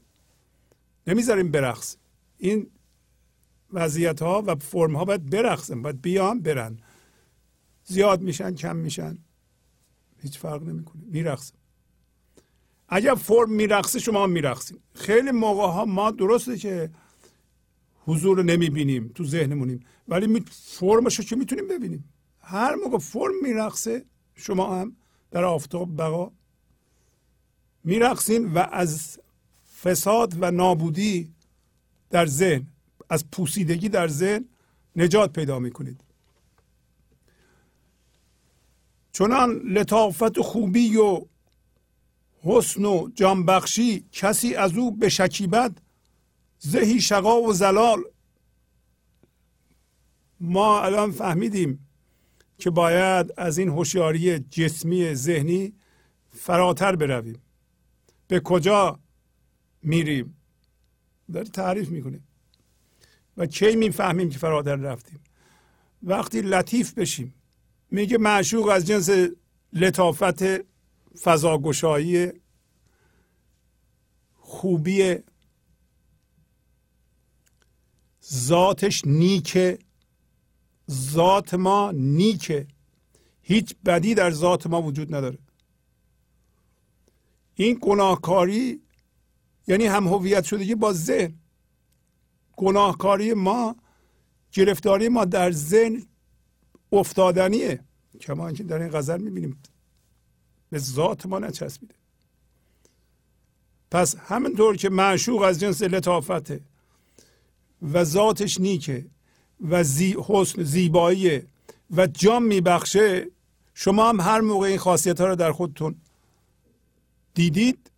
نمی‌ذارین 1.08 1.52
برقص. 1.52 1.96
این 2.38 2.70
وضعیت 3.74 4.22
ها 4.22 4.44
و 4.46 4.56
فرم 4.56 4.96
ها 4.96 5.06
باید 5.06 5.30
برقصن 5.30 5.82
باید 5.82 6.02
بیان 6.02 6.42
برن. 6.42 6.80
زیاد 7.84 8.22
میشن 8.22 8.56
کم 8.56 8.76
میشن. 8.76 9.18
هیچ 10.18 10.40
فرق 10.40 10.64
نمی‌کنه. 10.64 11.02
میرقصن. 11.06 11.54
اگر 12.90 13.16
فرم 13.16 13.52
میرقصه 13.52 14.00
شما 14.00 14.28
میرقصین. 14.28 14.80
خیلی 14.96 15.32
موقع 15.32 15.68
ها 15.68 15.86
ما 15.86 16.12
درسته 16.12 16.58
که 16.58 16.92
حضور 18.08 18.38
رو 18.38 18.44
نمی‌بینیم 18.44 19.12
تو 19.16 19.24
ذهنمونیم. 19.26 19.80
ولی 20.08 20.44
فرمش 20.52 21.20
رو 21.20 21.26
که 21.26 21.36
می‌تونیم 21.36 21.68
ببینیم؟ 21.68 22.14
هر 22.42 22.76
موقع 22.76 22.98
فرم 22.98 23.34
میرقصه 23.44 24.06
شما 24.36 24.82
هم 24.82 24.96
در 25.32 25.44
آفتاب 25.44 25.98
بقا 25.98 26.32
میرقصین 27.84 28.54
و 28.54 28.66
از 28.72 29.20
فساد 29.82 30.34
و 30.40 30.52
نابودی 30.52 31.34
در 32.10 32.26
ذهن 32.26 32.68
از 33.10 33.32
پوسیدگی 33.32 33.90
در 33.90 34.08
ذهن 34.08 34.46
نجات 34.96 35.34
پیدا 35.34 35.60
می‌کنید. 35.60 36.02
چنان 39.12 39.52
لطافت 39.52 40.38
و 40.38 40.44
خوبی 40.44 40.98
و 40.98 41.22
حسن 42.44 42.86
و 42.86 43.10
جانبخشی 43.16 44.06
کسی 44.12 44.56
از 44.56 44.78
او 44.78 44.92
به 44.92 45.10
شکیبت 45.10 45.72
زهی 46.60 47.02
شقا 47.02 47.42
و 47.42 47.54
زلال. 47.54 48.04
ما 50.40 50.82
الان 50.82 51.12
فهمیدیم 51.12 51.88
که 52.58 52.70
باید 52.70 53.34
از 53.38 53.58
این 53.58 53.70
هوشیاری 53.70 54.40
جسمی 54.40 55.14
ذهنی 55.14 55.74
فراتر 56.30 56.96
برویم. 56.96 57.42
به 58.28 58.40
کجا 58.40 59.00
میریم؟ 59.82 60.38
داره 61.34 61.50
تعریف 61.50 61.90
می‌کنه. 61.90 62.20
و 63.38 63.46
کی 63.46 63.76
می‌فهمیم 63.76 64.30
که 64.30 64.40
فراتر 64.40 64.76
رفتیم؟ 64.76 65.20
وقتی 66.04 66.42
لطیف 66.42 66.94
بشیم 66.94 67.34
میگه 67.92 68.18
معشوق 68.18 68.68
از 68.68 68.88
جنس 68.88 69.10
لطافت 69.74 70.44
فضاگشایی 71.22 72.32
خوبی 74.36 75.16
ذاتش 78.34 79.06
نیکه. 79.06 79.80
ذات 80.92 81.54
ما 81.54 81.92
نیکه. 81.92 82.68
هیچ 83.42 83.76
بدی 83.86 84.16
در 84.16 84.32
ذات 84.32 84.68
ما 84.68 84.82
وجود 84.82 85.16
نداره. 85.16 85.38
این 87.56 87.78
گناهکاری 87.82 88.82
یعنی 89.68 89.86
هم 89.86 90.08
هویت 90.08 90.44
شدگی 90.44 90.76
با 90.76 90.94
ذهن. 90.94 91.34
گناهکاری 92.56 93.34
ما 93.34 93.76
گرفتاری 94.52 95.10
ما 95.10 95.26
در 95.26 95.52
ذهن 95.52 96.06
افتادنیه. 96.92 97.80
کما 98.22 98.48
اینکه 98.48 98.64
در 98.64 98.82
این 98.82 98.92
غزل 98.92 99.22
می‌بینیم. 99.22 99.62
به 100.70 100.78
ذات 100.78 101.26
ما 101.26 101.40
نچسبیده. 101.40 101.96
پس 103.92 104.16
همینطور 104.16 104.78
که 104.78 104.90
معشوق 104.90 105.42
از 105.42 105.60
جنس 105.60 105.82
لطافته 105.82 106.62
و 107.82 108.04
ذاتش 108.04 108.60
نیکه 108.60 109.06
و 109.70 109.84
زی 109.84 110.16
حسن 110.28 110.64
زیبایی 110.64 111.42
و 111.92 112.08
جام 112.08 112.44
میبخشه. 112.44 113.28
شما 113.74 114.10
هم 114.10 114.20
هر 114.20 114.42
موقع 114.42 114.68
این 114.68 114.78
خاصیت 114.78 115.22
ها 115.22 115.28
رو 115.28 115.36
در 115.36 115.52
خودتون 115.52 115.96
دیدید 117.34 117.92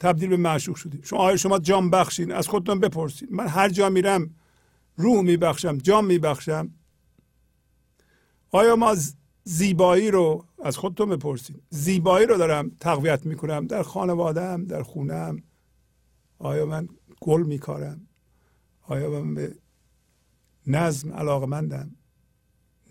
تبدیل 0.00 0.28
به 0.28 0.36
معشوق 0.36 0.76
شدید. 0.76 1.04
شما 1.04 1.18
آیا 1.18 1.36
شما 1.36 1.58
جام 1.58 1.90
بخشین؟ 1.90 2.32
از 2.32 2.48
خودتون 2.48 2.80
بپرسید 2.80 3.32
من 3.32 3.46
هر 3.46 3.68
جا 3.68 3.88
میرم 3.88 4.34
روح 4.96 5.20
میبخشم 5.20 5.78
جام 5.78 6.06
میبخشم. 6.06 6.70
آیا 8.50 8.76
ما 8.76 8.96
زیبایی 9.44 10.10
رو 10.10 10.44
از 10.62 10.76
خودتون 10.76 11.08
بپرسید 11.08 11.62
زیبایی 11.70 12.26
رو 12.26 12.36
دارم 12.36 12.70
تقویت 12.80 13.26
می‌کنم. 13.26 13.66
در 13.66 13.82
خانوادهم 13.82 14.64
در 14.64 14.82
خونم 14.82 15.42
آیا 16.38 16.66
من 16.66 16.88
گل 17.20 17.42
میکارم؟ 17.42 18.08
آیا 18.88 19.10
من 19.10 19.34
به 19.34 19.56
نظم 20.66 21.12
علاقمندم 21.12 21.96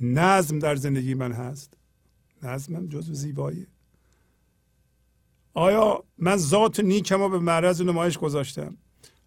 نظم 0.01 0.59
در 0.59 0.75
زندگی 0.75 1.13
من 1.13 1.31
هست. 1.31 1.77
نظمم 2.43 2.87
جزو 2.87 3.13
زیبایی 3.13 3.67
آیا 5.53 6.03
من 6.17 6.37
ذات 6.37 6.79
نیکم 6.79 7.19
رو 7.19 7.29
به 7.29 7.39
معرض 7.39 7.81
نمایش 7.81 8.17
گذاشتم؟ 8.17 8.77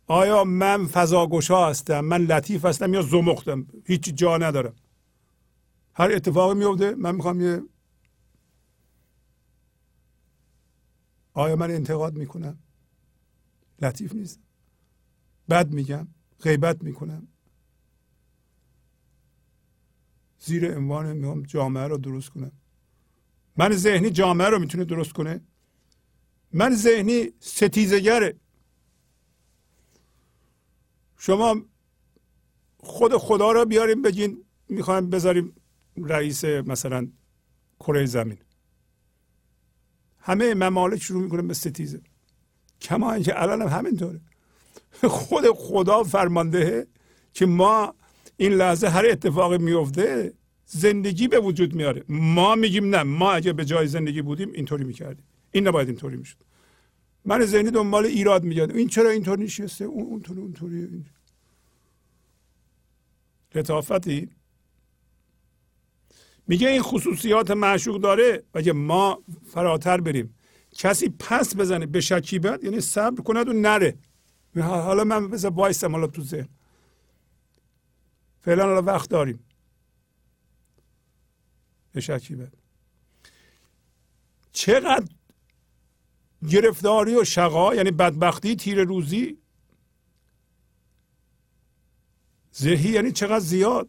آیا 0.07 0.45
من 0.45 0.87
فضاگشا 0.87 1.69
هستم؟ 1.71 2.01
من 2.01 2.23
لطیف 2.23 2.65
هستم 2.65 2.95
یا 2.95 3.03
زمختم؟ 3.03 3.67
هیچ 3.85 4.15
جا 4.15 4.39
ندارم. 4.39 4.75
هر 5.95 6.13
اتفاقی 6.13 6.55
میفته 6.55 6.95
من 6.95 7.15
می‌خوام 7.15 7.41
یه 7.41 7.63
آیا 11.35 11.57
من 11.57 11.71
انتقاد 11.71 12.15
می‌کنم؟ 12.15 12.59
لطیف 13.83 14.15
نیست. 14.15 14.41
بد 15.49 15.73
میگم. 15.73 16.09
غیبت 16.43 16.83
می‌کنم. 16.83 17.29
زیر 20.41 20.77
عنوان 20.77 21.13
میام 21.13 21.43
جامعه 21.43 21.87
رو 21.87 21.99
درست 21.99 22.31
کنم. 22.31 22.53
من 23.57 23.73
ذهنی 23.73 24.11
جامعه 24.11 24.49
رو 24.49 24.59
می‌تونه 24.59 24.85
درست 24.85 25.13
کنه. 25.13 25.41
من 26.53 26.75
ذهنی 26.75 27.33
ستیزگره 27.41 28.41
شما 31.19 31.63
خود 32.79 33.17
خدا 33.17 33.53
رو 33.53 33.65
بیاریم 33.65 34.03
بگین 34.03 34.45
می‌خوایم 34.69 35.11
بذاریم 35.11 35.55
رئیس 35.97 36.45
مثلا 36.45 37.09
کره 37.81 38.07
زمین. 38.07 38.39
همه 40.19 40.55
ممالک 40.55 41.03
شروع 41.03 41.23
می‌کنه 41.23 41.43
به 41.43 41.55
ستیزه. 41.55 42.03
کما 42.81 43.13
اینکه 43.13 43.43
الان 43.43 43.63
هم 43.63 43.69
همینطوره. 43.69 44.21
خود 45.03 45.45
خدا 45.57 46.03
فرمانده 46.03 46.87
که 47.33 47.47
ما 47.47 47.95
این 48.37 48.53
لحظه 48.53 48.89
هر 48.89 49.07
اتفاقی 49.07 49.59
میفته 49.59 50.33
زندگی 50.67 51.29
به 51.29 51.41
وجود 51.41 51.75
میاره. 51.75 52.05
ما 52.09 52.55
میگیم 52.55 52.95
نه 52.95 53.03
ما 53.03 53.33
اگه 53.33 53.53
به 53.53 53.65
جای 53.65 53.87
زندگی 53.87 54.23
بودیم 54.23 54.53
اینطوری 54.53 54.85
می‌کردیم. 54.85 55.25
این 55.51 55.69
نباید 55.69 55.89
اینطوری 55.89 56.17
می‌شد. 56.17 56.37
من 57.25 57.45
ذهنی 57.45 57.71
دنبال 57.71 58.07
ایراد 58.07 58.45
میگردم. 58.45 58.77
این 58.77 58.89
چرا 58.89 59.11
اینطور 59.11 59.39
نشسته؟ 59.39 59.85
اون 59.85 60.07
اونطوری 60.07 60.41
اونطوری 60.41 61.05
لطافتی؟ 63.55 64.31
میگه 66.47 66.69
این 66.69 66.83
خصوصیات 66.83 67.51
معشوق 67.51 68.01
داره. 68.01 68.43
و 68.55 68.73
ما 68.73 69.23
فراتر 69.47 70.01
بریم؟ 70.01 70.35
کسی 70.73 71.15
پس 71.19 71.57
بزنه 71.57 71.87
به 71.87 72.01
شکیبت 72.01 72.65
یعنی 72.65 72.81
صبر 72.81 73.23
کند 73.23 73.49
و 73.49 73.53
نره. 73.53 73.99
حالا 74.57 75.05
من 75.05 75.31
بذار 75.31 75.53
وایسم 75.53 75.93
حالا 75.93 76.07
تو 76.07 76.23
ذهن. 76.23 76.49
فعلا 78.41 78.65
حالا 78.65 78.83
وقت 78.83 79.11
داریم. 79.11 79.45
به 81.93 82.01
شکیبت 82.01 82.53
چقدر 84.53 85.09
گرفتاری 86.49 87.15
و 87.15 87.25
شقا 87.25 87.75
یعنی 87.75 87.91
بدبختی 87.91 88.57
تیر 88.57 88.85
روزی 88.85 89.39
ذهی 92.55 92.91
یعنی 92.91 93.13
چقدر 93.13 93.39
زیاد. 93.39 93.89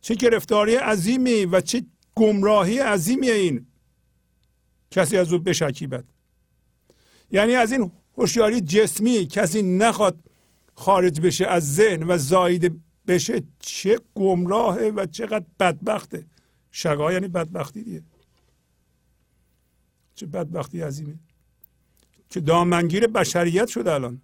چه 0.00 0.14
گرفتاری 0.14 0.74
عظیمی 0.74 1.44
و 1.44 1.60
چه 1.60 1.86
گمراهی 2.14 2.78
عظیمی 2.78 3.30
این. 3.30 3.66
کسی 4.90 5.16
از 5.16 5.32
او 5.32 5.38
بشکیبد 5.38 6.04
یعنی 7.30 7.54
از 7.54 7.72
این 7.72 7.92
هوشیاری 8.16 8.60
جسمی 8.60 9.26
کسی 9.26 9.62
نخواد 9.62 10.18
خارج 10.74 11.20
بشه 11.20 11.46
از 11.46 11.74
ذهن 11.74 12.02
و 12.02 12.18
زاید 12.18 12.80
بشه 13.06 13.42
چه 13.58 14.00
گمراهه 14.14 14.92
و 14.96 15.06
چقدر 15.06 15.44
بدبخته. 15.60 16.26
شقا 16.70 17.12
یعنی 17.12 17.28
بدبختی 17.28 17.82
دیگه. 17.82 18.02
چه 20.14 20.26
بدبختی 20.26 20.80
عظیمه. 20.80 21.18
که 22.30 22.40
دامنگیر 22.40 23.06
بشریت 23.06 23.68
شده 23.68 23.92
الان. 23.92 24.22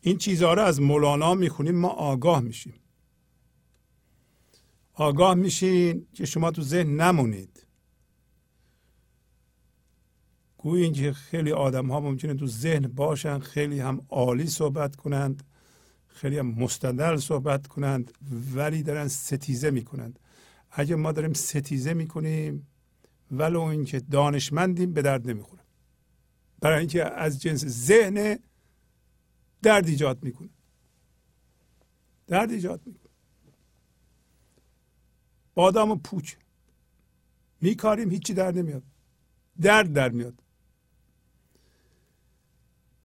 این 0.00 0.18
چیزها 0.18 0.54
رو 0.54 0.62
از 0.62 0.80
مولانا 0.80 1.34
می‌خونیم 1.34 1.76
ما 1.76 1.88
آگاه 1.88 2.40
میشیم. 2.40 2.74
آگاه 4.94 5.34
میشین 5.34 6.06
که 6.12 6.26
شما 6.26 6.50
تو 6.50 6.62
ذهن 6.62 7.00
نمونید. 7.00 7.65
گویا 10.66 10.84
اینکه 10.84 11.12
خیلی 11.12 11.52
آدم 11.52 11.86
ها 11.86 12.00
ممکنه 12.00 12.34
تو 12.34 12.46
ذهن 12.46 12.86
باشن 12.88 13.38
خیلی 13.38 13.80
هم 13.80 14.06
عالی 14.08 14.46
صحبت 14.46 14.96
کنند 14.96 15.42
خیلی 16.06 16.38
هم 16.38 16.46
مستدل 16.46 17.16
صحبت 17.16 17.66
کنند 17.66 18.12
ولی 18.54 18.82
دارن 18.82 19.08
ستیزه 19.08 19.70
می‌کنند. 19.70 20.18
اگه 20.70 20.96
ما 20.96 21.12
داریم 21.12 21.32
ستیزه 21.32 21.94
می‌کنیم 21.94 22.66
ولو 23.30 23.60
اینکه 23.60 24.00
دانشمندیم 24.00 24.92
به 24.92 25.02
درد 25.02 25.30
نمی‌خوره. 25.30 25.62
برای 26.60 26.78
اینکه 26.78 27.04
از 27.04 27.42
جنس 27.42 27.64
ذهن 27.64 28.38
درد 29.62 29.86
ایجاد 29.86 30.22
می‌کنه. 30.22 30.50
درد 32.26 32.50
ایجاد 32.50 32.80
می‌کنه. 32.86 33.12
بادام 35.54 35.90
و 35.90 35.96
پوچ. 35.96 36.34
میکاریم 37.60 38.10
هیچی 38.10 38.34
در 38.34 38.52
نمیاد. 38.52 38.82
درد 39.60 39.92
در 39.92 40.08
میاد. 40.08 40.42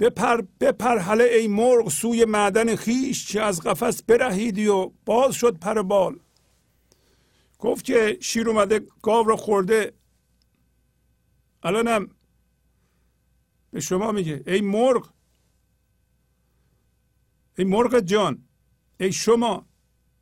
بپر 0.02 0.42
بپر 0.60 0.98
حله 0.98 1.24
ای 1.24 1.48
مرغ 1.48 1.90
سوی 1.90 2.26
معدن 2.26 2.76
خیش 2.76 3.26
که 3.26 3.42
از 3.42 3.62
قفس 3.62 4.04
برهیدی 4.04 4.68
و 4.68 4.92
باز 5.06 5.36
شد 5.36 5.58
پر 5.58 5.82
بال. 5.82 6.20
گفت 7.60 7.86
که 7.86 8.18
شیر 8.22 8.50
اومده 8.50 8.82
گاو 9.02 9.28
رو 9.28 9.36
خورده. 9.36 9.94
الانم 11.64 12.10
به 13.72 13.80
شما 13.80 14.12
میگه 14.12 14.44
ای 14.48 14.62
مرغ 14.62 15.10
ای 17.58 17.66
مرغ 17.66 18.00
جان 18.00 18.44
ای 19.00 19.12
شما 19.12 19.66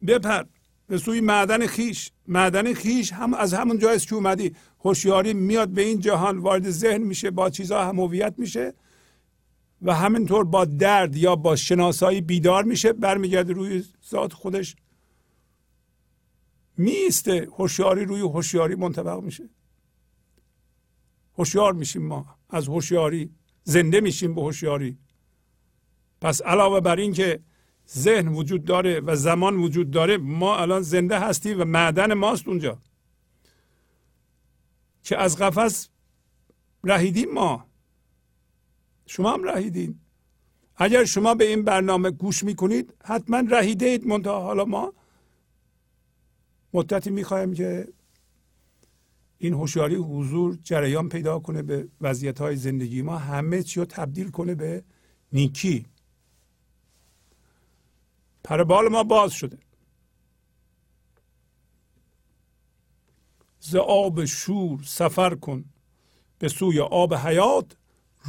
بپر 0.08 0.44
به 0.88 0.98
سوی 0.98 1.22
معدن 1.22 1.68
خیش. 1.68 2.12
معدن 2.28 2.74
خیش 2.74 3.14
هم 3.14 3.34
از 3.34 3.54
همون 3.54 3.80
جایی 3.80 4.00
که 4.00 4.16
اومدی. 4.16 4.56
هوشیاری 4.80 5.34
میاد 5.34 5.70
به 5.70 5.82
این 5.82 6.00
جهان 6.00 6.38
وارد 6.38 6.70
ذهن 6.70 7.02
میشه 7.02 7.32
با 7.32 7.50
چیزها 7.50 7.86
هم 7.86 8.10
میشه. 8.38 8.74
و 9.82 9.96
همینطور 9.96 10.44
با 10.44 10.66
درد 10.66 11.16
یا 11.16 11.36
با 11.36 11.56
شناسایی 11.56 12.22
بیدار 12.22 12.64
میشه 12.64 12.94
برمیگرده 12.94 13.54
روی 13.54 13.84
ذات 14.10 14.34
خودش. 14.34 14.76
میسته 16.78 17.48
هوشیاری 17.58 18.06
روی 18.06 18.22
هوشیاری 18.22 18.76
منطبق 18.76 19.24
میشه. 19.24 19.50
هوشیار 21.38 21.74
میشیم 21.74 22.06
ما. 22.06 22.26
از 22.50 22.68
هوشیاری 22.68 23.32
زنده 23.64 24.02
میشیم 24.02 24.36
به 24.36 24.42
هوشیاری. 24.42 24.98
پس 26.22 26.42
علاوه 26.42 26.80
بر 26.80 26.96
این 26.96 27.14
که 27.14 27.40
ذهن 27.90 28.28
وجود 28.28 28.66
داره 28.66 29.00
و 29.00 29.16
زمان 29.16 29.56
وجود 29.56 29.92
داره 29.92 30.18
ما 30.18 30.58
الان 30.58 30.82
زنده 30.82 31.20
هستیم 31.20 31.62
و 31.62 31.66
معدن 31.66 32.14
ماست 32.14 32.48
اونجا. 32.48 32.80
که 35.04 35.18
از 35.18 35.38
قفس 35.38 35.90
رهیدیم 36.84 37.32
ما. 37.32 37.69
شما 39.10 39.34
هم 39.34 39.44
رهیدین. 39.44 40.00
اگر 40.76 41.06
شما 41.06 41.36
به 41.36 41.48
این 41.48 41.64
برنامه 41.64 42.12
گوش 42.12 42.44
می‌کنید 42.44 42.94
حتما 43.04 43.40
رهیده 43.40 43.86
اید 43.86 44.08
منتها. 44.08 44.42
حالا 44.42 44.66
ما 44.66 44.94
مدتی 46.74 47.10
می‌خوایم 47.10 47.54
که 47.54 47.88
این 49.38 49.54
هوشیاری 49.54 49.96
حضور 49.96 50.58
جریان 50.64 51.10
پیدا 51.10 51.40
کنه 51.40 51.62
به 51.62 51.88
وضعیت 52.02 52.42
های 52.42 52.56
زندگی 52.56 53.02
ما 53.02 53.18
همه 53.18 53.64
چی 53.64 53.80
رو 53.80 53.86
تبدیل 53.86 54.32
کنه 54.32 54.56
به 54.56 54.84
نیکی. 55.34 55.86
پربال 58.44 58.88
ما 58.88 59.04
باز 59.04 59.32
شده. 59.32 59.58
ز 63.60 63.76
آب 63.76 64.26
شور 64.26 64.84
سفر 64.84 65.36
کن 65.36 65.66
به 66.40 66.48
سوی 66.48 66.80
آب 66.80 67.14
حیات. 67.14 67.79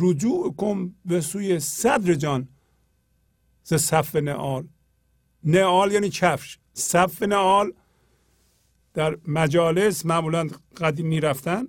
رجوع 0.00 0.54
کن 0.54 0.94
به 1.04 1.20
سوی 1.20 1.60
صدر 1.60 2.14
جان. 2.14 2.48
ز 3.62 3.74
صف 3.74 4.16
نعال. 4.16 4.68
نعال 5.44 5.92
یعنی 5.92 6.10
کفش. 6.10 6.58
صف 6.74 7.22
نعال 7.22 7.72
در 8.94 9.18
مجالس 9.28 10.06
معمولا 10.06 10.48
قدیم 10.76 11.06
می‌رفتن. 11.06 11.68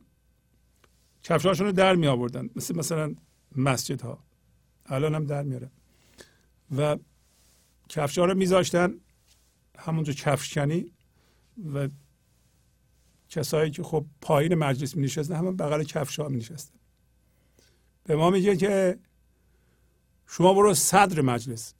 کفشاشون 1.23 1.65
رو 1.65 1.71
در 1.71 1.95
می 1.95 2.07
آوردن 2.07 2.49
مثل 2.55 2.75
مثلا 2.75 3.15
مسجد 3.55 4.01
ها 4.01 4.23
الان 4.85 5.15
هم 5.15 5.25
در 5.25 5.43
میاره 5.43 5.71
و 6.77 6.97
کفش 7.89 8.17
ها 8.17 8.25
رو 8.25 8.35
میذاشتن 8.35 8.93
همونجا 9.77 10.13
کفشکنی 10.13 10.93
و 11.73 11.89
کسایی 13.29 13.71
که 13.71 13.83
خب 13.83 14.05
پایین 14.21 14.55
مجلس 14.55 14.95
می 14.95 15.03
نشستن 15.03 15.35
همون 15.35 15.55
بغل 15.55 15.83
کفش 15.83 16.19
ها 16.19 16.27
می 16.27 16.37
نشستن 16.37 16.79
به 18.03 18.15
ما 18.15 18.29
میگه 18.29 18.55
که 18.57 18.99
شما 20.27 20.53
برو 20.53 20.73
صدر 20.73 21.21
مجلس. 21.21 21.73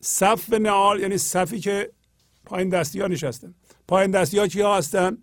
صف 0.00 0.52
نعال 0.52 1.00
یعنی 1.00 1.18
صفی 1.18 1.60
که 1.60 1.92
پایین 2.44 2.68
دستی 2.68 3.00
ها 3.00 3.06
نشستن. 3.06 3.54
پایین 3.88 4.10
دستی 4.10 4.38
ها 4.38 4.48
کیا 4.48 4.76
هستن؟ 4.76 5.18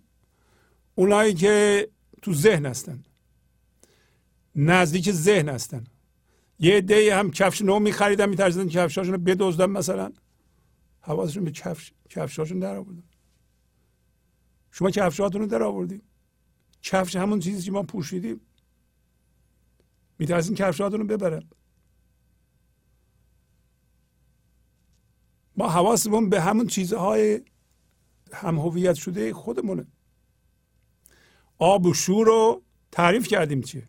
اونایی 0.94 1.34
که 1.34 1.88
تو 2.22 2.34
ذهن 2.34 2.66
هستن. 2.66 3.04
نزدیک 4.54 5.10
ذهن 5.10 5.48
هستن. 5.48 5.84
یه 6.58 6.76
عده 6.76 7.16
هم 7.16 7.30
کفش 7.30 7.62
نو 7.62 7.78
میخریدن 7.78 8.28
میترسیدن 8.28 8.68
کفشاشون 8.68 9.14
رو 9.14 9.20
بدزدن 9.20 9.70
مثلا. 9.70 10.12
حواسشون 11.00 11.44
به 11.44 11.50
کفش 11.50 11.92
کفشاشون 12.08 12.58
در 12.58 12.76
آوردن. 12.76 13.02
شما 14.70 14.90
کفشاتون 14.90 15.40
رو 15.40 15.46
در 15.46 15.62
آوردید 15.62 16.02
کفش 16.82 17.16
همون 17.16 17.40
چیزی 17.40 17.62
که 17.62 17.72
ما 17.72 17.82
پوشیدیم. 17.82 18.40
میترسین 20.18 20.54
کفشاتون 20.54 21.00
رو 21.00 21.06
ببرن. 21.06 21.48
ما 25.56 25.68
حواسمون 25.68 26.28
به 26.28 26.40
همون 26.40 26.66
چیزهای 26.66 27.42
هم 28.32 28.58
هویت 28.58 28.94
شده 28.94 29.34
خودمونه. 29.34 29.86
آب 31.58 31.86
و 31.86 31.94
شور 31.94 32.26
رو 32.26 32.62
تعریف 32.92 33.28
کردیم 33.28 33.60
چیه؟ 33.60 33.88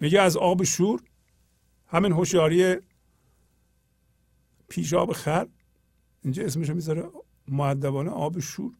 میگه 0.00 0.20
از 0.20 0.36
آب 0.36 0.64
شور 0.64 1.02
همین 1.86 2.12
هوشیاری 2.12 2.76
پیشاب 4.68 5.12
خر 5.12 5.48
اینجا 6.22 6.44
اسمش 6.44 6.70
می‌ذاره 6.70 7.10
معدبانه 7.48 8.10
آب 8.10 8.40
شور. 8.40 8.72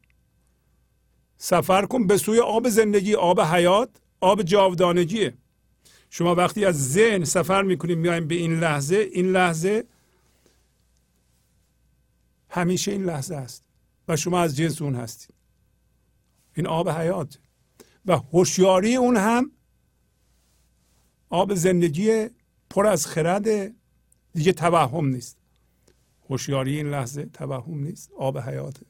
سفر 1.37 1.87
کن 1.87 2.07
به 2.07 2.17
سوی 2.17 2.41
آب 2.41 2.69
زندگی 2.69 3.15
آب 3.15 3.41
حیات. 3.41 4.03
آب 4.21 4.43
جاودانگیه. 4.43 5.35
شما 6.11 6.35
وقتی 6.35 6.65
از 6.65 6.93
ذهن 6.93 7.25
سفر 7.25 7.63
می‌کنیم 7.63 7.99
میایم 7.99 8.29
به 8.29 8.35
این 8.35 8.61
لحظه 8.61 8.97
این 8.97 9.33
لحظه 9.33 9.85
همیشه 12.49 12.93
این 12.93 13.05
لحظه 13.05 13.37
است 13.37 13.65
و 14.09 14.17
شما 14.17 14.41
از 14.41 14.57
جنس 14.57 14.83
اون 14.83 14.95
هستید. 14.95 15.35
این 16.57 16.67
آب 16.67 16.89
حیات. 16.91 17.39
و 18.07 18.17
هوشیاری 18.17 18.97
اون 18.97 19.17
هم 19.17 19.51
آب 21.31 21.55
زندگی 21.55 22.27
پر 22.71 22.87
از 22.87 23.07
خرد 23.07 23.47
دیگه 24.33 24.53
توهم 24.53 25.07
نیست. 25.07 25.37
هوشیاری 26.31 26.77
این 26.77 26.91
لحظه 26.91 27.27
توهم 27.27 27.79
نیست 27.79 28.11
آب 28.13 28.39
حیات. 28.39 28.81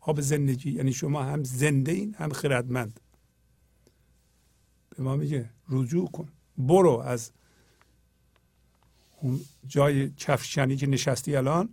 آب 0.00 0.20
زندگی 0.20 0.72
یعنی 0.72 0.92
شما 0.92 1.22
هم 1.22 1.44
زنده 1.44 1.92
این 1.92 2.14
هم 2.14 2.32
خردمند. 2.32 3.00
به 4.96 5.02
ما 5.02 5.16
میگه 5.16 5.50
رجوع 5.68 6.10
کن. 6.10 6.28
برو 6.58 6.90
از 6.90 7.30
اون 9.20 9.40
جای 9.66 10.10
کفشنی 10.10 10.76
که 10.76 10.86
نشستی 10.86 11.36
الان. 11.36 11.68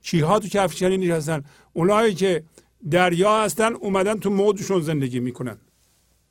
چیها 0.00 0.38
تو 0.38 0.48
کفشنی 0.48 0.96
نشستن؟ 0.96 1.44
اونایی 1.72 2.14
که 2.14 2.44
دریا 2.90 3.42
هستن 3.42 3.74
اومدن 3.74 4.18
تو 4.18 4.30
موجشون 4.30 4.80
زندگی 4.80 5.20
می‌کنن. 5.20 5.58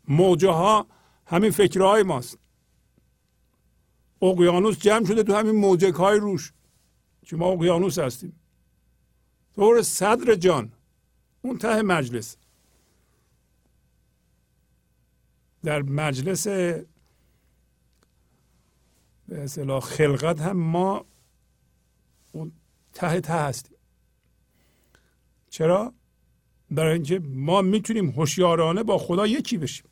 موجه 0.08 0.52
ها 0.52 0.88
همین 1.26 1.52
فکرهای 1.52 2.04
ماست. 2.04 2.38
اقیانوس 4.22 4.80
جمع 4.80 5.06
شده 5.06 5.24
تو 5.24 5.36
همین 5.36 5.56
موجک 5.56 5.94
های 5.94 6.20
روش. 6.20 6.54
که 7.26 7.36
ما 7.36 7.48
اقیانوس 7.48 8.00
هستیم. 8.00 8.40
طور 9.56 9.82
صدر 9.82 10.36
جان. 10.36 10.72
اون 11.42 11.58
ته 11.58 11.82
مجلس. 11.82 12.38
در 15.64 15.82
مجلس 15.82 16.48
به 16.48 16.86
اصطلاح 19.30 19.80
خلقت 19.80 20.42
هم 20.42 20.58
ما 20.58 21.06
اون 22.32 22.52
ته 22.94 23.22
ته 23.22 23.34
هستیم. 23.34 23.78
چرا؟ 25.50 25.94
برای 26.72 26.94
اینکه 26.94 27.20
ما 27.20 27.62
می‌تونیم 27.62 28.10
هوشیارانه 28.10 28.84
با 28.84 28.98
خدا 28.98 29.28
یکی 29.28 29.58
بشیم. 29.58 29.86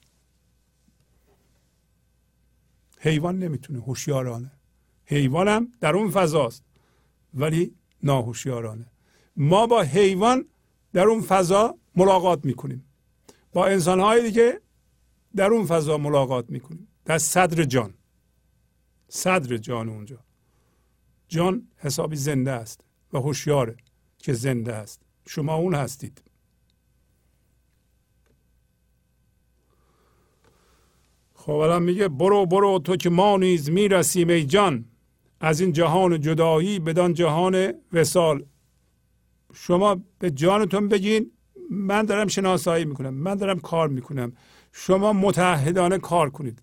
حیوان 2.99 3.39
نمی‌تونه 3.39 3.80
هوشیارانه. 3.80 4.52
حیوان 5.06 5.48
هم 5.48 5.72
در 5.80 5.95
اون 5.95 6.11
فضاست 6.11 6.64
ولی 7.34 7.76
ناهوشیارانه. 8.03 8.85
ما 9.35 9.68
با 9.68 9.81
حیوان 9.81 10.45
در 10.93 11.07
اون 11.07 11.22
فضا 11.22 11.77
ملاقات 11.95 12.45
می‌کنیم. 12.45 12.85
با 13.53 13.65
انسانهای 13.68 14.22
دیگه 14.22 14.61
در 15.36 15.49
اون 15.49 15.66
فضا 15.66 15.98
ملاقات 15.98 16.49
می‌کنیم. 16.49 16.88
در 17.06 17.18
صدر 17.18 17.64
جان. 17.64 17.94
صدر 19.08 19.58
جان 19.58 19.90
اونجا. 19.90 20.20
جان 21.28 21.68
حسابی 21.78 22.16
زنده 22.16 22.52
است 22.52 22.82
و 23.14 23.18
هوشیاره 23.18 23.78
که 24.18 24.34
زنده 24.34 24.74
است. 24.74 25.02
شما 25.28 25.56
اون 25.56 25.76
هستید. 25.76 26.22
خب 31.34 31.52
الان 31.52 31.84
میگه 31.84 32.08
برو 32.08 32.45
برو 32.45 32.80
تو 32.80 32.95
که 32.95 33.10
ما 33.10 33.38
نیز 33.38 33.70
می‌رسیم 33.70 34.30
ای 34.30 34.45
جان. 34.45 34.86
از 35.40 35.62
این 35.62 35.72
جهان 35.72 36.22
جدایی 36.22 36.80
بدان 36.80 37.14
جهان 37.14 37.74
وسال 37.94 38.45
شما 39.53 40.02
به 40.20 40.32
جانتون 40.32 40.90
بگین 40.90 41.32
من 41.70 42.06
دارم 42.06 42.28
شناسایی 42.28 42.86
می‌کنم 42.86 43.14
من 43.14 43.36
دارم 43.36 43.60
کار 43.60 43.88
می‌کنم. 43.88 44.34
شما 44.72 45.14
متحدانه 45.14 45.98
کار 45.98 46.30
کنید. 46.30 46.61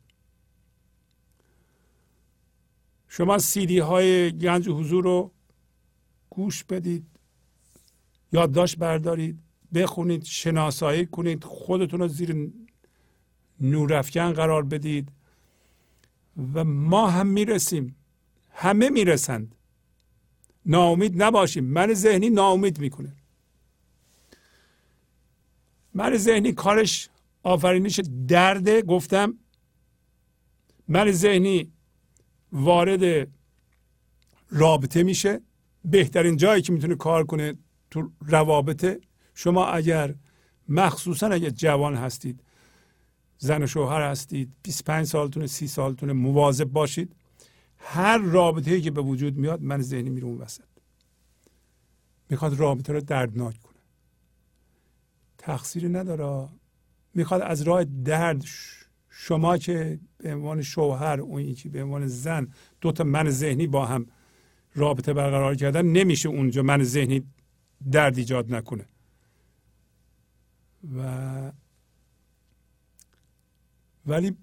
شما 3.08 3.38
سیدی 3.38 3.78
های 3.78 4.38
گنج 4.38 4.68
حضور 4.68 5.04
رو 5.04 5.32
گوش 6.30 6.64
بدید 6.64 7.06
یادداشت 8.32 8.78
بردارید 8.78 9.38
بخونید 9.74 10.24
شناسایی 10.24 11.06
کنید 11.06 11.44
خودتون 11.44 12.00
رو 12.00 12.08
زیر 12.08 12.50
نورافکن 13.60 14.32
قرار 14.32 14.62
بدید 14.62 15.12
و 16.54 16.64
ما 16.64 17.10
هم 17.10 17.26
می‌رسیم. 17.26 17.96
همه 18.50 18.90
می‌رسند. 18.90 19.54
ناامید 20.66 21.22
نباشیم. 21.22 21.64
من 21.64 21.94
ذهنی 21.94 22.30
ناامید 22.30 22.78
می‌کنه. 22.78 23.12
من 25.94 26.16
ذهنی 26.16 26.52
کارش 26.52 27.08
آفرینش 27.48 28.00
درده 28.28 28.82
گفتم. 28.82 29.38
من 30.88 31.10
ذهنی 31.10 31.72
وارد 32.52 33.28
رابطه 34.50 35.02
میشه. 35.02 35.40
بهترین 35.84 36.36
جایی 36.36 36.62
که 36.62 36.72
می‌تونه 36.72 36.94
کار 36.94 37.26
کنه 37.26 37.54
تو 37.90 38.10
روابطه. 38.20 39.00
شما 39.34 39.66
اگر 39.66 40.14
مخصوصا 40.68 41.26
اگر 41.26 41.50
جوان 41.50 41.94
هستید 41.94 42.42
زن 43.38 43.62
و 43.62 43.66
شوهر 43.66 44.10
هستید 44.10 44.52
25 44.62 45.06
سالتونه 45.06 45.46
30 45.46 45.66
سالتونه 45.66 46.12
مواظب 46.12 46.64
باشید. 46.64 47.16
هر 47.78 48.18
رابطه 48.18 48.80
که 48.80 48.90
به 48.90 49.00
وجود 49.00 49.36
میاد 49.36 49.62
من 49.62 49.82
ذهنی 49.82 50.10
میره 50.10 50.26
اون 50.26 50.38
وسط. 50.38 50.64
می‌خواد 52.30 52.54
رابطه 52.58 52.92
رو 52.92 53.00
دردناک 53.00 53.60
کنه. 53.60 53.78
تقصیری 55.38 55.88
نداره. 55.88 56.48
می‌خواد 57.18 57.42
از 57.42 57.62
راه 57.62 57.84
درد 57.84 58.44
شما 59.08 59.58
که 59.58 60.00
به 60.18 60.34
عنوان 60.34 60.62
شوهر 60.62 61.20
اون 61.20 61.42
یکی 61.42 61.68
به 61.68 61.82
عنوان 61.82 62.06
زن 62.06 62.48
دو 62.80 62.92
تا 62.92 63.04
من 63.04 63.30
ذهنی 63.30 63.66
با 63.66 63.86
هم 63.86 64.06
رابطه 64.74 65.12
برقرار 65.12 65.54
کردن 65.54 65.86
نمیشه 65.86 66.28
اونجا 66.28 66.62
من 66.62 66.82
ذهنی 66.82 67.22
درد 67.90 68.18
ایجاد 68.18 68.54
نکنه. 68.54 68.84
و 70.96 71.52
ولی 74.06 74.36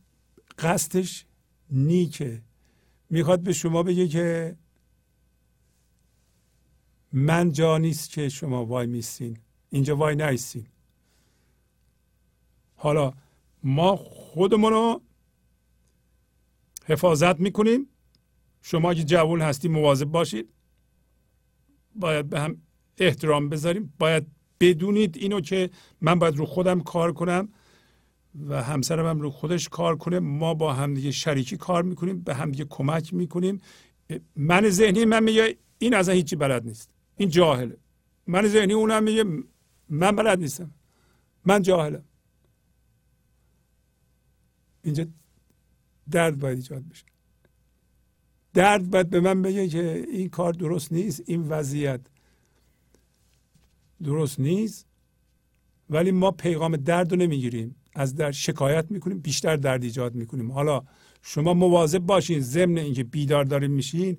قصدش 0.60 1.26
نیکه. 1.72 2.42
می‌خواد 3.10 3.40
به 3.40 3.54
شما 3.54 3.84
بگه 3.84 4.08
که 4.08 4.56
من 7.14 7.52
جا 7.52 7.78
نیست 7.78 8.10
که 8.10 8.30
شما 8.30 8.66
وای 8.66 8.88
میستین. 8.88 9.38
اینجا 9.70 9.96
وای 9.96 10.16
نیستین 10.16 10.68
حالا 12.86 13.14
ما 13.64 13.96
خودمون 13.96 14.74
رو 14.74 15.02
حفاظت 16.86 17.40
می‌کنیم. 17.40 17.90
شما 18.62 18.94
که 18.94 19.04
جوان 19.04 19.42
هستی 19.42 19.68
مواظب 19.68 20.06
باشید. 20.06 20.50
باید 21.96 22.30
به 22.30 22.40
هم 22.40 22.58
احترام 22.98 23.50
بذاریم. 23.50 23.94
باید 24.00 24.28
بدونید 24.60 25.18
اینو 25.18 25.42
که 25.42 25.70
من 26.02 26.20
باید 26.20 26.38
رو 26.38 26.46
خودم 26.46 26.82
کار 26.82 27.14
کنم 27.14 27.50
و 28.48 28.64
همسرم 28.64 29.06
هم 29.06 29.22
رو 29.22 29.30
خودش 29.30 29.70
کار 29.70 29.98
کنه. 29.98 30.20
ما 30.20 30.54
با 30.54 30.74
همدیگه 30.74 31.12
شریکی 31.12 31.58
کار 31.58 31.84
می‌کنیم 31.84 32.22
به 32.22 32.36
همدیگه 32.36 32.66
کمک 32.70 33.14
می‌کنیم. 33.14 33.62
من 34.36 34.70
ذهنی 34.70 35.06
من 35.06 35.24
میگه 35.24 35.58
این 35.80 35.94
از 35.94 36.10
هیچی 36.10 36.36
بلد 36.36 36.66
نیست. 36.66 36.90
این 37.18 37.30
جاهله. 37.30 37.78
من 38.28 38.48
ذهنی 38.48 38.74
اونم 38.74 39.04
میگه 39.04 39.24
من 39.90 40.16
بلد 40.16 40.40
نیستم. 40.40 40.72
من 41.46 41.62
جاهلم. 41.62 42.04
اینجا 44.86 45.06
درد 46.12 46.40
باید 46.40 46.58
ایجاد 46.58 46.84
بشه. 46.90 47.06
درد 48.54 48.90
باید 48.90 49.10
به 49.10 49.20
من 49.20 49.42
بگه 49.42 49.68
که 49.68 50.06
این 50.12 50.30
کار 50.30 50.54
درست 50.54 50.92
نیست 50.92 51.24
این 51.26 51.42
وضعیت 51.42 52.02
درست 54.04 54.40
نیست 54.40 54.88
ولی 55.90 56.12
ما 56.12 56.32
پیغام 56.32 56.78
درد 56.78 57.12
رو 57.12 57.18
نمی‌گیریم. 57.18 57.76
از 57.96 58.16
در 58.16 58.32
شکایت 58.32 58.92
می‌کنیم 58.92 59.20
بیشتر 59.20 59.56
درد 59.56 59.84
ایجاد 59.84 60.16
می‌کنیم. 60.16 60.52
حالا 60.52 60.84
شما 61.22 61.54
مواظب 61.54 62.00
باشین 62.00 62.40
ضمن 62.40 62.78
اینکه 62.78 63.04
بیدار 63.04 63.44
داریم 63.44 63.72
میشین 63.72 64.18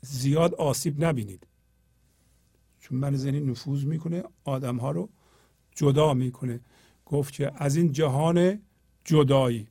زیاد 0.00 0.54
آسیب 0.54 1.04
نبینید. 1.04 1.46
چون 2.80 2.98
من 2.98 3.16
ذهنی 3.16 3.40
نفوذ 3.40 3.84
می‌کنه 3.84 4.22
آدم 4.44 4.76
ها 4.76 4.90
رو 4.90 5.08
جدا 5.74 6.14
می‌کنه. 6.14 6.60
گفت 7.06 7.34
که 7.34 7.52
از 7.56 7.76
این 7.76 7.92
جهان 7.92 8.60
جدایی. 9.04 9.68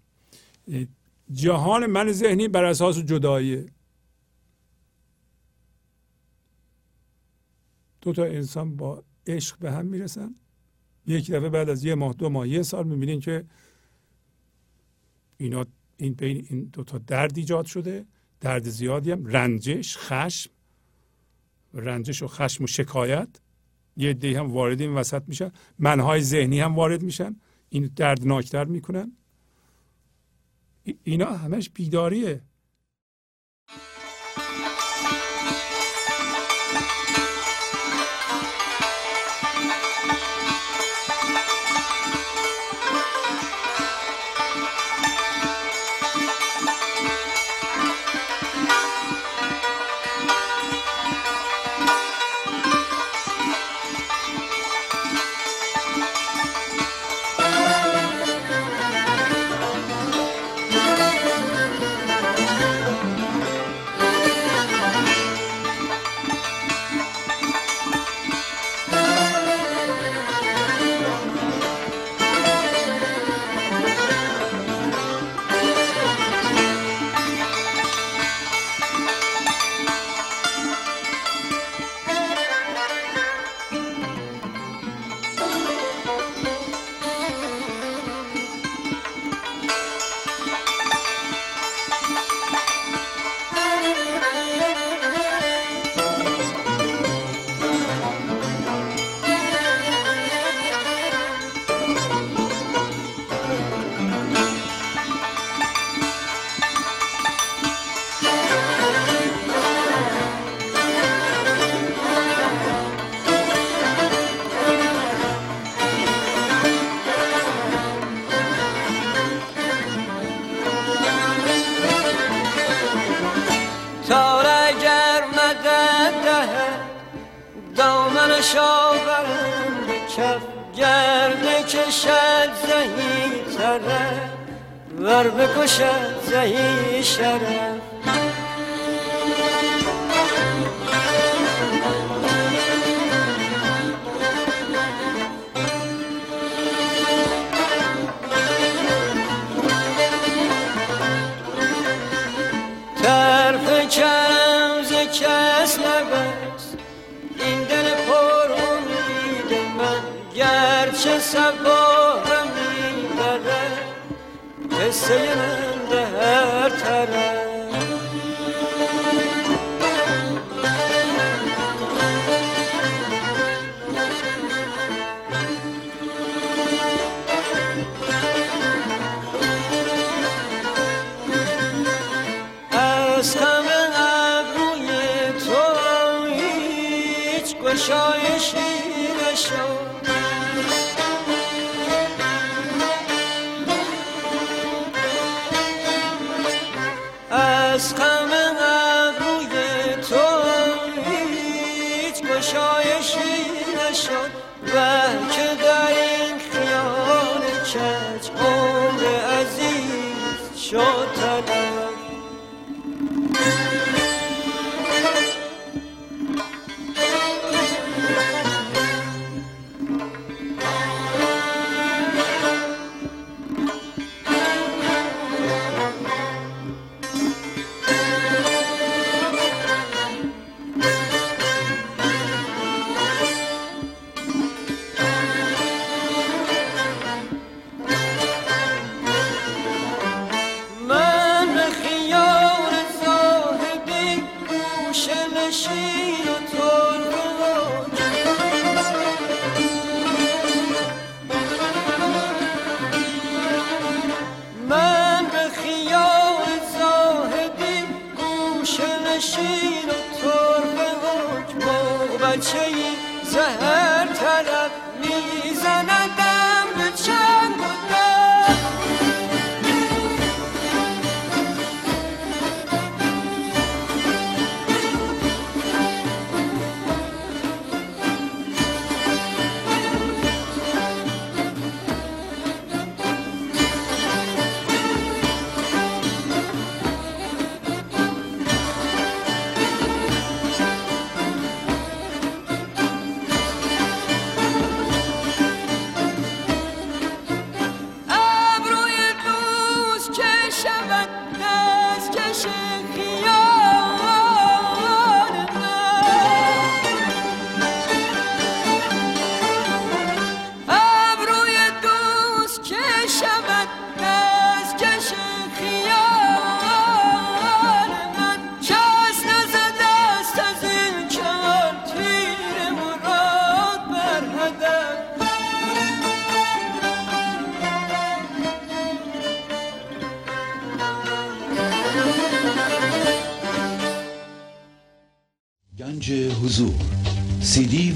جهان 1.32 1.86
من 1.86 2.12
ذهنی 2.12 2.48
بر 2.48 2.64
اساس 2.64 2.98
جداییه. 2.98 3.66
دو 8.02 8.14
تا 8.14 8.24
انسان 8.24 8.76
با 8.76 9.04
عشق 9.28 9.60
به 9.60 9.72
هم 9.72 9.86
می‌رسن. 9.86 10.36
یک 11.06 11.32
دفعه 11.32 11.50
بعد 11.50 11.70
از 11.70 11.84
یه 11.84 11.96
ماه 11.96 12.14
دو 12.14 12.30
ماه 12.30 12.48
یه 12.48 12.62
سال 12.62 12.88
می‌بینین 12.88 13.20
که 13.20 13.46
اینا 15.38 15.66
این 15.98 16.14
بین 16.14 16.46
این 16.50 16.64
دو 16.64 16.84
تا 16.84 16.98
درد 16.98 17.38
ایجاد 17.38 17.66
شده. 17.66 18.06
درد 18.40 18.70
زیادی 18.70 19.12
هم 19.12 19.26
رنجش 19.26 19.98
خشم. 19.98 20.52
رنجش 21.74 22.24
و 22.24 22.28
خشم 22.28 22.64
و 22.64 22.68
شکایت. 22.68 23.30
یه 23.98 24.14
دی 24.14 24.36
هم 24.36 24.52
وارد 24.52 24.82
این 24.82 24.94
وسط 24.94 25.24
میشن. 25.28 25.52
منهای 25.80 26.22
ذهنی 26.22 26.60
هم 26.60 26.76
وارد 26.76 27.04
میشن. 27.04 27.36
این 27.70 27.92
دردناکتر 27.96 28.66
می‌کنن. 28.66 29.18
اینا 31.04 31.26
همش 31.26 31.70
بیداریه. 31.70 32.42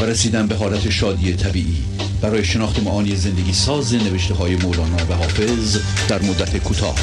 و 0.00 0.04
رسیدن 0.04 0.46
به 0.46 0.54
حالت 0.54 0.90
شادی 0.90 1.32
طبیعی. 1.36 1.84
برای 2.22 2.44
شناخت 2.44 2.82
معانی 2.82 3.16
زندگی 3.16 3.52
ساز 3.52 3.94
نوشته 3.94 4.34
های 4.34 4.56
مولانا 4.56 4.96
و 5.10 5.14
حافظ 5.14 5.78
در 6.08 6.22
مدت 6.22 6.56
کوتاه. 6.64 6.96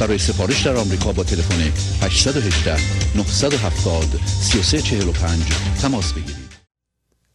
برای 0.00 0.18
سفارش 0.18 0.66
در 0.66 0.76
آمریکا 0.76 1.12
با 1.12 1.24
تلفن 1.24 1.60
818 2.02 2.76
970 3.16 4.04
3345 4.26 5.42
تماس 5.82 6.12
بگیرید. 6.12 6.50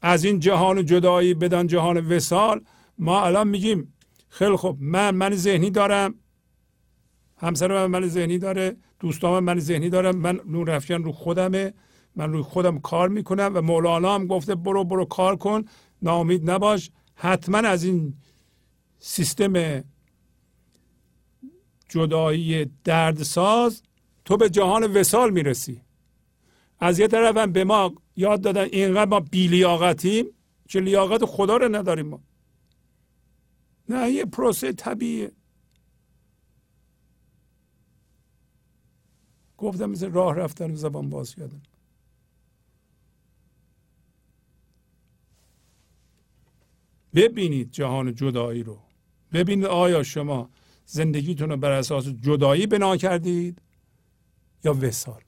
از 0.01 0.23
این 0.23 0.39
جهان 0.39 0.85
جدایی 0.85 1.33
بدان 1.33 1.67
جهان 1.67 1.97
وسال 1.97 2.61
ما 2.97 3.25
الان 3.25 3.47
میگیم 3.47 3.93
خیلی 4.29 4.55
خوب 4.55 4.77
من 4.81 5.15
من 5.15 5.35
ذهنی 5.35 5.69
دارم. 5.69 6.15
همسر 7.37 7.67
من 7.67 7.99
من 7.99 8.07
ذهنی 8.07 8.37
داره 8.37 8.75
دوستان 8.99 9.43
من 9.43 9.59
ذهنی 9.59 9.89
دارم. 9.89 10.15
من 10.15 10.39
نور 10.45 10.71
افکن 10.71 11.03
رو 11.03 11.11
خودمه. 11.11 11.73
من 12.15 12.31
روی 12.31 12.41
خودم 12.41 12.79
کار 12.79 13.09
می‌کنم 13.09 13.51
و 13.55 13.61
مولانا 13.61 14.15
هم 14.15 14.27
گفته 14.27 14.55
برو 14.55 14.83
برو 14.83 15.05
کار 15.05 15.35
کن. 15.35 15.65
ناامید 16.01 16.49
نباش. 16.51 16.91
حتما 17.15 17.57
از 17.57 17.83
این 17.83 18.13
سیستم 18.99 19.83
جدایی 21.89 22.65
دردساز 22.83 23.81
تو 24.25 24.37
به 24.37 24.49
جهان 24.49 24.83
وسال 24.83 25.31
می‌رسی. 25.31 25.81
از 26.79 26.99
یه 26.99 27.07
طرف 27.07 27.37
هم 27.37 27.51
به 27.51 27.63
ما 27.63 27.93
یاد 28.15 28.41
دادن 28.41 28.63
اینقدر 28.63 29.09
ما 29.09 29.19
بیلیاقتیم 29.19 30.25
که 30.67 30.79
لیاقت 30.79 31.25
خدا 31.25 31.57
رو 31.57 31.75
نداریم 31.75 32.07
ما. 32.07 32.19
نه 33.89 34.11
یه 34.11 34.25
پروسه 34.25 34.73
طبیعیه. 34.73 35.31
گفتم 39.57 39.85
مثل 39.85 40.11
راه 40.11 40.35
رفتن 40.35 40.71
و 40.71 40.75
زبان 40.75 41.09
باز 41.09 41.35
کردن 41.35 41.61
ببینید 47.15 47.71
جهان 47.71 48.15
جدایی 48.15 48.63
رو. 48.63 48.79
ببینید 49.33 49.65
آیا 49.65 50.03
شما 50.03 50.49
زندگیتون 50.85 51.49
رو 51.49 51.57
بر 51.57 51.71
اساس 51.71 52.07
جدایی 52.07 52.67
بنا 52.67 52.97
کردید 52.97 53.61
یا 54.63 54.73
وسال؟ 54.73 55.21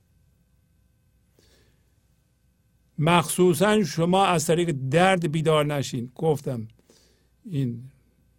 مخصوصا 2.97 3.83
شما 3.83 4.25
از 4.25 4.45
طریق 4.45 4.75
درد 4.89 5.31
بیدار 5.31 5.65
نشین. 5.65 6.11
گفتم 6.15 6.67
این 7.45 7.91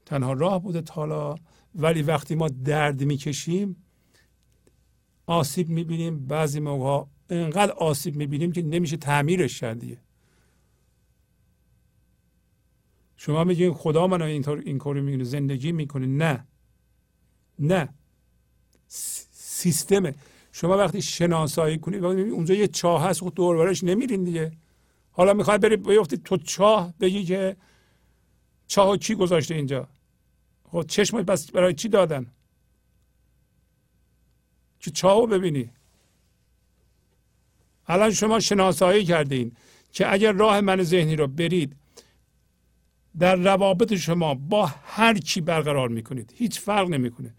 تنها 0.07 0.33
راه 0.33 0.63
بوده 0.63 0.83
تالا 0.83 1.35
ولی 1.75 2.03
وقتی 2.03 2.35
ما 2.35 2.49
درد 2.49 3.05
می‌کشیم 3.05 3.77
آسیب 5.27 5.69
می‌بینیم. 5.69 6.27
بعضی 6.27 6.61
موقع 6.61 7.05
انقدر 7.31 7.73
آسیب 7.73 8.17
می‌بینیم 8.17 8.53
که 8.53 8.63
نمیشه 8.63 8.97
تعمیرش 8.97 9.61
کردیه 9.61 10.01
شما 13.21 13.45
میگین 13.45 13.75
خدا 13.75 14.07
من 14.07 14.23
اینطور 14.23 14.59
این 14.59 14.79
کاری 14.79 15.01
می‌کنه 15.01 15.25
زندگی 15.25 15.73
می‌کنه. 15.73 16.07
نه. 16.07 16.47
نه. 17.59 17.89
سیستمه. 19.33 20.15
شما 20.53 20.77
وقتی 20.77 21.03
شناسایی 21.03 21.79
کنید 21.79 22.05
اونجا 22.05 22.55
یه 22.55 22.69
چاه 22.69 23.05
هست 23.05 23.21
خود 23.21 23.35
دوربرش 23.35 23.85
نمیرین 23.85 24.25
دیگه. 24.25 24.53
حالا 25.11 25.33
می‌خوای 25.35 25.59
بری 25.59 25.77
بیفتی 25.77 26.17
تو 26.17 26.37
چاه 26.37 26.95
بگی 27.01 27.25
که 27.25 27.57
چاه 28.67 28.97
کی 28.97 29.15
گذاشته 29.15 29.55
اینجا؟ 29.55 29.89
خب 30.65 30.85
چشم 30.89 31.23
بس 31.23 31.51
برای 31.51 31.75
چی 31.75 31.89
دادن؟ 31.89 32.27
که 34.81 34.91
چاهو 34.91 35.27
ببینی؟ 35.27 35.71
الان 37.87 38.11
شما 38.11 38.41
شناسایی 38.41 39.05
کردین 39.05 39.53
که 39.93 40.13
اگر 40.13 40.33
راه 40.33 40.61
من 40.61 40.83
ذهنی 40.83 41.17
رو 41.17 41.27
برید 41.27 41.77
در 43.19 43.37
روابط 43.37 43.95
شما 43.95 44.35
با 44.35 44.67
هر 44.85 45.19
کی 45.19 45.41
برقرار 45.41 45.89
می‌کنید. 45.89 46.33
هیچ 46.37 46.61
فرق 46.61 46.89
نمی‌کنه. 46.89 47.35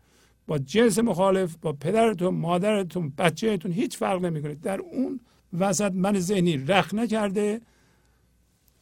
با 0.48 0.58
جنس 0.58 0.99
مخالف 0.99 1.56
با 1.61 1.74
پدرتون 1.74 2.35
مادرتون 2.35 3.14
بچهتون 3.17 3.72
هیچ 3.72 3.98
فرق 3.98 4.25
نمی‌کنه. 4.25 4.56
در 4.56 4.80
اون 4.80 5.19
وسط 5.59 5.91
من 5.91 6.19
ذهنی 6.19 6.58
رخ 6.58 6.93
نکرده 6.93 7.61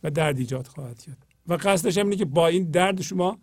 و 0.04 0.12
درد 0.12 0.38
ایجاد 0.38 0.68
خواهد 0.68 1.02
کرد. 1.02 1.18
و 1.48 1.54
قصدش 1.54 1.98
اینه 1.98 2.16
که 2.16 2.26
با 2.26 2.48
این 2.48 2.64
درد 2.72 3.02
شما 3.02 3.38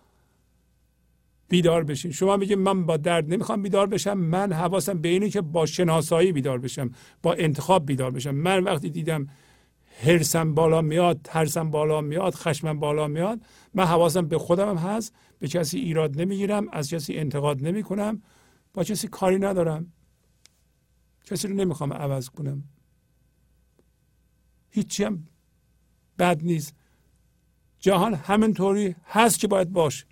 بیدار 1.49 1.85
بشین. 1.85 2.13
شما 2.13 2.37
میگه 2.37 2.57
من 2.57 2.87
با 2.87 2.97
درد 2.97 3.33
نمی‌خوام 3.33 3.63
بیدار 3.63 3.87
بشم. 3.87 4.15
من 4.15 4.53
حواسم 4.53 4.99
به 4.99 5.09
اینه 5.09 5.31
که 5.31 5.41
با 5.41 5.67
شناسایی 5.67 6.33
بیدار 6.33 6.59
بشم 6.59 6.91
با 7.23 7.35
انتخاب 7.35 7.87
بیدار 7.87 8.11
بشم. 8.11 8.31
من 8.31 8.65
وقتی 8.65 8.91
دیدم 8.91 9.29
هرسم 10.03 10.55
بالا 10.55 10.83
میاد 10.83 11.21
ترسم 11.25 11.71
بالا 11.71 12.01
میاد 12.01 12.35
خشمم 12.35 12.81
بالا 12.81 13.09
میاد. 13.09 13.41
من 13.75 13.85
حواسم 13.85 14.29
به 14.29 14.39
خودم 14.39 14.69
هم 14.69 14.77
هست. 14.77 15.15
به 15.39 15.49
کسی 15.49 15.79
ایراد 15.79 16.21
نمی‌گیرم 16.21 16.69
از 16.73 16.91
کسی 16.91 17.17
انتقاد 17.17 17.63
نمی 17.63 17.83
کنم 17.83 18.23
با 18.75 18.85
کسی 18.85 19.09
کاری 19.09 19.39
ندارم. 19.39 19.93
کسی 21.25 21.49
رو 21.49 21.55
نمی‌خوام 21.55 21.93
عوض 21.93 22.29
کنم. 22.29 22.65
هیچی 24.71 25.05
هم 25.05 25.27
بد 26.19 26.43
نیست. 26.43 26.75
جهان 27.79 28.15
همینطوری 28.15 28.97
هست 29.07 29.39
که 29.39 29.49
باید 29.49 29.73
باشه. 29.73 30.07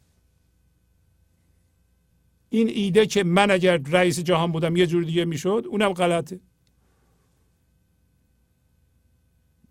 این 2.48 2.68
ایده 2.68 3.06
که 3.06 3.24
من 3.24 3.50
اگر 3.50 3.76
رئیس 3.76 4.20
جهان 4.20 4.52
بودم 4.52 4.76
یه 4.76 4.86
جور 4.86 5.04
دیگه 5.04 5.24
می‌شد 5.24 5.64
اونم 5.70 5.92
غلطه. 5.92 6.40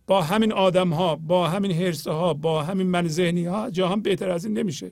با 0.08 0.22
همین 0.22 0.54
آدم 0.54 0.94
ها 0.94 1.16
با 1.16 1.48
همین 1.48 1.72
حرسه 1.72 2.12
ها 2.12 2.34
با 2.34 2.64
همین 2.64 2.88
من 2.88 3.08
ذهنی 3.08 3.46
ها 3.46 3.70
جهان 3.70 4.02
بهتر 4.02 4.30
از 4.30 4.46
این 4.46 4.58
نمیشه. 4.58 4.92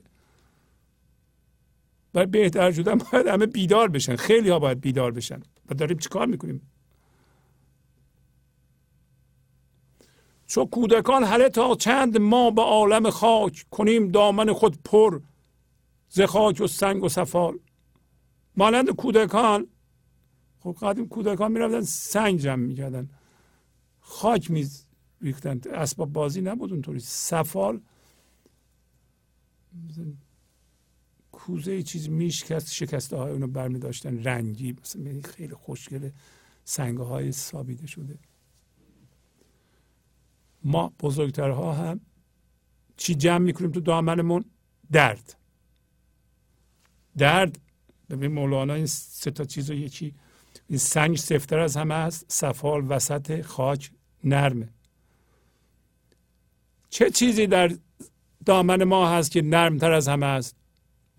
برای 2.12 2.26
بهتر 2.26 2.72
شدن 2.72 2.98
باید 2.98 3.26
همه 3.26 3.46
بیدار 3.46 3.88
بشن. 3.88 4.16
خیلی 4.16 4.50
ها 4.50 4.58
باید 4.58 4.80
بیدار 4.80 5.12
بشن. 5.12 5.42
و 5.70 5.74
داریم 5.74 5.98
چیکار 5.98 6.26
می‌کنیم؟ 6.26 6.70
چو 10.46 10.64
کودکان 10.64 11.24
هله 11.24 11.48
تا 11.48 11.74
چند 11.74 12.18
ما 12.18 12.50
به 12.50 12.62
عالم 12.62 13.10
خاک 13.10 13.64
کنیم 13.70 14.10
دامن 14.10 14.52
خود 14.52 14.82
پر 14.84 15.20
ز 16.08 16.20
خاک 16.20 16.60
و 16.60 16.66
سنگ 16.66 17.04
و 17.04 17.08
سفال. 17.08 17.58
مانند 18.56 18.90
کودکان 18.90 19.66
خب 20.60 20.76
قدیم 20.82 21.08
کودکان 21.08 21.52
می‌رفتن 21.52 21.80
سنگ 21.80 22.38
جمع 22.38 22.66
می‌کردن. 22.66 23.08
خاک 24.00 24.50
میز 24.50 24.86
ریختن. 25.22 25.60
اسباب 25.72 26.12
بازی 26.12 26.40
نبود 26.40 26.72
اونطوری. 26.72 27.00
سفال 27.00 27.80
کوزه 31.32 31.82
چیز 31.82 32.08
میشکست 32.08 32.72
شکسته 32.72 33.16
های 33.16 33.32
اونو 33.32 33.46
برمی 33.46 33.78
داشتن 33.78 34.24
رنگی 34.24 34.76
مثلا 34.80 35.20
خیلی 35.24 35.54
خوشگل 35.54 36.10
سنگ 36.64 36.98
های 36.98 37.32
سابیده 37.32 37.86
شده. 37.86 38.18
ما 40.64 40.92
بزرگترها 41.00 41.72
هم 41.72 42.00
چی 42.96 43.14
جمع 43.14 43.44
می‌کنیم 43.44 43.70
تو 43.70 43.80
دامنمون؟ 43.80 44.44
درد. 44.92 45.36
درد. 47.16 47.58
ببین 48.10 48.32
مولانا 48.32 48.74
این 48.74 48.86
سه 48.86 49.30
تا 49.30 49.44
چیز 49.44 49.70
رو 49.70 49.76
یکی 49.76 50.14
این 50.68 50.78
سنگ 50.78 51.16
سفتر 51.16 51.58
از 51.58 51.76
همه 51.76 51.94
است. 51.94 52.24
سفال 52.28 52.86
وسط 52.88 53.42
خاک 53.42 53.90
نرمه 54.24 54.68
چه 56.90 57.10
چیزی 57.10 57.46
در 57.46 57.76
دامن 58.46 58.84
ما 58.84 59.10
هست 59.10 59.30
که 59.30 59.42
نرمتر 59.42 59.92
از 59.92 60.08
همه 60.08 60.26
است؟ 60.26 60.56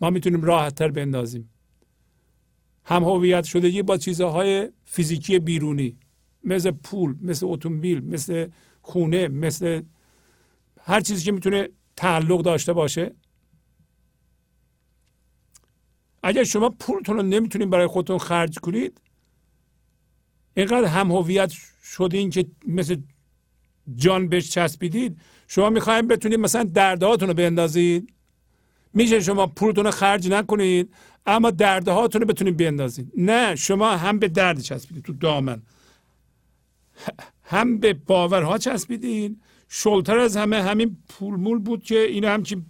ما 0.02 0.10
می‌تونیم 0.10 0.42
راحت 0.42 0.76
تر 0.76 0.92
بندازیم. 0.92 1.50
هم 2.86 3.04
هویت 3.04 3.44
شدگی 3.44 3.82
با 3.82 3.98
چیزهای 3.98 4.70
فیزیکی 4.86 5.40
بیرونی 5.40 5.98
مثل 6.44 6.72
پول 6.72 7.16
مثل 7.22 7.46
اتومبیل 7.46 8.04
مثل 8.06 8.48
خونه 8.82 9.28
مثل 9.28 9.82
هر 10.82 11.02
چیزی 11.02 11.26
که 11.26 11.32
می‌تونه 11.32 11.70
تعلق 11.96 12.42
داشته 12.42 12.74
باشه. 12.74 13.16
اگر 16.24 16.44
شما 16.44 16.70
پولتون 16.70 17.18
رو 17.18 17.24
نمی‌تونید 17.24 17.70
برای 17.70 17.88
خودتون 17.88 18.18
خرج 18.18 18.60
کنید 18.60 19.02
اینقدر 20.54 20.86
هم 20.86 21.12
هویت 21.12 21.54
شدین 21.84 22.30
که 22.30 22.46
مثل 22.68 22.96
جان 23.96 24.30
بهش 24.30 24.50
چسبیدید 24.50 25.22
شما 25.52 25.70
می‌خوایم 25.70 26.08
بتونید 26.08 26.40
مثلا 26.40 26.64
دردهاتون 26.64 27.28
رو 27.28 27.34
بندازید. 27.34 28.14
میشه 28.94 29.20
شما 29.20 29.48
پولتون 29.48 29.86
رو 29.86 29.92
خرج 29.92 30.30
نکنید 30.30 30.94
اما 31.26 31.52
دردهاتون 31.52 32.22
رو 32.22 32.28
بتونید 32.28 32.58
بندازید. 32.58 33.12
نه 33.18 33.56
شما 33.56 33.98
هم 33.98 34.20
به 34.20 34.28
درد 34.28 34.60
چسبیدید 34.60 35.04
تو 35.04 35.14
دامن. 35.14 35.62
هم 37.44 37.78
به 37.78 37.94
باورها 37.94 38.58
چسبیدین 38.58 39.42
شلتر 39.68 40.18
از 40.18 40.38
همه 40.38 40.62
همین 40.62 40.98
پولمول 41.10 41.60
بود 41.60 41.84
که 41.84 42.00
این 42.00 42.24
هم 42.24 42.44
که 42.44 42.62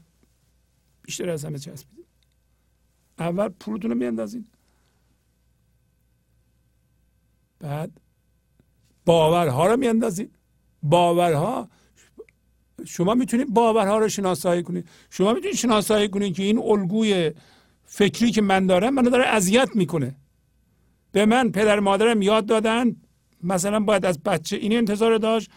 بیشتر 1.01 1.29
از 1.29 1.45
همه 1.45 1.59
چسبیدین 1.59 2.05
اول 3.19 3.47
پولتون 3.47 3.91
رو 3.91 3.97
میاندازین 3.97 4.45
بعد 7.59 7.91
باورها 9.05 9.67
رو 9.67 9.77
میاندازید. 9.77 10.35
باورها 10.83 11.69
شما 12.85 13.13
می‌تونید 13.13 13.53
باورها 13.53 13.97
رو 13.97 14.09
شناسایی 14.09 14.63
کنید. 14.63 14.89
شما 15.09 15.33
می‌تونید 15.33 15.55
شناسایی 15.55 16.07
کنید 16.07 16.35
که 16.35 16.43
این 16.43 16.57
الگوی 16.57 17.31
فکری 17.85 18.31
که 18.31 18.41
من 18.41 18.67
دارم 18.67 18.93
منو 18.93 19.09
داره 19.09 19.25
اذیت 19.25 19.69
می‌کنه. 19.75 20.15
به 21.11 21.25
من 21.25 21.51
پدر 21.51 21.79
مادرم 21.79 22.21
یاد 22.21 22.45
دادن. 22.45 22.95
مثلا 23.43 23.79
باید 23.79 24.05
از 24.05 24.23
بچه 24.23 24.55
این 24.55 24.77
انتظار 24.77 25.17
داشت. 25.17 25.51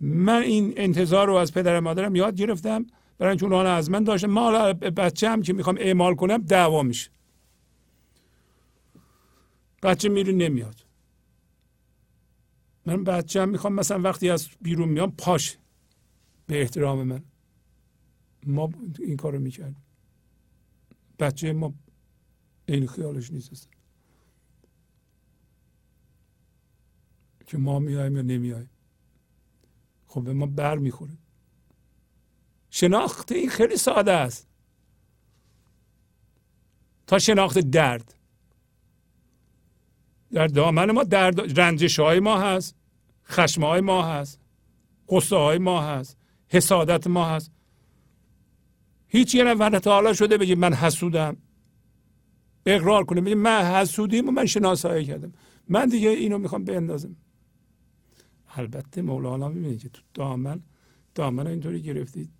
من 0.00 0.42
این 0.42 0.74
انتظار 0.76 1.26
رو 1.26 1.34
از 1.34 1.52
پدر 1.52 1.80
مادرم 1.80 2.16
یاد 2.16 2.34
گرفتم. 2.34 2.86
برای 3.18 3.30
اینکه 3.30 3.44
اونها 3.44 3.62
از 3.62 3.90
من 3.90 4.04
داشتم 4.04 4.30
ما 4.30 4.72
بچه 4.72 5.30
هم 5.30 5.42
که 5.42 5.52
می‌خوام 5.52 5.76
اعمال 5.80 6.14
کنم 6.14 6.38
دعوا 6.38 6.82
میشه. 6.82 7.10
بچه 9.82 10.08
میره 10.08 10.32
نمیاد. 10.32 10.74
من 12.86 13.04
بچه 13.04 13.42
هم 13.42 13.48
می‌خوام 13.48 13.72
مثلا 13.72 14.00
وقتی 14.00 14.30
از 14.30 14.48
بیرون 14.62 14.88
میام 14.88 15.12
پاش. 15.18 15.56
به 16.46 16.60
احترام 16.60 17.02
من. 17.02 17.24
ما 18.46 18.70
این 18.98 19.16
کارو 19.16 19.38
می‌کردیم. 19.38 19.84
بچه 21.18 21.52
ما 21.52 21.74
این 22.66 22.86
خیالش 22.86 23.30
نیست. 23.30 23.68
که 27.46 27.58
ما 27.58 27.78
میایم 27.78 28.16
یا 28.16 28.22
نمیایم 28.22 28.70
خب 30.06 30.24
به 30.24 30.32
ما 30.32 30.46
بر 30.46 30.78
می‌خوره. 30.78 31.18
شناخت 32.70 33.32
این 33.32 33.48
خیلی 33.50 33.76
ساده 33.76 34.12
است. 34.12 34.48
تا 37.06 37.18
شناخت 37.18 37.58
درد. 37.58 38.14
در 40.32 40.46
دامن 40.46 40.90
ما 40.90 41.04
درد 41.04 41.60
رنجش 41.60 41.98
های 41.98 42.20
ما 42.20 42.40
هست. 42.40 42.74
خشم 43.24 43.64
های 43.64 43.80
ما 43.80 44.02
هست. 44.02 44.40
قصه 45.08 45.36
های 45.36 45.58
ما 45.58 45.82
هست. 45.82 46.16
حسادت 46.48 47.06
ما 47.06 47.24
هست. 47.24 47.52
هیچ 49.08 49.34
یه 49.34 49.44
نفر 49.44 49.78
تا 49.78 49.92
حالا 49.92 50.12
شده 50.12 50.38
بگه 50.38 50.54
من 50.54 50.74
حسودم. 50.74 51.36
اقرار 52.66 53.04
کنه 53.04 53.20
بگه 53.20 53.34
من 53.34 53.62
حسودیم 53.62 54.28
و 54.28 54.30
من 54.30 54.46
شناسایی 54.46 55.04
کردم. 55.04 55.32
من 55.68 55.88
دیگه 55.88 56.08
اینو 56.10 56.38
می‌خوام 56.38 56.64
بندازم. 56.64 57.16
البته 58.48 59.02
مولانا 59.02 59.48
می‌بینید 59.48 59.82
که 59.82 59.88
تو 59.88 60.02
دامن 60.14 60.60
دامن 61.14 61.46
اینطوری 61.46 61.82
گرفتید 61.82 62.30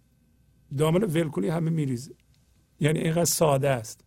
دامن 0.78 1.02
ول 1.02 1.44
همه 1.44 1.70
میریزه. 1.70 2.15
یعنی 2.81 2.99
اینقدر 2.99 3.25
ساده 3.25 3.70
است. 3.70 4.05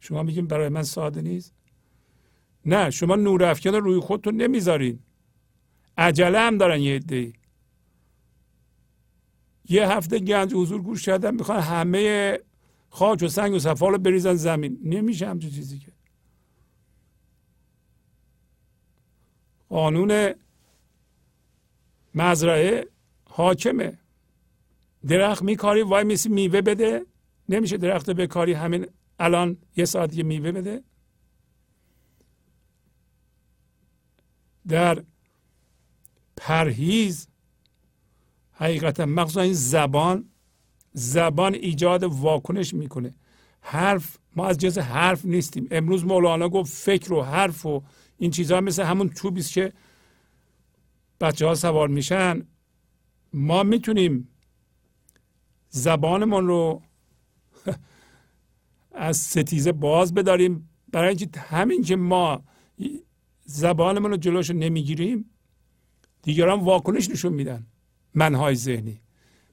شما 0.00 0.22
میگین 0.22 0.46
برای 0.46 0.68
من 0.68 0.82
ساده 0.82 1.22
نیست؟ 1.22 1.54
نه 2.64 2.90
شما 2.90 3.16
نور 3.16 3.44
افکن 3.44 3.74
روی 3.74 4.00
خودتون 4.00 4.36
نمی‌ذارین. 4.36 4.98
عجله 5.98 6.38
هم 6.38 6.58
دارن 6.58 6.80
یه 6.80 6.94
عده 6.94 7.32
یه 9.68 9.88
هفته 9.88 10.18
گنج 10.18 10.54
حضور 10.54 10.82
گوش 10.82 11.04
کردن 11.04 11.34
می‌خوان 11.34 11.60
همه 11.60 12.38
خاک 12.90 13.22
و 13.22 13.28
سنگ 13.28 13.54
و 13.54 13.58
صفال 13.58 13.92
رو 13.92 13.98
بریزن 13.98 14.34
زمین. 14.34 14.80
نمیشه 14.84 15.28
همچون 15.28 15.50
چیزی 15.50 15.78
که. 15.78 15.92
قانون 19.68 20.34
مزرعه 22.14 22.88
حاکمه. 23.24 23.98
درخت 25.06 25.42
میکاری 25.42 25.82
وای 25.82 26.04
میسی 26.04 26.28
میوه 26.28 26.60
بده. 26.60 27.06
نمیشه 27.48 27.76
درخت 27.76 28.10
بکاری 28.10 28.52
همین 28.52 28.86
الان 29.18 29.56
یه 29.76 29.84
ساعت 29.84 30.16
یه 30.16 30.22
میوه 30.22 30.52
بده. 30.52 30.82
در 34.68 35.04
پرهیز 36.36 37.28
حقیقتا 38.58 39.06
مخصوصا 39.06 39.40
این 39.40 39.52
زبان 39.52 40.24
زبان 40.92 41.54
ایجاد 41.54 42.02
واکنش 42.04 42.74
می‌کنه. 42.74 43.14
حرف 43.60 44.18
ما 44.36 44.46
از 44.46 44.58
جنس 44.58 44.78
حرف 44.78 45.24
نیستیم. 45.24 45.68
امروز 45.70 46.04
مولانا 46.04 46.48
گفت 46.48 46.72
فکر 46.72 47.12
و 47.12 47.22
حرف 47.22 47.66
و 47.66 47.82
این 48.18 48.30
چیزها 48.30 48.60
مثل 48.60 48.82
همون 48.82 49.08
توبیست 49.08 49.52
که 49.52 49.72
بچه 51.20 51.46
ها 51.46 51.54
سوار 51.54 51.88
میشن. 51.88 52.42
ما 53.32 53.62
می‌تونیم 53.62 54.28
زبانمون 55.68 56.46
رو 56.46 56.82
از 58.92 59.16
ستیزه 59.16 59.72
باز 59.72 60.14
بداریم. 60.14 60.68
برای 60.92 61.08
اینکه 61.08 61.40
همین 61.40 61.82
که 61.82 61.96
ما 61.96 62.44
زبانمون 63.44 64.10
رو 64.10 64.16
جلوش 64.16 64.50
نمی‌گیریم 64.50 65.30
دیگران 66.22 66.60
واکنش 66.60 67.10
نشون 67.10 67.32
میدن. 67.32 67.66
منهای 68.16 68.54
ذهنی. 68.54 69.00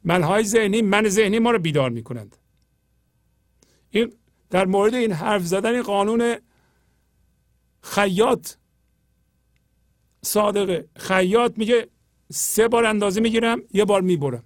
منهای 0.03 0.43
ذهنی 0.43 0.81
من 0.81 1.09
ذهنی 1.09 1.39
ما 1.39 1.51
رو 1.51 1.59
بیدار 1.59 1.89
می‌کنند. 1.89 2.37
این 3.89 4.13
در 4.49 4.65
مورد 4.65 4.93
این 4.93 5.11
حرف 5.11 5.45
زدن 5.45 5.81
قانون 5.81 6.37
خیاط 7.81 8.53
صادقه 10.21 10.89
خیاط 10.95 11.57
میگه 11.57 11.87
سه 12.31 12.67
بار 12.67 12.85
اندازه 12.85 13.21
می‌گیرم 13.21 13.61
یه 13.73 13.85
بار 13.85 14.01
می‌برم. 14.01 14.43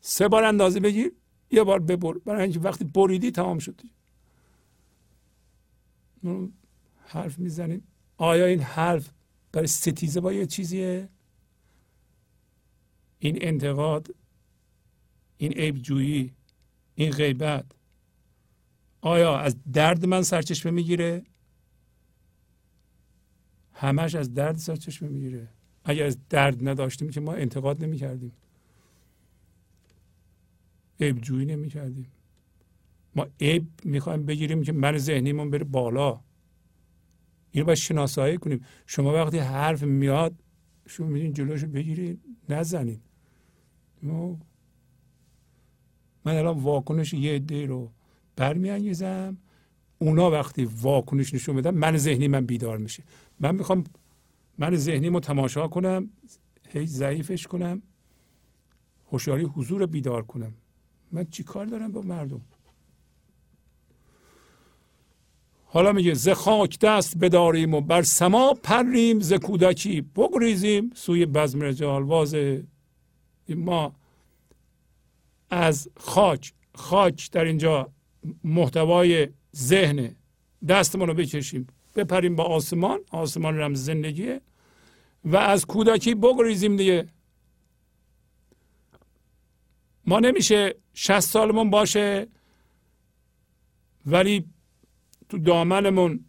سه 0.00 0.28
بار 0.28 0.44
اندازه 0.44 0.80
بگیر 0.80 1.12
یه 1.50 1.64
بار 1.64 1.80
ببر. 1.80 2.12
برای 2.12 2.42
اینکه 2.42 2.60
وقتی 2.60 2.84
بریدی 2.84 3.30
تمام 3.30 3.58
شد. 3.58 3.80
حرف 7.06 7.38
می‌زنیم. 7.38 7.86
آیا 8.16 8.46
این 8.46 8.60
حرف 8.60 9.10
برای 9.52 9.66
ستیزه 9.66 10.20
با 10.20 10.32
یه 10.32 10.46
چیزیه؟ 10.46 11.08
این 13.18 13.38
انتقاد 13.40 14.14
این 15.38 15.52
عیبجویی 15.52 16.32
این 16.94 17.10
غیبت 17.10 17.64
آیا 19.00 19.38
از 19.38 19.56
درد 19.72 20.06
من 20.06 20.22
سرچشمه 20.22 20.72
می‌گیره؟ 20.72 21.22
همش 23.72 24.14
از 24.14 24.34
درد 24.34 24.56
سرچشمه 24.56 25.08
می‌گیره. 25.08 25.48
اگر 25.84 26.04
از 26.04 26.18
درد 26.28 26.68
نداشتیم 26.68 27.10
که 27.10 27.20
ما 27.20 27.34
انتقاد 27.34 27.84
نمی‌کردیم. 27.84 28.32
عیب 31.00 31.20
جویی 31.20 31.46
نمی‌کردیم. 31.46 32.06
ما 33.16 33.26
عیب 33.40 33.66
می‌خوایم 33.84 34.26
بگیریم 34.26 34.62
که 34.62 34.72
من 34.72 34.98
ذهنیمون 34.98 35.50
بره 35.50 35.64
بالا. 35.64 36.20
این 37.50 37.64
باید 37.64 37.78
شناسایی 37.78 38.38
کنیم. 38.38 38.64
شما 38.86 39.12
وقتی 39.12 39.38
حرف 39.38 39.82
میاد 39.82 40.34
شما 40.86 41.06
میدین 41.06 41.32
جلوش 41.32 41.64
بگیرید 41.64 42.20
نزنید. 42.48 43.00
من 44.02 44.36
الان 46.36 46.58
واکنش 46.58 47.12
یه 47.12 47.32
عده 47.32 47.66
رو 47.66 47.90
برمیانگیزم. 48.36 49.36
اونا 49.98 50.30
وقتی 50.30 50.64
واکنش 50.64 51.34
نشون 51.34 51.56
بدن 51.56 51.70
من 51.70 51.96
ذهنی 51.96 52.28
من 52.28 52.46
بیدار 52.46 52.78
میشه. 52.78 53.02
من 53.40 53.54
می‌خوام 53.54 53.84
من 54.58 54.76
ذهنی 54.76 55.08
رو 55.08 55.20
تماشا 55.20 55.68
کنم 55.68 56.10
هی 56.68 56.86
ضعیفش 56.86 57.46
کنم 57.46 57.82
هوشیاری 59.12 59.44
حضور 59.44 59.86
بیدار 59.86 60.22
کنم. 60.22 60.54
من 61.12 61.26
چی 61.30 61.42
کار 61.42 61.66
دارم 61.66 61.92
با 61.92 62.02
مردم؟ 62.02 62.40
حالا 65.64 65.92
میگه 65.92 66.14
ز 66.14 66.28
خاک 66.28 66.78
دست 66.78 67.18
بداریم 67.18 67.74
و 67.74 67.80
بر 67.80 68.02
سما 68.02 68.54
پریم 68.62 69.20
ز 69.20 69.32
کودکی 69.32 70.00
بگریزیم. 70.00 70.90
سوی 70.94 71.26
بزم 71.26 71.62
رجال 71.62 72.02
واضح. 72.02 72.60
ما 73.54 73.94
از 75.50 75.88
خاک 75.96 76.52
خاک 76.74 77.30
در 77.30 77.44
اینجا 77.44 77.90
محتوای 78.44 79.28
ذهن 79.56 80.16
دستمون 80.68 81.08
رو 81.08 81.14
بکشیم. 81.14 81.66
بپریم 81.96 82.36
با 82.36 82.44
آسمان 82.44 83.00
آسمان 83.10 83.58
رمز 83.58 83.84
زندگیه 83.84 84.40
و 85.24 85.36
از 85.36 85.66
کودکی 85.66 86.14
بگریزیم 86.14 86.76
دیگه. 86.76 87.06
ما 90.06 90.20
نمیشه 90.20 90.74
شست 90.94 91.30
سالمون 91.30 91.70
باشه 91.70 92.26
ولی 94.06 94.44
تو 95.28 95.38
دامنمون 95.38 96.24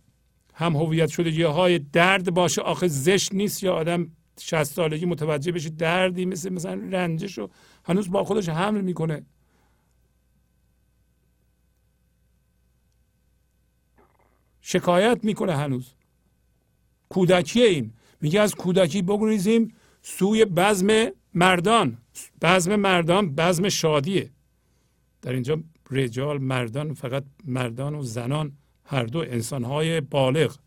هم 0.53 0.75
هویت 0.75 1.09
شده. 1.09 1.47
های 1.47 1.79
درد 1.79 2.33
باشه. 2.33 2.61
آخه 2.61 2.87
زشت 2.87 3.33
نیست 3.33 3.63
یا 3.63 3.73
آدم 3.75 4.11
60 4.40 4.64
سالگی 4.64 5.06
متوجه 5.06 5.51
بشه 5.51 5.69
دردی 5.69 6.25
مثل 6.25 6.49
مثلا 6.49 6.74
رنجش 6.74 7.38
رو 7.38 7.49
هنوز 7.85 8.11
با 8.11 8.24
خودش 8.24 8.49
حمل 8.49 8.82
می‌کنه. 8.82 9.25
شکایت 14.61 15.19
می‌کنه 15.24 15.56
هنوز. 15.56 15.93
کودکی 17.09 17.61
این. 17.61 17.93
میگه 18.22 18.41
از 18.41 18.56
کودکی 18.56 19.01
بگریزیم 19.01 19.74
سوی 20.01 20.45
بزم 20.45 21.11
مردان. 21.33 21.98
بزم 22.41 22.75
مردان 22.75 23.35
بزم 23.35 23.69
شادیه. 23.69 24.32
در 25.22 25.33
اینجا 25.33 25.64
رجال 25.91 26.38
مردان 26.38 26.93
فقط 26.93 27.24
مردان 27.45 27.95
و 27.95 28.01
زنان 28.01 28.57
هر 28.85 29.03
دو 29.03 29.19
انسانهای 29.19 30.01
بالغ. 30.01 30.57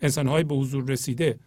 انسانهای 0.00 0.44
به 0.44 0.54
حضور 0.54 0.84
رسیده. 0.90 1.38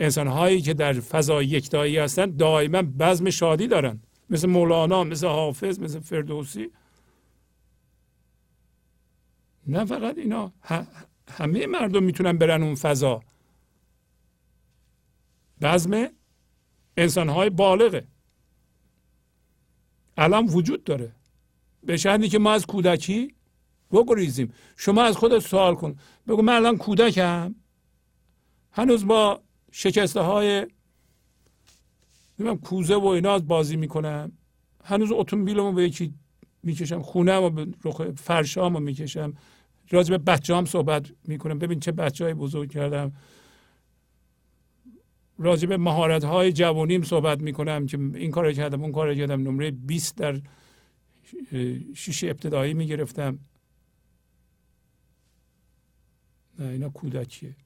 انسانهایی 0.00 0.60
که 0.60 0.74
در 0.74 0.92
فضای 0.92 1.46
یکتایی 1.46 1.98
هستند 1.98 2.36
دائما 2.36 2.82
بزم 2.82 3.30
شادی 3.30 3.66
دارن 3.66 4.00
مثل 4.30 4.48
مولانا 4.48 5.04
مثل 5.04 5.26
حافظ 5.26 5.78
مثل 5.78 6.00
فردوسی. 6.00 6.70
نه 9.66 9.84
فقط 9.84 10.18
اینا 10.18 10.52
همه 11.28 11.66
مردم 11.66 12.02
می‌تونن 12.02 12.38
برن 12.38 12.62
اون 12.62 12.74
فضا. 12.74 13.22
بزم 15.60 16.08
انسانهای 16.96 17.50
بالغه. 17.50 18.08
الان 20.16 20.46
وجود 20.46 20.84
داره. 20.84 21.12
به 21.82 21.96
شهدی 21.96 22.28
که 22.28 22.38
ما 22.38 22.52
از 22.52 22.66
کودکی 22.66 23.34
بگریزیم. 23.92 24.52
شما 24.76 25.02
از 25.02 25.16
خودت 25.16 25.38
سوال 25.38 25.74
کن. 25.74 25.96
بگو 26.28 26.42
من 26.42 26.52
الان 26.52 26.76
کودکم. 26.76 27.54
هنوز 28.72 29.06
با 29.06 29.42
شکسته 29.70 30.20
های 30.20 30.66
کوزه 32.62 32.94
و 32.94 33.06
اینا 33.06 33.38
بازی 33.38 33.76
می‌کنم. 33.76 34.32
هنوز 34.84 35.12
اتومبیلمو 35.12 35.72
به 35.72 35.84
یکی 35.84 36.14
می‌کشم 36.62 37.02
خونه 37.02 37.36
و 37.36 37.50
به 37.50 37.66
رخ 37.84 38.02
فرشامو 38.02 38.80
می‌کشم. 38.80 39.34
راجع 39.90 40.16
به 40.16 40.18
بچه 40.18 40.56
هم 40.56 40.64
صحبت 40.64 41.12
می‌کنم. 41.24 41.58
ببین 41.58 41.80
چه 41.80 41.92
بچه 41.92 42.24
های 42.24 42.34
بزرگ 42.34 42.72
کردم. 42.72 43.12
راجع 45.38 45.68
به 45.68 45.76
مهارت 45.76 46.24
های 46.24 46.52
جوانیم 46.52 47.02
صحبت 47.02 47.40
می‌کنم 47.40 47.86
که 47.86 47.98
این 47.98 48.30
کار 48.30 48.52
کردم 48.52 48.82
اون 48.82 48.92
کار 48.92 49.14
کردم. 49.14 49.42
نمره 49.42 49.70
20 49.70 50.16
در 50.16 50.40
شیشه 51.94 52.26
ابتدایی 52.26 52.74
می‌گرفتم. 52.74 53.38
نه 56.58 56.66
اینا 56.66 56.88
کودکیه. 56.88 57.56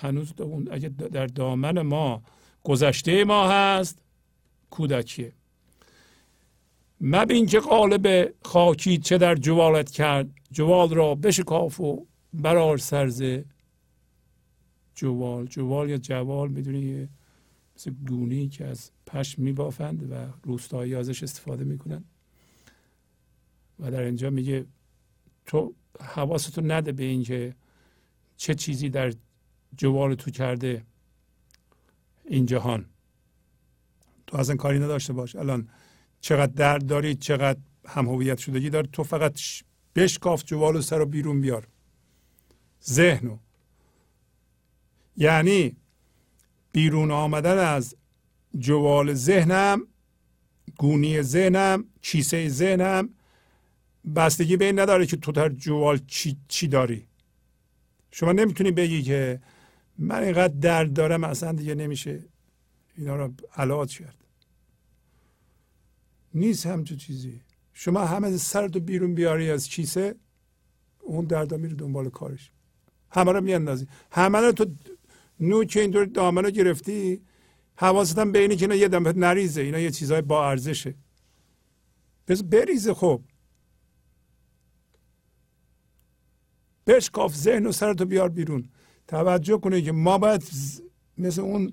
هنوز 0.00 0.32
اگه 0.70 0.88
در 0.88 1.26
دامن 1.26 1.82
ما 1.82 2.22
گذشته 2.64 3.24
ما 3.24 3.50
هست 3.50 4.02
کودکیه. 4.70 5.32
مبین 7.00 7.46
که 7.46 7.60
قالب 7.60 8.34
خاکی 8.44 8.98
چه 8.98 9.18
در 9.18 9.34
جوالت 9.34 9.90
کرد 9.90 10.30
جوال 10.52 10.94
را 10.94 11.14
بشکاف 11.14 11.80
و 11.80 12.06
برار 12.32 12.78
سرزه 12.78 13.44
جوال. 14.94 15.46
جوال 15.46 15.90
یا 15.90 15.96
جوال 15.96 16.48
می‌دونی 16.48 17.08
مثل 17.76 17.90
گونی 18.08 18.48
که 18.48 18.66
از 18.66 18.90
پشم 19.06 19.42
میبافند 19.42 20.12
و 20.12 20.14
روستایی 20.42 20.94
ازش 20.94 21.22
استفاده 21.22 21.64
می‌کنن. 21.64 22.04
و 23.78 23.90
در 23.90 24.02
اینجا 24.02 24.30
میگه 24.30 24.66
تو 25.46 25.74
حواستو 26.00 26.60
نده 26.60 26.92
به 26.92 27.04
اینکه 27.04 27.54
چه 28.36 28.54
چیزی 28.54 28.88
در 28.88 29.12
جوال 29.76 30.14
تو 30.14 30.30
کرده 30.30 30.84
این 32.24 32.46
جهان. 32.46 32.86
تو 34.26 34.36
اصلا 34.36 34.56
کاری 34.56 34.78
نداشته 34.78 35.12
باش. 35.12 35.36
الان 35.36 35.68
چقدر 36.20 36.52
درد 36.52 36.86
داری 36.86 37.14
چقدر 37.14 37.58
هم 37.86 38.08
هویت 38.08 38.38
شدگی 38.38 38.70
داری 38.70 38.88
تو 38.92 39.04
فقط 39.04 39.40
بشکاف 39.94 40.44
جوال 40.44 40.76
و 40.76 40.80
سر 40.80 40.98
رو 40.98 41.06
بیرون 41.06 41.40
بیار. 41.40 41.66
ذهنو 42.84 43.38
یعنی 45.16 45.76
بیرون 46.72 47.10
آمدن 47.10 47.58
از 47.58 47.96
جوال 48.58 49.14
ذهنم 49.14 49.86
گونی 50.78 51.22
ذهنم 51.22 51.84
کیسه 52.02 52.48
ذهنم 52.48 53.08
بستگی 54.16 54.56
به 54.56 54.64
این 54.64 54.78
نداره 54.78 55.06
که 55.06 55.16
تو 55.16 55.32
در 55.32 55.48
جوال 55.48 56.00
چی, 56.06 56.36
چی 56.48 56.68
داری. 56.68 57.06
شما 58.10 58.32
نمی‌تونی 58.32 58.70
بگی 58.70 59.02
که 59.02 59.40
من 60.00 60.22
اینقدر 60.22 60.54
درد 60.54 60.92
دارم 60.92 61.24
اصلا 61.24 61.52
دیگه 61.52 61.74
نمیشه 61.74 62.24
اینا 62.96 63.16
رو 63.16 63.34
علاج 63.56 63.98
کرد. 63.98 64.14
نیست 66.34 66.66
همچون 66.66 66.96
چیزی. 66.96 67.40
شما 67.72 68.04
همه 68.04 68.36
سرتو 68.36 68.80
بیرون 68.80 69.14
بیاری 69.14 69.50
از 69.50 69.68
کیسه 69.68 70.14
اون 71.00 71.24
دردا 71.24 71.56
میره 71.56 71.74
دنبال 71.74 72.10
کارش. 72.10 72.50
همه 73.10 73.32
رو 73.32 73.40
میاندازی. 73.40 73.86
همه 74.10 74.38
رو 74.38 74.52
تو 74.52 74.66
نوک 75.40 75.76
اینطور 75.80 76.04
دامن 76.04 76.44
رو 76.44 76.50
گرفتی 76.50 77.22
حواست 77.76 78.18
هم 78.18 78.32
به 78.32 78.38
اینه 78.38 78.56
که 78.56 78.64
اینا 78.64 78.74
یه 78.74 78.88
دم 78.88 79.08
نریزه. 79.24 79.60
اینا 79.60 79.78
یه 79.78 79.90
چیزای 79.90 80.22
با 80.22 80.50
ارزشه. 80.50 80.94
بس 82.28 82.42
بریزه 82.42 82.94
خب. 82.94 83.22
بشکاف 86.86 87.36
ذهن 87.36 87.66
و 87.66 87.72
سرتو 87.72 88.04
بیار 88.04 88.28
بیرون. 88.28 88.68
توجه 89.10 89.58
کنه 89.58 89.82
که 89.82 89.92
ما 89.92 90.18
باید 90.18 90.42
مثل 91.18 91.40
اون 91.40 91.72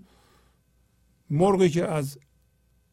مرغی 1.30 1.70
که 1.70 1.86
از 1.86 2.18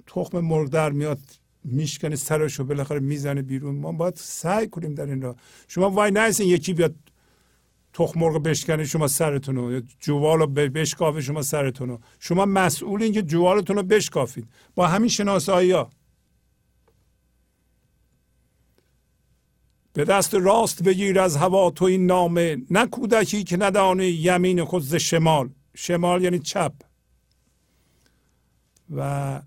تخم 0.06 0.40
مرغ 0.40 0.68
در 0.68 0.90
میاد 0.90 1.20
میشکنه 1.64 2.16
سرش 2.16 2.54
رو 2.54 2.64
بالاخره 2.64 3.00
می‌زنه 3.00 3.42
بیرون. 3.42 3.74
ما 3.74 3.92
باید 3.92 4.14
سعی 4.16 4.68
کنیم 4.68 4.94
در 4.94 5.06
این 5.06 5.22
را 5.22 5.36
شما 5.68 5.90
وای 5.90 6.10
نیستین 6.10 6.48
یکی 6.48 6.72
بیاد 6.72 6.94
تخم 7.92 8.20
مرغ 8.20 8.42
بشکنه 8.42 8.84
شما 8.84 9.08
سرتون 9.08 9.56
رو 9.56 9.80
جوال 10.00 10.38
رو 10.38 10.46
بشکافه 10.46 11.20
شما 11.20 11.42
سرتون 11.42 11.88
رو 11.88 12.00
شما 12.18 12.44
مسئولین 12.44 13.12
که 13.12 13.22
جوالتون 13.22 13.76
رو 13.76 13.82
بشکافید. 13.82 14.48
با 14.74 14.86
همین 14.86 15.08
شناسایی 15.08 15.70
ها 15.70 15.90
به 19.94 20.04
دست 20.04 20.34
راست 20.34 20.82
بگیر 20.82 21.20
از 21.20 21.36
هوا 21.36 21.70
تو 21.70 21.84
این 21.84 22.06
نامه 22.06 22.56
نه 22.70 22.86
کودکی 22.86 23.44
که 23.44 23.56
ندانی 23.56 24.04
یمین 24.04 24.64
خود 24.64 24.98
شمال. 24.98 25.50
شمال 25.74 26.22
یعنی 26.22 26.38
چپ. 26.38 26.72
و 28.96 29.42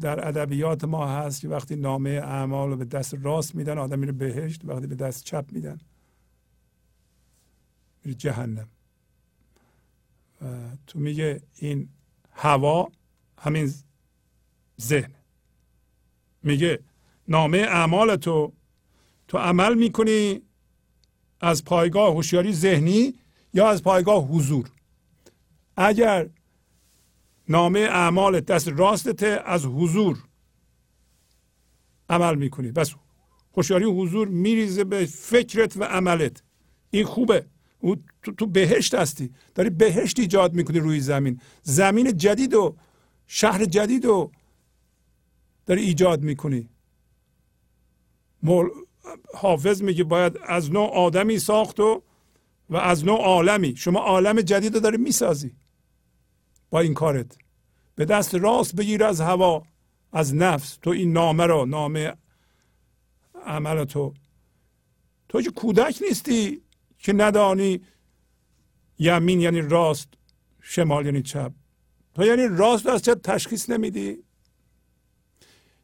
در 0.00 0.28
ادبیات 0.28 0.84
ما 0.84 1.06
هست 1.06 1.40
که 1.40 1.48
وقتی 1.48 1.76
نامه 1.76 2.10
اعمال 2.10 2.70
رو 2.70 2.76
به 2.76 2.84
دست 2.84 3.14
راست 3.22 3.54
میدن 3.54 3.78
آدم 3.78 3.98
میره 3.98 4.12
بهشت 4.12 4.60
وقتی 4.64 4.86
به 4.86 4.94
دست 4.94 5.24
چپ 5.24 5.44
میدن 5.52 5.78
میره 8.04 8.16
جهنم. 8.16 8.68
و 10.42 10.46
تو 10.86 10.98
میگه 10.98 11.40
این 11.58 11.88
هوا 12.32 12.88
همین 13.38 13.72
ذهن. 14.80 15.14
میگه 16.42 16.78
نامه 17.28 17.58
اعمال 17.58 18.16
تو 18.16 18.52
تو 19.28 19.38
عمل 19.38 19.74
می‌کنی 19.74 20.42
از 21.40 21.64
پایگاه 21.64 22.14
هوشیاری 22.14 22.52
ذهنی 22.52 23.14
یا 23.54 23.68
از 23.68 23.82
پایگاه 23.82 24.24
حضور؟ 24.24 24.70
اگر 25.76 26.28
نامه 27.48 27.80
اعمال 27.80 28.40
دست 28.40 28.68
راستت 28.68 29.42
از 29.46 29.64
حضور 29.64 30.18
عمل 32.10 32.34
می‌کنی. 32.34 32.72
بس 32.72 32.94
هوشیاری 33.56 33.84
حضور 33.84 34.28
میریزه 34.28 34.84
به 34.84 35.06
فکرت 35.06 35.76
و 35.76 35.84
عملت. 35.84 36.42
این 36.90 37.04
خوبه. 37.04 37.46
او 37.78 37.96
تو, 38.22 38.32
تو 38.32 38.46
بهشت 38.46 38.94
هستی. 38.94 39.30
داری 39.54 39.70
بهشت 39.70 40.18
ایجاد 40.18 40.54
می‌کنی 40.54 40.78
روی 40.78 41.00
زمین. 41.00 41.40
زمین 41.62 42.16
جدید 42.16 42.54
و 42.54 42.76
شهر 43.26 43.64
جدید 43.64 44.04
و 44.04 44.30
داری 45.66 45.82
ایجاد 45.82 46.22
می‌کنی. 46.22 46.68
حافظ 49.34 49.82
میگه 49.82 50.04
باید 50.04 50.38
از 50.46 50.72
نوع 50.72 50.90
آدمی 50.90 51.38
ساخت 51.38 51.80
و 51.80 52.02
و 52.70 52.76
از 52.76 53.04
نوع 53.04 53.20
عالمی. 53.20 53.76
شما 53.76 54.00
عالم 54.00 54.40
جدید 54.40 54.74
رو 54.74 54.80
داری 54.80 54.96
می‌سازی. 54.96 55.56
با 56.70 56.80
این 56.80 56.94
کارت. 56.94 57.38
به 57.94 58.04
دست 58.04 58.34
راست 58.34 58.76
بگیر 58.76 59.04
از 59.04 59.20
هوا 59.20 59.62
از 60.12 60.34
نفس. 60.34 60.78
تو 60.82 60.90
این 60.90 61.12
نامه 61.12 61.46
رو 61.46 61.66
نامه 61.66 62.12
عمل 63.44 63.84
تو. 63.84 64.14
تو 65.28 65.42
که 65.42 65.50
کودک 65.50 65.98
نیستی 66.08 66.62
که 66.98 67.12
ندانی 67.12 67.80
یمین 68.98 69.40
یعنی 69.40 69.60
راست 69.60 70.08
شمال 70.60 71.06
یعنی 71.06 71.22
چپ. 71.22 71.52
تو 72.14 72.24
یعنی 72.24 72.48
راست 72.48 72.86
از 72.86 73.02
چپ 73.02 73.20
تشخیص 73.20 73.70
نمیدی. 73.70 74.18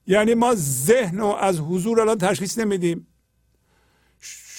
یعنی 0.07 0.35
ما 0.35 0.55
ذهن 0.55 1.19
رو 1.19 1.27
از 1.27 1.59
حضور 1.59 2.01
الان 2.01 2.19
تشخیص 2.19 2.59
نمیدیم. 2.59 3.07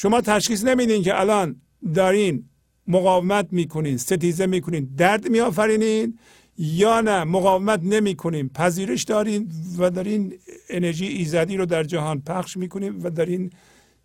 شما 0.03 0.21
تشخیص 0.21 0.63
نمیدین 0.63 1.03
که 1.03 1.19
الان 1.19 1.61
دارین 1.95 2.49
مقاومت 2.87 3.47
می‌کنین 3.51 3.97
ستیزه 3.97 4.45
می‌کنین 4.45 4.85
درد 4.97 5.29
میآفرینین 5.29 6.19
یا 6.57 7.01
نه 7.01 7.23
مقاومت 7.23 7.79
نمی 7.83 8.15
کنیم 8.15 8.49
پذیرش 8.49 9.03
دارین 9.03 9.51
و 9.77 9.89
دارین 9.89 10.33
انرژی 10.69 11.05
ایزدی 11.05 11.57
رو 11.57 11.65
در 11.65 11.83
جهان 11.83 12.21
پخش 12.21 12.57
می 12.57 12.69
کنیم 12.69 13.03
و 13.03 13.09
دارین 13.09 13.49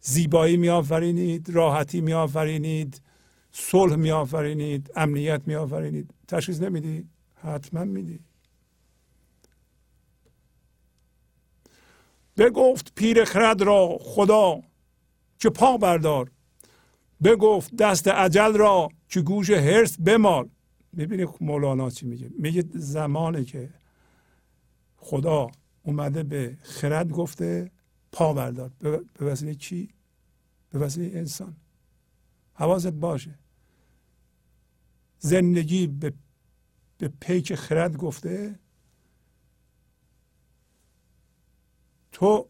زیبایی 0.00 0.56
می 0.56 0.68
آفرینید 0.68 1.50
راحتی 1.50 2.00
می 2.00 2.12
آفرینید 2.12 3.00
صلح 3.52 3.96
می 3.96 4.10
آفرینید 4.10 4.90
امنیت 4.96 5.42
می 5.46 5.54
آفرینید 5.54 6.14
تشخیص 6.28 6.60
نمیدی 6.60 7.04
حتما 7.34 7.84
میدی 7.84 8.20
بگفت 12.36 12.92
پیر 12.94 13.24
خرد 13.24 13.62
را 13.62 13.98
خدا 14.00 14.60
که 15.38 15.50
پا 15.50 15.76
بردار. 15.76 16.30
بگفت 17.24 17.76
دست 17.76 18.08
عجل 18.08 18.52
را 18.52 18.88
که 19.08 19.20
گوش 19.20 19.50
هرس 19.50 19.96
بمال. 20.00 20.48
ببینید 20.96 21.28
مولانا 21.40 21.90
چی 21.90 22.06
میگه. 22.06 22.30
میگه 22.38 22.64
زمانی 22.74 23.44
که 23.44 23.70
خدا 24.96 25.50
اومده 25.82 26.22
به 26.22 26.58
خرد 26.62 27.10
گفته 27.10 27.70
پا 28.12 28.32
بردار. 28.32 28.70
به 28.78 29.00
وسیله 29.20 29.54
کی 29.54 29.88
به 30.70 30.78
وسیله 30.78 31.18
انسان. 31.18 31.56
حواست 32.54 32.86
باشه. 32.86 33.38
زندگی 35.18 35.86
به 35.86 36.12
به 36.98 37.08
پیک 37.20 37.54
خرد 37.54 37.96
گفته 37.96 38.58
تو 42.12 42.48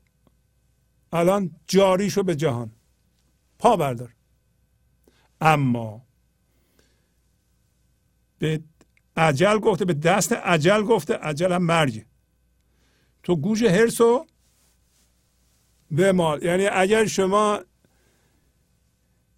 الان 1.12 1.50
جاری 1.67 2.10
شو 2.10 2.23
به 2.23 2.36
جهان. 2.36 2.70
پا 3.58 3.76
بردار. 3.76 4.14
اما 5.40 6.06
به 8.38 8.60
عجل 9.16 9.58
گفته 9.58 9.84
به 9.84 9.94
دست 9.94 10.32
عجل 10.32 10.82
گفته 10.82 11.14
عجل 11.14 11.52
هم 11.52 11.62
مرگ 11.62 12.04
تو 13.22 13.36
گوش 13.36 13.62
هرسو 13.62 14.26
به 15.90 16.38
یعنی 16.42 16.66
اگر 16.66 17.06
شما 17.06 17.60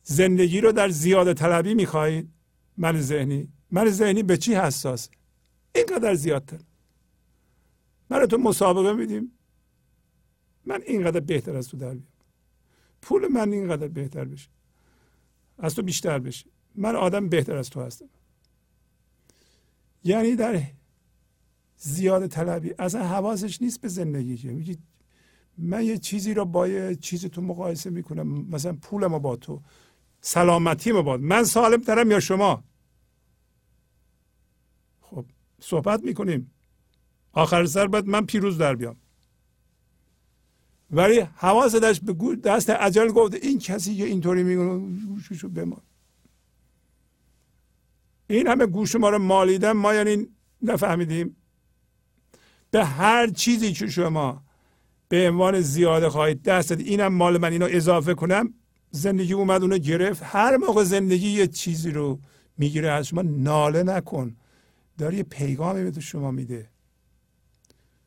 زندگی 0.03 0.61
رو 0.61 0.73
در 0.73 0.89
زیاده 0.89 1.35
طلبی 1.35 1.75
می‌خواهید 1.75 2.31
من 2.77 3.01
ذهنی 3.01 3.49
من 3.71 3.91
ذهنی 3.91 4.23
به 4.23 4.37
چی 4.37 4.55
حساس؟ 4.55 5.11
اینقدر 5.75 6.15
زیادتر. 6.15 6.59
من 8.11 8.27
تو 8.27 8.39
مسابقه 8.39 8.93
میدیم. 8.93 9.33
من 10.65 10.83
اینقدر 10.87 11.21
بهتر 11.21 11.57
از 11.57 11.69
تو 11.69 11.77
در 11.77 11.97
پول 13.03 13.29
من 13.29 13.53
اینقدر 13.53 13.89
بهتر 13.89 14.25
بشه. 14.25 14.49
از 15.59 15.75
تو 15.75 15.83
بیشتر 15.83 16.19
بشه. 16.19 16.47
من 16.75 16.97
آدم 16.97 17.29
بهتر 17.29 17.57
از 17.57 17.71
تو 17.71 17.81
هستم. 17.81 18.09
یعنی 20.05 20.37
در 20.37 20.63
زیاده 21.77 22.29
طلبی 22.29 22.75
اصلا 22.79 23.07
حواسش 23.07 23.63
نیست 23.63 23.81
به 23.81 23.89
زندگی 23.89 24.37
که. 24.37 24.49
میگی 24.49 24.79
من 25.59 25.85
یه 25.85 25.99
چیزی 25.99 26.35
رو 26.35 26.45
با 26.45 26.69
یه 26.69 26.95
چیزی 26.95 27.29
تو 27.29 27.43
مقایسه 27.43 27.91
می‌کنم. 27.91 28.29
مثلا 28.29 28.73
پولم 28.73 29.19
با 29.19 29.37
تو 29.37 29.63
سلامتی 30.21 30.93
با. 30.93 31.17
من 31.17 31.45
سالم 31.45 31.81
ترم 31.81 32.11
یا 32.11 32.21
شما؟ 32.21 32.65
خب 35.01 35.27
صحبت 35.61 36.03
می‌کنیم. 36.03 36.51
آخر 37.33 37.67
سر 37.67 37.87
باید 37.87 38.07
من 38.07 38.27
پیروز 38.27 38.59
در 38.59 38.75
بیام. 38.75 38.97
ولی 40.93 41.21
حواستش 41.21 42.01
به 42.01 42.37
دست 42.37 42.71
عجل 42.71 43.09
گفت 43.09 43.35
این 43.35 43.59
کسی 43.59 43.97
که 43.97 44.05
اینطوری 44.05 44.43
می‌کنه 44.43 44.79
گوششو 45.07 45.49
بمان 45.49 45.81
این 48.27 48.47
همه 48.47 48.67
گوش 48.67 48.97
ما 48.97 49.09
رو 49.09 49.19
مالیدن 49.19 49.73
ما 49.73 49.95
یعنی 49.95 50.27
نفهمیدیم. 50.63 51.37
به 52.71 52.85
هر 52.85 53.27
چیزی 53.27 53.73
که 53.73 53.87
شما 53.87 54.43
به 55.09 55.29
عنوان 55.29 55.61
زیاده 55.61 56.09
خواهید 56.09 56.43
دست 56.43 56.71
دادید 56.71 56.87
اینم 56.87 57.15
مال 57.15 57.39
من 57.39 57.53
اینو 57.53 57.69
اضافه 57.71 58.15
کنم. 58.15 58.55
زندگی 58.91 59.33
اومد 59.33 59.63
اونو 59.63 59.79
گرفت. 59.79 60.23
هر 60.25 60.57
موقع 60.57 60.85
زندگی 60.85 61.29
یه 61.29 61.47
چیزی 61.47 61.91
رو 61.91 62.21
می‌گیره 62.59 62.91
از 62.91 63.07
شما 63.07 63.23
ناله 63.23 63.83
نکن. 63.83 64.37
داره 64.99 65.17
یه 65.17 65.23
پیغامی 65.23 65.91
به 65.91 66.01
شما 66.01 66.31
میده. 66.31 66.71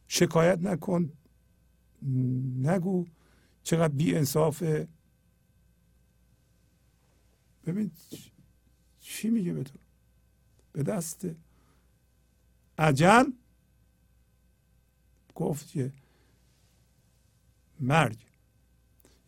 شکایت 0.08 0.60
نکن. 0.62 1.12
نگو 2.62 3.06
چقدر 3.64 3.94
بی 3.94 4.16
انصافه 4.16 4.88
ببین 7.66 7.92
چی 9.00 9.30
میگه 9.30 9.54
به 9.54 9.64
تو؟ 9.64 9.80
به 10.72 10.84
دست 10.84 11.26
عجل 12.78 13.24
گفت 15.36 15.68
که 15.68 15.92
مرگ. 17.80 18.18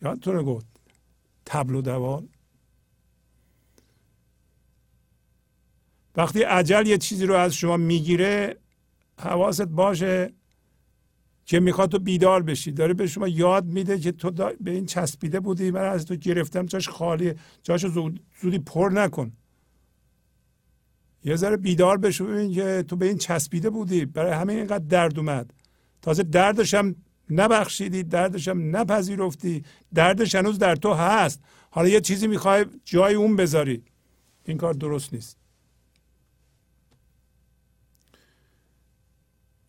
یادتونه 0.02 0.44
گفت 0.44 0.66
تبل 1.46 1.76
و 1.76 1.82
دوال 1.82 2.28
وقتی 6.16 6.44
عجل 6.44 6.88
یه 6.88 6.98
چیزی 6.98 7.26
رو 7.26 7.36
از 7.36 7.56
شما 7.56 7.78
می‌گیره 7.78 8.58
حواست 9.20 9.62
باشه 9.62 10.34
که 11.46 11.60
می‌خواد 11.60 11.92
تو 11.92 12.00
بیدار 12.00 12.44
بشی. 12.44 12.72
داره 12.72 12.94
به 12.94 13.08
شما 13.08 13.28
یاد 13.28 13.66
میده 13.66 14.00
که 14.00 14.12
تو 14.12 14.32
به 14.62 14.72
این 14.72 14.86
چسبیده 14.86 15.40
بودی 15.40 15.72
من 15.72 15.86
از 15.86 16.06
تو 16.06 16.16
گرفتم 16.16 16.66
جاش 16.66 16.90
خالیه 16.90 17.36
جاش 17.64 17.86
زودی 18.42 18.60
پر 18.60 18.90
نکن. 18.90 19.32
یه 21.24 21.36
ذره 21.36 21.58
بیدار 21.58 21.98
بشو 21.98 22.26
ببین 22.26 22.54
که 22.54 22.84
تو 22.88 22.96
به 22.96 23.06
این 23.06 23.18
چسبیده 23.18 23.70
بودی. 23.70 24.06
برای 24.06 24.34
همین 24.34 24.58
اینقدر 24.58 24.86
درد 24.86 25.20
اومد. 25.20 25.54
تازه 26.02 26.24
دردش 26.24 26.74
هم 26.74 26.96
نبخشیدی 27.30 28.04
دردش 28.04 28.48
هم 28.48 28.76
نپذیرفتی 28.76 29.64
دردش 29.94 30.36
هنوز 30.36 30.58
در 30.58 30.76
تو 30.76 30.94
هست. 30.94 31.42
حالا 31.70 31.88
یه 31.88 32.02
چیزی 32.02 32.28
می‌خوای 32.28 32.66
جای 32.84 33.16
اون 33.16 33.36
بذاری. 33.36 33.84
این 34.46 34.58
کار 34.58 34.74
درست 34.74 35.14
نیست. 35.14 35.38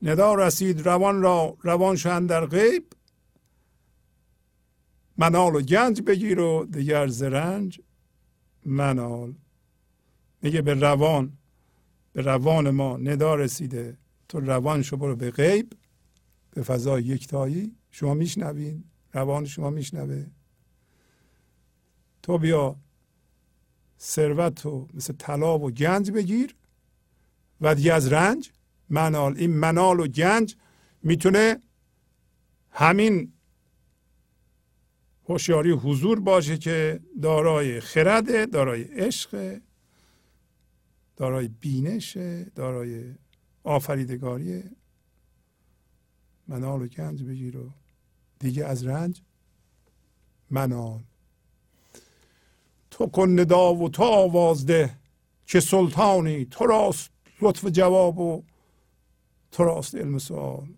ندا 0.02 0.34
رسید 0.34 0.86
روان 0.86 1.22
را 1.22 1.56
روان 1.62 1.96
شن 1.96 2.26
در 2.26 2.46
غیب. 2.46 2.92
منال 5.16 5.54
و 5.54 5.60
گنج 5.60 6.02
بگیر 6.02 6.40
و 6.40 6.66
دیگر 6.70 7.06
زرنج 7.06 7.80
منال. 8.64 9.34
میگه 10.42 10.62
به 10.62 10.74
روان 10.74 11.38
به 12.12 12.22
روان 12.22 12.70
ما 12.70 12.96
ندا 12.96 13.34
رسیده. 13.34 13.96
تو 14.28 14.40
روان 14.40 14.82
شو 14.82 14.96
برو 14.96 15.16
به 15.16 15.30
غیب 15.30 15.72
به 16.50 16.62
فضای 16.62 17.02
یکتایی. 17.02 17.76
شما 17.90 18.14
میشنوین 18.14 18.84
روان 19.12 19.44
شما 19.44 19.70
میشنوه. 19.70 20.26
تو 22.22 22.38
بیا 22.38 22.76
ثروت 24.00 24.66
و 24.66 24.88
مثل 24.94 25.14
طلا 25.18 25.58
و 25.58 25.70
گنج 25.70 26.10
بگیر. 26.10 26.56
و 27.60 27.74
دیگه 27.74 27.92
از 27.92 28.12
رنج 28.12 28.52
منال. 28.90 29.36
این 29.36 29.50
منال 29.50 30.00
و 30.00 30.06
گنج 30.06 30.56
می‌تونه 31.02 31.60
همین 32.70 33.32
هوشیاری 35.28 35.70
حضور 35.70 36.20
باشه 36.20 36.58
که 36.58 37.00
دارای 37.22 37.80
خرد 37.80 38.50
دارای 38.50 38.82
عشق 38.82 39.60
دارای 41.16 41.48
بینش 41.48 42.16
دارای 42.54 43.14
آفریدگاری. 43.64 44.62
منال 46.48 46.82
و 46.82 46.86
گنج 46.86 47.22
بگیر 47.22 47.56
و 47.56 47.70
دیگه 48.38 48.64
از 48.64 48.86
رنج 48.86 49.22
منال. 50.50 51.00
تو 52.90 53.06
کن 53.06 53.40
ندا 53.40 53.74
و 53.74 53.88
تو 53.88 54.02
آواز 54.02 54.66
ده 54.66 54.98
که 55.46 55.60
سلطانی 55.60 56.44
تو 56.44 56.66
راست 56.66 57.10
لطف 57.40 57.64
جواب 57.64 58.18
و 58.18 58.42
تو 59.56 59.64
راست 59.64 59.94
علم 59.94 60.18
سوال. 60.18 60.68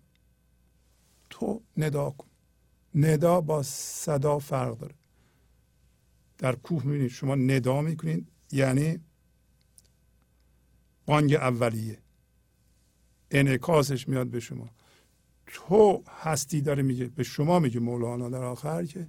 تو 1.29 1.61
ندا 1.77 2.09
کن. 2.09 2.27
ندا 2.95 3.41
با 3.41 3.63
صدا 3.63 4.39
فرق 4.39 4.77
داره. 4.77 4.95
در 6.37 6.55
کوه 6.55 6.85
می‌بینید 6.85 7.11
شما 7.11 7.35
ندا 7.35 7.81
می‌کنید 7.81 8.27
یعنی 8.51 8.99
بانگ 11.05 11.33
اولیه. 11.33 11.99
انعکاسش 13.31 14.07
میاد 14.07 14.27
به 14.27 14.39
شما. 14.39 14.69
تو 15.45 16.03
هستی 16.07 16.61
داره 16.61 16.83
میگه 16.83 17.05
به 17.05 17.23
شما 17.23 17.59
میگه 17.59 17.79
مولانا 17.79 18.29
در 18.29 18.43
آخر 18.43 18.85
که 18.85 19.07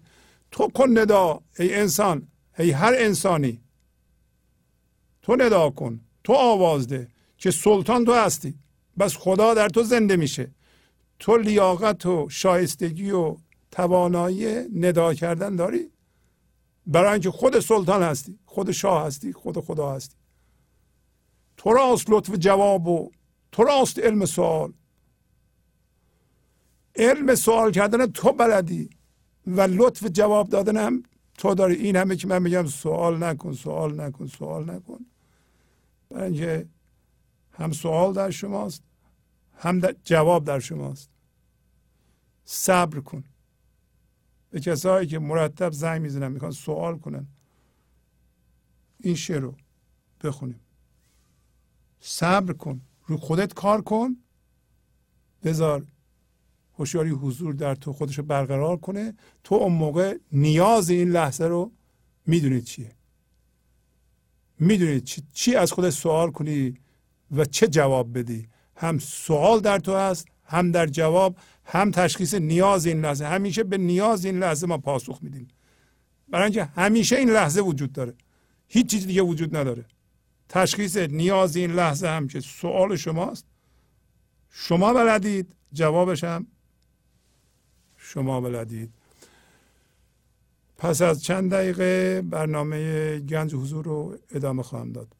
تو 0.50 0.68
کن 0.68 0.98
ندا 0.98 1.42
ای 1.58 1.74
انسان 1.74 2.28
ای 2.58 2.70
هر 2.70 2.94
انسانی. 2.98 3.60
تو 5.22 5.36
ندا 5.36 5.70
کن 5.70 6.00
تو 6.24 6.32
آواز 6.32 6.88
ده 6.88 7.08
که 7.38 7.50
سلطان 7.50 8.04
تو 8.04 8.14
هستی. 8.14 8.58
بس 9.00 9.16
خدا 9.16 9.54
در 9.54 9.68
تو 9.68 9.82
زنده 9.82 10.16
میشه. 10.16 10.50
تو 11.18 11.36
لیاقت 11.36 12.06
و 12.06 12.28
شایستگی 12.28 13.10
و 13.10 13.36
توانایی 13.70 14.46
ندا 14.74 15.14
کردن 15.14 15.56
داری؟ 15.56 15.90
برای 16.86 17.12
اینکه 17.12 17.30
خود 17.30 17.60
سلطان 17.60 18.02
هستی 18.02 18.38
خود 18.44 18.70
شاه 18.70 19.06
هستی 19.06 19.32
خود 19.32 19.60
خدا 19.60 19.92
هستی. 19.92 20.16
تو 21.56 21.72
راست 21.72 22.10
لطف 22.10 22.34
جواب 22.34 22.86
و 22.86 23.10
تو 23.52 23.62
راست 23.62 23.98
علم 23.98 24.24
سوال. 24.24 24.72
علم 26.96 27.34
سوال 27.34 27.72
کردن 27.72 28.06
تو 28.06 28.32
بلدی 28.32 28.90
و 29.46 29.60
لطف 29.60 30.06
جواب 30.06 30.48
دادن 30.48 30.76
هم 30.76 31.02
تو 31.38 31.54
داری. 31.54 31.74
این 31.74 31.96
همه 31.96 32.16
که 32.16 32.28
من 32.28 32.42
میگم 32.42 32.66
سوال 32.66 33.22
نکن 33.22 33.52
سوال 33.52 34.00
نکن 34.00 34.26
سوال 34.26 34.70
نکن. 34.70 35.06
برای 36.10 36.24
اینکه 36.24 36.66
هم 37.52 37.72
سوال 37.72 38.12
در 38.12 38.30
شماست 38.30 38.89
هم 39.62 39.78
در 39.78 39.96
جواب 40.04 40.44
در 40.44 40.58
شماست. 40.58 41.10
صبر 42.44 43.00
کن. 43.00 43.24
به 44.50 44.60
کسایی 44.60 45.06
که 45.06 45.18
مرتب 45.18 45.72
زنگ 45.72 46.02
می‌زنن 46.02 46.32
می‌خوان 46.32 46.50
سوال 46.50 46.98
کنن 46.98 47.26
این 49.00 49.14
شعر 49.14 49.40
رو 49.40 49.54
بخونیم. 50.24 50.60
صبر 52.00 52.52
کن. 52.52 52.80
رو 53.06 53.16
خودت 53.16 53.54
کار 53.54 53.82
کن. 53.82 54.16
بذار 55.42 55.86
هوشیاری 56.78 57.10
حضور 57.10 57.54
در 57.54 57.74
تو 57.74 57.92
خودش 57.92 58.18
رو 58.18 58.24
برقرار 58.24 58.76
کنه. 58.76 59.14
تو 59.44 59.54
اون 59.54 59.72
موقع 59.72 60.18
نیاز 60.32 60.90
این 60.90 61.10
لحظه 61.10 61.44
رو 61.44 61.72
می‌دونید 62.26 62.64
چیه. 62.64 62.92
می‌دونید 64.58 65.04
چی, 65.04 65.22
چی 65.32 65.54
از 65.56 65.72
خودت 65.72 65.90
سوال 65.90 66.30
کنی 66.30 66.74
و 67.30 67.44
چه 67.44 67.68
جواب 67.68 68.18
بدی. 68.18 68.48
هم 68.80 68.98
سوال 68.98 69.60
در 69.60 69.78
تو 69.78 69.96
هست 69.96 70.28
هم 70.44 70.70
در 70.70 70.86
جواب 70.86 71.36
هم 71.64 71.90
تشخیص 71.90 72.34
نیاز 72.34 72.86
این 72.86 73.00
لحظه. 73.00 73.26
همیشه 73.26 73.64
به 73.64 73.78
نیاز 73.78 74.24
این 74.24 74.38
لحظه 74.38 74.66
ما 74.66 74.78
پاسخ 74.78 75.18
میدیم. 75.22 75.48
برای 76.28 76.44
اینکه 76.44 76.64
همیشه 76.64 77.16
این 77.16 77.30
لحظه 77.30 77.60
وجود 77.60 77.92
داره. 77.92 78.14
هیچ 78.68 78.86
چیز 78.86 79.06
دیگه 79.06 79.22
وجود 79.22 79.56
نداره. 79.56 79.84
تشخیص 80.48 80.96
نیاز 80.96 81.56
این 81.56 81.72
لحظه 81.72 82.08
هم 82.08 82.28
که 82.28 82.40
سوال 82.40 82.96
شماست. 82.96 83.44
شما 84.50 84.92
بلدید 84.92 85.54
جوابش 85.72 86.24
هم 86.24 86.46
شما 87.96 88.40
بلدید. 88.40 88.90
پس 90.78 91.02
از 91.02 91.22
چند 91.22 91.50
دقیقه 91.50 92.22
برنامه 92.22 93.18
گنج 93.18 93.54
حضور 93.54 93.84
رو 93.84 94.18
ادامه 94.30 94.62
خواهم 94.62 94.92
داد. 94.92 95.19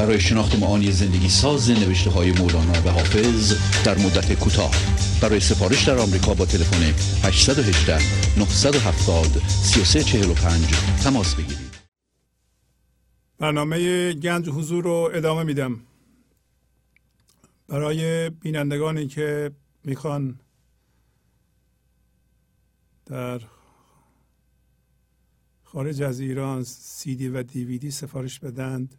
برای 0.00 0.20
شناخت 0.20 0.58
معانی 0.58 0.92
زندگی 0.92 1.28
ساز 1.28 1.70
نوشته 1.70 2.10
های 2.10 2.32
مولانا 2.32 2.72
و 2.72 2.90
حافظ 2.90 3.54
در 3.84 3.98
مدت 3.98 4.38
کوتاه. 4.38 4.70
برای 5.22 5.40
سفارش 5.40 5.88
در 5.88 5.98
آمریکا 5.98 6.34
با 6.34 6.46
تلفن 6.46 6.82
818 7.24 7.98
970 8.38 9.26
3345 9.48 10.66
تماس 11.04 11.34
بگیرید. 11.34 11.70
برنامه 13.38 14.12
گنج 14.12 14.48
حضور 14.48 14.84
رو 14.84 15.10
ادامه 15.14 15.42
میدم. 15.42 15.80
برای 17.68 18.30
بینندگانی 18.30 19.06
که 19.06 19.50
می‌خوان 19.84 20.40
در 23.06 23.40
خارج 25.64 26.02
از 26.02 26.20
ایران 26.20 26.64
سی 26.64 27.16
دی 27.16 27.28
و 27.28 27.42
دیویدی 27.42 27.90
سفارش 27.90 28.38
بدند 28.38 28.94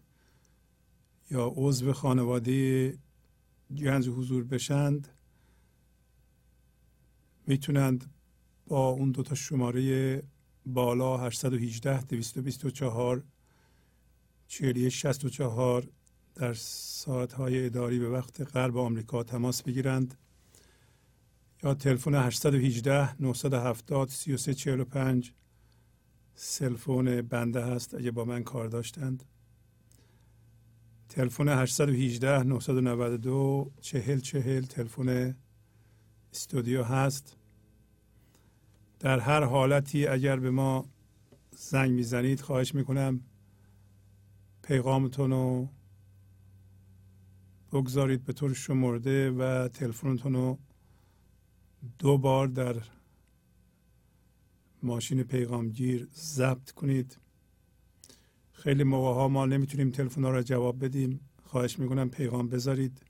یا 1.32 1.54
عضو 1.56 1.94
خانواده 1.94 2.98
گنج 3.78 4.10
حضور 4.10 4.44
بشند 4.44 5.08
می‌تونند 7.48 8.14
با 8.68 8.90
اون 8.90 9.12
دو 9.12 9.24
تا 9.24 9.36
شماره 9.36 10.24
بالا 10.66 11.18
818 11.18 12.02
224 12.02 13.24
41 14.48 14.94
64 14.94 15.88
در 16.36 16.54
ساعت 16.54 17.34
های 17.34 17.66
اداری 17.66 18.00
به 18.00 18.10
وقت 18.10 18.42
غرب 18.56 18.78
آمریکا 18.78 19.24
تماس 19.24 19.64
بگیرند 19.64 20.18
یا 21.64 21.74
تلفن 21.74 22.16
818 22.16 23.22
970 23.22 24.10
3345 24.10 25.34
سلفون 26.36 27.22
بنده 27.22 27.66
هست 27.66 27.96
اگه 27.96 28.12
با 28.12 28.26
من 28.26 28.44
کار 28.44 28.68
داشتند. 28.68 29.31
تلفن 31.12 31.50
818 31.50 32.44
992 32.44 33.72
40 33.82 34.20
40 34.20 34.66
تلفن 34.66 35.36
استودیو 36.34 36.84
هست. 36.84 37.38
در 39.00 39.20
هر 39.20 39.44
حالتی 39.44 40.08
اگر 40.08 40.40
به 40.40 40.52
ما 40.52 40.86
زنگ 41.52 41.92
می‌زنید 41.92 42.42
خواهش 42.42 42.76
می‌کنم 42.76 43.22
پیغامتون 44.64 45.32
رو 45.32 45.68
بگذارید 47.72 48.24
به 48.24 48.34
طور 48.34 48.54
شمرده 48.54 49.32
و 49.32 49.68
تلفنتون 49.68 50.34
رو 50.34 50.60
دو 52.00 52.18
بار 52.18 52.48
در 52.48 52.76
ماشین 54.84 55.24
پیغامگیر 55.24 56.08
ضبط 56.16 56.72
کنید. 56.72 57.18
خیلی 58.64 58.84
موقع 58.84 59.14
ها 59.14 59.28
ما 59.28 59.46
نمی‌تونیم 59.46 59.92
تلفن 59.92 60.22
را 60.22 60.44
جواب 60.44 60.86
بدیم. 60.86 61.20
خواهش 61.44 61.80
می‌کنم 61.80 62.10
پیغام 62.10 62.50
بذارید. 62.50 63.02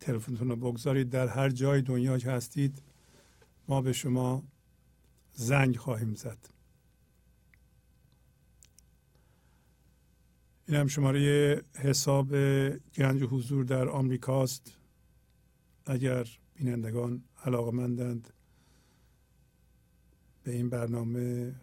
تلفنتون 0.00 0.48
رو 0.48 0.56
بگذارید. 0.56 1.10
در 1.10 1.28
هر 1.28 1.50
جای 1.50 1.82
دنیا 1.82 2.18
که 2.18 2.30
هستید 2.30 2.82
ما 3.68 3.82
به 3.82 3.92
شما 3.92 4.42
زنگ 5.32 5.76
خواهیم 5.76 6.14
زد. 6.14 6.38
این 10.68 10.76
هم 10.76 10.86
شماره 10.86 11.62
حساب 11.74 12.28
گنج 12.94 13.22
حضور 13.22 13.64
در 13.64 13.88
آمریکاست 13.88 14.76
اگر 15.86 16.28
بینندگان 16.54 17.24
علاقمندند 17.44 18.32
به 20.42 20.52
این 20.52 20.68
برنامه 20.70 21.54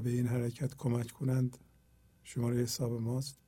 به 0.00 0.10
این 0.10 0.26
حرکت 0.26 0.74
کمک 0.74 1.10
کنند. 1.10 1.58
شماره 2.24 2.56
حساب 2.56 2.92
ماست. 2.92 3.38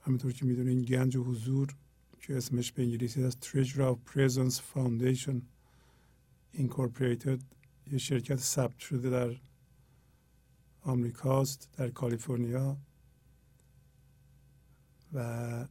همینطور 0.00 0.32
که 0.32 0.44
می‌دونین 0.44 0.82
گنج 0.82 1.16
و 1.16 1.24
حضور 1.24 1.76
که 2.20 2.36
اسمش 2.36 2.72
به 2.72 2.82
انگلیسی 2.82 3.22
هست 3.22 3.44
Treasure 3.44 3.94
of 3.94 3.96
Presence 4.12 4.60
Foundation 4.74 5.36
Incorporated 6.54 7.40
یه 7.92 7.98
شرکت 7.98 8.36
ثبت 8.36 8.78
شده 8.78 9.10
در 9.10 9.40
آمریکاست 10.82 11.68
در 11.72 11.90
کالیفرنیا. 11.90 12.76
و 15.12 15.68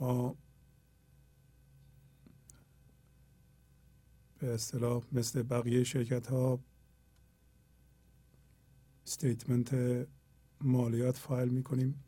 ما 0.00 0.36
به 4.38 4.54
اصطلاح 4.54 5.02
مثل 5.12 5.42
بقیه 5.42 5.84
شرکت 5.84 6.26
ها 6.26 6.60
استیتمنت 9.06 9.76
مالیات 10.60 11.16
فایل 11.16 11.48
می‌کنیم 11.48 12.04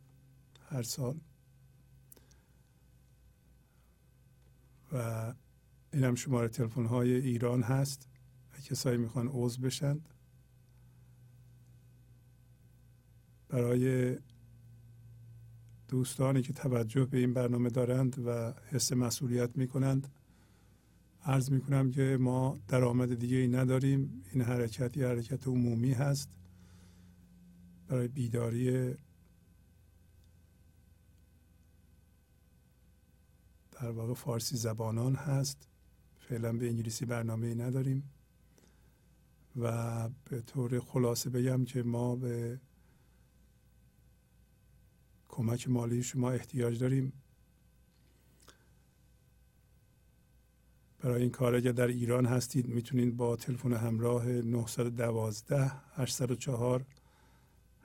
هر 0.68 0.82
سال. 0.82 1.20
و 4.92 5.34
این 5.92 6.04
هم 6.04 6.14
شماره 6.14 6.48
تلفن 6.48 6.86
های 6.86 7.14
ایران 7.14 7.62
هست. 7.62 8.08
کسایی 8.64 8.96
می‌خوان 8.98 9.28
عضو 9.32 9.62
بشند 9.62 10.08
برای 13.48 14.18
دوستانی 15.88 16.42
که 16.42 16.52
توجه 16.52 17.04
به 17.04 17.18
این 17.18 17.34
برنامه 17.34 17.70
دارند 17.70 18.26
و 18.26 18.54
حس 18.70 18.92
مسئولیت 18.92 19.56
می‌کنند 19.56 20.17
عرض 21.28 21.50
می‌کنم 21.50 21.90
که 21.90 22.16
ما 22.20 22.58
درآمد 22.68 23.14
دیگه 23.14 23.36
ای 23.36 23.48
نداریم. 23.48 24.22
این 24.32 24.42
حرکت 24.42 24.96
یه 24.96 25.06
حرکت 25.06 25.48
عمومی 25.48 25.92
هست. 25.92 26.30
برای 27.88 28.08
بیداری 28.08 28.94
در 33.72 33.90
واقع 33.90 34.14
فارسی 34.14 34.56
زبانان 34.56 35.14
هست. 35.14 35.68
فعلا 36.18 36.52
به 36.52 36.68
انگلیسی 36.68 37.04
برنامه 37.06 37.46
ای 37.46 37.54
نداریم. 37.54 38.10
و 39.56 40.08
به 40.08 40.40
طور 40.40 40.80
خلاصه 40.80 41.30
بگم 41.30 41.64
که 41.64 41.82
ما 41.82 42.16
به 42.16 42.60
کمک 45.28 45.68
مالی 45.68 46.02
شما 46.02 46.30
احتیاج 46.30 46.78
داریم. 46.78 47.12
برای 50.98 51.22
این 51.22 51.30
کار 51.30 51.54
اگر 51.54 51.72
در 51.72 51.86
ایران 51.86 52.26
هستید 52.26 52.68
می‌تونید 52.68 53.16
با 53.16 53.36
تلفن 53.36 53.72
همراه 53.72 54.26
912 54.26 55.72
804 55.94 56.84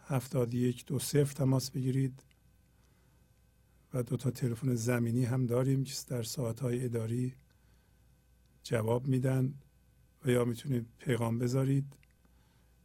71 0.05 0.85
دو 0.85 0.99
تماس 0.99 1.71
بگیرید 1.71 2.23
و 3.93 4.03
دو 4.03 4.17
تا 4.17 4.31
تلفن 4.31 4.75
زمینی 4.75 5.25
هم 5.25 5.45
داریم 5.45 5.83
که 5.83 5.93
در 6.07 6.23
ساعت 6.23 6.59
های 6.59 6.85
اداری 6.85 7.33
جواب 8.63 9.07
میدن 9.07 9.53
و 10.25 10.29
یا 10.29 10.45
می‌تونید 10.45 10.85
پیغام 10.97 11.39
بذارید 11.39 11.95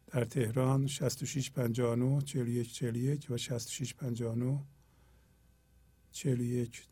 در 0.07 0.25
تهران 0.25 0.87
6659 0.87 2.21
41 2.21 2.73
41 2.73 3.27
و 3.29 3.37
6659 3.37 4.59
41 6.11 6.87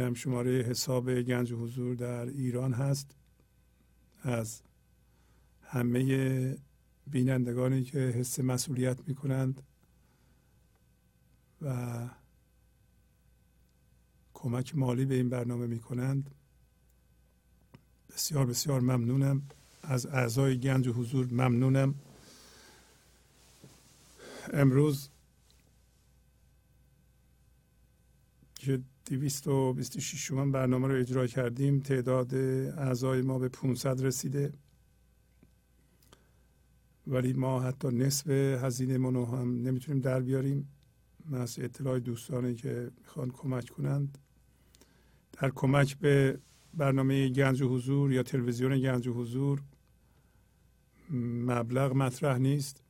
هم 0.00 0.14
شماره 0.14 0.50
حساب 0.50 1.22
گنج 1.22 1.52
حضور 1.52 1.94
در 1.94 2.26
ایران 2.26 2.72
هست. 2.72 3.14
از 4.22 4.62
همه 5.62 6.56
بینندگانی 7.06 7.84
که 7.84 7.98
حس 7.98 8.40
مسئولیت 8.40 9.08
می 9.08 9.14
کنند 9.14 9.62
و 11.62 12.08
کمک 14.34 14.76
مالی 14.76 15.04
به 15.04 15.14
این 15.14 15.28
برنامه 15.28 15.66
می 15.66 15.78
کنند 15.78 16.30
بسیار 18.10 18.46
بسیار 18.46 18.80
ممنونم. 18.80 19.42
از 19.82 20.06
اعضای 20.06 20.58
گنج 20.58 20.88
حضور 20.88 21.26
ممنونم. 21.26 21.94
امروز 24.52 25.08
که 28.54 28.80
226 29.16 30.30
برنامه 30.32 30.88
رو 30.88 30.94
اجرا 30.94 31.26
کردیم. 31.26 31.80
تعداد 31.80 32.34
اعضای 32.34 33.22
ما 33.22 33.38
به 33.38 33.48
500 33.48 34.02
رسیده. 34.02 34.52
ولی 37.06 37.32
ما 37.32 37.60
حتی 37.60 37.88
نصف 37.88 38.30
هزینه 38.64 38.98
منو 38.98 39.24
هم 39.24 39.62
نمی‌تونیم 39.62 40.02
در 40.02 40.20
بیاریم. 40.20 40.68
از 41.32 41.58
اطلاع 41.58 41.98
دوستانی 41.98 42.54
که 42.54 42.90
می‌خوان 42.98 43.30
کمک 43.30 43.70
کنند. 43.70 44.18
در 45.32 45.50
کمک 45.50 45.98
به 45.98 46.38
برنامه 46.74 47.28
گنج 47.28 47.62
و 47.62 47.68
حضور 47.68 48.12
یا 48.12 48.22
تلویزیون 48.22 48.80
گنج 48.80 49.08
و 49.08 49.12
حضور 49.12 49.62
مبلغ 51.46 51.92
مطرح 51.92 52.38
نیست. 52.38 52.82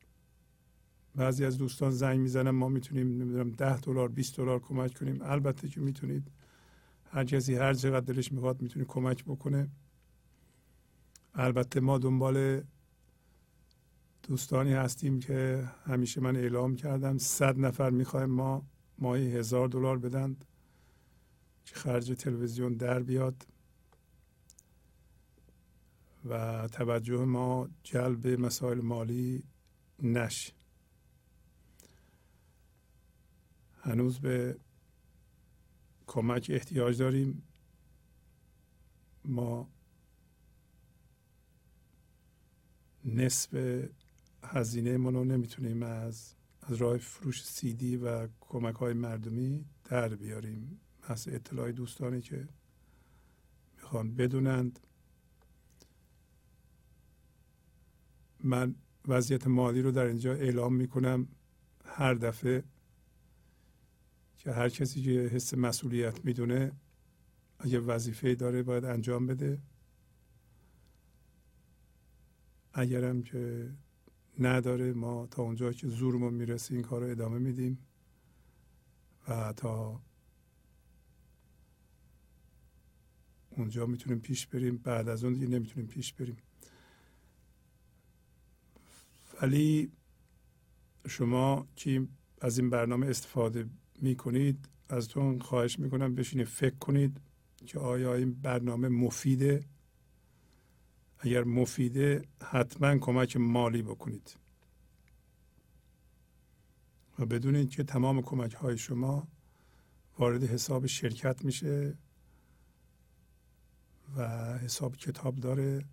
بعضی 1.15 1.45
از 1.45 1.57
دوستان 1.57 1.91
زنگ 1.91 2.19
می‌زنن 2.19 2.49
ما 2.49 2.69
می‌تونیم 2.69 3.07
نمی‌دونم 3.07 3.49
ده 3.49 3.79
دلار 3.79 4.09
20 4.09 4.37
دلار 4.37 4.59
کمک 4.59 4.97
کنیم. 4.97 5.21
البته 5.21 5.67
که 5.69 5.81
می‌تونید 5.81 6.31
هر 7.05 7.25
کسی 7.25 7.55
هر 7.55 7.73
چقدر 7.73 8.13
دلش 8.13 8.31
می‌خواد 8.31 8.61
می‌تونه 8.61 8.85
کمک 8.85 9.25
بکنه. 9.25 9.69
البته 11.33 11.79
ما 11.79 11.97
دنبال 11.97 12.61
دوستانی 14.23 14.73
هستیم 14.73 15.19
که 15.19 15.69
همیشه 15.85 16.21
من 16.21 16.35
اعلام 16.35 16.75
کردم 16.75 17.17
صد 17.17 17.59
نفر 17.59 17.89
می‌خوایم 17.89 18.29
ما 18.29 18.65
ماهی 18.99 19.35
هزار 19.35 19.67
دلار 19.67 19.97
بدن 19.97 20.35
که 21.65 21.75
خرج 21.75 22.11
تلویزیون 22.11 22.73
در 22.73 23.03
بیاد. 23.03 23.47
و 26.29 26.67
توجه 26.67 27.25
ما 27.25 27.69
جلب 27.83 28.27
مسائل 28.27 28.81
مالی 28.81 29.43
نش 30.03 30.53
هنوز 33.83 34.19
به 34.19 34.59
کمک 36.07 36.47
احتیاج 36.53 36.97
داریم. 36.97 37.43
ما 39.25 39.69
نصف 43.05 43.83
هزینه 44.43 44.97
ما 44.97 45.09
رو 45.09 45.23
نمی‌تونیم 45.23 45.83
از 45.83 46.35
از 46.61 46.75
راه 46.75 46.97
فروش 46.97 47.43
سیدی 47.45 47.97
و 47.97 48.27
کمک 48.39 48.75
های 48.75 48.93
مردمی 48.93 49.65
در 49.83 50.15
بیاریم. 50.15 50.79
از 51.03 51.27
اطلاع 51.27 51.71
دوستانی 51.71 52.21
که 52.21 52.47
می‌خوان 53.75 54.15
بدونند. 54.15 54.79
من 58.43 58.75
وضعیت 59.07 59.47
مالی 59.47 59.81
رو 59.81 59.91
در 59.91 60.05
اینجا 60.05 60.33
اعلام 60.33 60.75
می‌کنم. 60.75 61.27
هر 61.85 62.13
دفعه 62.13 62.63
که 64.43 64.51
هر 64.51 64.69
کسی 64.69 65.03
که 65.03 65.11
حس 65.11 65.53
مسئولیت 65.53 66.25
می‌دونه 66.25 66.71
اگه 67.59 67.79
وظیفه 67.79 68.35
داره 68.35 68.63
باید 68.63 68.85
انجام 68.85 69.27
بده. 69.27 69.61
اگرم 72.73 73.23
که 73.23 73.71
نداره 74.39 74.93
ما 74.93 75.27
تا 75.27 75.43
اونجا 75.43 75.73
که 75.73 75.87
زورمون 75.87 76.33
می‌رسه 76.33 76.73
این 76.75 76.83
کار 76.83 77.01
رو 77.01 77.09
ادامه 77.11 77.39
میدیم. 77.39 77.79
و 79.27 79.53
تا 79.53 80.01
اونجا 83.49 83.85
می‌تونیم 83.85 84.19
پیش 84.19 84.47
بریم. 84.47 84.77
بعد 84.77 85.09
از 85.09 85.23
اون 85.23 85.33
دیگه 85.33 85.47
نمی‌تونیم 85.47 85.89
پیش 85.89 86.13
بریم. 86.13 86.37
ولی 89.41 89.91
شما 91.07 91.67
که 91.75 92.07
از 92.41 92.59
این 92.59 92.69
برنامه 92.69 93.07
استفاده 93.07 93.69
می‌کنید 94.01 94.69
از 94.89 95.07
تو 95.07 95.39
خواهش 95.39 95.79
می‌کنم 95.79 96.15
بشینید 96.15 96.47
فکر 96.47 96.75
کنید 96.75 97.21
که 97.65 97.79
آیا 97.79 98.15
این 98.15 98.33
برنامه 98.33 98.87
مفیده. 98.89 99.65
اگر 101.19 101.43
مفیده 101.43 102.21
حتما 102.43 102.97
کمک 102.97 103.37
مالی 103.37 103.81
بکنید. 103.81 104.35
و 107.19 107.25
بدونید 107.25 107.69
که 107.69 107.83
تمام 107.83 108.21
کمک 108.21 108.53
های 108.53 108.77
شما 108.77 109.27
وارد 110.19 110.43
حساب 110.43 110.85
شرکت 110.85 111.45
میشه 111.45 111.97
و 114.15 114.57
حساب 114.57 114.95
کتاب 114.95 115.35
داره 115.35 115.85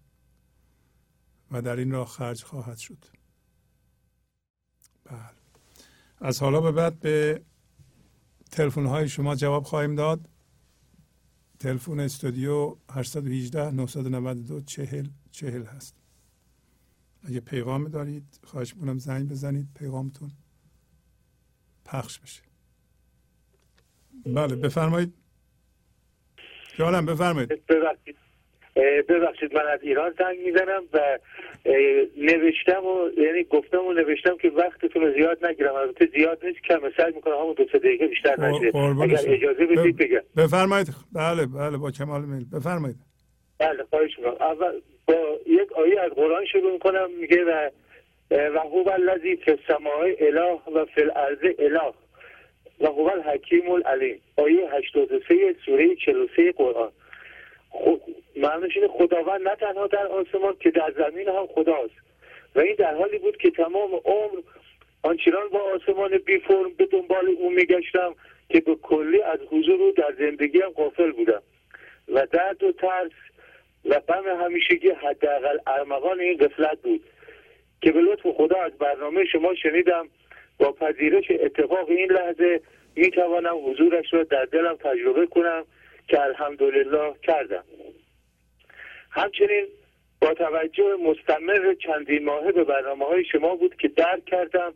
و 1.50 1.62
در 1.62 1.76
این 1.76 1.90
راه 1.90 2.08
خرج 2.08 2.42
خواهد 2.42 2.76
شد. 2.76 3.04
بله. 5.04 5.30
از 6.18 6.40
حالا 6.40 6.60
به 6.60 6.72
بعد 6.72 7.00
به 7.00 7.42
تلفن 8.50 8.86
های 8.86 9.08
شما 9.08 9.34
جواب 9.34 9.64
خواهیم 9.64 9.94
داد. 9.94 10.28
تلفن 11.58 12.00
استودیو 12.00 12.76
818 12.90 13.70
992 13.70 14.60
40 14.60 15.06
40 15.30 15.64
هست. 15.64 15.96
اگه 17.22 17.40
پیغام 17.40 17.88
دارید 17.88 18.40
خواهش 18.44 18.74
می‌کنم 18.74 18.98
زنگ 18.98 19.28
بزنید 19.28 19.68
پیغامتون 19.74 20.30
پخش 21.84 22.18
بشه. 22.18 22.42
بله 24.26 24.56
بفرمایید. 24.56 25.14
جانم 26.78 27.06
بفرمایید. 27.06 27.50
ببخشید 29.08 29.54
من 29.54 29.66
از 29.66 29.80
ایران 29.82 30.14
زنگ 30.18 30.38
می‌زنم 30.46 30.82
و 30.92 31.18
نوشتم 32.16 32.86
و 32.86 33.20
یعنی 33.20 33.44
گفتم 33.44 33.86
و 33.86 33.92
نوشتم 33.92 34.36
که 34.36 34.48
وقتتون 34.48 35.02
رو 35.02 35.12
زیاد 35.14 35.46
نگیرم. 35.46 35.74
البته 35.74 36.06
زیاد 36.06 36.44
نیست 36.44 36.58
کم 36.68 36.80
سعی 36.96 37.12
می‌کنم 37.12 37.34
همون 37.34 37.54
دو 37.54 37.64
سه 37.72 37.78
دقیقه 37.78 38.06
بیشتر 38.06 38.40
نشه. 38.40 38.76
اگر. 39.02 39.18
اجازه 39.34 39.66
بدید 39.66 39.96
بگم. 39.96 40.22
بفرمایید. 40.36 40.86
بله 41.12 41.46
بله 41.46 41.76
با 41.76 41.90
کمال 41.90 42.24
میل. 42.24 42.44
بفرمایید. 42.52 42.96
بله 43.58 43.84
خواهش 43.90 44.18
می‌کنم. 44.18 44.36
اول 44.40 44.80
با 45.08 45.38
یک 45.46 45.72
آیه 45.72 46.00
از 46.00 46.10
قرآن 46.10 46.44
شروع 46.52 46.72
می‌کنم. 46.72 47.08
میگه 47.20 47.44
و 47.44 47.70
و 48.30 48.58
هو 48.58 48.90
الذی 48.90 49.36
فی 49.36 49.50
السماء 49.50 50.12
اله 50.18 50.58
و 50.74 50.84
فی 50.94 51.00
الارض 51.00 51.38
اله 51.58 51.92
و 52.80 52.86
هو 52.86 53.10
الحکیم 53.10 53.70
العلیم. 53.70 54.20
آیه 54.36 54.68
83 54.72 55.54
سوره 55.66 55.96
43 55.96 56.52
قرآن. 56.52 56.90
خب 57.70 58.00
معنیش 58.38 58.76
اینه 58.76 58.88
خداوند 58.88 59.48
نه 59.48 59.56
تنها 59.56 59.86
در 59.86 60.06
آسمان 60.06 60.56
که 60.60 60.70
در 60.70 60.92
زمین 60.98 61.28
هم 61.28 61.46
خداست. 61.46 61.94
و 62.54 62.60
این 62.60 62.74
در 62.74 62.94
حالی 62.94 63.18
بود 63.18 63.36
که 63.36 63.50
تمام 63.50 63.90
عمر 64.04 64.40
آنچنان 65.02 65.48
با 65.48 65.60
آسمان 65.60 66.18
بی 66.18 66.38
فرم 66.38 66.74
به 66.76 66.86
دنبال 66.86 67.28
او 67.38 67.50
میگشتم 67.50 68.14
که 68.48 68.60
به 68.60 68.74
کلی 68.74 69.22
از 69.22 69.40
حضور 69.50 69.82
او 69.82 69.92
در 69.92 70.14
زندگیم 70.18 70.68
غافل 70.68 71.12
بودم. 71.12 71.42
و 72.08 72.26
درد 72.26 72.62
و 72.62 72.72
ترس 72.72 73.10
و 73.84 74.00
غم 74.00 74.44
همیشگی 74.44 74.90
حداقل 74.90 75.58
ارمغان 75.66 76.20
این 76.20 76.36
قفلت 76.36 76.78
بود 76.82 77.04
که 77.80 77.92
به 77.92 78.00
لطف 78.00 78.26
خدا 78.26 78.56
از 78.62 78.72
برنامه 78.72 79.24
شما 79.24 79.54
شنیدم 79.54 80.08
با 80.58 80.72
پذیرش 80.72 81.30
اتفاق 81.30 81.88
این 81.88 82.12
لحظه 82.12 82.60
می 82.96 83.10
توانم 83.10 83.70
حضورش 83.70 84.14
را 84.14 84.24
در 84.24 84.44
دلم 84.44 84.76
تجربه 84.76 85.26
کنم 85.26 85.64
که 86.08 86.20
الحمدلله 86.20 87.14
کردم. 87.22 87.64
همچنین 89.18 89.66
با 90.20 90.34
توجه 90.34 90.96
مستمر 90.96 91.74
چندین 91.74 92.24
ماهه 92.24 92.52
به 92.52 92.64
برنامه 92.64 93.04
های 93.04 93.24
شما 93.24 93.56
بود 93.56 93.76
که 93.76 93.88
درک 93.88 94.24
کردم 94.24 94.74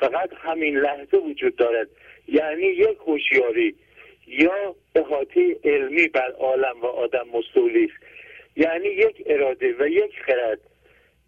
فقط 0.00 0.30
همین 0.42 0.78
لحظه 0.78 1.16
وجود 1.16 1.56
دارد. 1.56 1.88
یعنی 2.28 2.62
یک 2.62 2.98
هوشیاری 3.06 3.74
یا 4.26 4.74
احاطه 4.94 5.56
علمی 5.64 6.08
بر 6.08 6.30
عالم 6.30 6.80
و 6.82 6.86
آدم 6.86 7.28
مستولی 7.32 7.84
است. 7.84 8.04
یعنی 8.56 8.88
یک 8.88 9.22
اراده 9.26 9.74
و 9.78 9.88
یک 9.88 10.12
خرد. 10.26 10.60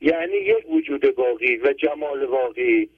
یعنی 0.01 0.37
یک 0.37 0.71
وجود 0.71 1.15
باقی 1.15 1.57
و 1.57 1.73
جمال 1.73 2.25
واقعی. 2.25 2.89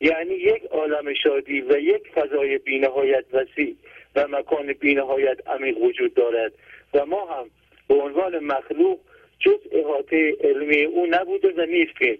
یعنی 0.00 0.34
یک 0.34 0.64
عالم 0.64 1.14
شادی 1.14 1.60
و 1.60 1.78
یک 1.78 2.08
فضای 2.14 2.58
بینهایت 2.58 3.24
وسیع 3.32 3.76
و 4.16 4.28
مکان 4.28 4.72
بینهایت 4.72 5.48
عمیق 5.48 5.78
وجود 5.78 6.14
دارد. 6.14 6.52
و 6.94 7.06
ما 7.06 7.24
هم 7.26 7.50
به 7.88 7.94
عنوان 7.94 8.38
مخلوق 8.38 8.98
جز 9.40 9.58
احاطه 9.72 10.36
علمی 10.40 10.82
او 10.82 11.06
نبوده 11.10 11.52
و 11.56 11.66
نیستیم 11.66 12.18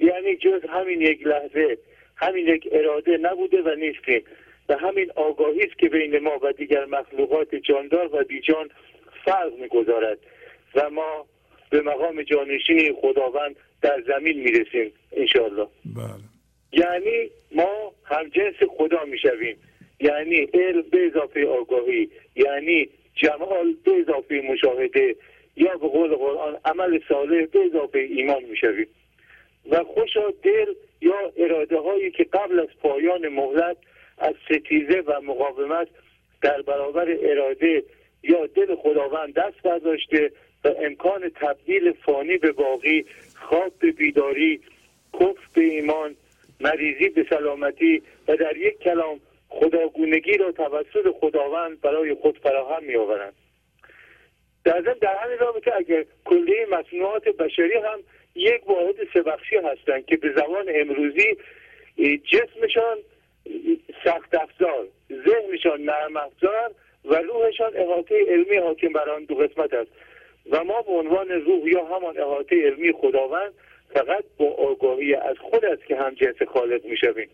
یعنی 0.00 0.36
جز 0.36 0.64
همین 0.68 1.00
یک 1.00 1.26
لحظه 1.26 1.78
همین 2.16 2.48
یک 2.48 2.68
اراده 2.72 3.16
نبوده 3.16 3.62
و 3.62 3.74
نیستیم 3.74 4.22
و 4.68 4.76
همین 4.76 5.10
آگاهی 5.16 5.60
است 5.60 5.78
که 5.78 5.88
بین 5.88 6.18
ما 6.18 6.38
و 6.42 6.52
دیگر 6.52 6.84
مخلوقات 6.84 7.54
جاندار 7.54 8.10
و 8.12 8.24
بیجان 8.24 8.70
فرق 9.24 9.52
می‌گذارد. 9.60 10.18
و 10.74 10.90
ما 10.90 11.26
به 11.70 11.80
مقام 11.80 12.22
جانشینی 12.22 12.92
خداوند 12.92 13.56
در 13.82 14.02
زمین 14.06 14.40
می‌رسیم 14.40 14.92
انشاءالله. 15.12 15.66
بله. 15.84 16.28
یعنی 16.72 17.30
ما 17.54 17.92
همجنس 18.04 18.54
خدا 18.78 19.04
می‌شویم. 19.04 19.56
یعنی 20.00 20.36
علم 20.54 20.82
به 20.82 21.06
اضافه 21.06 21.46
آگاهی. 21.46 22.10
یعنی 22.36 22.88
جمال 23.18 23.74
به 23.84 23.92
اضافه 24.00 24.42
مشاهده 24.50 25.16
یا 25.56 25.76
به 25.76 25.88
قول 25.88 26.14
قرآن 26.14 26.56
عمل 26.64 27.00
صالح 27.08 27.46
به 27.46 27.60
اضافه 27.66 27.98
ایمان 27.98 28.42
می‌شویم. 28.44 28.86
و 29.70 29.84
خوشا 29.84 30.30
دل 30.42 30.74
یا 31.00 31.32
اراده 31.36 31.78
هایی 31.78 32.10
که 32.10 32.24
قبل 32.24 32.60
از 32.60 32.68
پایان 32.82 33.28
مهلت 33.28 33.76
از 34.18 34.34
ستیزه 34.44 35.00
و 35.06 35.20
مقاومت 35.20 35.88
در 36.42 36.62
برابر 36.62 37.16
اراده 37.20 37.82
یا 38.22 38.46
دل 38.46 38.74
خداوند 38.74 39.34
دست 39.34 39.62
برداشته 39.62 40.32
و 40.64 40.68
امکان 40.68 41.28
تبدیل 41.34 41.92
فانی 41.92 42.36
به 42.36 42.52
باقی 42.52 43.04
خواب 43.34 43.72
به 43.78 43.92
بیداری 43.92 44.60
کفر 45.14 45.48
به 45.54 45.60
ایمان 45.60 46.16
مریضی 46.60 47.08
به 47.08 47.26
سلامتی 47.30 48.02
و 48.28 48.36
در 48.36 48.56
یک 48.56 48.78
کلام 48.78 49.20
خداگونگی 49.60 50.36
را 50.36 50.52
توسط 50.52 51.14
خداوند 51.20 51.80
برای 51.80 52.14
خود 52.14 52.38
فراهم 52.38 52.84
می 52.84 52.96
آورند 52.96 53.32
در 54.64 54.82
ضمن 54.82 54.98
در 55.00 55.16
همین 55.16 55.38
رابطه 55.38 55.76
اگر 55.76 56.04
کلیه 56.24 56.66
مصنوعات 56.70 57.28
بشری 57.28 57.74
هم 57.74 58.00
یک 58.34 58.70
واحد 58.70 58.96
سبخشی 59.14 59.56
هستند 59.56 60.06
که 60.06 60.16
به 60.16 60.32
زبان 60.32 60.66
امروزی 60.68 61.36
جسمشان 62.32 62.98
سخت 64.04 64.34
افزار 64.34 64.86
ذهنشان 65.10 65.82
نرم 65.82 66.16
افزار 66.16 66.70
و 67.04 67.14
روحشان 67.14 67.76
احاطه 67.76 68.24
علمی 68.28 68.56
حاکم 68.56 68.92
بر 68.92 69.10
آن 69.10 69.24
دو 69.24 69.34
قسمت 69.34 69.74
است. 69.74 69.90
و 70.50 70.64
ما 70.64 70.82
به 70.82 70.92
عنوان 70.92 71.28
روح 71.28 71.68
یا 71.68 71.84
همان 71.84 72.18
احاطه 72.18 72.66
علمی 72.66 72.92
خداوند 72.92 73.52
فقط 73.94 74.24
با 74.38 74.46
آگاهی 74.46 75.14
از 75.14 75.38
خود 75.38 75.64
است 75.64 75.84
که 75.84 75.96
هم 75.96 76.14
جنس 76.14 76.42
خالق 76.42 76.84
می‌شویم. 76.84 77.28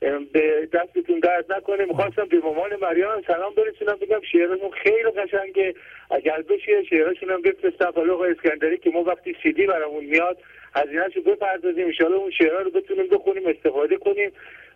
به 0.00 0.68
دستتون 0.72 1.20
درد 1.20 1.52
نکنه. 1.52 1.84
می‌خواستم 1.84 2.24
به 2.24 2.40
مامان 2.40 2.70
مریم 2.82 3.22
سلام 3.26 3.52
برسونم 3.54 3.98
بگم 4.02 4.20
شعرشون 4.32 4.70
خیلی 4.82 5.10
قشنگه. 5.10 5.74
اگر 6.10 6.42
بشه 6.42 6.84
شعرشون 6.90 7.30
هم 7.30 7.42
بفرستم 7.42 7.90
بالا 7.90 8.14
آقای 8.14 8.30
اسکندری 8.30 8.78
که 8.78 8.90
ما 8.90 9.02
وقتی 9.02 9.36
سیدی 9.42 9.66
برامون 9.66 10.04
میاد 10.04 10.38
هزینهش 10.74 11.16
رو 11.16 11.22
بپردازیم. 11.22 11.86
انشاءالله 11.86 12.18
اون 12.18 12.30
شعرها 12.30 12.60
رو 12.60 12.70
بتونیم 12.70 13.06
بخونیم 13.10 13.42
استفاده 13.46 13.96
کنیم 13.96 14.32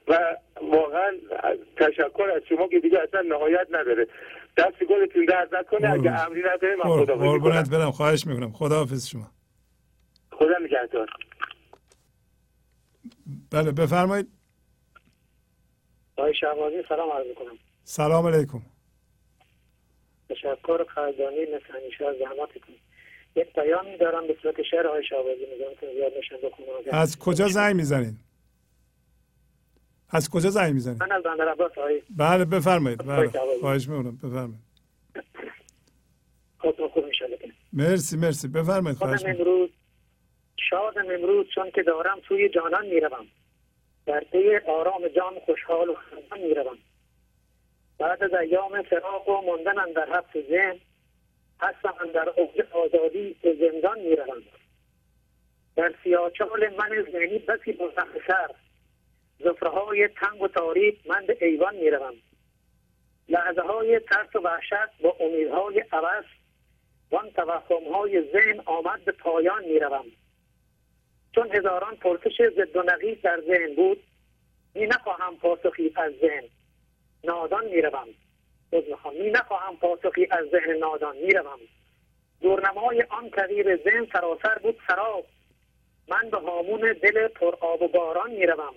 و 0.08 0.36
واقعا 0.62 1.12
تشکر 1.76 2.30
از 2.36 2.42
شما 2.48 2.68
که 2.68 2.80
دیگه 2.80 2.98
اصلا 3.00 3.20
نهایت 3.20 3.66
نداره. 3.70 4.06
دست 4.56 4.84
گلتون 4.84 5.24
درد 5.24 5.54
نکنه. 5.54 5.92
اگه 5.92 6.26
امری 6.26 6.40
نداره 6.40 6.76
من 6.76 7.04
خدا 7.04 7.16
قربونت 7.16 7.70
برم. 7.70 7.90
خواهش 7.90 8.26
می‌کنم. 8.26 8.52
خداحافظ 8.52 9.08
شما. 9.08 9.30
خدا 10.32 10.58
نگهدار. 10.62 11.08
بله 13.52 13.72
بفرمایید. 13.72 14.26
آقای 16.16 16.34
شهبازی 16.34 16.76
سلام 16.88 17.10
عرض 17.10 17.26
می‌کنم. 17.26 17.58
سلام 17.84 18.26
علیکم. 18.26 18.62
تشکر 20.28 20.82
قدردانی 20.82 21.40
مثل 21.40 21.78
همیشه 21.80 22.06
از 22.06 22.16
زحماتتون. 22.18 22.74
یک 23.36 23.52
پیامی 23.52 23.96
دارم 23.96 24.26
به 24.26 24.36
صورت 24.42 24.62
شعر 24.70 24.86
آقای 24.86 25.04
شهبازی 25.04 25.46
میزنتون 25.52 25.92
زیاد 25.94 26.12
نشن 26.18 26.36
بخونم 26.36 26.68
از 26.92 27.18
کجا 27.18 27.48
زنگ 27.48 27.76
می‌زنید 27.76 28.14
از 30.10 30.30
کجا 30.30 30.50
زنگ 30.50 30.74
می‌زنید 30.74 31.02
من 31.02 31.12
از 31.12 31.22
بندر 31.22 31.48
عباس 31.48 31.78
آقای 31.78 32.02
بله 32.10 32.44
بفرمایید 32.44 33.06
بله. 33.06 33.30
خواهش 33.60 33.88
می‌کنم 33.88 34.16
بفرمایید. 34.16 34.64
خوب 36.58 37.04
میشه 37.06 37.38
مرسی 37.72 38.16
مرسی. 38.16 38.48
بفرمایید 38.48 38.98
خواهش 38.98 39.24
امروز 39.24 39.70
شادم 40.70 41.10
امروز 41.10 41.46
چون 41.54 41.70
که 41.70 41.82
دارم 41.82 42.18
سوی 42.28 42.48
جانان 42.48 42.86
می‌روم. 42.86 43.26
در 44.06 44.20
پی 44.20 44.56
آرام 44.56 45.08
جان 45.08 45.40
خوشحال 45.40 45.88
و 45.88 45.94
خندان 45.94 46.40
می‌روم. 46.40 46.78
بعد 47.98 48.22
از 48.22 48.34
ایام 48.34 48.82
فراق 48.82 49.28
و 49.28 49.40
ماندن 49.40 49.92
در 49.92 50.06
حبس 50.06 50.46
ذهن 50.48 50.80
هستم 51.60 52.12
در 52.14 52.28
اوج 52.28 52.60
آزادی 52.72 53.36
به 53.42 53.54
زندان 53.54 54.00
می‌روم. 54.00 54.42
در 55.76 55.94
سیاچال 56.04 56.68
من 56.78 57.06
ذهنی 57.12 57.38
بسی 57.38 57.72
بزن 57.72 58.08
سر 58.26 58.50
زفره 59.38 59.70
های 59.70 60.08
تنگ 60.08 60.42
و 60.42 60.48
تاریک 60.48 61.06
من 61.06 61.26
به 61.26 61.36
ایوان 61.40 61.76
می‌روم. 61.76 62.14
لحظه 63.28 63.62
های 63.62 64.00
ترس 64.00 64.36
و 64.36 64.38
وحشت 64.38 65.02
با 65.02 65.16
امیدهای 65.20 65.84
عوض 65.92 66.24
وان 67.10 67.30
توهم 67.30 67.92
های 67.92 68.32
ذهن 68.32 68.60
آمد 68.64 69.04
به 69.04 69.12
پایان 69.12 69.64
می‌روم. 69.64 70.04
چون 71.34 71.50
هزاران 71.52 71.96
پرسش 71.96 72.42
ضد 72.56 72.76
و 72.76 72.82
نقیض 72.82 73.18
در 73.22 73.40
ذهن 73.40 73.74
بود 73.74 74.02
می 74.74 74.86
نخواهم 74.86 75.36
پاسخی 75.36 75.92
از 75.96 76.12
ذهن 76.20 76.44
نادان 77.24 77.64
باز 78.70 78.84
می‌خوام. 78.88 79.14
می 79.16 79.30
نخواهم 79.30 79.76
پاسخی 79.76 80.26
از 80.30 80.46
ذهن 80.46 80.70
نادان 80.70 81.16
می‌روم. 81.16 81.58
دورنمای 82.40 83.02
آن 83.02 83.30
تغییر 83.30 83.76
ذهن 83.76 84.06
سراسر 84.12 84.58
بود 84.58 84.78
سراب 84.88 85.26
من 86.08 86.30
به 86.30 86.36
هامون 86.36 86.80
دل 87.02 87.28
پر 87.28 87.54
آب 87.60 87.82
و 87.82 87.88
باران 87.88 88.30
می‌روم. 88.30 88.74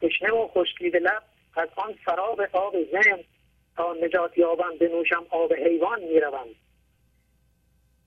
تشنه 0.00 0.30
و 0.32 0.48
خشکیده 0.48 0.98
لب 0.98 1.22
از 1.56 1.68
آن 1.76 1.94
سراب 2.04 2.40
آب 2.52 2.74
ذهن 2.92 3.18
تا 3.76 3.94
نجات 4.02 4.38
یابم 4.38 4.78
بنوشم 4.80 5.26
آب 5.30 5.52
حیوان 5.52 6.02
می‌روم. 6.02 6.48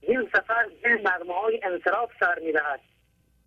این 0.01 0.29
سفر 0.33 0.69
ذهن 0.83 0.99
نغمه 1.07 1.33
های 1.33 1.59
انصراف 1.63 2.11
سر 2.19 2.39
می‌دهد. 2.39 2.79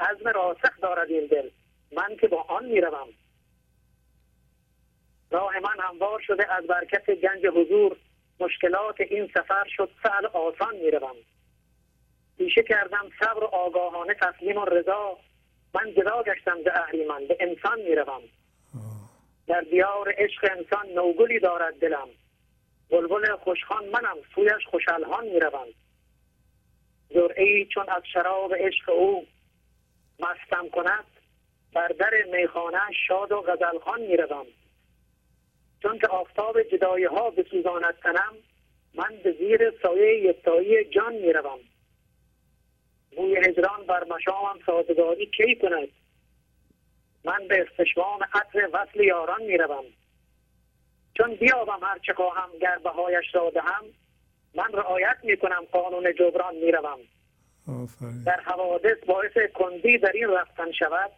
عزم 0.00 0.28
راسخ 0.28 0.80
دارد 0.82 1.10
این 1.10 1.26
دل. 1.26 1.50
من 1.92 2.16
که 2.16 2.28
با 2.28 2.42
آن 2.42 2.64
می‌روم. 2.64 3.08
راه 5.30 5.58
من 5.58 5.84
هموار 5.84 6.20
شده 6.20 6.52
از 6.52 6.66
برکت 6.66 7.10
گنج 7.10 7.46
حضور. 7.46 7.96
مشکلات 8.40 9.00
این 9.00 9.30
سفر 9.34 9.64
شد 9.76 9.90
سهل 10.02 10.26
آسان 10.26 10.76
می‌روم. 10.76 11.16
پیشه 12.38 12.62
کردم 12.62 13.10
صبر 13.20 13.44
و 13.44 13.46
آگاهانه 13.46 14.14
تسلیم 14.14 14.56
و 14.56 14.64
رضا. 14.64 15.18
من 15.74 15.94
جدا 15.94 16.22
گشتم 16.22 16.62
ز 16.62 16.66
اهریمن 16.66 17.26
به 17.26 17.36
انسان 17.40 17.80
می‌روم. 17.80 18.22
در 19.46 19.60
دیار 19.60 20.14
عشق 20.18 20.50
انسان 20.56 20.86
نوگلی 20.88 21.40
دارد 21.40 21.74
دلم. 21.80 22.08
بلبل 22.90 23.36
خوشخوان 23.36 23.84
منم 23.88 24.16
سویش 24.34 24.66
خوشالهان 24.70 25.28
می‌روم. 25.28 25.66
جرعه 27.14 27.44
ای 27.44 27.66
چون 27.66 27.84
از 27.88 28.02
شراب 28.12 28.54
عشق 28.54 28.88
او 28.88 29.26
مستم 30.20 30.68
کند 30.68 31.04
بر 31.72 31.88
در 31.88 32.10
میخانه 32.32 32.80
شاد 33.08 33.32
و 33.32 33.42
غزلخان 33.42 34.00
می‌روم. 34.00 34.46
چون 35.82 35.98
که 35.98 36.06
آفتاب 36.06 36.62
جدایی 36.62 37.04
ها 37.04 37.30
بسوزاند 37.30 37.98
تنم 38.02 38.36
من 38.94 39.16
به 39.24 39.32
زیر 39.32 39.72
سایه 39.82 40.24
یکتایی 40.24 40.84
جان 40.84 41.14
می‌روم. 41.14 41.58
بوی 43.16 43.36
هجران 43.36 43.86
بر 43.86 44.04
مشامم 44.04 44.58
سازگاری 44.66 45.26
کی 45.26 45.56
کند؟ 45.56 45.88
من 47.24 47.48
به 47.48 47.66
استشمام 47.68 48.20
عطر 48.34 48.68
وصل 48.72 49.00
یاران 49.04 49.42
می‌روم. 49.42 49.84
چون 51.16 51.34
بیابم 51.34 51.78
هر 51.82 51.98
چه 51.98 52.12
خواهم 52.12 52.58
گر 52.60 52.78
بهایش 52.78 53.34
را 53.34 53.50
دهم 53.50 53.84
من 54.54 54.72
رعایت 54.72 55.16
می‌کنم 55.22 55.66
قانون 55.72 56.14
جبران 56.14 56.54
می‌روم. 56.54 56.98
آفرین. 57.68 58.22
در 58.22 58.40
حوادث 58.46 58.96
باعث 59.08 59.32
کندی 59.54 59.98
در 59.98 60.12
این 60.14 60.28
رفتن 60.28 60.72
شود 60.78 61.10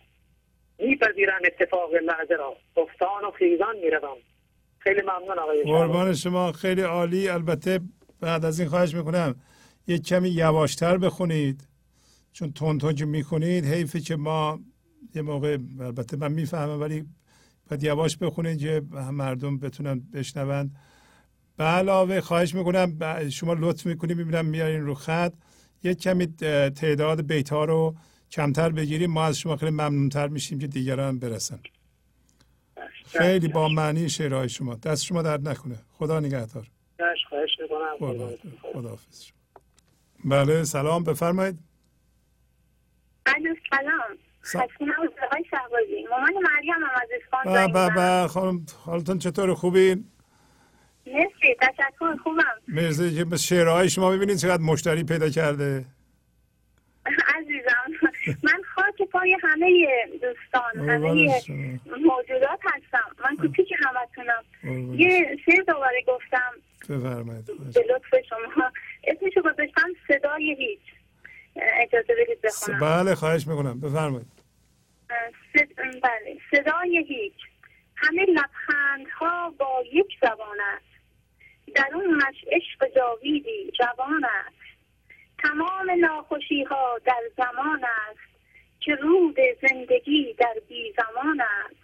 میپذیرم 0.79 1.41
اتفاق 1.45 1.91
لحظه 1.95 2.35
را. 2.35 2.57
افتان 2.77 3.25
و 3.29 3.31
خیزان 3.39 3.77
می‌روم. 3.83 4.17
خیلی 4.79 5.01
ممنون 5.03 5.39
آقای 5.39 5.59
شهبازی. 5.59 5.79
قربان 5.79 6.15
شما 6.15 6.53
خیلی 6.53 6.83
عالی. 6.83 7.29
البته 7.29 7.81
بعد 8.21 8.45
از 8.45 8.61
این 8.61 8.69
خواهش 8.69 8.95
می‌کنم 8.95 9.35
یک 9.87 10.07
کمی 10.07 10.29
یواشتر 10.29 10.99
بخونید. 10.99 11.69
چون 12.33 12.53
تون 12.53 12.95
که 12.95 13.05
می‌خونید 13.05 13.65
حیفه 13.65 14.01
که 14.01 14.17
ما 14.17 14.61
یه 15.15 15.23
موقع 15.23 15.59
البته 15.81 16.17
من 16.17 16.33
می‌فهمم 16.33 16.81
ولی 16.81 17.05
باید 17.71 17.83
یواش 17.83 18.17
بخونید 18.17 18.61
که 18.61 18.83
مردم 19.13 19.59
بتونن 19.59 20.01
بشنوند. 20.15 20.71
به 21.57 21.65
علاوه 21.65 22.21
خواهش 22.21 22.55
می‌کنم 22.55 22.99
شما 23.31 23.55
لطف 23.59 23.87
می‌کنید 23.87 24.17
می‌بینم 24.17 24.47
میارین 24.47 24.81
رو 24.81 24.95
خط. 24.95 25.33
یک 25.83 26.01
کمی 26.01 26.27
تعداد 26.71 27.27
بیت 27.27 27.53
ها 27.53 27.65
رو 27.65 27.95
کمتر 28.31 28.71
بگیریم 28.71 29.11
ما 29.11 29.25
از 29.25 29.39
شما 29.39 29.57
خیلی 29.57 29.71
ممنونتر 29.71 30.29
میشیم 30.29 30.59
که 30.59 30.67
دیگران 30.67 31.19
برسن. 31.19 31.61
خیلی 33.07 33.49
با 33.49 33.69
معنی 33.69 34.09
شعرهای 34.09 34.49
شما. 34.49 34.75
دست 34.75 35.05
شما 35.05 35.23
درد 35.23 35.49
نکنه. 35.49 35.79
خدا 35.93 36.21
نگهدار. 36.21 36.67
خواهش 36.99 37.19
خواهش 37.29 37.51
می‌کنم. 37.63 37.97
قربان 37.99 38.35
خداحافظ 38.73 39.23
شما. 39.23 39.39
بله 40.25 40.65
سلام. 40.65 41.05
بفرمایید. 41.05 41.59
الو 43.27 43.55
سلام. 43.71 44.19
مامان 46.11 46.33
مریم 46.35 46.75
هم 46.75 46.91
از. 46.95 47.09
به 47.95 48.29
خانم 48.29 48.67
حالتون 48.85 49.19
چطور؟ 49.19 49.55
خوبین؟ 49.55 50.05
مرسی. 51.15 51.55
تشکر 51.61 52.17
خوبم. 52.23 52.43
مرسی. 52.69 53.25
که 53.25 53.37
شعرهای 53.37 53.91
شما 53.91 54.11
ببینید 54.11 54.37
چقدر 54.37 54.63
مشتری 54.63 55.05
پیدا 55.05 55.29
کرده. 55.29 55.85
عزیزم. 57.37 58.09
من 58.43 58.63
خاک 58.75 59.09
پای 59.09 59.37
همه 59.43 59.87
دوستان 60.23 60.89
همه. 60.91 61.41
موجودات 61.87 62.61
هستم. 62.65 63.17
من 63.25 63.37
کوچیک 63.37 63.69
همتونم. 63.85 64.45
یه 64.99 65.37
شعر 65.47 65.63
دوباره 65.63 66.03
گفتم. 66.09 66.53
بفرمایید. 66.95 67.47
به 67.47 67.81
لطف 67.95 68.25
شما. 68.29 68.71
اسمشو 69.05 69.41
گذاشتم 69.41 69.89
صدای 70.09 70.57
هیچ. 70.59 70.81
اجازه 71.57 72.15
بدید 72.23 72.41
بخونم. 72.45 72.81
بله 72.81 73.15
خواهش 73.15 73.47
می‌کنم. 73.47 73.81
بفرمایید. 73.81 74.27
صد... 75.55 75.69
بله. 76.03 76.39
صدای 76.51 77.05
هیچ. 77.09 77.35
همه 77.97 78.27
لبخندها 78.27 79.51
با 79.59 79.83
یک 79.93 80.07
زبان 80.23 80.57
است. 80.75 80.90
درونش 81.75 82.45
عشق 82.47 82.95
جاویدی 82.97 83.73
جوان 83.79 84.25
است. 84.25 84.61
تمام 85.39 85.91
ناخوشی 85.99 86.63
ها 86.65 86.99
در 87.05 87.23
زمان 87.37 87.85
است 87.85 88.31
که 88.81 88.95
رود 88.95 89.37
زندگی 89.69 90.35
در 90.39 90.55
بی 90.69 90.95
زمان 90.97 91.41
است. 91.41 91.77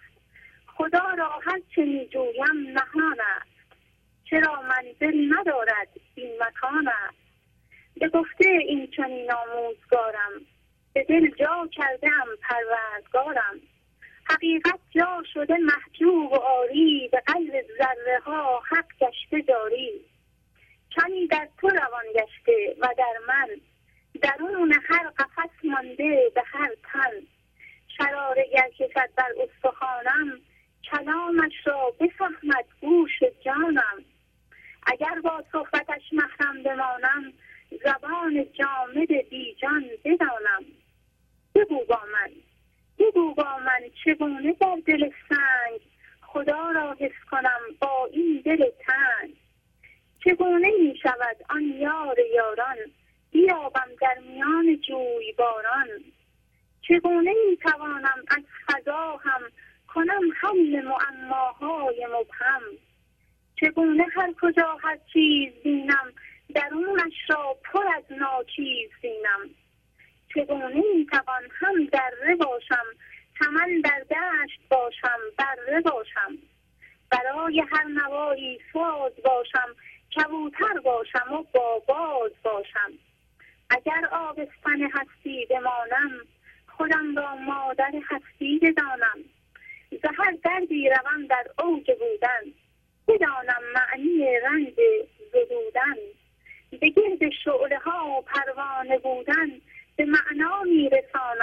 خدا 0.67 1.13
را 1.17 1.29
هر 1.29 1.61
چه 1.75 1.85
می 1.85 2.07
جویم 2.07 2.67
نهان 2.73 3.17
است. 3.37 3.77
چرا 4.23 4.61
منزل 4.61 5.33
ندارد 5.37 5.87
این 6.15 6.31
مکان 6.39 6.87
است. 6.87 7.17
به 7.99 8.09
گفته 8.09 8.49
این 8.49 8.87
چنین 8.87 9.31
آموزگارم 9.31 10.31
به 10.93 11.03
دل 11.03 11.29
جا 11.29 11.69
کردم 11.71 12.25
پروردگارم. 12.41 13.59
حقیقت 14.29 14.79
جا 14.89 15.23
شده 15.33 15.57
محجوب 15.57 16.31
و 16.31 16.35
آری 16.35 17.09
به 17.11 17.21
قلب 17.27 17.65
ذره 17.77 18.19
ها 18.25 18.61
حق 18.69 18.85
گشته 18.99 19.41
جاری 19.41 20.05
کمی 20.91 21.27
در 21.27 21.49
تو 21.61 21.67
روان 21.67 22.05
گشته 22.15 22.75
و 22.79 22.87
در 22.97 23.13
من. 23.27 23.49
درون 24.21 24.73
هر 24.89 25.09
قفس 25.09 25.49
مانده 25.63 26.31
به 26.35 26.43
هر 26.45 26.69
تن. 26.93 27.27
شراره 27.97 28.45
گر 28.53 28.69
کشد 28.69 29.09
بر 29.17 29.31
استخوانم 29.37 30.39
کلامش 30.91 31.53
را 31.65 31.93
بفهمد 31.99 32.65
گوش 32.81 33.19
جانم. 33.45 34.05
اگر 34.83 35.21
با 35.23 35.43
صحبتش 35.51 36.01
محرم 36.13 36.63
بمانم 36.63 37.33
زبان 37.83 38.45
جامد 38.53 39.29
بیجان 39.29 39.85
بدانم. 40.05 40.65
بگو 41.55 41.85
با 41.85 41.99
من. 42.13 42.31
بگو 42.99 43.33
با 43.33 43.57
من 43.65 43.81
چگونه 44.05 44.53
در 44.53 44.77
دل 44.85 45.09
سنگ؟ 45.29 45.81
خدا 46.21 46.71
را 46.71 46.95
حس 46.99 47.29
کنم 47.31 47.59
با 47.79 48.09
این 48.11 48.41
دل 48.45 48.65
تنگ. 48.79 49.33
چگونه 50.23 50.67
می 50.79 50.97
شود 51.03 51.37
آن 51.49 51.63
یار 51.63 52.17
یاران؟ 52.35 52.77
بیابم 53.31 53.89
در 54.01 54.17
میان 54.29 54.77
جوی 54.87 55.33
باران 55.37 55.87
چگونه 56.81 57.33
می 57.49 57.57
توانم 57.57 58.23
از 58.27 58.43
فضا 58.67 59.17
هم 59.23 59.41
کنم 59.87 60.21
حل 60.41 60.81
معماهای 60.81 62.05
مبهم؟ 62.05 62.61
چگونه 63.55 64.05
هر 64.15 64.33
کجا 64.41 64.77
هر 64.83 64.97
چیز 65.13 65.53
بینم 65.63 66.13
درونش 66.55 67.13
را 67.29 67.57
پر 67.63 67.83
از 67.97 68.03
ناچیز 68.19 68.89
بینم؟ 69.01 69.49
چگونه 70.33 70.83
می‌توان 70.95 71.43
هم 71.59 71.85
دره 71.85 72.35
باشم 72.35 72.85
چمن 73.39 73.81
در 73.81 73.99
دشت 73.99 74.59
باشم 74.69 75.19
بره 75.37 75.81
باشم. 75.81 76.37
برای 77.11 77.63
هر 77.71 77.83
نوایی 77.83 78.59
ساز 78.73 79.11
باشم 79.25 79.75
کبوتر 80.15 80.79
باشم 80.83 81.33
و 81.33 81.43
با 81.53 81.79
باز 81.87 82.31
باشم. 82.43 82.91
اگر 83.69 84.05
آبستن 84.11 84.81
هستی 84.93 85.45
بمانم 85.45 86.11
خودم 86.67 87.15
را 87.15 87.35
مادر 87.35 87.91
هستی 88.09 88.59
بدانم. 88.59 89.23
زهر 89.91 90.37
دردی 90.43 90.89
روم 90.89 91.27
در 91.27 91.45
اوج 91.59 91.91
بودن 91.91 92.53
بدانم 93.07 93.63
معنی 93.75 94.39
رنج 94.39 94.73
زدودن. 95.31 95.95
به 96.79 96.89
گرد 96.89 97.29
شعله 97.43 97.77
ها 97.77 98.21
پروانه 98.21 98.97
بودن 98.97 99.61
به 99.97 100.05
معنای 100.05 100.89
رسانه 100.89 101.36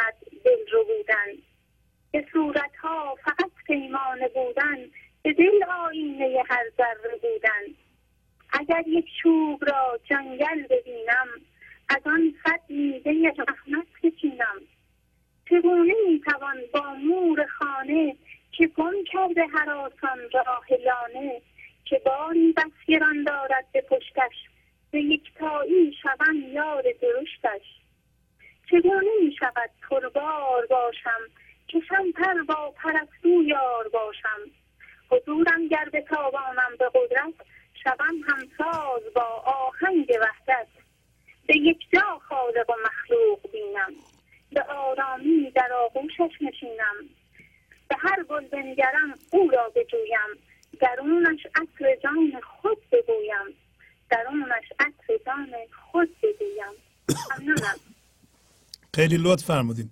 لطف 59.35 59.45
فرمودین. 59.45 59.91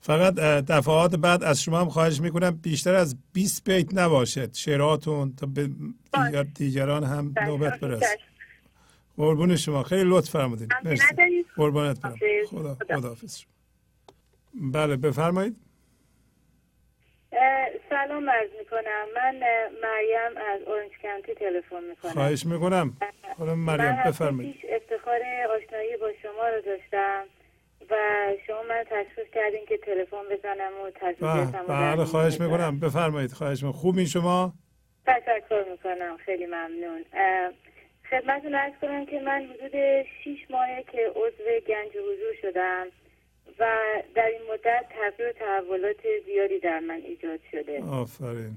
فقط 0.00 0.34
دفعات 0.68 1.14
بعد 1.14 1.44
از 1.44 1.62
شما 1.62 1.80
هم 1.80 1.88
خواهش 1.88 2.20
می‌کنم 2.20 2.50
بیشتر 2.50 2.94
از 2.94 3.16
20 3.32 3.64
بیت 3.64 3.94
نباشد. 3.94 4.54
شعراتون 4.54 5.34
تا 5.36 5.46
به 5.46 5.70
دیگر 6.12 6.42
دیگران 6.42 7.04
هم 7.04 7.34
نوبت 7.46 7.80
برسه. 7.80 8.06
چشم. 8.06 8.26
قربون 9.16 9.56
شما. 9.56 9.82
خیلی 9.82 10.04
لطف 10.06 10.30
فرمودین. 10.30 10.68
مرسی؟ 10.84 11.04
قربانت 11.56 12.00
برم. 12.00 12.16
خدا 12.50 12.74
خدا. 12.74 13.14
بله 14.54 14.96
بفرمایید. 14.96 15.56
سلام 17.90 18.30
عرض 18.30 18.50
می‌کنم. 18.58 19.06
من 19.14 19.34
مریم 19.82 20.36
از 20.54 20.60
اورنج 20.66 20.90
کانتی 21.02 21.34
تلفن 21.34 21.84
می‌کنم. 21.88 22.12
خواهش 22.12 22.46
می‌کنم. 22.46 22.96
خانم 23.38 23.58
مریم 23.58 23.96
بفرمایید 24.06 24.54
پیش 24.54 24.64
افتخار 24.70 25.20
آشنایی 25.56 25.96
با 26.00 26.10
شما 26.22 26.48
رو 26.48 26.62
داشتم 26.66 27.24
و 27.90 27.94
شما 28.46 28.62
من 28.68 28.84
تشویق 28.90 29.26
کردین 29.34 29.60
تلفن 30.22 30.34
بزنم 30.34 30.72
و 30.80 30.82
بله 30.82 30.92
تشویقتم 31.14 31.94
بله 31.94 32.04
خواهش 32.04 32.40
می‌کنم. 32.40 32.80
بفرمایید 32.80 33.32
خواهش 33.32 33.62
می‌کنم. 33.62 33.80
خوبین 33.80 34.06
شما؟ 34.06 34.52
تشکر 35.06 35.64
می‌کنم. 35.70 36.16
خیلی 36.16 36.46
ممنون. 36.46 37.04
خدمتتون 38.10 38.54
ارز 38.54 38.72
کنم 38.80 39.06
که 39.06 39.20
من 39.20 39.46
حدود 39.46 40.06
شیش 40.24 40.50
ماهه 40.50 40.84
که 40.92 41.12
عضو 41.14 41.44
گنج 41.66 41.90
حضور 41.90 42.34
شدم 42.42 42.86
و 43.58 43.78
در 44.14 44.26
این 44.26 44.40
مدت 44.52 44.84
تغییر 44.90 45.28
و 45.28 45.32
تحولات 45.32 46.00
زیادی 46.26 46.58
در 46.58 46.80
من 46.80 47.00
ایجاد 47.06 47.40
شده. 47.52 47.82
آفرین. 47.82 48.56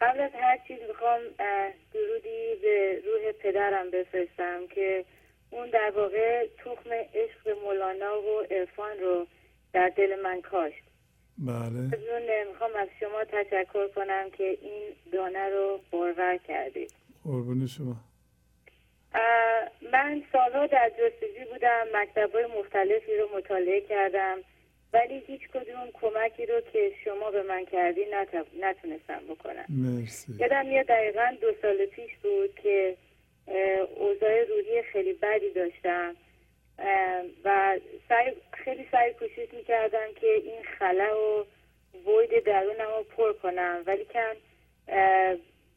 قبل 0.00 0.20
از 0.20 0.30
هر 0.34 0.58
چیز 0.68 0.78
می‌خوام 0.88 1.20
درودی 1.94 2.54
به 2.62 3.02
روح 3.06 3.32
پدرم 3.32 3.90
بفرستم 3.90 4.66
که 4.74 5.04
اون 5.50 5.70
در 5.70 5.92
واقع 5.96 6.46
تخم 6.46 6.90
عشق 6.92 7.58
مولانا 7.64 8.22
و 8.22 8.40
عرفان 8.50 8.98
رو 9.00 9.26
در 9.72 9.88
دل 9.88 10.20
من 10.22 10.40
کاشت. 10.40 10.82
بله. 11.38 11.78
از 11.78 12.48
می‌خوام 12.48 12.70
از 12.76 12.88
شما 13.00 13.24
تشکر 13.24 13.88
کنم 13.88 14.30
که 14.30 14.58
این 14.62 14.82
دانه 15.12 15.48
رو 15.48 15.80
بارور 15.90 16.36
کردید. 16.48 16.92
قربون 17.24 17.66
شما. 17.66 17.96
من 19.92 20.22
سالها 20.32 20.66
در 20.66 20.90
جستجو 20.90 21.52
بودم 21.52 21.84
مکتب 21.94 22.36
مختلفی 22.58 23.16
رو 23.16 23.28
مطالعه 23.36 23.80
کردم 23.80 24.36
ولی 24.92 25.22
هیچ 25.26 25.40
کدوم 25.48 25.88
کمکی 25.94 26.46
رو 26.46 26.60
که 26.72 26.92
شما 27.04 27.30
به 27.30 27.42
من 27.42 27.64
کردی 27.64 28.00
نت- 28.04 28.46
نتونستم 28.60 29.20
بکنم. 29.28 29.64
مرسی. 29.68 30.32
یادم 30.40 30.66
میاد 30.66 30.86
دقیقا 30.86 31.36
دو 31.40 31.46
سال 31.62 31.86
پیش 31.86 32.10
بود 32.22 32.54
که 32.62 32.96
اوضاع 33.96 34.44
روحی 34.44 34.82
خیلی 34.92 35.12
بدی 35.12 35.50
داشتم. 35.54 36.14
و 37.44 37.78
سعی 38.08 38.32
خیلی 38.52 38.88
سعی 38.92 39.12
کوشش 39.12 39.52
می‌کردم 39.52 40.12
که 40.20 40.26
این 40.26 40.62
خلا 40.78 41.16
و 41.18 41.44
وید 42.06 42.44
درونم 42.44 42.90
رو 42.96 43.02
پر 43.16 43.32
کنم 43.32 43.82
ولی 43.86 44.04
کن 44.04 44.34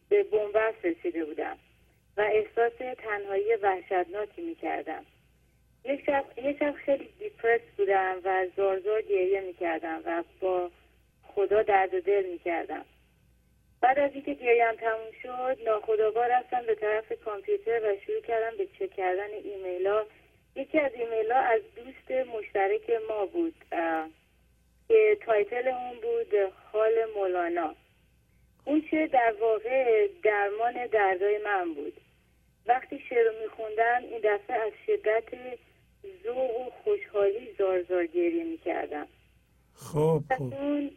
به 0.10 0.24
بنبست 0.24 0.86
رسیده 0.86 1.26
بودم 1.26 1.58
و 2.18 2.22
احساس 2.22 2.74
تنهایی 2.98 3.56
وحشتناکی 3.56 4.42
می‌کردم. 4.42 5.06
یک 5.86 6.06
شب, 6.06 6.26
یک 6.38 6.60
شب 6.60 6.74
خیلی 6.86 7.10
دیپرس 7.20 7.62
بودم 7.78 8.22
و 8.24 8.48
زار 8.58 8.80
زار 8.80 9.02
گریه 9.02 9.42
می‌کردم 9.42 10.02
و 10.06 10.24
با 10.40 10.72
خدا 11.24 11.64
درد 11.64 11.94
و 11.94 12.02
دل 12.02 12.26
می‌کردم. 12.26 12.86
بعد 13.82 14.00
از 14.00 14.12
اینکه 14.14 14.34
گریم 14.34 14.76
تموم 14.76 15.12
شد 15.22 15.58
ناخودآگاه 15.66 16.28
رفتم 16.28 16.66
به 16.66 16.76
طرف 16.76 17.14
کامپیوتر 17.26 17.80
و 17.84 17.98
شروع 18.06 18.22
کردم 18.22 18.58
به 18.58 18.68
چک 18.80 18.96
کردن 18.96 19.30
ایمیل 19.44 19.88
ها 19.88 20.06
یکی 20.56 20.80
از 20.80 20.92
ایمیل 20.94 21.32
ها 21.32 21.40
از 21.40 21.62
دوست 21.76 22.28
مشترک 22.36 22.92
ما 23.10 23.26
بود 23.26 23.56
که 24.88 25.18
title 25.26 25.68
اون 25.68 25.96
بود 26.02 26.54
حال 26.72 26.92
مولانا. 27.16 27.76
اون 28.66 28.84
چه 28.92 29.08
در 29.08 29.34
واقع 29.42 30.08
درمان 30.24 30.88
دردای 30.88 31.38
من 31.38 31.74
بود. 31.74 31.94
وقتی 32.66 33.00
شعر 33.10 33.24
رو 33.24 33.32
میخوندم 33.44 34.02
این 34.02 34.22
دفعه 34.24 34.56
از 34.56 34.72
شدت 34.86 35.24
ذوق 36.24 36.68
و 36.68 36.70
خوشحالی 36.84 37.56
زار 37.58 37.84
زار 37.84 38.06
گریه 38.06 38.44
می‌کردم. 38.44 39.08
خب 39.76 40.24
خب. 40.38 40.42
اون 40.42 40.92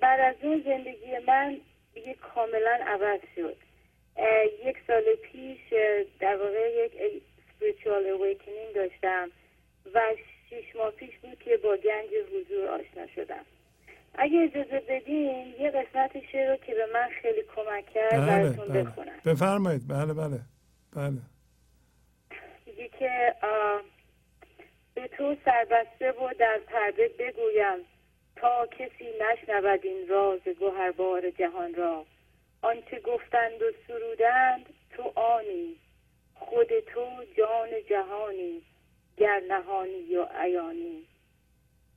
بعد 0.00 0.20
از 0.20 0.34
اون 0.42 0.62
زندگی 0.64 1.18
من 1.26 1.60
دیگه 1.94 2.14
کاملا 2.14 2.78
عوض 2.86 3.20
شد. 3.36 3.56
یک 4.64 4.76
سال 4.86 5.02
پیش 5.14 5.60
در 6.20 6.36
واقع 6.36 6.84
یک 6.84 7.22
spiritual 7.58 8.04
awakening 8.14 8.74
داشتم 8.74 9.30
و 9.94 10.00
شیش 10.48 10.76
ماه 10.76 10.90
پیش 10.90 11.18
بود 11.22 11.38
که 11.38 11.56
با 11.56 11.76
گنج 11.76 12.10
حضور 12.34 12.66
آشنا 12.68 13.06
شدم. 13.14 13.44
اگه 14.14 14.38
اجازه 14.38 14.82
بدین 14.88 15.54
یه 15.60 15.70
قسمت 15.70 16.10
شعر 16.32 16.50
رو 16.50 16.56
که 16.56 16.74
به 16.74 16.86
من 16.94 17.08
خیلی 17.22 17.42
کمک 17.56 17.86
کرد 17.94 18.12
بله 18.12 18.26
براتون 18.26 18.68
بله 18.68 18.82
بخونم. 18.82 19.18
بفرمایید. 19.26 19.88
بله 19.88 20.14
بله. 20.14 20.40
بله. 20.96 21.20
میگه 22.66 22.88
که 22.98 23.34
به 24.94 25.08
تو 25.08 25.36
سربسته 25.44 26.10
و 26.12 26.30
در 26.38 26.60
پرده 26.66 27.10
بگویم 27.18 27.78
تا 28.36 28.66
کسی 28.66 29.06
نشنود 29.20 29.80
این 29.82 30.08
راز 30.08 30.40
گوهربار 30.58 31.30
جهان 31.30 31.74
را. 31.74 32.04
آنچه 32.62 33.00
گفتند 33.00 33.62
و 33.62 33.72
سرودند 33.88 34.66
تو 34.96 35.02
آنی. 35.14 35.76
خود 36.50 36.80
تو 36.80 37.24
جان 37.36 37.68
جهانی 37.90 38.62
گر 39.16 39.42
نهانی 39.48 40.16
و 40.16 40.24
عیانی. 40.24 41.02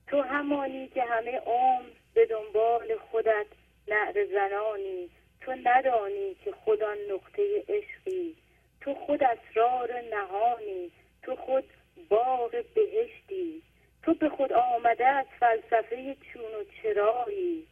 تو 0.06 0.22
همانی 0.22 0.88
که 0.88 1.02
همه 1.02 1.38
عمر 1.38 1.90
به 2.14 2.26
دنبال 2.26 2.96
خودت 2.96 3.46
نعر 3.88 4.26
زنانی 4.26 5.10
تو 5.40 5.54
ندانی 5.64 6.36
که 6.44 6.52
خدا 6.52 6.94
نقطه 7.10 7.64
عشقی. 7.68 8.36
تو 8.80 8.94
خود 8.94 9.22
اسرار 9.22 10.00
نهانی 10.10 10.90
تو 11.22 11.36
خود 11.36 11.64
باغ 12.08 12.50
بهشتی. 12.74 13.62
تو 14.02 14.14
به 14.14 14.28
خود 14.28 14.52
آمده 14.52 15.06
از 15.06 15.26
فلسفه 15.40 16.16
چون 16.32 16.42
و 16.42 16.64
چرایی. 16.82 17.66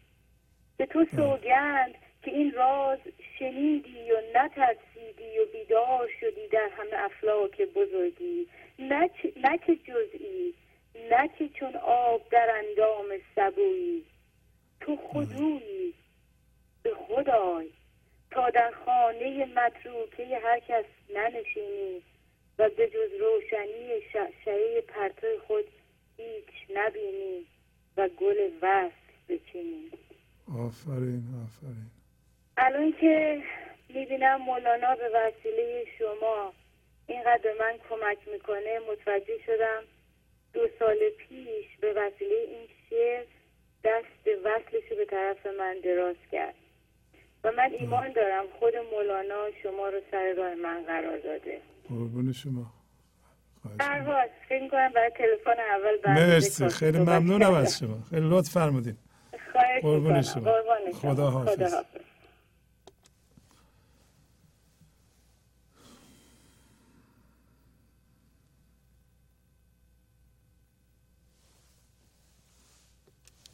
به 0.76 0.86
تو 0.86 1.04
سوگند 1.16 1.94
که 2.26 2.32
این 2.32 2.52
راز 2.52 2.98
شنیدی 3.38 4.12
و 4.12 4.20
نترسیدی 4.34 5.38
و 5.38 5.46
بیدار 5.52 6.08
شدی 6.20 6.48
در 6.52 6.68
همه 6.76 7.04
افلاک 7.04 7.62
بزرگی. 7.62 8.46
نه 8.78 9.10
نه 9.36 9.58
که 9.58 9.76
جزئی 9.76 10.54
نه 11.10 11.28
که 11.38 11.48
چون 11.48 11.76
آب 11.76 12.28
در 12.30 12.48
اندام 12.50 13.06
سبویی. 13.36 14.04
تو 14.80 14.96
خودویی 14.96 15.94
به 16.82 16.94
خدای 16.94 17.68
تا 18.30 18.50
در 18.50 18.70
خانه 18.84 19.44
متروکه 19.44 20.38
هر 20.42 20.60
کس 20.60 20.84
ننشینی 21.14 22.02
و 22.58 22.68
به 22.68 22.88
جز 22.88 23.20
روشنی 23.20 24.00
شعشعه 24.12 24.80
پرتو 24.80 25.26
خود 25.46 25.64
هیچ 26.16 26.76
نبینی 26.76 27.46
و 27.96 28.08
گل 28.08 28.50
وصل 28.62 28.94
بچینی. 29.28 29.90
آفرین 30.48 31.24
آفرین. 31.44 31.95
الان 32.56 32.92
که 33.00 33.42
می‌بینم 33.88 34.36
مولانا 34.36 34.94
به 34.94 35.08
وسیله 35.14 35.84
شما 35.98 36.52
اینقدر 37.06 37.40
به 37.42 37.54
من 37.60 37.72
کمک 37.88 38.18
می‌کنه 38.32 38.78
متوجه 38.92 39.38
شدم 39.46 39.82
دو 40.52 40.68
سال 40.78 40.96
پیش 41.18 41.66
به 41.80 41.92
وسیله 41.92 42.34
این 42.34 42.68
شعر 42.90 43.24
دست 43.84 44.44
وصلش 44.44 44.90
رو 44.90 44.96
به 44.96 45.04
طرف 45.04 45.46
من 45.46 45.76
دراز 45.84 46.16
کرد. 46.32 46.54
و 47.44 47.52
من 47.52 47.70
ایمان 47.78 48.12
دارم 48.12 48.44
خود 48.58 48.72
مولانا 48.92 49.50
شما 49.62 49.88
رو 49.88 50.00
سر 50.10 50.34
راه 50.38 50.54
من 50.54 50.84
قرار 50.86 51.18
داده. 51.18 51.60
قربون 51.88 52.32
شما. 52.32 52.66
فکر 54.48 54.68
برای 54.88 55.10
تلفن 55.10 55.60
اول 55.60 56.14
مرسی. 56.14 56.68
خیلی 56.68 56.98
ممنونم. 56.98 57.54
از 57.54 57.78
شما. 57.78 57.98
خیلی 58.10 58.28
لطف 58.30 58.50
فرمودین. 58.50 58.96
قربون. 59.82 60.22
شما. 60.22 60.52
خدا 60.92 61.30
حافظ. 61.30 61.54
خدا 61.54 61.68
حافظ 61.70 61.84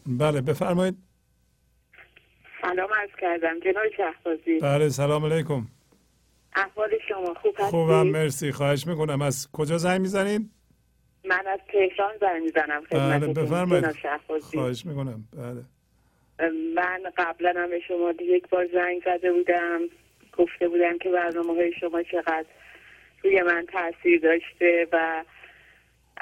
بله 0.06 0.40
بفرمایید. 0.40 0.94
سلام 2.62 2.88
عرض 2.94 3.10
کردم 3.20 3.60
جناب 3.60 3.84
شهبازی. 3.96 4.58
بله 4.58 4.88
سلام 4.88 5.24
علیکم. 5.24 5.66
احوال 6.54 6.90
شما 7.08 7.34
خوب 7.34 7.54
هستی 7.58 7.70
خوبم 7.70 8.06
مرسی. 8.06 8.52
خواهش 8.52 8.86
می‌کنم. 8.86 9.22
از 9.22 9.52
کجا 9.52 9.78
زنگ 9.78 10.00
می‌زنین 10.00 10.50
من 11.24 11.46
از 11.46 11.60
تهران 11.72 12.14
زنگ 12.20 12.42
می‌زنم 12.42 12.82
بله 12.90 13.32
بفرمایید. 13.32 13.86
خواهش 14.40 14.86
می‌کنم. 14.86 15.24
بله. 15.36 15.62
من 16.74 17.00
قبلا 17.16 17.52
هم 17.56 17.70
به 17.70 17.80
شما 17.88 18.14
یک 18.20 18.48
بار 18.48 18.66
زنگ 18.72 19.02
زده 19.04 19.32
بودم. 19.32 19.80
گفته 20.38 20.68
بودم 20.68 20.98
که 20.98 21.10
برنامه 21.10 21.54
های 21.54 21.72
شما 21.80 22.02
چقدر 22.02 22.46
روی 23.24 23.42
من 23.42 23.66
تاثیر 23.72 24.20
داشته 24.20 24.88
و 24.92 25.24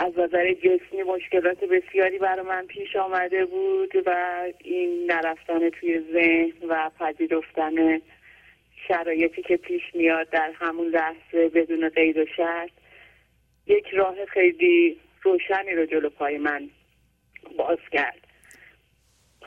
از 0.00 0.18
نظر 0.18 0.52
جسمی 0.52 1.02
مشکلات 1.02 1.64
بسیاری 1.64 2.18
برای 2.18 2.46
من 2.46 2.66
پیش 2.66 2.96
آمده 2.96 3.44
بود 3.44 4.02
و 4.06 4.42
این 4.64 5.06
نرفتن 5.12 5.70
توی 5.70 6.00
ذهن 6.12 6.68
و 6.68 6.90
پذیرفتن 6.98 8.00
شرایطی 8.88 9.42
که 9.42 9.56
پیش 9.56 9.82
میاد 9.94 10.30
در 10.30 10.52
همون 10.54 10.86
لحظه 10.86 11.48
بدون 11.48 11.88
قید 11.88 12.16
و 12.16 12.26
شرط 12.36 12.70
یک 13.66 13.86
راه 13.86 14.24
خیلی 14.24 14.96
روشنی 15.22 15.74
رو 15.74 15.86
جلو 15.86 16.10
پای 16.10 16.38
من 16.38 16.70
باز 17.56 17.78
کرد. 17.92 18.26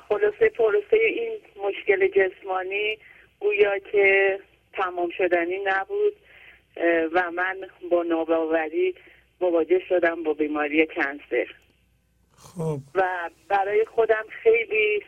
خلاصه 0.10 0.50
پروسه 0.50 0.98
این 0.98 1.38
مشکل 1.64 2.08
جسمانی 2.08 2.98
گویا 3.40 3.80
که 3.80 4.40
تمام 4.74 5.10
شدنی 5.10 5.60
نبود 5.66 6.14
و 7.14 7.32
من 7.32 7.58
با 7.92 8.04
ناباوری 8.04 8.96
مواجه 9.44 9.82
شدم 9.90 10.24
با 10.24 10.34
بیماری 10.34 10.88
کنسر. 10.88 11.48
خب. 12.38 12.80
و 12.96 13.30
برای 13.48 13.86
خودم 13.86 14.26
خیلی 14.44 15.04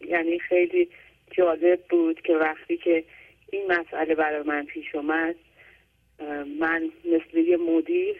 یعنی 0.00 0.38
خیلی 0.38 0.88
جالب 1.30 1.80
بود 1.90 2.20
که 2.20 2.32
وقتی 2.32 2.76
که 2.76 3.04
این 3.52 3.72
مسئله 3.72 4.14
برای 4.14 4.42
من 4.42 4.64
پیش 4.64 4.94
اومد 4.94 5.34
من 6.60 6.90
مثل 7.04 7.38
یه 7.38 7.56
مدیر 7.56 8.16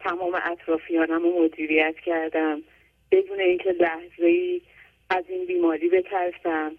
تمام 0.00 0.40
اطرافیانم 0.44 1.22
رو 1.22 1.44
مدیریت 1.44 1.94
کردم. 2.06 2.62
بدون 3.10 3.40
اینکه 3.40 3.70
لحظه 3.70 4.26
ای 4.26 4.62
از 5.10 5.24
این 5.28 5.46
بیماری 5.46 5.88
بترسم 5.88 6.72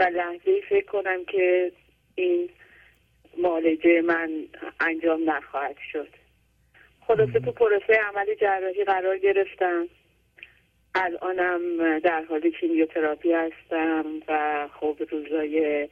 و 0.00 0.02
لحظه 0.02 0.50
ای 0.50 0.62
فکر 0.68 0.86
کنم 0.86 1.24
که 1.24 1.72
این 2.14 2.48
معالجه 3.38 4.00
من 4.00 4.30
انجام 4.80 5.30
نخواهد 5.30 5.76
شد. 5.92 6.08
خلاصه 7.08 7.40
تو 7.40 7.52
پروسه 7.52 7.92
عمل 7.92 8.34
جراحی 8.34 8.84
قرار 8.84 9.18
گرفتم. 9.18 9.88
الانم 10.94 11.98
در 11.98 12.24
حال 12.24 12.50
کیمیوتراپی 12.60 13.32
هستم 13.32 14.04
و 14.28 14.68
خب 14.80 14.96
روزای 15.10 15.88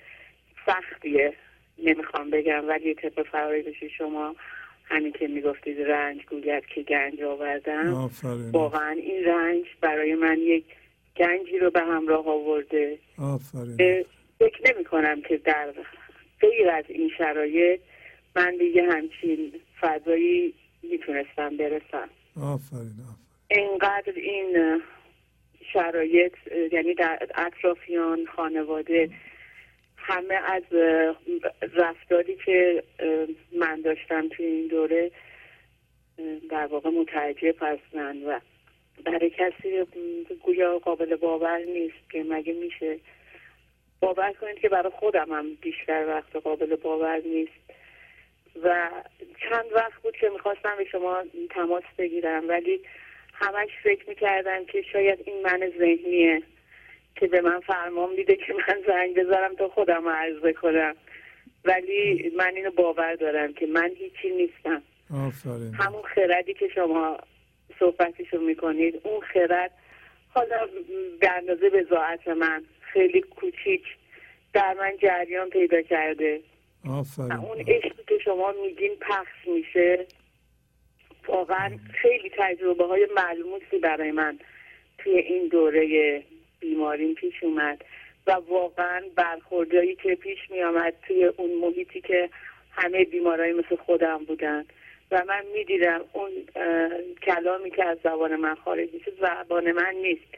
سختیه 0.67 1.33
نمی‌خوام 1.79 2.31
بگم 2.31 2.69
ولی 2.69 2.95
طبق 2.95 3.23
فرایدش 3.23 3.85
شما 3.99 4.37
همین 4.85 5.13
که 5.13 5.29
می‌گفتید 5.29 5.83
رنج 5.83 6.21
گوید 6.31 6.67
که 6.67 6.83
گنج 6.83 7.23
آوردم. 7.23 7.95
آفرین. 7.95 8.51
واقعا 8.51 8.91
این 8.91 9.25
رنج 9.25 9.65
برای 9.81 10.15
من 10.15 10.39
یک 10.39 10.65
گنجی 11.17 11.59
رو 11.59 11.71
به 11.71 11.81
همراه 11.81 12.29
آورده. 12.29 12.99
آفرین. 13.19 14.05
فکر 14.39 14.75
نمی 14.75 14.85
کنم 14.85 15.23
که 15.23 15.37
در 15.37 15.73
غیر 16.41 16.71
از 16.71 16.85
این 16.89 17.11
شرایط 17.19 17.81
من 18.37 18.57
دیگه 18.57 18.83
همچین 18.83 19.53
فضایی 19.81 20.55
می‌تونستم 20.91 21.57
برسم. 21.57 22.09
آفرین 22.37 22.53
آفرین. 22.53 23.17
اینقدر 23.51 24.13
این 24.17 24.83
شرایط 25.73 26.33
یعنی 26.73 26.95
در 26.95 27.29
اطرافیان 27.35 28.27
خانواده 28.37 29.11
همه 29.97 30.35
از 30.35 30.63
رفتاری 31.75 32.37
که 32.45 32.85
من 33.59 33.81
داشتم 33.81 34.29
توی 34.29 34.47
این 34.47 34.67
دوره 34.67 35.11
در 36.51 36.67
واقع 36.67 36.91
متعجب 36.91 37.55
هستن 37.61 38.23
و 38.23 38.41
برای 39.05 39.31
کسی 39.31 39.87
گویا 40.43 40.79
قابل 40.79 41.17
باور 41.17 41.59
نیست 41.59 42.11
که 42.11 42.25
مگه 42.29 42.53
میشه. 42.53 42.99
باور 44.01 44.33
کنید 44.33 44.59
که 44.59 44.69
برای 44.69 44.93
خودم 44.95 45.33
هم 45.33 45.55
بیشتر 45.55 46.07
وقت 46.09 46.37
قابل 46.37 46.77
باور 46.77 47.23
نیست. 47.27 47.53
و 48.63 48.91
چند 49.51 49.73
وقت 49.73 50.03
بود 50.03 50.17
که 50.17 50.29
می‌خواستم 50.29 50.77
به 50.79 50.85
شما 50.85 51.25
تماس 51.51 51.85
بگیرم 51.99 52.49
ولی 52.49 52.81
همش 53.35 53.69
فکر 53.83 54.09
می‌کردم 54.09 54.65
که 54.65 54.83
شاید 54.93 55.19
این 55.25 55.43
من 55.43 55.73
ذهنیه 55.79 56.43
که 57.15 57.27
به 57.27 57.41
من 57.41 57.61
فرمان 57.61 58.11
میده 58.11 58.37
که 58.37 58.55
من 58.55 58.83
زنگ 58.87 59.15
بذارم 59.15 59.55
تا 59.55 59.69
خودم 59.69 60.05
رو 60.05 60.11
عرضه 60.11 60.53
کنم 60.53 60.95
ولی 61.65 62.33
من 62.37 62.53
اینو 62.57 62.71
باور 62.71 63.15
دارم 63.15 63.53
که 63.53 63.67
من 63.67 63.91
هیچی 63.97 64.31
نیستم. 64.31 64.83
آفرین. 65.15 65.75
همون 65.75 66.03
خردی 66.03 66.55
که 66.55 66.69
شما 66.69 67.19
صحبتشو 67.79 68.41
می‌کنید 68.41 69.01
اون 69.05 69.21
خرد 69.21 69.71
حالا 70.29 70.69
به 71.21 71.31
اندازه 71.31 71.71
بزاعت 71.71 72.29
من 72.29 72.65
خیلی 72.81 73.21
کوچیک 73.21 73.83
در 74.53 74.75
من 74.75 74.97
جریان 75.03 75.51
پیدا 75.51 75.83
کرده. 75.83 76.41
آفرین. 76.91 77.33
اون 77.33 77.61
عشقی 77.61 78.05
که 78.09 78.19
شما 78.25 78.55
میگین 78.63 78.97
پخش 79.01 79.49
میشه 79.49 80.07
واقعا 81.29 81.79
خیلی 82.03 82.31
تجربه 82.39 82.85
های 82.87 83.09
ملموسی 83.17 83.79
برای 83.83 84.11
من 84.11 84.39
توی 84.99 85.19
این 85.19 85.49
دوره 85.49 86.23
بیماریم 86.61 87.15
پیش 87.15 87.43
اومد 87.43 87.85
و 88.27 88.33
واقعا 88.33 89.03
برخوردهایی 89.17 89.95
که 89.95 90.15
پیش 90.15 90.39
می 90.51 90.63
آمد 90.63 90.95
توی 91.07 91.25
اون 91.25 91.51
محیطی 91.61 92.01
که 92.01 92.31
همه 92.71 93.05
بیمارای 93.05 93.53
مثل 93.53 93.77
خودم 93.77 94.25
بودن. 94.25 94.65
و 95.11 95.25
من 95.29 95.43
می‌دیدم 95.55 96.01
اون 96.13 96.31
کلامی 97.23 97.71
که 97.71 97.85
از 97.85 97.99
زبان 98.05 98.37
من 98.37 98.55
خارج 98.55 98.89
میشه 98.93 99.13
زبان 99.21 99.73
من 99.73 99.95
نیست. 99.95 100.35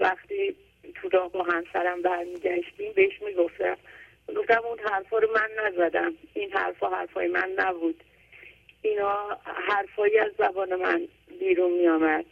وقتی 0.00 0.54
تو 0.94 1.08
راه 1.08 1.32
با 1.32 1.42
همسرم 1.42 2.02
برمیگشتیم 2.02 2.92
بهش 2.92 3.22
می‌گفتم 3.22 3.76
گفتم 4.36 4.62
اون 4.64 4.78
حرفا 4.78 5.18
رو 5.18 5.28
من 5.34 5.48
نزدم. 5.64 6.12
این 6.34 6.52
حرفا 6.52 6.88
حرفای 6.88 7.28
من 7.28 7.52
نبود. 7.58 8.04
اینا 8.82 9.38
حرفایی 9.44 10.18
از 10.18 10.32
زبان 10.38 10.74
من 10.74 11.08
بیرون 11.40 11.72
می 11.72 11.88
آمد 11.88 12.24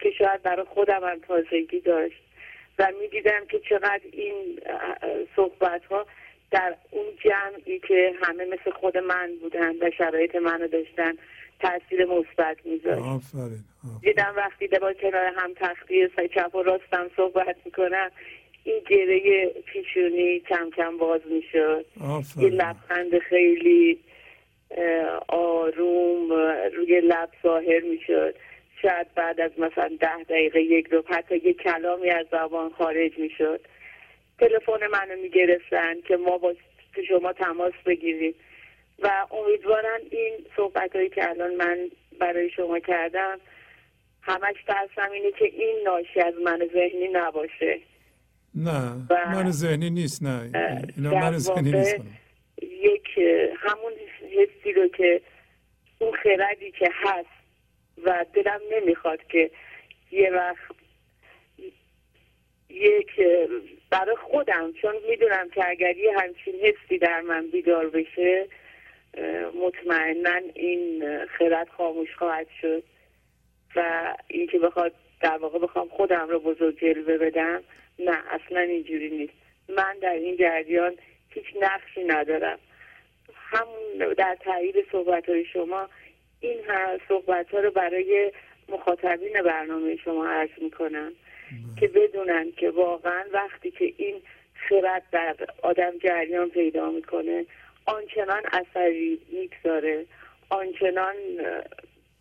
که 0.00 0.10
شاید 0.10 0.42
برای 0.42 0.64
خودم 0.64 1.04
هم 1.04 1.18
تازگی 1.18 1.80
داشت 1.80 2.22
و 2.78 2.92
می 3.00 3.08
دیدم 3.08 3.46
که 3.50 3.60
چقدر 3.68 4.00
این 4.12 4.60
صحبت 5.36 5.84
ها 5.84 6.06
در 6.50 6.76
اون 6.90 7.06
جمعی 7.24 7.78
که 7.78 8.14
همه 8.22 8.44
مثل 8.44 8.70
خود 8.70 8.98
من 8.98 9.30
بودن 9.40 9.74
و 9.80 9.90
شرایط 9.98 10.36
منو 10.36 10.68
داشتن 10.68 11.12
تاثیر 11.60 12.04
مثبت 12.04 12.56
میذاشت. 12.64 13.02
آفرین. 13.02 13.64
دیدم 14.02 14.32
وقتی 14.36 14.68
با 14.68 14.92
کنار 14.92 15.32
هم 15.36 15.54
تختی 15.54 16.08
چپ 16.08 16.54
و 16.54 16.62
راستم 16.62 17.10
صحبت 17.16 17.56
می‌کنم 17.64 18.10
این 18.64 18.82
گره 18.88 19.46
پیشونی 19.48 20.40
کم 20.40 20.70
کم 20.70 20.96
باز 20.96 21.20
می‌شد. 21.26 21.84
یه 22.36 22.48
لبخند 22.48 23.18
خیلی 23.18 23.98
آروم 25.28 26.32
روی 26.76 27.00
لب 27.00 27.28
ظاهر 27.42 27.80
می‌شد. 27.80 28.34
شاید 28.82 29.14
بعد 29.14 29.40
از 29.40 29.50
مثلا 29.58 29.96
ده 30.00 30.22
دقیقه 30.28 30.62
یک 30.62 30.86
رو 30.86 31.04
حتی 31.06 31.36
یه 31.44 31.52
کلامی 31.52 32.10
از 32.10 32.26
زبان 32.32 32.70
خارج 32.70 33.18
می‌شد. 33.18 33.60
تلفن 34.38 34.86
منو 34.86 35.16
می‌گرفتن 35.22 36.00
که 36.00 36.16
ما 36.16 36.38
با 36.38 36.54
شما 37.08 37.32
تماس 37.32 37.72
بگیریم. 37.86 38.34
و 38.98 39.26
امیدوارم 39.30 40.00
این 40.10 40.32
صحبت 40.56 40.96
هایی 40.96 41.08
که 41.08 41.30
الان 41.30 41.54
من 41.54 41.90
برای 42.18 42.50
شما 42.50 42.78
کردم 42.78 43.40
همش 44.22 44.56
ترسم 44.66 45.12
اینه 45.12 45.30
که 45.32 45.44
این 45.44 45.76
ناشی 45.84 46.20
از 46.20 46.34
من 46.44 46.68
ذهنی 46.72 47.08
نباشه. 47.12 47.80
نه 48.54 48.96
من 49.10 49.50
ذهنی 49.50 49.90
نیست 49.90 50.22
نه 50.22 50.50
اینا 50.96 51.14
من 51.14 51.38
ذهنی 51.38 51.72
نیست 51.72 51.96
یک 52.62 53.18
همون 53.58 53.92
حسی 54.22 54.72
رو 54.72 54.88
که 54.88 55.20
اون 55.98 56.12
خردی 56.12 56.70
که 56.70 56.90
هست 56.92 57.28
و 58.04 58.26
دلم 58.34 58.60
نمی‌خواد 58.72 59.26
که 59.28 59.50
یه 60.10 60.30
وقت 60.30 60.76
یک 62.70 63.10
برای 63.90 64.16
خودم 64.16 64.72
چون 64.72 64.94
می‌دونم 65.10 65.50
که 65.50 65.68
اگر 65.68 65.96
یه 65.96 66.12
همچین 66.18 66.54
حسی 66.54 66.98
در 66.98 67.20
من 67.20 67.46
بیدار 67.46 67.88
بشه 67.88 68.46
مطمئنا 69.54 70.40
این 70.54 71.04
خرد 71.26 71.68
خاموش 71.68 72.14
خواهد 72.18 72.46
شد 72.60 72.82
و 73.76 74.14
اینکه 74.28 74.58
بخواد 74.58 74.92
در 75.20 75.38
واقع 75.38 75.58
بخوام 75.58 75.88
خودم 75.88 76.28
رو 76.28 76.40
بزرگ 76.40 76.80
جلوه 76.80 77.18
بدم 77.18 77.62
نه 78.04 78.18
اصلا 78.30 78.60
اینجوری 78.60 79.10
نیست. 79.10 79.32
من 79.68 79.98
در 80.02 80.12
این 80.12 80.36
جریان 80.36 80.94
هیچ 81.30 81.44
نقشی 81.60 82.04
ندارم. 82.04 82.58
همون 83.34 84.14
در 84.14 84.36
تایید 84.40 84.76
صحبت 84.92 85.28
های 85.28 85.44
شما 85.44 85.88
این 86.40 86.58
صحبت 87.08 87.50
ها 87.50 87.58
رو 87.60 87.70
برای 87.70 88.32
مخاطبین 88.68 89.42
برنامه 89.42 89.96
شما 89.96 90.26
عرض 90.26 90.50
می‌کنم 90.62 91.12
که 91.80 91.88
بدونن 91.88 92.52
که 92.56 92.70
واقعا 92.70 93.24
وقتی 93.32 93.70
که 93.70 93.92
این 93.96 94.22
خرد 94.68 95.02
در 95.12 95.36
آدم 95.62 95.98
جریان 95.98 96.50
پیدا 96.50 96.90
می‌کنه 96.90 97.46
آنچنان 97.86 98.42
اثری 98.52 99.20
می‌گذاره 99.32 100.06
آنچنان 100.48 101.14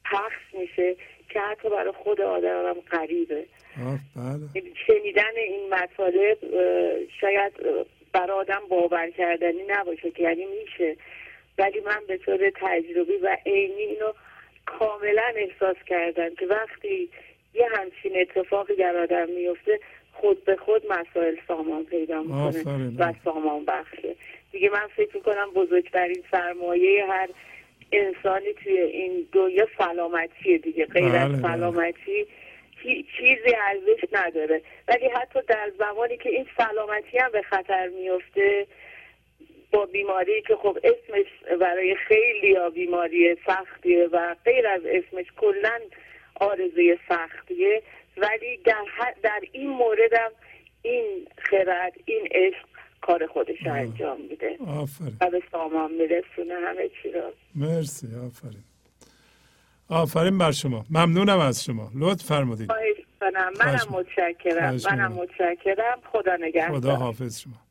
پخش 0.06 0.54
میشه 0.54 0.96
که 1.34 1.40
حتی 1.40 1.70
برای 1.70 1.92
خود 1.92 2.22
آدم 2.22 2.66
هم 2.66 2.76
غریبه. 2.92 3.46
آف 3.88 4.00
بله. 4.16 4.62
شنیدن 4.88 5.36
این 5.38 5.74
مطالب 5.74 6.38
شاید 7.22 7.54
برای 8.14 8.38
آدم 8.38 8.62
باور 8.70 9.10
کردنی 9.10 9.64
نباشه 9.68 10.12
که 10.12 10.24
یعنی 10.24 10.46
میشه. 10.46 10.96
ولی 11.58 11.80
من 11.80 12.00
به 12.08 12.18
طور 12.18 12.52
تجربی 12.56 13.18
و 13.18 13.38
عینی 13.46 13.82
اینو 13.82 14.14
کاملا 14.66 15.34
احساس 15.36 15.78
کردن 15.88 16.36
که 16.36 16.46
وقتی 16.46 17.10
یه 17.54 17.68
همچین 17.72 18.12
اتفاقی 18.22 18.76
در 18.76 18.98
آدم 18.98 19.30
میفته 19.30 19.80
خود 20.14 20.46
به 20.46 20.56
خود 20.56 20.82
مسائل 20.92 21.36
سامان 21.48 21.86
پیدا 21.86 22.22
می‌کنه. 22.22 22.64
و 22.98 23.14
سامان 23.24 23.66
بخشه. 23.66 24.16
دیگه 24.52 24.70
من 24.70 24.88
فکر 24.96 25.16
می‌کنم 25.16 25.52
بزرگترین 25.56 26.24
سرمایه 26.32 27.06
هر 27.06 27.30
انسانی 27.92 28.54
توی 28.54 28.78
این 28.78 29.28
دنیا 29.32 29.68
سلامتیه 29.78 30.58
دیگه. 30.58 30.86
غیر 30.86 31.10
بله، 31.10 31.20
از 31.20 31.32
بله. 31.32 31.42
سلامتی 31.42 32.28
هیچ 32.78 33.06
چیزی 33.18 33.56
ارزش 33.68 34.06
نداره. 34.12 34.62
ولی 34.88 35.08
حتی 35.08 35.40
در 35.48 35.72
زمانی 35.80 36.18
که 36.18 36.30
این 36.30 36.46
سلامتی 36.58 37.18
هم 37.18 37.32
به 37.32 37.42
خطر 37.42 37.88
میفته 37.88 38.68
با 39.72 39.86
بیماری 39.86 40.42
که 40.42 40.56
خب 40.56 40.78
اسمش 40.84 41.58
برای 41.60 41.96
خیلی 41.96 42.56
ها 42.56 42.70
بیماری 42.70 43.38
سختیه 43.46 44.08
و 44.12 44.36
غیر 44.46 44.68
از 44.68 44.82
اسمش 44.86 45.26
کلا 45.38 45.80
آرزوی 46.36 46.98
سختیه. 47.10 47.82
ولی 48.18 48.58
در, 48.58 48.84
در 49.24 49.42
این 49.52 49.70
موردم 49.70 50.32
این 50.82 51.28
خرد 51.38 51.94
این 52.06 52.28
عشق 52.32 52.71
کار 53.02 53.28
خودش 53.28 53.66
رو 53.66 53.74
انجام 53.74 54.18
میده. 54.30 54.58
آفرین. 54.68 55.18
و 55.22 55.30
به 55.30 55.44
سامان 55.52 55.92
میرسونه 55.92 56.54
همه 56.68 56.90
چی 57.04 57.12
رو. 57.12 57.32
مرسی 57.56 58.08
آفرین. 58.16 58.64
آفرین 59.90 60.38
بر 60.38 60.52
شما. 60.52 60.86
ممنونم 60.90 61.40
از 61.40 61.64
شما. 61.64 61.92
لطف 61.96 62.26
فرمودید. 62.26 62.72
منم. 63.22 63.54
متشکرم. 63.92 64.78
منم. 64.86 65.12
متشکرم. 65.12 66.00
خدا 66.12 66.36
نگهدار. 66.36 66.80
خدا 66.80 66.96
حافظ 66.96 67.40
شما. 67.42 67.71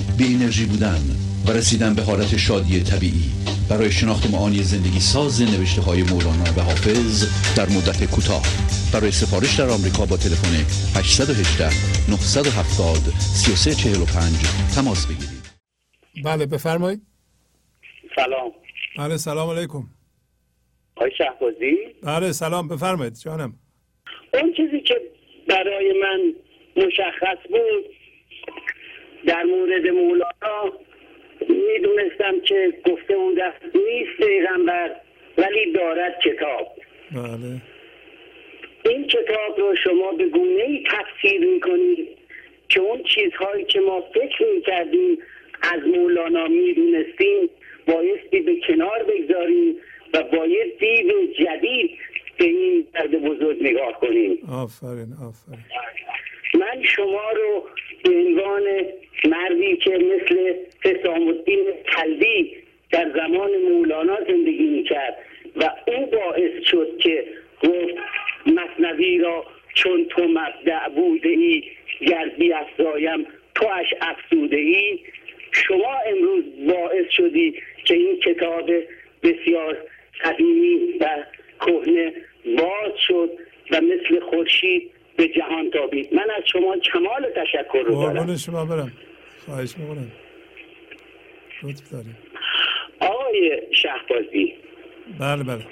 بی 0.17 0.35
انرژی 0.35 0.65
بودن 0.65 1.01
و 1.47 1.51
رسیدن 1.51 1.93
به 1.95 2.01
حالت 2.01 2.37
شادی 2.37 2.83
طبیعی. 2.83 3.29
برای 3.69 3.91
شناخت 3.91 4.31
معانی 4.33 4.63
زندگی 4.63 4.99
ساز 4.99 5.41
نوشته 5.41 5.81
های 5.81 6.03
مولانا 6.03 6.49
و 6.57 6.61
حافظ 6.61 7.13
در 7.57 7.65
مدت 7.75 7.99
کوتاه. 8.15 8.43
برای 8.93 9.11
سفارش 9.11 9.59
در 9.59 9.69
آمریکا 9.69 10.05
با 10.05 10.17
تلفن 10.17 10.53
818 10.99 11.65
970 12.11 12.97
3345 13.19 14.75
تماس 14.75 15.05
بگیرید. 15.07 15.41
بله 16.25 16.45
بفرمایید. 16.45 17.01
سلام. 18.15 18.51
بله 18.97 19.17
سلام 19.17 19.49
علیکم. 19.49 19.83
آقای 20.95 21.11
شهبازی؟ 21.17 21.77
بله 22.03 22.31
سلام 22.31 22.67
بفرمایید 22.67 23.15
جانم. 23.15 23.53
اون 24.33 24.53
چیزی 24.57 24.79
که 24.87 24.95
برای 25.49 25.93
من 26.03 26.19
مشخص 26.85 27.37
بود 27.49 28.00
در 29.31 29.43
مورد 29.43 29.87
مولانا 29.87 30.73
می‌دونستم 31.49 32.39
که 32.39 32.73
گفته 32.85 33.17
بود 33.17 33.39
نیست 33.75 34.17
پیغمبر 34.17 34.95
ولی 35.37 35.71
دارد 35.71 36.19
کتاب. 36.19 36.67
بله. 37.11 37.61
این 38.85 39.07
کتاب 39.07 39.59
رو 39.59 39.75
شما 39.83 40.11
به 40.11 40.25
گونه 40.25 40.63
ای 40.63 40.83
تفسیر 40.83 41.45
می‌کنید 41.53 42.07
که 42.69 42.81
اون 42.81 43.03
چیزهایی 43.03 43.65
که 43.65 43.79
ما 43.79 44.01
فکر 44.01 44.45
می‌کردیم 44.55 45.17
از 45.61 45.81
مولانا 45.83 46.47
می‌دونستیم 46.47 47.49
بایستی 47.87 48.39
به 48.39 48.55
کنار 48.67 49.03
بگذاریم 49.03 49.75
و 50.13 50.23
باید 50.23 50.77
دید 50.79 51.33
جدید 51.33 51.97
به 52.37 52.45
این 52.45 52.87
درد 52.93 53.11
بزرگ 53.11 53.63
نگاه 53.63 53.99
کنیم. 53.99 54.39
آفرین 54.51 55.13
آفرین. 55.27 55.65
من 56.53 56.83
شما 56.83 57.31
رو 57.31 57.67
به 58.03 58.09
عنوان 58.09 58.63
مردی 59.25 59.77
که 59.77 59.89
مثل 59.91 60.53
حسام 60.83 61.27
الدین 61.27 61.65
کلبی 61.95 62.53
در 62.91 63.11
زمان 63.15 63.51
مولانا 63.57 64.17
زندگی 64.27 64.63
می‌کرد 64.63 65.17
و 65.55 65.69
او 65.87 66.05
باعث 66.05 66.63
شد 66.65 66.97
که 66.97 67.25
گفت 67.63 67.93
مصنوی 68.45 69.17
را 69.17 69.45
چون 69.73 70.05
تو 70.05 70.27
مبدع 70.27 70.89
بوده 70.89 71.29
ای 71.29 71.63
گر 72.07 72.29
بیافزایم 72.37 73.27
تواش 73.55 73.93
افزوده 74.01 74.57
ای 74.57 74.99
شما 75.51 75.99
امروز 76.07 76.43
باعث 76.67 77.05
شدی 77.11 77.61
که 77.85 77.93
این 77.93 78.19
کتاب 78.19 78.71
بسیار 79.23 79.77
قدیمی 80.23 80.93
و 80.99 81.07
کهنه 81.59 82.13
باز 82.57 82.91
شد 83.07 83.29
و 83.71 83.81
مثل 83.81 84.19
خورشید 84.19 84.91
به 85.17 85.27
جهان 85.27 85.71
تابید. 85.71 86.13
من 86.13 86.27
از 86.37 86.43
شما 86.51 86.77
کمال 86.93 87.29
تشکر 87.35 87.83
رو 87.85 88.13
دارم. 88.13 88.35
شما 88.35 88.65
برم. 88.65 88.91
خواهش 89.45 89.77
می‌کنم. 89.77 90.11
لطف 91.63 91.91
داریم 91.91 92.17
آقای 92.99 93.61
شهبازی. 93.71 94.55
بله 95.19 95.43
بله. 95.43 95.65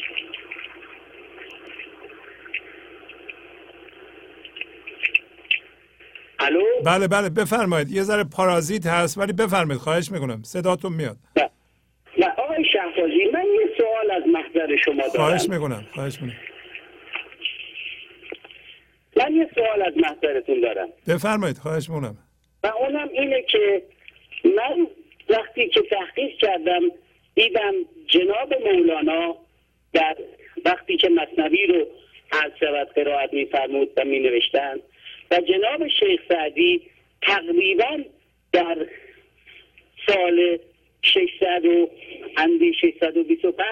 الو؟ 6.40 6.64
بله 6.86 7.08
بله. 7.08 7.30
بفرمایید. 7.30 7.92
یه 7.92 8.04
ذره 8.04 8.24
پارازیت 8.24 8.86
هست 8.86 9.18
ولی 9.18 9.34
بفرمایید. 9.34 9.82
خواهش 9.82 10.12
می‌کنم. 10.12 10.42
صداتون 10.44 10.94
میاد. 10.94 11.18
نه 11.38 11.50
نه، 12.18 12.28
آقای 12.38 12.66
شهبازی 12.74 13.30
من 13.34 13.46
یه 13.46 13.70
سوال 13.78 14.12
از 14.12 14.24
محضر 14.28 14.76
شما 14.86 15.04
خواهش 15.04 15.42
دارم 15.42 15.54
می‌کنم. 15.54 15.86
خواهش 15.94 16.22
می‌کنم. 16.22 16.38
من 19.20 19.36
یه 19.36 19.50
سوال 19.56 19.82
از 19.82 19.94
محضرتون 19.98 20.60
دارم. 20.60 20.90
بفرمایید 21.08 21.58
خواهش 21.58 21.90
می‌کنم 21.90 22.18
و 22.64 22.68
اونم 22.68 23.10
اینه 23.14 23.42
که 23.42 23.84
من 24.46 24.88
وقتی 25.30 25.70
که 25.70 25.82
تحقیق 25.82 26.38
کردم 26.38 26.82
دیدم 27.36 27.74
جناب 28.08 28.54
مولانا 28.54 29.36
در 29.94 30.18
وقتی 30.66 30.98
که 30.98 31.10
مصنوی 31.10 31.68
رو 31.68 31.88
از 32.32 32.52
شود 32.60 32.88
قرائت 32.96 33.34
میفرمود 33.34 33.92
و 33.98 34.06
می 34.06 34.20
نوشتن 34.20 34.76
و 35.32 35.42
جناب 35.42 35.88
شیخ 35.88 36.22
سعدی 36.30 36.82
تقریبا 37.22 38.04
در 38.52 38.88
سال 40.08 40.58
600 41.02 41.66
و 41.66 41.90
اندی 42.38 42.74
625 42.74 43.66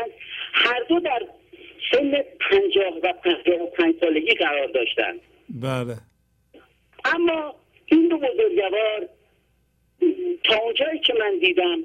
هر 0.53 0.83
دو 0.89 0.99
در 0.99 1.21
سن 1.91 2.11
50 2.49 2.93
و 3.03 3.13
55 3.13 3.95
سالگی 3.99 4.33
قرار 4.33 4.67
داشتند. 4.67 5.19
بله. 5.49 5.97
اما 7.05 7.55
این 7.85 8.07
دو 8.07 8.17
بزرگوار 8.17 9.07
تا 10.43 10.55
اونجایی 10.55 10.99
که 10.99 11.13
من 11.19 11.39
دیدم 11.39 11.79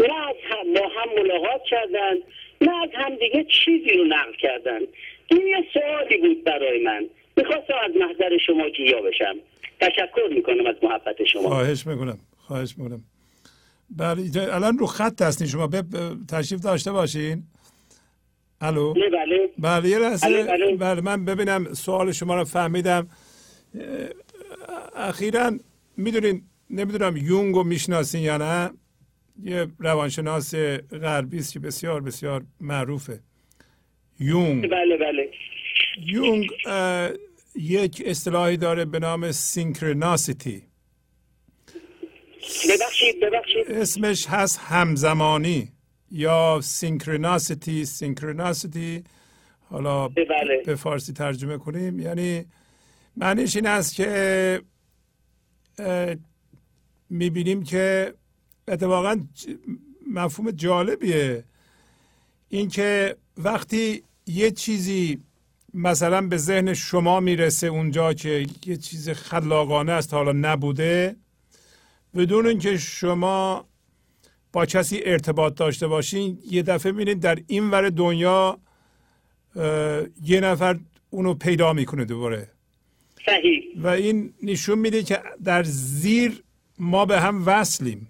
نه 0.00 0.28
از 0.28 0.36
هم 0.50 0.74
با 0.74 0.88
هم 0.88 1.22
ملاقات 1.22 1.62
کردن 1.70 2.14
نه 2.60 2.82
از 2.82 2.90
هم 2.94 3.16
دیگه 3.16 3.44
چیزی 3.44 3.98
رو 3.98 4.04
نقل 4.04 4.32
کردن. 4.40 4.80
این 5.26 5.46
یه 5.46 5.64
سوالی 5.72 6.16
بود 6.16 6.44
برای 6.44 6.82
من. 6.84 7.06
می‌خواستم 7.36 7.74
از 7.84 7.90
محضر 8.00 8.38
شما 8.46 8.70
جویا 8.70 9.02
بشم. 9.02 9.36
تشکر 9.80 10.28
می‌کنم 10.34 10.66
از 10.66 10.76
محبت 10.82 11.24
شما. 11.24 11.42
خواهش 11.42 11.86
می‌کنم. 11.86 12.18
خواهش 12.38 12.74
می‌کنم. 12.78 13.04
بله 13.96 14.54
الان 14.54 14.78
رو 14.78 14.86
خط 14.86 15.22
هستین 15.22 15.46
شما. 15.46 15.66
به 15.66 15.82
تشریف 16.30 16.60
داشته 16.60 16.92
باشین. 16.92 17.42
الو؟ 18.60 18.94
بله 18.94 19.10
بله. 19.10 19.50
بله 19.58 19.88
یه 19.88 19.98
لحظه. 19.98 20.76
بله، 20.76 21.00
من 21.00 21.24
ببینم 21.24 21.74
سوال 21.74 22.12
شما 22.12 22.34
رو 22.34 22.44
فهمیدم. 22.44 23.08
اخیرا 24.96 25.58
می‌دونین 25.96 26.42
نمی‌دونم 26.70 27.16
یونگ 27.16 27.54
رو 27.54 27.64
می‌شناسین 27.64 28.20
یا 28.20 28.36
نه؟ 28.36 28.70
یه 29.42 29.66
روانشناس 29.78 30.54
غربی 30.90 31.38
است 31.38 31.52
که 31.52 31.60
بسیار 31.60 32.00
بسیار 32.00 32.42
معروفه. 32.60 33.20
یونگ. 34.20 34.70
بله 34.70 34.96
بله. 34.96 35.30
یونگ 36.06 36.50
یک 37.56 38.02
اصطلاحی 38.06 38.56
داره 38.56 38.84
به 38.84 38.98
نام 38.98 39.32
synchronicity. 39.32 40.62
ببخشید 42.68 43.20
ببخشید. 43.20 43.70
اسمش 43.70 44.26
هست 44.28 44.58
همزمانی. 44.58 45.72
یا 46.10 46.60
synchronicity 46.62 47.84
synchronicity 47.84 49.04
حالا 49.70 50.08
بله. 50.08 50.62
به 50.66 50.74
فارسی 50.74 51.12
ترجمه 51.12 51.58
کنیم. 51.58 52.00
یعنی 52.00 52.44
معنیش 53.16 53.56
این 53.56 53.66
است 53.66 53.94
که 53.94 54.62
می‌بینیم 57.10 57.62
که 57.62 58.14
اتفاقا 58.68 59.20
مفهوم 60.10 60.50
جالبیه. 60.50 61.44
اینکه 62.48 63.16
وقتی 63.36 64.02
یه 64.26 64.50
چیزی 64.50 65.20
مثلا 65.74 66.20
به 66.20 66.36
ذهن 66.36 66.74
شما 66.74 67.20
می‌رسه 67.20 67.66
اونجا 67.66 68.12
که 68.12 68.46
یه 68.66 68.76
چیز 68.76 69.10
خلاقانه 69.10 69.92
است 69.92 70.14
حالا 70.14 70.32
نبوده 70.32 71.16
بدون 72.14 72.46
اینکه 72.46 72.76
شما 72.76 73.68
با 74.52 74.66
کسی 74.66 75.00
ارتباط 75.04 75.54
داشته 75.54 75.86
باشین 75.86 76.38
یه 76.50 76.62
دفعه 76.62 76.92
می‌بینید 76.92 77.20
در 77.20 77.38
این 77.46 77.70
ور 77.70 77.88
دنیا 77.90 78.58
یه 80.24 80.40
نفر 80.40 80.78
اونو 81.10 81.34
پیدا 81.34 81.72
می‌کنه 81.72 82.04
دوباره. 82.04 82.48
صحیح. 83.26 83.62
و 83.76 83.86
این 83.86 84.34
نشون 84.42 84.78
میده 84.78 85.02
که 85.02 85.22
در 85.44 85.62
زیر 85.62 86.42
ما 86.78 87.06
به 87.06 87.20
هم 87.20 87.42
وصلیم. 87.46 88.08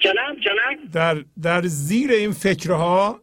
جناب 0.00 0.36
جناب؟ 0.40 0.92
در, 0.92 1.24
در 1.42 1.62
زیر 1.62 2.10
این 2.10 2.32
فکرها 2.32 3.20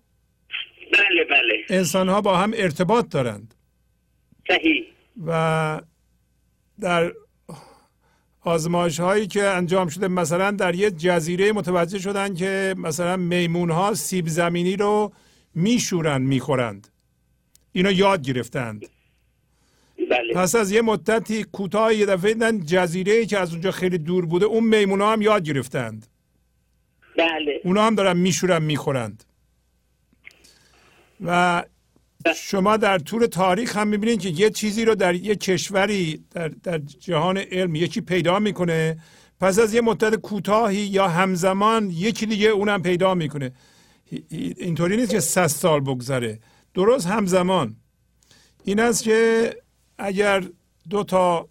بله 0.93 1.23
بله. 1.29 1.65
انسان 1.69 2.09
ها 2.09 2.21
با 2.21 2.37
هم 2.37 2.53
ارتباط 2.55 3.09
دارند. 3.09 3.53
صحیح. 4.47 4.85
و 5.25 5.81
در 6.79 7.13
آزمایش 8.47 8.99
هایی 8.99 9.27
که 9.27 9.43
انجام 9.43 9.87
شده 9.87 10.07
مثلا 10.07 10.51
در 10.51 10.75
یه 10.75 10.91
جزیره 10.91 11.51
متوجه 11.51 11.99
شدن 11.99 12.33
که 12.33 12.75
مثلا 12.77 13.17
میمون 13.17 13.71
ها 13.71 13.93
سیب 13.93 14.27
زمینی 14.27 14.75
رو 14.75 15.13
میشورن 15.55 16.21
می‌خورند. 16.21 16.87
اینو 17.71 17.91
یاد 17.91 18.21
گرفتند. 18.21 18.85
بله. 20.09 20.33
پس 20.35 20.55
از 20.55 20.71
یه 20.71 20.81
مدتی 20.81 21.43
کوتاه 21.43 21.93
یه 21.93 22.05
دفعه 22.05 22.33
دیدن 22.33 22.59
جزیره 22.59 23.13
ای 23.13 23.25
که 23.25 23.39
از 23.39 23.51
اونجا 23.51 23.71
خیلی 23.71 23.97
دور 23.97 24.25
بوده 24.25 24.45
اون 24.45 24.63
میمون 24.63 25.01
ها 25.01 25.13
هم 25.13 25.21
یاد 25.21 25.43
گرفتند. 25.43 26.07
بله. 27.17 27.61
اونا 27.63 27.83
هم 27.87 27.95
دارن 27.95 28.17
میشورن 28.17 28.63
می‌خورند. 28.63 29.23
و 31.25 31.63
شما 32.33 32.77
در 32.77 32.97
طول 32.99 33.25
تاریخ 33.25 33.77
هم 33.77 33.87
می‌بینید 33.87 34.19
که 34.19 34.29
یه 34.29 34.49
چیزی 34.49 34.85
رو 34.85 34.95
در 34.95 35.15
یه 35.15 35.35
کشوری 35.35 36.25
در, 36.31 36.47
در 36.47 36.77
جهان 36.77 37.37
علم 37.37 37.75
یکی 37.75 38.01
پیدا 38.01 38.39
می‌کنه. 38.39 38.97
پس 39.39 39.59
از 39.59 39.73
یه 39.73 39.81
مدت 39.81 40.15
کوتاهی 40.15 40.77
یا 40.77 41.07
همزمان 41.07 41.89
یکی 41.89 42.25
دیگه 42.25 42.47
اونم 42.47 42.81
پیدا 42.81 43.15
می‌کنه. 43.15 43.51
اینطوری 44.57 44.97
نیست 44.97 45.11
که 45.11 45.19
100 45.19 45.47
سال 45.47 45.79
بگذره. 45.79 46.39
درست 46.73 47.07
همزمان. 47.07 47.75
این 48.63 48.79
است 48.79 49.03
که 49.03 49.49
اگر 49.97 50.43
دو 50.89 51.03
تا 51.03 51.49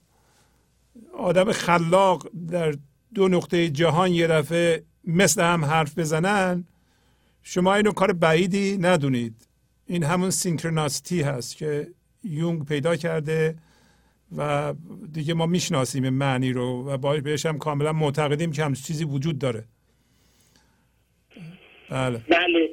آدم 1.19 1.53
خلاق 1.53 2.29
در 2.51 2.75
دو 3.15 3.29
نقطه 3.29 3.69
جهان 3.69 4.13
یه 4.13 4.27
دفعه 4.27 4.85
مثل 5.05 5.43
هم 5.43 5.65
حرف 5.65 5.99
بزنن 5.99 6.65
شما 7.43 7.75
اینو 7.75 7.93
کار 7.93 8.13
بعیدی 8.13 8.79
ندونید. 8.79 9.46
این 9.87 10.03
همون 10.05 10.31
سینکروناستی 10.31 11.23
هست 11.23 11.57
که 11.57 11.87
یونگ 12.25 12.67
پیدا 12.67 12.97
کرده 12.97 13.55
و 14.37 14.75
دیگه 15.13 15.35
ما 15.35 15.47
می‌شناسیم 15.47 16.09
معنی 16.09 16.53
رو 16.53 16.91
و 16.91 17.21
بهش 17.21 17.47
هم 17.47 17.59
کاملا 17.59 17.93
معتقدیم 17.93 18.53
که 18.53 18.65
همچین 18.65 18.85
چیزی 18.85 19.05
وجود 19.05 19.39
داره. 19.39 19.65
بله. 21.91 22.19
بله. 22.19 22.69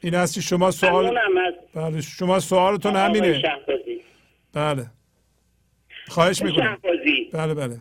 این 0.00 0.14
است 0.14 0.34
که 0.34 0.40
شما 0.40 0.70
سوال 0.70 1.18
بله 1.74 2.00
شما 2.00 2.40
سوالتون 2.40 2.96
همینه. 2.96 3.42
بله. 4.52 4.86
خواهش 6.08 6.42
می‌کنم. 6.42 6.78
بله 7.32 7.54
بله. 7.54 7.80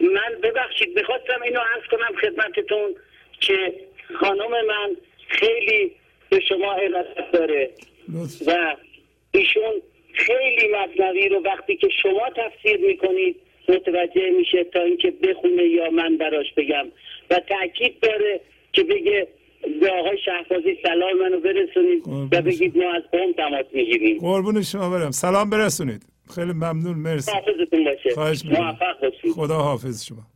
من 0.00 0.40
ببخشید 0.42 0.88
می‌خواستم 0.96 1.42
اینو 1.44 1.60
عرض 1.60 1.84
کنم 1.90 2.20
خدمتتون 2.20 2.94
که 3.40 3.74
خانم 4.20 4.50
من 4.50 4.96
خیلی 5.28 5.92
به 6.30 6.40
شما 6.48 6.72
علاقت 6.72 7.32
داره. 7.32 7.70
لطف. 8.08 8.48
و 8.48 8.76
ایشون 9.34 9.82
خیلی 10.12 10.68
مصنوی 10.74 11.28
رو 11.28 11.42
وقتی 11.42 11.76
که 11.76 11.88
شما 12.02 12.22
تفسیر 12.36 12.86
می‌کنید 12.86 13.36
متوجه 13.68 14.30
میشه 14.38 14.64
تا 14.64 14.82
اینکه 14.82 15.10
بخونه 15.10 15.62
یا 15.62 15.90
من 15.90 16.16
براش 16.16 16.46
بگم. 16.56 16.86
و 17.30 17.40
تاکید 17.48 18.00
داره 18.00 18.40
که 18.72 18.84
بگه 18.84 19.28
به 19.80 19.90
آقای 19.90 20.18
شهبازی 20.24 20.78
سلام 20.82 21.18
منو 21.18 21.40
برسونید 21.40 22.02
و 22.32 22.42
بگید 22.42 22.78
ما 22.78 22.92
از 22.92 23.02
قوم 23.12 23.32
تماس 23.32 23.66
می‌گیریم. 23.72 24.18
قربون 24.18 24.62
شما 24.62 24.90
برم. 24.90 25.10
سلام 25.10 25.50
برسونید. 25.50 26.02
خیلی 26.34 26.52
ممنون. 26.52 26.98
مرسی. 26.98 27.32
حافظتون 27.32 27.84
باشه. 27.84 28.10
خواهش 28.14 28.42
خدا 29.34 29.58
حافظ 29.58 30.04
شما. 30.04 30.26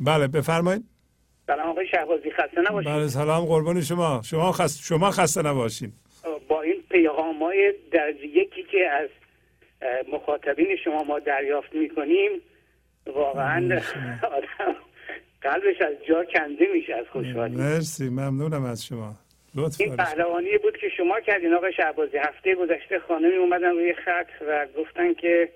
بله 0.00 0.26
بفرمایید. 0.26 0.82
سلام 1.46 1.68
آقای 1.68 1.86
شهبازی 1.86 2.30
خسته 2.30 2.60
نباشید. 2.60 2.90
بله 2.90 3.08
سلام 3.08 3.44
قربان 3.44 3.80
شما. 3.80 4.22
شما 4.24 4.52
خست 4.52 4.84
شما 4.84 5.10
خسته 5.10 5.42
نباشین. 5.42 5.92
با 6.48 6.62
این 6.62 6.82
پیغام 6.90 7.42
های 7.42 7.74
درجه 7.92 8.26
یکی 8.26 8.62
که 8.62 8.88
از 8.90 9.08
مخاطبین 10.12 10.76
شما 10.84 11.02
ما 11.02 11.18
دریافت 11.18 11.74
می‌کنیم 11.74 12.30
واقعا 13.06 13.58
آدم 14.36 14.76
قلبش 15.40 15.80
از 15.80 15.94
جا 16.08 16.24
کنده 16.24 16.66
میشه 16.74 16.94
از 16.94 17.06
خوشحالی. 17.12 17.56
مرسی 17.56 18.08
ممنونم 18.08 18.64
از 18.64 18.86
شما. 18.86 19.14
لطف 19.54 19.80
این 19.80 19.96
پهلوانی 19.96 20.58
بود 20.58 20.76
که 20.76 20.88
شما 20.96 21.20
کردین 21.20 21.54
آقای 21.54 21.72
شهبازی. 21.72 22.16
هفته 22.16 22.54
گذشته 22.54 22.98
خانمی 22.98 23.36
اومدن 23.36 23.70
روی 23.70 23.94
خط 23.94 24.28
و 24.48 24.66
گفتن 24.78 25.14
که 25.14 25.48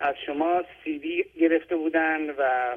از 0.00 0.14
شما 0.26 0.62
سیدی 0.84 1.24
گرفته 1.40 1.76
بودن 1.76 2.30
و 2.30 2.76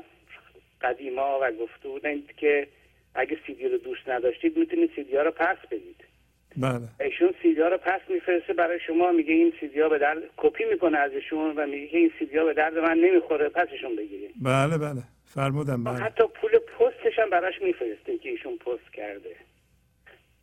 قدیما 0.82 1.40
و 1.42 1.52
گفته 1.52 1.90
بودن 1.90 2.22
که 2.38 2.68
اگه 3.16 3.38
سیدی 3.48 3.68
رو 3.68 3.78
دوست 3.78 4.10
نداشتید 4.10 4.58
می‌تونید 4.58 4.92
سیدی 4.96 5.16
ها 5.16 5.22
رو 5.22 5.32
پس 5.32 5.58
بدید. 5.72 6.04
بله. 6.58 6.88
ایشون 7.00 7.34
سیدی 7.42 7.62
ها 7.62 7.68
رو 7.68 7.78
پس 7.78 8.02
میفرسته 8.10 8.54
برای 8.54 8.80
شما 8.88 9.12
میگه 9.12 9.34
این 9.34 9.54
سیدی 9.60 9.80
ها 9.82 9.90
به 9.90 9.98
درد 9.98 10.24
کپی 10.38 10.66
می‌کنه 10.66 10.98
ازشون 10.98 11.56
و 11.56 11.66
میگه 11.66 11.88
که 11.88 11.98
این 11.98 12.12
سیدی 12.20 12.38
ها 12.38 12.46
به 12.46 12.54
درد 12.54 12.78
من 12.78 12.98
نمی‌خوره 12.98 13.50
پسشون 13.50 13.96
بگیرید. 13.96 14.32
بله 14.42 14.78
بله. 14.78 15.04
فرمودم 15.26 15.84
بله. 15.84 15.96
حتی 15.96 16.24
پول 16.42 16.52
پستش 16.52 17.20
هم 17.20 17.30
براش 17.30 17.62
میفرسته 17.62 18.18
که 18.18 18.30
ایشون 18.30 18.58
پست 18.58 18.94
کرده. 18.94 19.36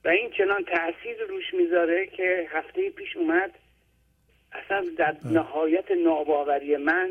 و 0.04 0.08
این 0.08 0.30
چنان 0.30 0.64
تاثیر 0.64 1.22
روش 1.28 1.54
می‌ذاره 1.54 2.06
که 2.06 2.48
هفته 2.50 2.90
پیش 2.90 3.16
اومد 3.16 3.50
اصلا 4.52 4.84
در 4.98 5.16
نهایت 5.24 5.90
ناباوری 5.90 6.76
من 6.76 7.10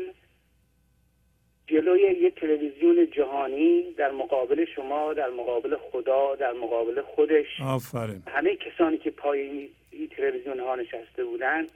جلوی 1.66 2.00
یه 2.00 2.30
تلویزیون 2.30 3.10
جهانی 3.10 3.92
در 3.92 4.10
مقابل 4.10 4.64
شما 4.76 5.14
در 5.14 5.30
مقابل 5.30 5.76
خدا 5.76 6.34
در 6.34 6.52
مقابل 6.52 7.02
خودش. 7.02 7.60
آفرین. 7.64 8.22
همه 8.26 8.56
کسانی 8.56 8.98
که 8.98 9.10
پای 9.10 9.40
این 9.40 9.68
این 9.90 10.08
تلویزیون 10.08 10.60
ها 10.60 10.74
نشسته 10.74 11.24
بودن 11.24 11.66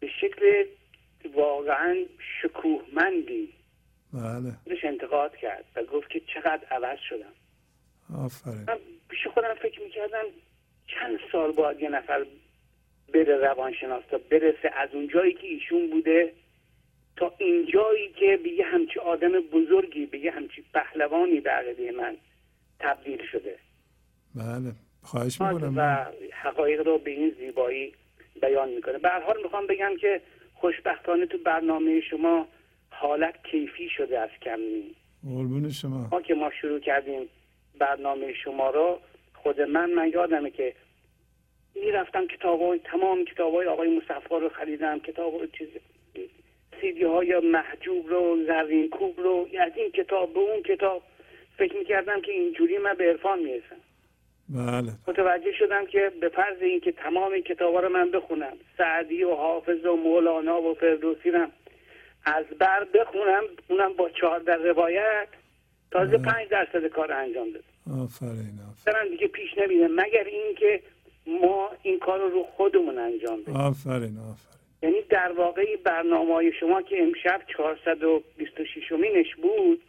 به 0.00 0.08
شکل 0.20 0.64
واقعا 1.34 1.96
شکوهمندی 2.42 3.52
بله. 4.12 4.52
خودش 4.64 4.84
انتقاد 4.84 5.36
کرد 5.36 5.64
و 5.76 5.82
گفت 5.84 6.10
که 6.10 6.20
چقدر 6.34 6.64
عوض 6.70 6.98
شدم. 7.08 7.32
آفرین. 8.24 8.64
من 8.68 8.78
پیش 9.08 9.26
خودم 9.26 9.54
فکر 9.54 9.80
می‌کردم 9.80 10.24
چند 10.86 11.18
سال 11.32 11.52
باید 11.52 11.80
یه 11.80 11.88
نفر 11.88 12.26
بره 13.14 13.36
روانشناس 13.36 14.04
تا 14.10 14.18
برسه. 14.30 14.70
از 14.74 14.88
اون 14.92 15.08
جایی 15.08 15.34
که 15.34 15.46
ایشون 15.46 15.90
بوده 15.90 16.32
تا 17.16 17.32
این 17.38 17.66
جایی 17.66 18.08
که 18.08 18.36
به 18.36 18.48
یه 18.48 18.64
همچی 18.64 18.98
آدم 18.98 19.32
بزرگی 19.32 20.06
به 20.06 20.18
یه 20.18 20.30
همچی 20.30 20.64
پهلوانی 20.74 21.40
به 21.40 21.50
عقیده 21.50 21.92
من 21.92 22.16
تبدیل 22.80 23.22
شده. 23.32 23.58
بله 24.34 24.72
خواهش 25.02 25.40
می‌کنم. 25.40 25.74
و 25.76 26.06
حقایق 26.32 26.86
رو 26.86 26.98
به 26.98 27.10
این 27.10 27.34
زیبایی 27.38 27.92
بیان 28.42 28.68
می‌کنه. 28.68 28.98
به 28.98 29.08
حال 29.08 29.42
می‌خوام 29.42 29.66
بگم 29.66 29.92
که 30.00 30.20
خوشبختانه 30.54 31.26
تو 31.26 31.38
برنامه 31.38 32.00
شما 32.00 32.48
حالت 32.90 33.34
کیفی 33.50 33.88
شده 33.88 34.18
از 34.18 34.30
کمی 34.42 34.94
قربون 35.24 35.70
شما. 35.70 36.08
ما 36.12 36.22
که 36.22 36.34
ما 36.34 36.50
شروع 36.60 36.80
کردیم 36.80 37.28
برنامه 37.78 38.32
شما 38.44 38.70
رو 38.70 39.00
خود 39.34 39.60
من 39.60 39.90
من 39.90 40.08
یادمه 40.08 40.50
که 40.50 40.74
می‌رفتم 41.74 42.26
کتاب 42.26 42.60
های 42.60 42.78
تمام 42.78 43.24
کتاب 43.24 43.54
های 43.54 43.66
آقای 43.66 43.96
مصطفی 43.96 44.28
رو 44.30 44.48
خریدم 44.48 44.98
کتاب 44.98 45.34
های 45.34 45.48
چیز 45.58 45.68
سیدی 46.80 47.04
های 47.04 47.40
محجوب 47.40 48.08
رو 48.08 48.36
زرین 48.46 48.88
کوب 48.88 49.20
رو 49.20 49.48
از 49.60 49.72
این 49.76 49.90
کتاب 49.90 50.34
به 50.34 50.40
اون 50.40 50.62
کتاب 50.62 51.02
فکر 51.58 51.76
می‌کردم 51.76 52.20
که 52.20 52.32
اینجوری 52.32 52.78
من 52.78 52.94
به 52.94 53.04
عرفان 53.04 53.38
می‌رسم. 53.38 53.76
بله. 54.48 54.92
متوجه 55.08 55.52
شدم 55.58 55.86
که 55.86 56.12
به 56.20 56.28
فرض 56.28 56.62
اینکه 56.62 56.92
تمام 56.92 57.32
این 57.32 57.42
کتابا 57.42 57.80
رو 57.80 57.88
من 57.88 58.10
بخونم 58.10 58.52
سعدی 58.78 59.24
و 59.24 59.34
حافظ 59.34 59.84
و 59.84 59.96
مولانا 59.96 60.62
و 60.62 60.74
فردوسی 60.74 61.30
رو 61.30 61.46
از 62.24 62.44
بر 62.58 62.84
بخونم 62.84 63.42
اونم 63.68 63.92
با 63.92 64.10
چهارده 64.20 64.54
روایت 64.54 65.28
تازه 65.90 66.18
پنج 66.18 66.48
درصد 66.48 66.86
کار 66.86 67.12
انجام 67.12 67.50
بده 67.50 67.64
آفرین 68.02 68.58
دارم 68.86 69.08
دیگه 69.08 69.28
پیش 69.28 69.58
نمیده 69.58 69.88
مگر 69.88 70.24
اینکه 70.24 70.82
ما 71.26 71.70
این 71.82 71.98
کار 71.98 72.18
رو 72.18 72.28
رو 72.28 72.42
خودمون 72.42 72.98
انجام 72.98 73.42
بدیم. 73.42 73.56
آفرین 73.56 74.18
آفرین. 74.18 74.55
یعنی 74.82 75.02
در 75.10 75.32
واقع 75.32 75.76
برنامه 75.76 76.34
های 76.34 76.52
شما 76.60 76.82
که 76.82 77.02
امشب 77.02 77.42
426 77.56 78.92
مینش 78.92 79.34
بود 79.42 79.82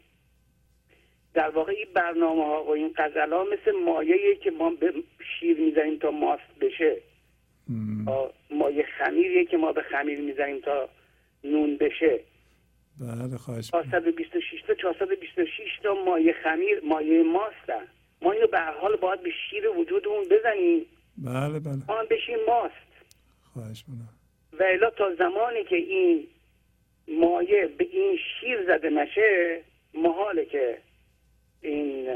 در 1.33 1.49
واقع 1.49 1.71
این 1.71 1.87
برنامه 1.93 2.45
ها 2.45 2.63
و 2.63 2.69
این 2.69 2.93
غزل 2.97 3.33
ها 3.33 3.43
مثل 3.43 3.71
مایه 3.85 4.35
که 4.35 4.51
ما 4.51 4.69
به 4.69 4.93
شیر 5.39 5.59
می‌زنیم 5.59 5.97
تا 5.99 6.11
ماست 6.11 6.59
بشه. 6.61 6.97
مایه 8.51 8.85
خمیریه 8.97 9.45
که 9.45 9.57
ما 9.57 9.71
به 9.71 9.81
خمیر 9.81 10.19
می‌زنیم 10.19 10.59
تا 10.59 10.89
نون 11.43 11.77
بشه. 11.77 12.19
بله 12.99 13.37
خواهش 13.37 13.71
426 13.71 14.61
تا 14.67 14.73
426 14.73 15.79
تا 15.83 15.93
مایه 16.05 16.33
خمیر 16.43 16.79
مایه 16.83 17.23
ماستن. 17.23 17.87
ما 18.21 18.31
اینو 18.31 18.47
به 18.47 18.59
هر 18.59 18.73
حال 18.73 18.95
باید 18.95 19.23
به 19.23 19.29
شیر 19.49 19.67
وجودمون 19.67 20.23
بزنیم. 20.23 20.85
بله 21.17 21.59
بله. 21.59 21.81
ما 21.87 22.03
بشیم 22.03 22.37
ماست. 22.47 22.73
خواهش 23.53 23.83
می‌کنم. 23.87 24.16
و 24.53 24.63
الا 24.63 24.89
تا 24.89 25.15
زمانی 25.15 25.63
که 25.63 25.75
این 25.75 26.27
مایه 27.07 27.67
به 27.77 27.87
این 27.91 28.17
شیر 28.39 28.65
زده 28.67 28.89
نشه 28.89 29.61
محاله 29.93 30.45
که 30.45 30.77
این 31.61 32.09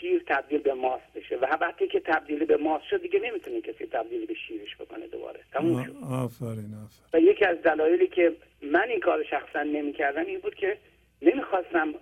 شیر 0.00 0.22
تبدیل 0.26 0.58
به 0.58 0.74
ماست 0.74 1.12
بشه. 1.14 1.36
و 1.36 1.56
وقتی 1.60 1.88
که 1.88 2.00
تبدیل 2.00 2.44
به 2.44 2.56
ماست 2.56 2.84
شد 2.84 3.02
دیگه 3.02 3.20
نمی‌تونه 3.20 3.60
کسی 3.60 3.86
تبدیل 3.86 4.26
به 4.26 4.34
شیرش 4.34 4.76
بکنه 4.76 5.06
دوباره. 5.06 5.40
تموم 5.52 5.84
شد. 5.84 5.90
آفرین 5.90 6.74
آفرین. 6.84 7.10
و 7.12 7.20
یکی 7.20 7.44
از 7.44 7.62
دلایلی 7.62 8.06
که 8.06 8.32
من 8.62 8.88
این 8.88 9.00
کار 9.00 9.24
شخصا 9.24 9.62
نمی‌کردم 9.62 10.26
این 10.26 10.40
بود 10.40 10.54
که 10.54 10.78
نمی‌خواستم 11.22 11.94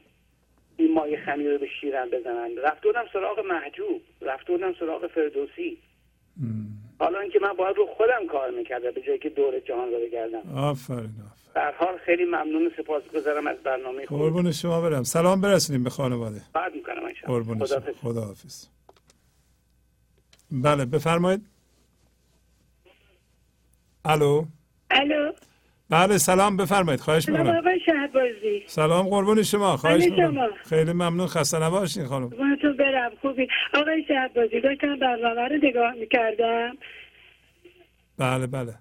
این 0.77 0.93
مایه 0.93 1.21
خمیر 1.25 1.51
رو 1.51 1.59
به 1.59 1.69
شیرم 1.81 2.11
بزنن. 2.11 2.57
رفته 2.57 2.89
بودم 2.89 3.05
سراغ 3.13 3.41
محجوب. 3.41 4.03
رفته 4.21 4.53
بودم 4.53 4.75
سراغ 4.75 5.07
فردوسی. 5.07 5.79
حالا 6.99 7.21
اینکه 7.21 7.39
من 7.43 7.53
باید 7.53 7.77
رو 7.77 7.87
خودم 7.97 8.27
کار 8.33 8.51
می‌کردم 8.51 8.91
به 8.91 9.01
جایی 9.07 9.19
که 9.19 9.29
دور 9.29 9.61
جهان 9.61 9.89
رو 9.91 9.99
بگردم. 10.07 10.57
آفرین 10.57 11.01
آفرین. 11.01 11.15
در 11.55 11.73
حال 11.79 11.99
خیلی 11.99 12.25
ممنون 12.25 12.67
و 12.67 12.71
سپاسگزارم 12.77 13.47
از 13.47 13.57
برنامه 13.57 14.07
خود 14.07 14.19
قربون 14.19 14.53
شما 14.53 14.81
برم. 14.81 15.03
سلام 15.03 15.41
برسونیم 15.41 15.85
به 15.85 15.91
خانواده. 15.91 16.43
بعد 16.53 16.75
می‌کنم 16.75 17.05
انشاءالله. 17.05 17.45
قربون 17.45 17.67
شما. 17.67 17.67
خداحافظ. 17.67 18.01
خداحافظ. 18.03 18.67
بله 20.51 20.85
بفرمایید. 20.85 21.47
الو؟ 24.05 24.45
الو؟ 24.91 25.33
بله 25.91 26.19
سلام 26.19 26.57
بفرمایید. 26.57 27.01
خواهش 27.01 27.23
سلام 27.23 27.41
می‌کنم. 27.41 27.59
آقای 27.59 27.81
شهبازی. 27.87 28.63
سلام 28.67 29.09
قربون 29.09 29.43
شما. 29.43 29.77
خواهش 29.77 30.05
می‌کنم. 30.05 30.49
خیلی 30.69 30.93
ممنون. 30.93 31.27
خسته 31.27 31.63
نباشین 31.63 32.05
خانم. 32.05 32.31
تو 32.63 32.73
برم. 32.73 33.13
خوبی. 33.21 33.49
آقای 33.75 34.05
شهبازی 34.09 34.61
داشتم 34.61 34.99
برنامه 34.99 35.49
رو 35.49 35.57
نگاه 35.63 35.93
می‌کردم. 35.93 36.77
بله 38.19 38.47
بله. 38.47 38.75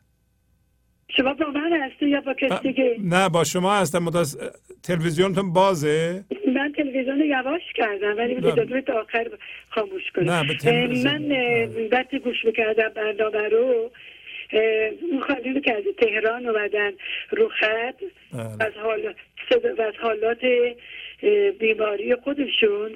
شما 1.17 1.33
با 1.33 1.45
من 1.45 1.81
هستی 1.81 2.09
یا 2.09 2.21
با 2.21 2.33
کسی 2.33 2.67
دیگه؟ 2.67 2.97
نه 3.03 3.29
با 3.29 3.43
شما 3.43 3.73
هستم. 3.73 3.99
مداس... 4.03 4.37
تلویزیونتون 4.83 5.53
بازه؟ 5.53 6.23
من 6.55 6.73
تلویزیون 6.77 7.19
رو 7.19 7.25
یواش 7.25 7.61
کردم 7.75 8.17
ولی 8.17 8.35
نه. 8.35 8.47
اجازه 8.47 8.81
تا 8.81 8.93
آخر 9.01 9.27
خاموش 9.69 10.11
کنم. 10.15 10.25
من 10.25 11.89
وقتی 11.91 12.19
گوش 12.19 12.45
می‌کردم 12.45 12.89
برنامه 12.95 13.49
رو 13.49 13.91
اون 15.11 15.21
خانمی 15.27 15.61
که 15.61 15.73
از 15.73 15.83
تهران 15.97 16.45
اومدن 16.45 16.91
رو 17.31 17.49
خط. 17.49 18.03
از 18.59 18.73
حال 18.83 19.13
و 19.77 19.81
از 19.81 19.93
حالات 20.01 20.45
بیماری 21.59 22.15
خودشون 22.15 22.91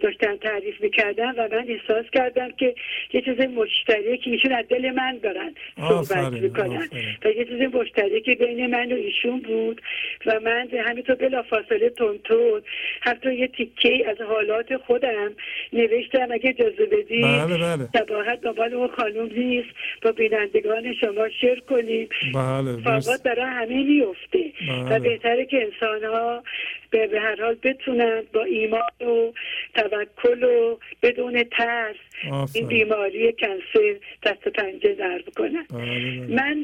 داشتن 0.00 0.36
تعریف 0.36 0.80
می‌کردن 0.80 1.30
و 1.30 1.48
من 1.52 1.66
احساس 1.68 2.10
کردم 2.12 2.50
که 2.50 2.74
یه 3.12 3.20
چیز 3.20 3.40
مشترکی 3.40 4.30
ایشون 4.30 4.52
از 4.52 4.68
دل 4.68 4.90
من 4.90 5.18
دارن 5.22 5.54
صحبت 5.88 6.32
می‌کنن. 6.32 6.88
و 7.24 7.28
یه 7.28 7.44
چیز 7.44 7.60
مشترکی 7.74 8.34
بین 8.34 8.66
من 8.66 8.92
و 8.92 8.94
ایشون 8.94 9.40
بود 9.40 9.82
و 10.26 10.40
من 10.40 10.68
همینطور 10.86 11.16
بلا 11.16 11.42
فاصله 11.42 11.90
تونتون 11.90 12.62
حتی 13.00 13.34
یه 13.34 13.46
تیکه 13.46 14.10
از 14.10 14.20
حالات 14.20 14.76
خودم 14.76 15.32
نوشتم 15.72 16.28
اگه 16.30 16.50
اجازه 16.50 16.86
بدی 16.86 17.22
بله 17.22 17.58
بله 17.58 17.88
تباهت 17.94 18.40
دنبال 18.40 18.74
اون 18.74 18.88
خانوم 18.88 19.30
نیست 19.36 19.68
با 20.02 20.12
بینندگان 20.12 20.94
شما 20.94 21.28
شیر 21.40 21.60
کنیم 21.60 22.08
بله 22.34 22.76
مرسی. 22.76 23.22
برای 23.24 23.44
همه 23.44 23.82
میفته 23.82 24.52
و 24.68 24.84
بله. 24.84 24.98
بهتره 24.98 25.46
که 25.46 25.62
انسان 25.62 26.04
ها 26.04 26.42
به 26.90 27.20
هر 27.20 27.42
حال 27.42 27.54
بتونن 27.62 28.22
با 28.32 28.44
ایمان 28.44 28.80
و 29.00 29.32
توکل 29.76 30.42
و 30.42 30.78
بدون 31.02 31.42
ترس 31.42 31.96
این. 32.54 32.66
بیماری 32.66 33.32
کنسر 33.32 33.96
دست 34.22 34.48
پنجه 34.48 34.96
نرم 34.98 35.22
کنن 35.36 35.66
بله 35.70 36.26
بله. 36.26 36.34
من 36.34 36.60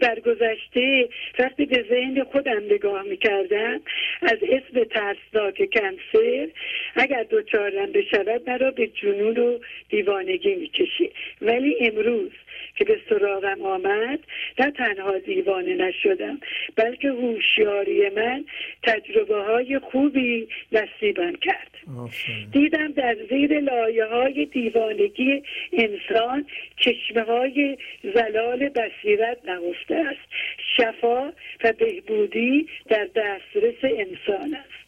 در 0.00 0.20
گذشته 0.20 1.08
وقتی 1.38 1.66
به 1.66 1.84
ذهن 1.90 2.24
خودم 2.24 2.62
نگاه 2.70 3.02
می‌کردم 3.02 3.80
از 4.22 4.38
اسم 4.42 4.84
ترسناک 4.84 5.68
کنسر 5.72 6.48
اگر 6.96 7.22
دوچارم 7.22 7.92
بشود 7.92 8.50
مرا 8.50 8.70
به 8.70 8.86
جنون 8.86 9.38
و 9.38 9.58
دیوانگی 9.88 10.54
می‌کشی 10.54 11.10
ولی 11.42 11.76
امروز 11.80 12.30
که 12.76 12.84
به 12.84 13.00
سراغم 13.08 13.62
آمد 13.62 14.18
نه 14.58 14.70
تنها 14.70 15.18
دیوانه 15.18 15.74
نشدم 15.74 16.40
بلکه 16.76 17.08
هوشیاری 17.08 18.10
من 18.10 18.44
تجربه 18.82 19.42
های 19.42 19.78
خوبی 19.78 20.48
نصیبم 20.72 21.32
کرد. 21.32 21.70
آفرین. 21.98 22.48
دیدم 22.52 22.92
در 22.92 23.16
زیر 23.30 23.60
لایه 23.60 24.04
های 24.04 24.44
دیوانگی 24.44 25.42
انسان 25.72 26.46
چشمه 26.76 27.22
های 27.22 27.78
زلال 28.14 28.68
بصیرت 28.68 29.38
نهفته 29.44 29.94
است. 29.94 30.28
شفا 30.76 31.32
و 31.64 31.72
بهبودی 31.72 32.68
در 32.88 33.04
دسترس 33.04 33.84
انسان 33.84 34.54
است. 34.54 34.86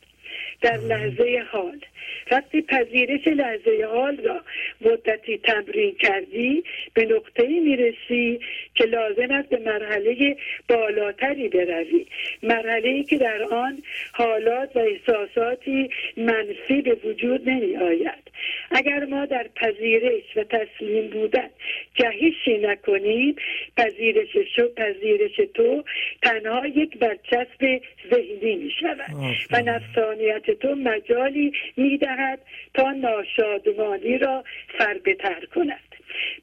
در 0.61 0.77
لحظه 0.77 1.45
حال 1.53 1.81
وقتی 2.31 2.63
پذیرش 2.63 3.29
لحظه 3.29 3.87
حال 3.93 4.17
را 4.17 4.41
مدتی 4.81 5.39
تمرین 5.39 5.95
کردی 5.95 6.65
به 6.95 7.05
نقطه 7.05 7.47
می‌رسی 7.47 8.41
که 8.75 8.85
لازم 8.85 9.31
است 9.31 9.49
به 9.49 9.59
مرحله 9.59 10.37
بالاتری 10.69 11.49
بروی. 11.49 12.07
مرحله 12.43 12.89
ای 12.89 13.05
که 13.05 13.19
در 13.19 13.43
آن 13.43 13.83
حالات 14.13 14.77
و 14.77 14.79
احساساتی 14.79 15.91
منفی 16.17 16.83
به 16.83 16.95
وجود 16.95 17.49
نمی 17.49 17.77
آید 17.77 18.29
اگر 18.71 19.05
ما 19.05 19.27
در 19.27 19.47
پذیرش 19.57 20.37
و 20.37 20.45
تسلیم 20.45 21.11
بودن 21.11 21.51
جهشی 21.95 22.59
نکنیم 22.59 23.37
پذیرش 23.77 24.37
شو 24.57 24.69
پذیرش 24.75 25.37
تو 25.55 25.85
تنها 26.23 26.67
یک 26.67 26.99
برچسب 26.99 27.81
ذهنی 28.11 28.57
می 28.57 28.71
شود 28.81 29.11
و 29.51 29.63
نفسانیت 29.63 30.51
تو 30.51 30.75
مجالی 30.75 31.53
می 31.77 31.88
دهد 31.97 32.41
تا 32.75 32.91
ناشادمانی 32.91 34.19
را 34.19 34.45
فربتر 34.79 35.45
کند. 35.55 35.88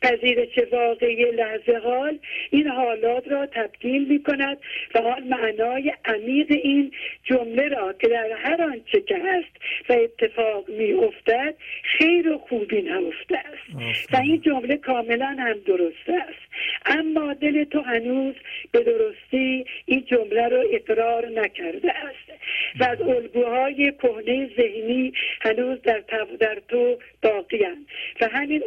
پذیرش 0.01 0.59
واقعی 0.71 1.31
لحظه 1.31 1.77
حال 1.83 2.19
این 2.51 2.67
حالات 2.67 3.27
را 3.27 3.45
تبدیل 3.45 4.07
می 4.07 4.23
کند 4.23 4.57
و 4.95 4.97
آن 4.97 5.23
معنای 5.23 5.93
عمیق 6.05 6.47
این 6.51 6.91
جمله 7.23 7.67
را 7.67 7.93
که 7.93 8.07
در 8.07 8.31
هر 8.31 8.61
آنچه 8.61 9.01
که 9.01 9.17
هست 9.17 9.51
و 9.89 9.93
اتفاق 9.93 10.69
می 10.69 10.93
افتد 10.93 11.55
خیر 11.97 12.29
و 12.29 12.37
خوبی 12.37 12.81
نهفته 12.81 13.37
است. 13.37 14.13
و 14.13 14.17
این 14.17 14.41
جمله 14.41 14.77
کاملا 14.77 15.35
هم 15.39 15.57
درست 15.65 16.09
است. 16.09 16.45
اما 16.85 17.33
دل 17.33 17.63
تو 17.63 17.81
هنوز 17.81 18.35
به 18.71 18.83
درستی 18.83 19.65
این 19.85 20.05
جمله 20.05 20.47
را 20.47 20.61
اقرار 20.61 21.27
نکرده 21.27 21.91
است. 21.91 22.25
و 22.79 22.83
از 22.83 23.01
الگوهای 23.01 23.91
کهنه 23.91 24.49
ذهنی 24.57 25.13
هنوز 25.41 25.81
در, 25.81 25.99
تو- 26.01 26.37
در 26.39 26.57
تو 26.67 26.97
باقیند 27.21 27.85
و 28.21 28.27
همین 28.27 28.63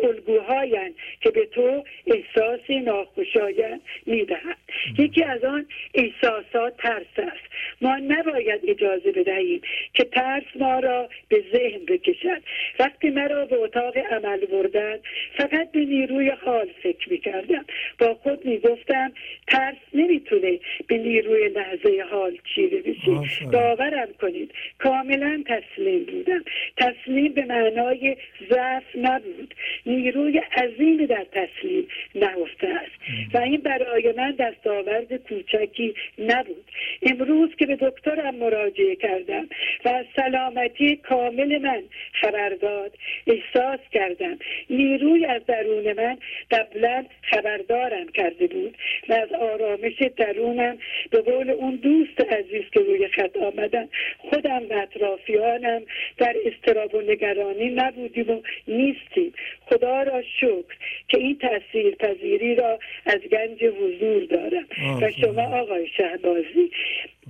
الگوهایند 0.88 0.94
که 1.20 1.30
به 1.30 1.46
تو 1.46 1.84
احساس 2.06 2.70
ناخوشایند 2.70 3.80
می‌دهند. 4.06 4.56
یکی 4.98 5.24
از 5.24 5.44
آن 5.44 5.66
احساسات 5.94 6.76
ترس 6.76 7.18
است. 7.18 7.48
ما 7.80 7.96
نباید 7.96 8.60
اجازه 8.68 9.12
بدهیم 9.12 9.60
که 9.94 10.04
ترس 10.04 10.44
ما 10.54 10.78
را 10.78 11.08
به 11.28 11.44
ذهن 11.52 11.84
بکشد. 11.84 12.42
وقتی 12.78 13.10
مرا 13.10 13.46
به 13.46 13.56
اتاق 13.56 13.96
عمل 13.96 14.46
بردن 14.46 14.98
فقط 15.36 15.72
به 15.72 15.80
نیروی 15.80 16.28
حال 16.28 16.68
فکر 16.82 17.10
می‌کردم. 17.10 17.64
با 17.98 18.14
خود 18.14 18.44
می‌گفتم 18.44 19.12
ترس 19.46 19.76
نمی‌تونه 19.94 20.58
به 20.86 20.98
نیروی 20.98 21.48
لحظه 21.48 22.04
حال 22.10 22.38
چیره 22.54 22.78
بشه 22.78 23.46
باورم 23.52 24.08
کنید 24.20 24.52
کاملا 24.78 25.44
تسلیم 25.46 26.04
بودم. 26.04 26.44
تسلیم 26.76 27.32
به 27.32 27.44
معنای 27.44 28.16
ضعف 28.50 28.84
نبود. 28.94 29.54
نیروی 29.86 30.40
عظیمی 30.78 31.06
در 31.06 31.26
تسلیم 31.32 31.88
نهفته 32.14 32.68
است. 32.68 33.34
و 33.34 33.38
این 33.38 33.60
برای 33.60 34.12
من 34.16 34.30
دستاورد 34.30 35.16
کوچکی 35.16 35.94
نبود. 36.18 36.64
امروز 37.02 37.50
که 37.58 37.66
به 37.66 37.76
دکترم 37.76 38.34
مراجعه 38.34 38.96
کردم 38.96 39.48
و 39.84 39.88
از 39.88 40.06
سلامتی 40.16 40.96
کامل 40.96 41.58
من 41.58 41.82
خبر 42.12 42.48
داد 42.48 42.92
احساس 43.26 43.80
کردم 43.92 44.38
نیروی 44.70 45.24
از 45.24 45.46
درون 45.46 45.92
من 45.92 46.18
قبلا 46.50 47.04
خبردارم 47.22 48.08
کرده 48.08 48.46
بود 48.46 48.76
و 49.08 49.12
از 49.12 49.32
آرامش 49.32 50.02
درونم 50.16 50.78
به 51.10 51.20
قول 51.20 51.50
اون 51.50 51.76
دوست 51.76 52.20
عزیز 52.20 52.64
که 52.72 52.80
روی 52.80 53.08
خط 53.08 53.36
آمدن 53.36 53.88
خودم 54.18 54.62
و 54.70 54.72
اطرافیانم 54.72 55.82
در 56.18 56.36
استراب 56.44 56.94
و 56.94 57.00
نگرانی 57.00 57.70
نبودیم 57.70 58.30
و 58.30 58.40
نیستیم. 58.68 59.32
خدا 59.66 60.02
را 60.02 60.22
شکر 60.22 60.67
که 61.08 61.18
این 61.18 61.38
تاثیر 61.38 61.94
پذیری 61.94 62.54
را 62.54 62.78
از 63.06 63.20
گنج 63.20 63.64
حضور 63.64 64.24
دارم. 64.24 64.66
و 65.02 65.10
شما 65.20 65.42
آقای 65.42 65.88
شهبازی 65.96 66.70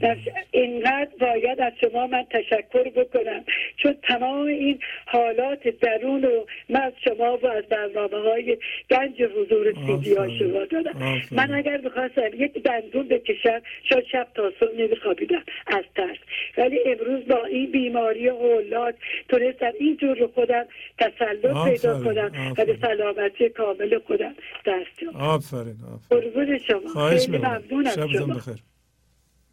در 0.00 0.16
اینقدر 0.50 1.10
باید 1.20 1.60
از 1.60 1.72
شما 1.80 2.06
من 2.06 2.24
تشکر 2.30 2.88
بکنم. 2.88 3.44
چون 3.76 3.94
تمام 4.02 4.46
این 4.46 4.78
حالات 5.06 5.68
درون 5.68 6.24
و 6.24 6.44
من 6.68 6.80
از 6.80 6.92
شما 7.04 7.36
و 7.36 7.46
از 7.46 7.64
برنامه 7.64 8.18
های 8.18 8.58
گنج 8.90 9.22
حضور 9.22 9.74
سیدی 9.86 10.14
ها 10.14 10.28
شما 10.28 10.64
دارم 10.64 11.22
من 11.30 11.54
اگر 11.54 11.78
بخواستم 11.78 12.30
یک 12.34 12.62
دندون 12.62 13.08
بکشم 13.08 13.62
شاید 13.82 14.04
شب 14.12 14.26
تا 14.34 14.52
صبح 14.60 14.76
نمیخوابیدم 14.78 15.42
از 15.66 15.84
ترس. 15.96 16.18
ولی 16.58 16.78
امروز 16.86 17.26
با 17.28 17.44
این 17.44 17.70
بیماری 17.70 18.28
حولات 18.28 18.94
تونستم 19.28 19.72
اینجور 19.80 20.18
رو 20.18 20.28
خودم 20.28 20.64
تسلط 20.98 21.64
پیدا 21.64 22.00
کنم 22.04 22.54
و 22.58 22.64
به 22.64 22.78
سلامتی 22.82 23.48
کامل 23.48 23.98
خودم 23.98 24.34
دست 24.66 25.14
آفرین 25.14 25.76
آفرین. 25.94 26.58
شما. 26.58 27.08
خیلی 27.08 27.26
می‌کنم. 27.36 27.62
ممنون 27.70 27.86
از 27.86 27.94
شبتون 27.94 28.18
شما 28.18 28.54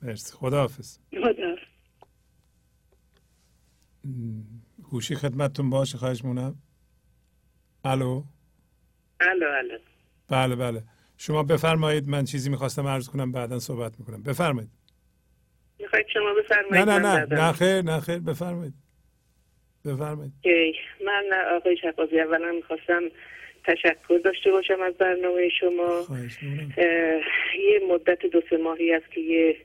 مرسی. 0.05 0.33
خداحافظ. 0.33 0.97
خدا 1.23 1.55
گوشی 4.83 5.15
خدمتتون 5.15 5.69
باشه 5.69 5.97
خواهش 5.97 6.25
مونم 6.25 6.55
الو؟ 7.85 8.23
الو 9.19 9.45
الو. 9.47 9.77
بله 10.29 10.55
بله. 10.55 10.83
شما 11.17 11.43
بفرمایید 11.43 12.07
من 12.07 12.23
چیزی 12.25 12.49
می‌خواستم 12.49 12.87
عرض 12.87 13.09
کنم 13.09 13.31
بعدا 13.31 13.59
صحبت 13.59 13.99
می‌کنم. 13.99 14.23
بفرمایید. 14.23 14.69
می‌خواید 15.79 16.05
شما 16.13 16.29
نه 16.29 16.41
بفرمایید 16.43 16.89
نه 16.89 16.99
نه 16.99 17.25
بعداً- 17.25 17.33
نه 17.33 17.51
خیر 17.51 17.81
نه 17.81 17.99
خیر. 17.99 18.19
بفرمایید. 18.19 18.73
بفرمایید. 19.85 20.33
من 21.05 21.23
آقای 21.55 21.77
شفاظی 21.77 22.19
اولا 22.19 22.51
می‌خواستم 22.51 23.01
تشکر 23.63 24.17
داشته 24.25 24.51
باشم 24.51 24.81
از 24.81 24.93
برنامه 24.93 25.49
شما. 25.59 26.05
یه 27.71 27.79
مدت 27.91 28.25
دو 28.33 28.41
سه 28.49 28.57
ماهی 28.57 28.93
است 28.93 29.11
که 29.11 29.21
یه 29.21 29.57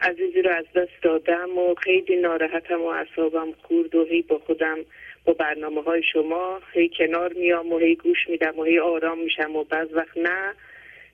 عزیزی 0.00 0.42
رو 0.42 0.50
از 0.50 0.64
دست 0.74 1.02
دادم 1.02 1.58
و 1.58 1.74
خیلی 1.74 2.16
ناراحتم 2.16 2.82
و 2.82 2.86
اعصابم 2.86 3.52
خورد 3.52 3.94
و 3.94 4.04
هی 4.04 4.22
با 4.22 4.38
خودم 4.38 4.78
با 5.24 5.32
برنامه 5.32 5.82
های 5.82 6.02
شما 6.12 6.60
هی 6.72 6.90
کنار 6.98 7.32
میام 7.32 7.72
و 7.72 7.78
هی 7.78 7.94
گوش 7.94 8.28
میدم 8.28 8.58
و 8.58 8.64
هی 8.64 8.78
آرام 8.78 9.18
میشم 9.18 9.56
و 9.56 9.64
بعض 9.64 9.88
وقت 9.92 10.16
نه. 10.16 10.54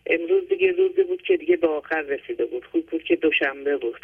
امروز 0.07 0.49
دیگه 0.49 0.73
روزی 0.73 1.03
بود 1.03 1.23
که 1.23 1.37
دیگه 1.37 1.57
به 1.57 1.69
آخر 1.69 2.01
رسیده 2.01 2.45
بود. 2.45 2.65
خوب 2.65 2.87
بود 2.87 3.03
که 3.03 3.17
دوشنبه 3.17 3.77
بود. 3.77 4.01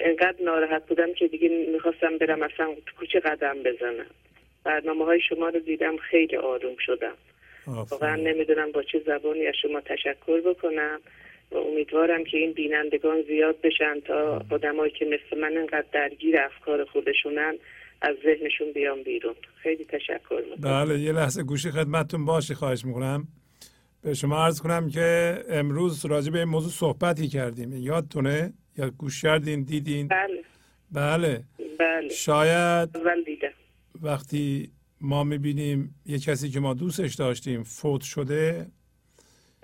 انقدر 0.00 0.42
ناراحت 0.44 0.86
بودم 0.86 1.14
که 1.14 1.28
دیگه 1.28 1.48
می‌خواستم 1.48 2.18
برم 2.18 2.42
اصلا 2.42 2.74
کوچه 2.98 3.20
قدم 3.20 3.62
بزنم. 3.62 4.06
برنامه 4.64 5.04
های 5.04 5.20
شما 5.20 5.48
رو 5.48 5.60
دیدم 5.60 5.96
خیلی 5.96 6.36
آروم 6.36 6.76
شدم. 6.78 7.16
واقعا 7.66 8.16
نمی‌دونم 8.16 8.72
با 8.72 8.82
چه 8.82 8.98
زبانی 9.06 9.46
از 9.46 9.54
شما 9.62 9.80
تشکر 9.80 10.40
بکنم. 10.40 11.00
و 11.50 11.56
امیدوارم 11.56 12.24
که 12.24 12.36
این 12.36 12.52
بینندگان 12.52 13.22
زیاد 13.28 13.60
بشن 13.60 14.00
تا 14.06 14.46
آدمایی 14.50 14.92
که 14.98 15.04
مثل 15.04 15.40
من 15.40 15.56
انقدر 15.56 15.86
درگیر 15.92 16.36
افکار 16.40 16.84
خودشونن 16.84 17.54
از 18.00 18.16
ذهنشون 18.24 18.72
بیان 18.74 19.02
بیرون. 19.02 19.34
خیلی 19.62 19.84
تشکر 19.84 20.42
می‌کنم. 20.50 20.84
بله 20.84 21.00
یه 21.00 21.12
لحظه 21.12 21.42
گوشی 21.42 21.70
خدمتتون 21.70 22.24
باشه 22.24 22.54
خواهش 22.54 22.84
می‌کنم. 22.84 23.28
به 24.02 24.14
شما 24.14 24.44
عرض 24.44 24.60
کنم 24.60 24.90
که 24.90 25.38
امروز 25.48 26.06
راجع 26.06 26.32
به 26.32 26.38
این 26.38 26.48
موضوع 26.48 26.70
صحبتی 26.70 27.28
کردیم. 27.28 27.72
یادتونه؟ 27.72 28.52
یا 28.78 28.90
گوش 28.90 29.22
کردین 29.22 29.62
دیدین؟ 29.62 30.08
بله. 30.08 30.42
بله. 30.92 31.44
بله. 31.78 32.08
شاید 32.08 32.96
اول 32.96 33.22
دیدم. 33.24 33.48
وقتی 34.02 34.70
ما 35.00 35.24
می‌بینیم 35.24 35.94
یه 36.06 36.18
کسی 36.18 36.50
که 36.50 36.60
ما 36.60 36.74
دوستش 36.74 37.14
داشتیم 37.14 37.62
فوت 37.62 38.02
شده 38.02 38.66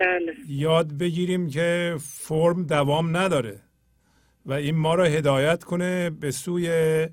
بله. 0.03 0.33
یاد 0.47 0.93
بگیریم 0.93 1.49
که 1.49 1.95
فرم 1.99 2.63
دوام 2.63 3.17
نداره 3.17 3.61
و 4.45 4.53
این 4.53 4.75
ما 4.75 4.95
را 4.95 5.03
هدایت 5.03 5.63
کنه 5.63 6.09
به 6.09 6.31
سوی 6.31 7.07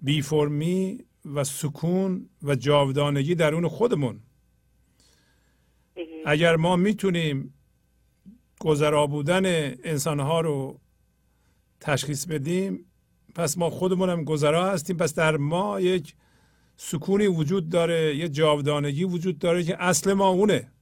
بی 0.00 0.22
فرمی 0.22 0.98
و 1.34 1.44
سکون 1.44 2.28
و 2.42 2.54
جاودانگی 2.54 3.34
درون 3.34 3.68
خودمون. 3.68 4.20
اگر 6.26 6.56
ما 6.56 6.76
می‌تونیم 6.76 7.54
گذرا 8.60 9.06
بودن 9.06 9.42
انسانها 9.84 10.40
رو 10.40 10.80
تشخیص 11.80 12.26
بدیم 12.26 12.84
پس 13.34 13.58
ما 13.58 13.70
خودمون 13.70 14.10
هم 14.10 14.24
گذرا 14.24 14.70
هستیم. 14.70 14.96
پس 14.96 15.14
در 15.14 15.36
ما 15.36 15.80
یک 15.80 16.14
سکونی 16.76 17.26
وجود 17.26 17.68
داره 17.68 18.16
یه 18.16 18.28
جاودانگی 18.28 19.04
وجود 19.04 19.38
داره 19.38 19.64
که 19.64 19.82
اصل 19.82 20.12
ما 20.12 20.28
اونه. 20.28 20.73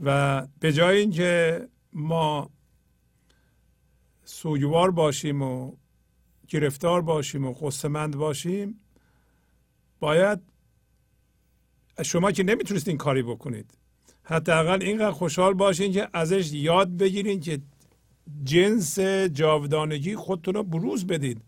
و 0.00 0.46
به 0.60 0.72
جای 0.72 0.98
اینکه 0.98 1.68
ما 1.92 2.50
سوگوار 4.24 4.90
باشیم 4.90 5.42
و 5.42 5.72
گرفتار 6.48 7.02
باشیم 7.02 7.46
و 7.46 7.54
خستمند 7.54 8.16
باشیم 8.16 8.80
باید 10.00 10.38
شما 12.02 12.32
که 12.32 12.42
نمی‌تونست 12.42 12.88
این 12.88 12.96
کاری 12.96 13.22
بکنید. 13.22 13.74
حداقل 14.22 14.82
اینقدر 14.82 15.10
خوشحال 15.10 15.54
باشین 15.54 15.92
که 15.92 16.08
ازش 16.12 16.52
یاد 16.52 16.96
بگیرین 16.96 17.40
که 17.40 17.60
جنس 18.44 18.98
جاودانگی 19.32 20.16
خودتون 20.16 20.54
رو 20.54 20.62
بروز 20.62 21.06
بدید. 21.06 21.42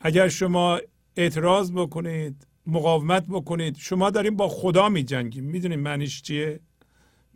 اگر 0.00 0.28
شما 0.28 0.80
اعتراض 1.16 1.72
بکنید 1.72 2.46
مقاومت 2.66 3.26
بکنید 3.26 3.76
شما 3.76 4.10
داریم 4.10 4.36
با 4.36 4.48
خدا 4.48 4.88
می 4.88 5.04
جنگیم 5.04 5.44
می‌دونید 5.44 5.78
معنیش 5.78 6.22
چیه؟ 6.22 6.60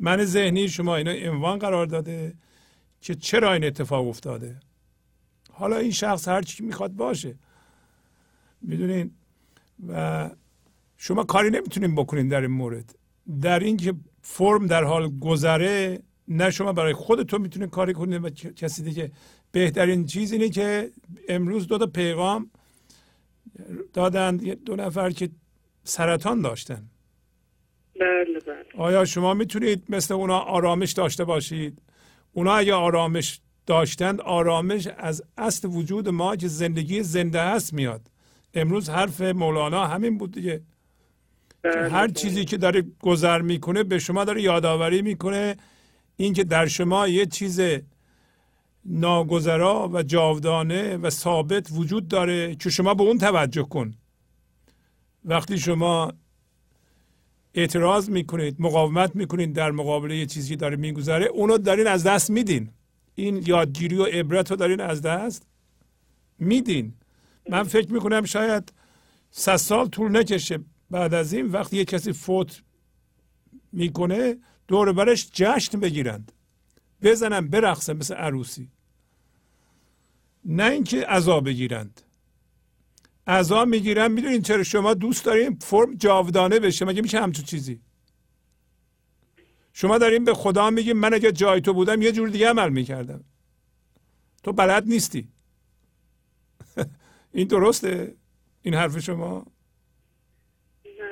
من 0.01 0.25
ذهنی 0.25 0.69
شما 0.69 0.97
اینا 0.97 1.13
عنوان 1.13 1.59
قرار 1.59 1.87
داده 1.87 2.35
که 3.01 3.15
چرا 3.15 3.53
این 3.53 3.65
اتفاق 3.65 4.09
افتاده. 4.09 4.61
حالا 5.53 5.77
این 5.77 5.91
شخص 5.91 6.29
هر 6.29 6.43
چی 6.43 6.65
می‌خواد 6.65 6.93
باشه. 6.93 7.35
می‌دونین؟ 8.63 9.11
و 9.89 10.31
شما 10.97 11.25
کاری 11.25 11.51
نمی‌تونین 11.51 11.95
بکنین 11.95 12.29
در 12.29 12.41
این 12.41 12.51
مورد. 12.51 12.95
در 13.41 13.61
اینکه 13.61 13.95
فرم 14.23 14.67
در 14.67 14.85
حال 14.85 15.19
گذره 15.19 16.03
نه 16.29 16.51
شما 16.51 16.73
برای 16.73 16.93
خودتون 16.93 17.41
می‌تونین 17.41 17.69
کاری 17.69 17.93
کنید 17.93 18.25
و 18.25 18.31
کسی 18.31 18.83
دیگه. 18.83 19.13
بهترین 19.53 20.07
چیز 20.07 20.33
اینه 20.33 20.49
که 20.49 20.91
امروز 21.29 21.67
دو 21.67 21.79
تا 21.79 21.87
پیغام 21.87 22.51
دادن 23.93 24.37
دو 24.37 24.77
نفر 24.77 25.11
که 25.11 25.31
سرطان 25.85 26.41
داشتن. 26.41 26.91
بله 28.01 28.41
بله. 28.47 28.85
آیا 28.85 29.05
شما 29.05 29.35
می‌تونید 29.35 29.83
مثل 29.89 30.15
اونا 30.15 30.39
آرامش 30.39 30.93
داشته 30.93 31.25
باشید؟ 31.25 31.83
اونا 32.33 32.55
اگه 32.55 32.75
آرامش 32.75 33.41
داشتند 33.67 34.21
آرامش 34.21 34.89
از 34.99 35.23
اصل 35.39 35.69
وجود 35.69 36.09
ما 36.09 36.37
که 36.37 36.49
زندگی 36.49 37.03
زنده 37.03 37.43
هست 37.43 37.75
میاد. 37.75 38.11
امروز 38.55 38.89
حرف 38.89 39.21
مولانا 39.21 39.87
همین 39.87 40.19
بود 40.19 40.33
دیگه. 40.33 40.63
هر 41.65 42.09
چیزی 42.09 42.45
که 42.45 42.57
داره 42.57 42.85
گذر 43.01 43.43
می‌کنه 43.43 43.83
به 43.83 43.99
شما 43.99 44.25
داره 44.25 44.43
یادآوری 44.43 45.03
می‌کنه. 45.03 45.57
اینکه 46.17 46.45
در 46.45 46.67
شما 46.67 47.09
یه 47.09 47.27
چیز 47.27 47.61
ناگذرا 48.85 49.91
و 49.93 50.03
جاودانه 50.03 50.97
و 50.97 51.11
ثابت 51.11 51.69
وجود 51.73 52.09
داره 52.09 52.55
که 52.55 52.71
شما 52.71 52.95
به 52.95 53.03
اون 53.03 53.19
توجه 53.19 53.63
کن. 53.63 53.95
وقتی 55.25 55.59
شما 55.59 56.13
اعتراض 57.59 58.11
می‌کنید 58.11 58.57
مقاومت 58.59 59.17
می‌کنید 59.17 59.53
در 59.53 59.71
مقابل 59.71 60.11
یه 60.11 60.27
چیزی 60.27 60.57
داره 60.57 60.77
میگذره 60.77 61.27
اونو 61.27 61.59
دارین 61.59 61.87
از 61.87 62.05
دست 62.05 62.31
میدین. 62.31 62.71
این 63.15 63.43
یادگیری 63.47 63.97
و 63.97 64.05
عبرت 64.05 64.51
رو 64.51 64.57
دارین 64.57 64.81
از 64.81 65.03
دست 65.03 65.47
میدین. 66.39 66.95
من 67.51 67.63
فکر 67.63 67.93
می‌کنم 67.93 68.25
شاید 68.25 68.73
صد 69.31 69.57
سال 69.57 69.89
طول 69.89 70.17
نکشه 70.17 70.59
بعد 70.91 71.15
از 71.15 71.33
این 71.33 71.47
وقتی 71.47 71.77
یه 71.77 71.85
کسی 71.85 72.13
فوت 72.13 72.63
می‌کنه 73.73 74.37
دور 74.69 74.93
برش 74.93 75.31
جشن 75.33 75.81
بگیرند. 75.81 76.33
بزنن 77.03 77.49
برقصن 77.49 77.93
مثل 77.97 78.15
عروسی. 78.15 78.69
نه 80.45 80.65
اینکه 80.65 81.07
عذا 81.07 81.41
بگیرند. 81.41 82.01
عذا 83.29 83.65
می‌گیرن 83.65 84.13
می‌دونین 84.13 84.43
چرا 84.43 84.63
شما 84.63 84.95
دوست 84.95 85.25
دارین 85.25 85.59
فرم 85.61 85.95
جاودانه 85.95 86.59
بشه 86.59 86.85
مگه 86.85 87.03
میشه 87.03 87.21
همچون 87.21 87.45
چیزی؟ 87.45 87.81
شما 89.73 89.99
دارین 89.99 90.25
به 90.25 90.35
خدا 90.35 90.71
میگین 90.71 90.93
من 90.93 91.15
اگه 91.15 91.33
جای 91.33 91.61
تو 91.61 91.73
بودم 91.73 92.03
یه 92.03 92.13
جور 92.13 92.29
دیگه 92.29 92.49
عمل 92.49 92.69
می‌کردم. 92.69 93.25
تو 94.43 94.53
بلد 94.53 94.85
نیستی. 94.87 95.29
این 97.33 97.49
درسته؟ 97.49 98.15
این 98.63 98.75
حرف 98.75 98.99
شما؟ 98.99 99.47
نه 100.85 101.11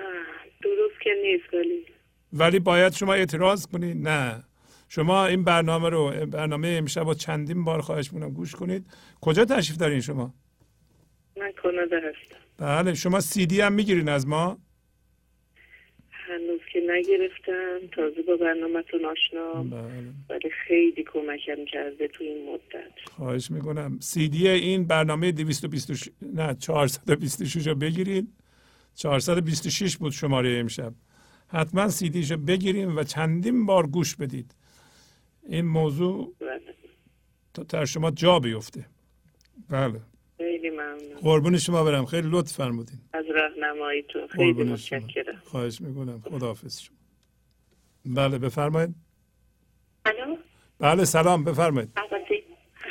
درست 0.63 1.01
که 1.05 1.11
نیست 1.23 1.55
ولی. 1.55 1.87
ولی 2.33 2.59
باید 2.59 2.93
شما 2.93 3.15
اعتراض 3.15 3.67
کنید 3.67 4.09
نه. 4.09 4.45
شما 4.89 5.27
این 5.27 5.45
برنامه 5.45 5.89
رو 5.89 6.27
برنامه 6.27 6.69
امشب 6.69 7.07
و 7.07 7.15
چندین 7.15 7.65
بار 7.65 7.81
خواهش 7.81 8.13
می‌کنم 8.13 8.31
گوش 8.33 8.55
کنید. 8.55 8.87
کجا 9.21 9.45
تشریف 9.45 9.79
دارین 9.79 10.01
شما؟ 10.01 10.35
من 11.41 11.53
کانادا 11.53 11.97
هستم. 11.97 12.37
بله 12.59 12.95
شما 12.95 13.21
سی 13.21 13.47
دی 13.47 13.61
هم 13.61 13.73
می‌گیرین 13.73 14.09
از 14.09 14.27
ما؟ 14.27 14.59
هنوز 16.11 16.61
که 16.73 16.81
نگرفتم. 16.91 17.79
تازه 17.93 18.23
با 18.23 18.37
برنامهتون 18.37 19.05
آشنا 19.05 19.53
بله. 19.63 20.13
ولی 20.31 20.51
خیلی 20.67 21.05
کمکم 21.13 21.65
کرده 21.73 22.09
تو 22.09 22.25
این 22.25 22.53
مدت. 22.53 22.93
خواهش 23.17 23.51
می‌کنم. 23.51 23.99
سی 24.01 24.29
دی 24.29 24.49
این 24.49 24.87
برنامه 24.87 25.33
226 25.33 26.09
نه 26.23 26.55
426 26.55 27.67
رو 27.67 27.75
بگیرید 27.75 28.29
426 28.95 29.97
بود 29.97 30.13
شماره 30.13 30.59
امشب. 30.59 30.93
حتما 31.49 31.89
سی 31.89 32.11
دیشو 32.11 32.37
بگیریم 32.37 32.97
و 32.97 33.03
چندین 33.03 33.67
بار 33.67 33.87
گوش 33.87 34.17
بدید. 34.17 34.55
این 35.49 35.65
موضوع 35.65 36.35
تا 37.55 37.63
در 37.63 37.85
شما 37.85 38.11
جا 38.11 38.39
بیفته. 38.39 38.87
بله. 39.71 40.01
خیلی 40.57 40.71
ممنون. 40.71 41.17
قربون 41.23 41.59
شما 41.59 41.85
برم. 41.85 42.07
خیلی 42.07 42.29
لطف 42.31 42.53
فرمودین. 42.53 42.99
از 43.13 43.25
راهنماییتون 43.35 44.27
خیلی 44.27 44.65
متشکرم. 44.65 45.43
خواهش 45.45 45.81
می‌کنم. 45.81 46.23
خداحافظ 46.31 46.81
شما. 46.81 46.97
بله 48.07 48.39
بفرمایید. 48.39 48.95
الو؟ 50.07 50.37
بله 50.81 51.05
سلام. 51.05 51.45
بفرمایید. 51.45 51.91
البته 51.97 52.43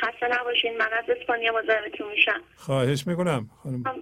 خسته 0.01 0.27
نباشین. 0.39 0.77
من 0.77 0.89
از 1.03 1.17
اسپانیا 1.19 1.51
مزاحمتون 1.51 2.07
میشم. 2.11 2.41
خواهش 2.55 3.07
می‌کنم. 3.07 3.49
خانم. 3.63 3.83
اه، 3.87 3.93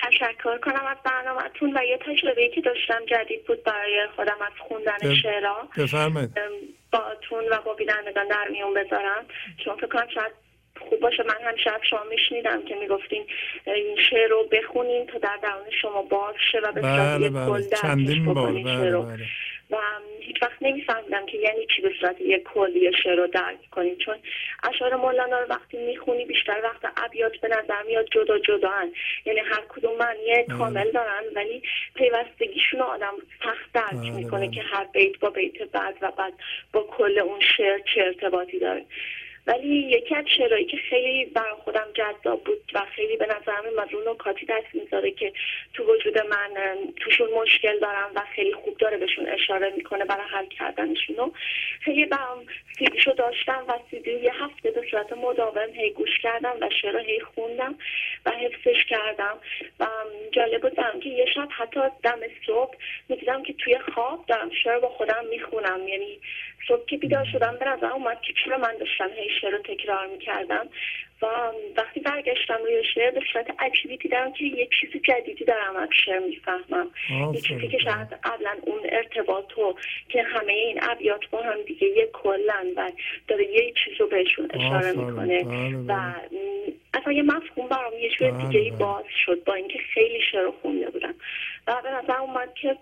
تشکر 0.00 0.58
کنم 0.58 0.86
از 0.86 0.96
برنامهتون 1.04 1.76
و 1.76 1.80
یه 1.84 1.98
تجربه 2.06 2.50
که 2.54 2.60
داشتم 2.60 3.00
جدید 3.06 3.46
بود 3.46 3.64
برای 3.64 4.08
خودم 4.16 4.38
از 4.40 4.52
خوندن 4.68 5.14
شعرها. 5.22 5.68
بفرمایید. 5.76 6.38
ام، 6.38 6.52
باتون 6.92 7.44
و 7.50 7.62
با 7.66 7.74
بینندگان 7.74 8.28
در 8.28 8.48
میون 8.50 8.74
بذارم. 8.74 9.24
چون 9.64 9.76
فکر 9.76 9.86
کنم 9.86 10.08
شاید 10.14 10.43
خوب 10.80 11.00
باشه 11.00 11.22
من 11.22 11.48
همیشه 11.48 11.70
از 11.70 11.80
شما 11.90 12.04
میشنیدم 12.10 12.62
که 12.62 12.74
می‌گفتین 12.74 13.26
این 13.66 13.96
شعر 14.10 14.28
رو 14.28 14.48
بخونین 14.52 15.06
تا 15.06 15.18
در 15.18 15.36
درون 15.42 15.70
شما 15.82 16.02
باز 16.02 16.34
شه 16.52 16.58
و 16.58 16.72
به 16.72 16.80
بله 16.80 17.30
بله 17.30 17.68
چندین 17.82 18.24
بار 18.24 18.52
بله. 18.52 18.62
بله 18.62 19.26
و 19.70 19.76
هیچ 20.20 20.42
وقت 20.42 20.62
نمیفهمیدم 20.62 21.26
که 21.26 21.38
یعنی 21.38 21.66
چی 21.76 21.82
به 21.82 21.92
صورت 22.00 22.20
یک 22.20 22.42
کلی 22.42 22.92
شعر 23.02 23.16
رو 23.16 23.26
درک 23.26 23.70
کنیم 23.70 23.96
چون 23.96 24.14
اشعار 24.62 24.96
مولانا 24.96 25.38
رو 25.38 25.46
وقتی 25.46 25.78
می‌خونی 25.78 26.24
بیشتر 26.24 26.60
وقت 26.62 26.92
ابیات 26.96 27.36
به 27.36 27.48
نظر 27.48 27.82
میاد 27.86 28.06
جدا 28.10 28.38
جدا 28.38 28.68
هن. 28.68 28.92
یعنی 29.24 29.38
هر 29.38 29.62
کدوم 29.68 29.96
معنی 29.96 30.44
کامل 30.58 30.90
دارن 30.90 31.22
ولی 31.34 31.62
پیوستگیشون 31.94 32.80
رو 32.80 32.86
آدم 32.86 33.12
سخت 33.44 33.72
درک 33.74 33.92
بله، 33.92 34.10
می‌کنه 34.10 34.46
بله. 34.46 34.54
که 34.54 34.62
هر 34.62 34.84
بیت 34.84 35.18
با 35.18 35.30
بیت 35.30 35.62
بعد 35.62 35.94
و 36.00 36.10
بعد 36.10 36.32
با 36.72 36.82
کل 36.82 37.18
اون 37.18 37.40
شعر 37.56 37.78
چه 37.94 38.02
ارتباطی 38.02 38.58
داره 38.58 38.84
ولی 39.46 39.68
یکی 39.68 40.14
از 40.14 40.24
شعرهایی 40.36 40.64
که 40.64 40.76
خیلی 40.76 41.24
برای 41.24 41.54
خودم 41.64 41.86
جذاب 41.94 42.44
بود 42.44 42.70
و 42.74 42.80
خیلی 42.96 43.16
به 43.16 43.26
نظر 43.26 43.60
من 43.60 43.82
از 43.82 43.88
اون 43.94 44.08
نکاتی 44.08 44.46
دست 44.46 44.74
می‌ذاره 44.74 45.10
که 45.10 45.32
تو 45.74 45.94
وجود 45.94 46.18
من 46.18 46.50
توشون 46.96 47.30
مشکل 47.30 47.78
دارم 47.78 48.10
و 48.14 48.22
خیلی 48.34 48.52
خوب 48.52 48.76
داره 48.76 48.96
بهشون 48.96 49.28
اشاره 49.28 49.72
می‌کنه 49.76 50.04
برای 50.04 50.26
حل 50.30 50.46
کردنشونو. 50.46 51.30
خیلی 51.80 52.04
برام 52.04 52.46
سیدیشو 52.78 53.12
داشتم 53.12 53.64
و 53.68 53.72
سیدی 53.90 54.10
یه 54.10 54.32
هفته 54.44 54.70
به 54.70 54.86
صورت 54.90 55.12
مداوم 55.12 55.70
هی 55.74 55.90
گوش 55.90 56.18
کردم 56.22 56.56
و 56.60 56.70
شعر 56.82 56.98
هی 56.98 57.20
خوندم 57.20 57.74
و 58.26 58.30
حفظش 58.30 58.84
کردم. 58.88 59.38
و 59.80 59.86
جالب 60.32 60.62
بود 60.62 60.74
برام 60.74 61.00
که 61.00 61.08
یه 61.08 61.26
شب 61.34 61.48
حتی 61.50 61.80
دم 62.02 62.20
صبح 62.46 62.74
می‌دیدم 63.08 63.42
که 63.42 63.52
توی 63.52 63.78
خواب 63.78 64.24
دارم 64.26 64.50
شعر 64.64 64.78
با 64.78 64.88
خودم 64.88 65.24
می‌خونم. 65.30 65.88
یعنی 65.88 66.20
صبح 66.68 66.86
که 66.86 66.96
بیدار 66.96 67.24
شدم 67.32 67.58
نظر 67.66 67.92
اومد 67.92 68.20
که 68.20 68.32
چرا 68.44 68.58
من 68.58 68.76
داشتم 68.80 69.08
هی 69.16 69.30
شعر 69.40 69.50
رو 69.50 69.58
تکرار 69.58 70.06
می‌کردم 70.06 70.68
و 71.22 71.26
وقتی 71.76 72.00
برگشتم 72.00 72.58
روی 72.64 72.82
شعر 72.94 73.10
به 73.10 73.20
صورت 73.32 73.46
عجیبی 73.58 73.96
دیدم 73.96 74.32
که 74.32 74.44
یه 74.44 74.68
چیز 74.80 75.02
جدیدی 75.02 75.44
دارم 75.44 75.76
از 75.76 75.88
شعر 76.04 76.18
می‌فهمم 76.18 76.90
یه 77.34 77.40
چیزی 77.40 77.68
که 77.68 77.78
شاید 77.78 78.08
قبلا 78.24 78.56
اون 78.62 78.80
ارتباط 78.84 79.52
رو 79.56 79.78
که 80.08 80.22
همه 80.22 80.52
این 80.52 80.78
ابیات 80.82 81.20
با 81.30 81.42
هم 81.42 81.62
دیگه 81.66 81.88
یه 81.88 82.10
کلن 82.12 82.66
و 82.76 82.90
داره 83.28 83.44
یه 83.44 83.72
چیز 83.84 84.00
رو 84.00 84.06
بهشون 84.06 84.48
اشاره. 84.54 84.92
می‌کنه 84.92 85.44
بله، 85.44 85.76
و 85.76 85.92
م، 85.92 86.72
اصلا 86.94 87.12
یه 87.12 87.22
مفهوم 87.22 87.68
برام 87.68 87.92
یه 88.00 88.10
جور 88.10 88.30
بله، 88.30 88.46
دیگه 88.46 88.60
ای 88.60 88.70
بله. 88.70 88.78
باز 88.78 89.04
شد 89.26 89.44
با 89.44 89.54
اینکه 89.54 89.78
خیلی 89.94 90.20
شعر 90.32 90.50
خونده 90.62 90.90
بودم 90.90 91.14
و 91.66 91.82
به 91.82 91.90
نظر 91.90 92.16
اومد 92.16 92.54
که 92.54 92.76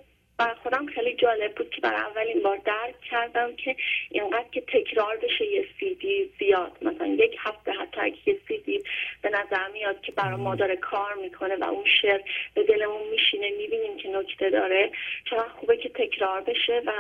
برای 0.45 0.55
خودم 0.62 0.87
خیلی 0.87 1.17
جالب 1.17 1.55
بود 1.55 1.71
که 1.71 1.81
برای 1.81 2.01
اولین 2.01 2.43
بار 2.43 2.57
درک 2.57 3.01
کردم 3.11 3.57
که 3.57 3.77
اینقدر 4.11 4.49
که 4.53 4.61
تکرار 4.61 5.17
بشه 5.17 5.45
یه 5.47 5.67
سیدی 5.81 6.31
زیاد. 6.39 6.73
مثلا 6.83 7.07
یک 7.07 7.37
هفته 7.39 7.73
حتی 7.73 8.01
اگه 8.01 8.17
یه 8.27 8.39
سیدی 8.49 8.83
به 9.23 9.29
نظر 9.29 9.69
میاد 9.73 10.01
که 10.01 10.12
برای 10.12 10.41
ما 10.41 10.55
داره 10.55 10.77
کار 10.77 11.15
می‌کنه 11.23 11.57
و 11.57 11.65
اون 11.65 11.85
شعر 12.03 12.21
به 12.55 12.62
دلمون 12.65 13.03
میشینه 13.11 13.51
می‌بینیم 13.59 13.97
که 13.97 14.09
نکته 14.09 14.51
داره 14.51 14.91
چقدر 15.31 15.49
خوبه 15.49 15.77
که 15.77 15.89
تکرار 15.89 16.41
بشه 16.41 16.83
و 16.87 16.93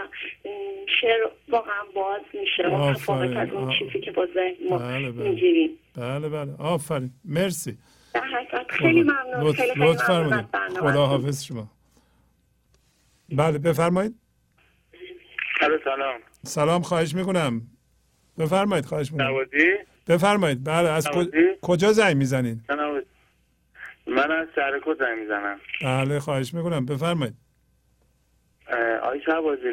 شعر 1.00 1.20
واقعا 1.48 1.82
باز 1.94 2.20
میشه. 2.34 2.66
متفاوت 2.66 3.36
از 3.36 3.48
اون. 3.48 3.72
چیزی 3.78 4.00
که 4.00 4.10
با 4.10 4.26
ذهن 4.34 4.54
ما 4.70 4.78
بله 4.78 5.10
بله. 5.10 5.28
می‌گیریم. 5.28 5.70
بله 5.96 6.28
بله. 6.28 6.50
آفرین. 6.58 7.10
مرسی. 7.24 7.78
خیلی 8.68 9.02
ممنون. 9.02 9.52
خیلی. 9.52 9.96
خدا 10.80 11.06
حافظ 11.06 11.44
شما. 11.44 11.66
بله 13.36 13.58
بفرمایید. 13.58 14.14
سلام. 15.84 16.20
سلام 16.42 16.82
خواهش 16.82 17.14
می‌کنم. 17.14 17.62
بفرمایید 18.38 18.84
خواهش 18.84 19.12
می‌کنم. 19.12 19.26
نوازی؟ 19.26 19.72
بفرمایید 20.08 20.64
بله 20.64 20.88
از؟ 20.88 21.08
کجا 21.62 21.92
زنگ 21.92 22.16
می‌زنید 22.16 22.60
من 24.06 24.32
از 24.32 24.48
سرکو 24.54 24.94
زنگ 24.94 25.18
می‌زنم. 25.18 25.60
بله 25.82 26.20
خواهش 26.20 26.54
می‌کنم. 26.54 26.86
بفرمایید. 26.86 27.34
آی 29.02 29.20
شهبازی 29.26 29.68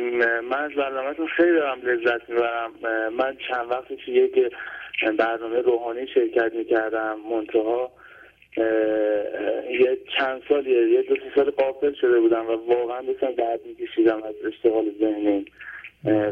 من 0.50 0.64
از 0.64 0.72
برنامهتون 0.78 1.28
خیلی 1.28 1.52
دارم 1.52 1.82
لذت 1.82 2.30
می‌برم. 2.30 2.72
من 3.18 3.38
چند 3.50 3.72
وقتی 3.72 3.98
یک 4.08 4.32
برنامه 5.18 5.62
روحانی 5.62 6.08
شرکت 6.14 6.52
می‌کردم 6.56 7.18
منتها. 7.32 7.92
یه 8.58 9.98
چند 10.18 10.42
سال 10.50 10.68
یه 10.68 11.02
دو 11.02 11.16
سال 11.36 11.50
قافل 11.50 11.94
شده 11.94 12.20
بودم 12.20 12.48
و 12.48 12.52
واقعا 12.52 13.02
داشتم 13.02 13.32
درد 13.32 13.60
میکشیدم 13.66 14.24
از 14.24 14.36
اشتغال 14.48 14.86
ذهنی 15.00 15.46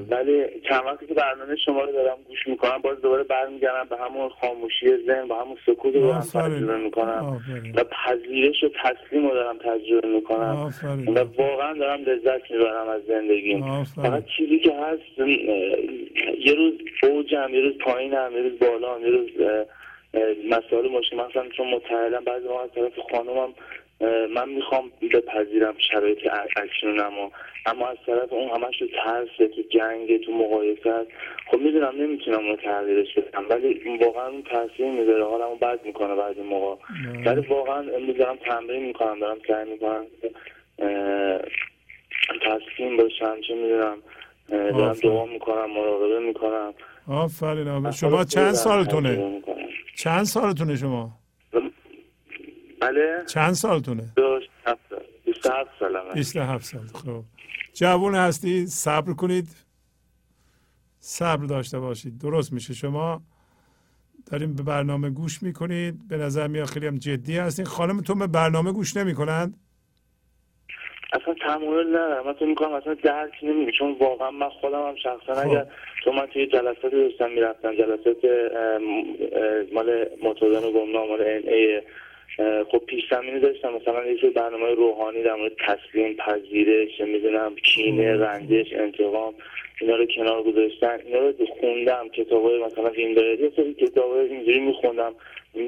ولی 0.10 0.46
چند 0.70 0.86
وقتی 0.86 1.08
که 1.08 1.14
برنامه 1.14 1.56
شما 1.66 1.84
رو 1.84 1.92
دارم 1.92 2.18
گوش 2.28 2.48
می‌کنم 2.48 2.78
باز 2.78 3.02
دوباره 3.02 3.24
برمیگردم 3.24 3.88
به 3.90 3.98
همون 3.98 4.30
خاموشی 4.30 4.88
ذهن 5.08 5.28
به 5.28 5.36
همون 5.36 5.58
سکوت 5.66 5.96
رو 5.96 6.02
دارم. 6.02 6.22
تجربه 6.22 6.78
می‌کنم. 6.78 7.42
و 7.76 7.84
پذیرش 7.84 8.64
و 8.64 8.70
تسلیم 8.84 9.28
رو 9.28 9.34
دارم 9.34 9.58
تجربه 9.58 10.08
می‌کنم. 10.08 10.74
و 11.08 11.20
واقعا 11.20 11.74
دارم 11.74 12.02
لذت 12.02 12.52
می‌برم 12.52 12.90
از 12.90 13.02
زندگیم. 13.08 13.84
فقط 13.84 14.24
چیزی 14.38 14.60
که 14.60 14.74
هست 14.74 15.30
یه 16.40 16.54
روز 16.54 16.74
اوجم 17.04 17.50
یه 17.54 17.62
روز 17.62 17.78
پایینم 17.78 18.32
یه 18.34 18.42
روز 18.42 18.60
بالام 18.60 19.02
یه 19.02 19.10
روز 19.10 19.30
مسائل 20.50 20.88
مشکل 20.92 21.16
مثلا 21.16 21.50
چون 21.50 21.68
متعلم 21.68 22.24
بعضی 22.24 22.48
موقع 22.48 22.64
از 22.64 22.70
طرف 22.76 22.94
خانومم 23.12 23.54
من 24.34 24.50
می‌خوام 24.50 24.92
بپذیرم 25.14 25.76
شرایط 25.92 26.18
ا- 26.32 26.62
اکنونم 26.62 27.20
و 27.20 27.30
اما 27.66 27.88
از 27.88 27.98
طرف 28.06 28.34
اون 28.34 28.50
همش 28.50 28.78
تو 28.80 28.88
ترسه 29.04 29.48
تو 29.48 29.62
جنگ 29.70 30.26
تو 30.26 30.32
مقایسه 30.32 30.90
است 30.90 31.10
خب 31.52 31.58
می‌دونم 31.60 31.94
نمی‌تونم 32.02 32.38
اونو 32.38 32.56
تغییرش 32.56 33.14
بدم 33.14 33.46
ولی 33.50 33.98
واقعا 34.02 34.28
اون 34.28 34.44
تاثیر 34.44 34.86
می‌ذاره. 34.86 35.24
حالمو 35.24 35.56
بد 35.56 35.80
می‌کنه 35.86 36.16
بعضی 36.16 36.42
موقع. 36.42 36.76
ولی 37.26 37.42
واقعا 37.48 37.82
دارم 38.18 38.36
تمرین 38.36 38.84
می‌کنم 38.84 39.20
دارم 39.20 39.38
سعی 39.48 39.70
می‌کنم 39.72 40.06
تسلیم 42.42 42.98
باشم 42.98 43.42
چه 43.42 43.56
می‌دونم 43.56 43.98
دارم. 44.50 44.94
دعا 44.94 45.26
می‌کنم 45.26 45.72
مراقبه 45.72 46.20
می‌کنم. 46.20 46.74
آفرین. 47.08 47.92
شما 47.92 48.24
چند 48.24 48.52
سالتونه؟ 48.52 49.42
چند 49.96 50.24
سالتونه 50.24 50.76
شما؟ 50.76 51.20
بله. 52.82 53.24
چند 53.28 53.54
سالتونه؟ 53.54 54.14
دو 54.16 54.40
هفت 54.66 54.80
سال. 54.90 55.00
27 55.26 55.70
سالمه. 55.80 56.14
27 56.14 56.66
سال. 56.66 56.88
خب. 56.88 57.24
جوون 57.74 58.16
هستی؟ 58.16 58.68
صبر 58.68 59.14
کنید. 59.14 59.50
صبر 61.00 61.46
داشته 61.46 61.80
باشید. 61.80 62.18
درست 62.18 62.54
میشه. 62.54 62.74
شما 62.74 63.22
داریم 64.26 64.54
به 64.54 64.64
برنامه 64.64 65.10
گوش 65.10 65.44
می‌کنید. 65.44 66.08
به 66.08 66.18
نظر 66.18 66.48
میاد 66.48 66.66
خیلی 66.66 66.88
هم 66.88 66.96
جدی 66.96 67.38
هستین. 67.38 67.66
خانمتون 67.66 68.20
به 68.20 68.28
برنامه 68.28 68.72
گوش 68.72 68.98
نمی‌کنند؟ 68.98 69.58
تمایل 71.48 71.88
ندارم. 71.88 72.26
من 72.26 72.34
فکر 72.34 72.46
می‌کنم 72.46 72.74
اصلا 72.74 72.94
درک 72.94 73.34
نمیگه 73.44 73.72
چون 73.72 73.96
واقعا 74.00 74.32
من 74.32 74.50
خودم 74.50 74.88
هم 74.88 74.96
شخصا 74.96 75.34
خب. 75.34 75.48
اگر 75.50 75.66
چون 76.04 76.16
من 76.16 76.26
توی 76.26 76.48
جلساتی 76.48 76.90
داشتم 76.90 77.32
می‌رفتم. 77.32 77.76
جلسات 77.76 78.18
مال 79.72 80.06
متدان 80.24 80.64
و 80.64 80.72
گمنام 80.72 81.08
مال 81.08 81.22
ان 81.22 81.44
ای 81.48 81.82
خب 82.72 82.78
پیش 82.78 83.04
زمینی 83.12 83.40
داشتم. 83.40 83.74
مثلا 83.74 84.06
یه 84.06 84.18
سری 84.22 84.30
برنامه 84.30 84.74
روحانی 84.74 85.24
در 85.24 85.36
مورد 85.36 85.52
تسلیم 85.68 86.16
پذیرش 86.16 87.02
می‌دونم 87.02 87.56
کینه 87.56 88.18
خب. 88.18 88.24
رنجش 88.24 88.74
انتقام 88.74 89.34
اینا 89.82 89.96
رو 89.96 90.06
کنار 90.06 90.44
گذاشتن. 90.44 91.00
اینا 91.06 91.20
رو 91.20 91.34
خوندم. 91.60 92.10
کتابای 92.10 92.64
مثلا 92.64 92.90
فیلم 92.90 93.14
داره. 93.14 93.42
یه 93.42 93.52
سری 93.56 93.74
کتابای 93.74 94.30
اینجوری 94.30 94.60
میخوندم. 94.60 95.16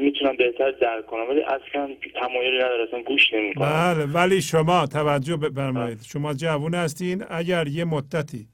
می‌تونم 0.02 0.38
بهتر 0.38 0.72
درک 0.82 1.06
کنم 1.06 1.30
ولی 1.30 1.42
اصلا 1.42 1.90
تمایلی 2.22 2.58
نداره 2.58 2.84
اصلا 2.88 3.02
گوش 3.02 3.22
نمی‌کنم. 3.34 3.66
بله 3.70 4.06
ولی 4.06 4.42
شما 4.42 4.86
توجه 4.86 5.38
بفرمایید. 5.38 6.02
شما 6.04 6.34
جوون 6.34 6.74
هستین. 6.74 7.24
اگر 7.30 7.68
یه 7.68 7.86
مدتی 7.86 8.48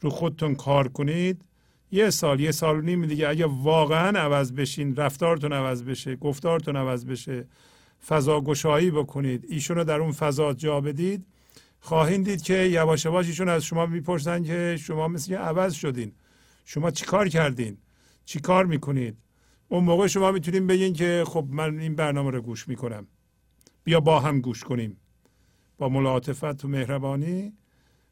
رو 0.00 0.10
خودتون 0.10 0.54
کار 0.54 0.88
کنید 0.88 1.44
یه 1.92 2.10
سال 2.10 2.40
یه 2.40 2.50
سال 2.50 2.76
و 2.76 2.80
نیم 2.80 3.06
دیگه 3.06 3.28
اگه 3.28 3.46
واقعا 3.46 4.18
عوض 4.18 4.52
بشین 4.52 4.96
رفتارتون 4.96 5.52
عوض 5.52 5.84
بشه 5.84 6.16
گفتارتون 6.16 6.76
عوض 6.76 7.06
بشه 7.06 7.44
فضا 8.08 8.40
گشایی 8.40 8.90
بکنید 8.90 9.46
ایشون 9.48 9.76
رو 9.76 9.84
در 9.84 10.00
اون 10.00 10.12
فضا 10.12 10.52
جا 10.52 10.80
بدید 10.80 11.26
خواهید 11.80 12.24
دید 12.24 12.42
که 12.42 12.54
یواش 12.54 13.04
یواش 13.04 13.26
ایشون 13.26 13.48
از 13.48 13.64
شما 13.64 13.86
می‌پرسن 13.86 14.42
که 14.42 14.76
شما 14.80 15.08
مثل 15.08 15.34
عوض 15.34 15.74
شدین. 15.74 16.12
شما 16.64 16.90
چیکار 16.90 17.28
کردین؟ 17.28 17.76
چیکار 18.24 18.66
می‌کنید؟ 18.66 19.16
اون 19.68 19.84
موقع 19.84 20.06
شما 20.06 20.32
می‌تونین 20.32 20.66
بگین 20.66 20.92
که 20.92 21.24
خب 21.26 21.46
من 21.50 21.78
این 21.78 21.94
برنامه 21.94 22.30
رو 22.30 22.42
گوش 22.42 22.68
می‌کنم. 22.68 23.06
بیا 23.84 24.00
با 24.00 24.20
هم 24.20 24.40
گوش 24.40 24.64
کنیم. 24.64 24.96
با 25.78 25.88
ملاطفت 25.88 26.64
و 26.64 26.68
مهربانی. 26.68 27.52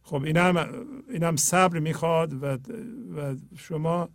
خب 0.03 0.23
این 0.23 0.37
هم, 0.37 0.57
این 1.11 1.23
هم 1.23 1.37
صبر 1.37 1.79
می‌خواد 1.79 2.43
و, 2.43 2.47
و 3.17 3.37
شما 3.57 4.09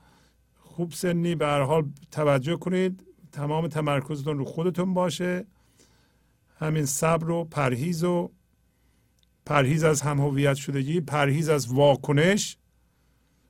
خوب 0.60 0.92
سنی 0.92 1.36
به 1.36 1.46
هر 1.46 1.62
حال 1.62 1.90
توجه 2.12 2.58
کنید. 2.58 3.04
تمام 3.32 3.68
تمرکزتون 3.68 4.38
رو 4.38 4.46
خودتون 4.46 4.94
باشه. 4.94 5.46
همین 6.60 6.86
صبر 6.86 7.30
و 7.30 7.46
پرهیز 7.46 8.04
و 8.04 8.32
پرهیز 9.46 9.84
از 9.84 10.02
هم 10.02 10.20
هویت 10.20 10.56
شدگی 10.56 11.02
پرهیز 11.02 11.50
از 11.50 11.74
واکنش 11.74 12.58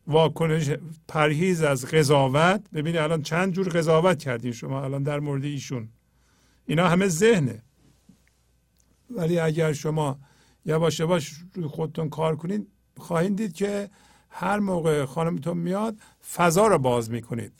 واکنش 0.07 0.69
پرهیز 1.07 1.61
از 1.61 1.85
قضاوت. 1.85 2.61
ببینید 2.73 2.97
الان 2.97 3.21
چند 3.21 3.53
جور 3.53 3.69
قضاوت 3.69 4.19
کردین 4.19 4.51
شما 4.51 4.83
الان 4.83 5.03
در 5.03 5.19
مورد 5.19 5.43
ایشون. 5.43 5.89
اینا 6.65 6.87
همه 6.87 7.07
ذهنه. 7.07 7.63
ولی 9.09 9.39
اگر 9.39 9.73
شما 9.73 10.19
یواش 10.65 10.99
یواش 10.99 11.33
روی 11.53 11.67
خودتون 11.67 12.09
کار 12.09 12.35
کنید 12.35 12.67
خواهید 12.97 13.35
دید 13.35 13.53
که 13.53 13.89
هر 14.29 14.59
موقع 14.59 15.05
خانمتون 15.05 15.57
میاد 15.57 15.97
فضا 16.33 16.67
رو 16.67 16.77
باز 16.77 17.11
می‌کنید. 17.11 17.53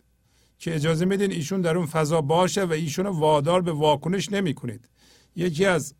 که 0.58 0.76
اجازه 0.76 1.06
میدین 1.06 1.32
ایشون 1.32 1.62
در 1.62 1.78
اون 1.78 1.86
فضا 1.86 2.22
باشه 2.22 2.64
و 2.64 2.72
ایشون 2.72 3.06
وادار 3.06 3.62
به 3.62 3.72
واکنش 3.72 4.32
نمی‌کنید. 4.32 4.90
یکی 5.36 5.66
از 5.66 5.96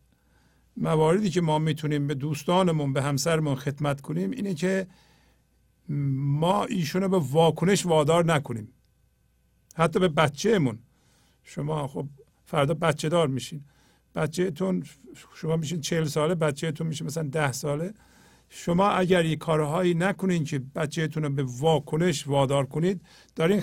مواردی 0.76 1.30
که 1.30 1.40
ما 1.40 1.58
می‌تونیم 1.58 2.06
به 2.06 2.14
دوستانمون 2.14 2.92
به 2.92 3.02
همسرمون 3.02 3.54
خدمت 3.54 4.00
کنیم 4.00 4.30
اینه 4.30 4.54
که 4.54 4.86
ما 5.88 6.64
ایشون 6.64 7.02
رو 7.02 7.08
به 7.08 7.18
واکنش 7.18 7.86
وادار 7.86 8.24
نکنیم. 8.24 8.68
حتی 9.74 10.00
به 10.00 10.08
بچهمون. 10.08 10.78
شما 11.44 11.88
خب 11.88 12.06
فردا 12.44 12.74
بچه 12.74 13.08
دار 13.08 13.28
میشین. 13.28 13.64
بچهتون 14.14 14.84
شما 15.34 15.56
میشین 15.56 15.80
چهل 15.80 16.04
ساله 16.04 16.34
بچهتون 16.34 16.86
میشه 16.86 17.04
مثلا 17.04 17.22
ده 17.22 17.52
ساله. 17.52 17.94
شما 18.48 18.88
اگر 18.88 19.24
یک 19.24 19.38
کارهایی 19.38 19.94
نکنین 19.94 20.44
که 20.44 20.58
بچهتون 20.58 21.22
رو 21.22 21.30
به 21.30 21.42
واکنش 21.42 22.28
وادار 22.28 22.66
کنید 22.66 23.00
دارین 23.36 23.62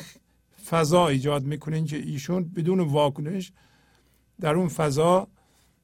فضا 0.70 1.08
ایجاد 1.08 1.44
می‌کنین 1.44 1.86
که 1.86 1.98
ایشون 1.98 2.44
بدون 2.44 2.80
واکنش 2.80 3.52
در 4.42 4.56
اون 4.56 4.68
فضا 4.68 5.28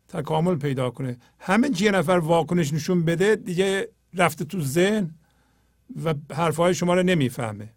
تکامل 0.08 0.56
پیدا 0.56 0.90
کنه. 0.90 1.18
همین 1.40 1.74
که 1.74 1.86
یه 1.86 1.92
نفر 1.92 2.12
واکنش 2.12 2.74
نشون 2.74 3.04
بده 3.04 3.36
دیگه 3.36 3.90
رفته 4.14 4.46
تو 4.46 4.62
ذهن 4.62 5.16
و 6.04 6.14
حرفهای 6.34 6.74
شما 6.74 6.94
رو 6.94 7.04
نمی‌فهمه. 7.04 7.70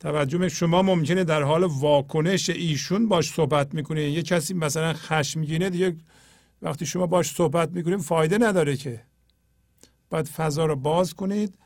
توجه 0.00 0.48
شما 0.48 0.82
ممکنه 0.82 1.24
در 1.24 1.42
حال 1.42 1.64
واکنش 1.64 2.50
ایشون 2.50 3.08
باش 3.08 3.30
صحبت 3.30 3.74
می‌کنه. 3.74 4.02
یه 4.02 4.22
کسی 4.22 4.54
مثلا 4.54 4.92
خشمگینه 4.92 5.70
دیگه 5.70 5.96
وقتی 6.62 6.86
شما 6.86 7.06
باش 7.06 7.30
صحبت 7.30 7.70
می‌کنید 7.70 8.00
فایده 8.00 8.38
نداره 8.38 8.76
که. 8.76 9.02
باید 10.10 10.28
فضا 10.28 10.66
رو 10.66 10.76
باز 10.76 11.14
کنید. 11.14 11.58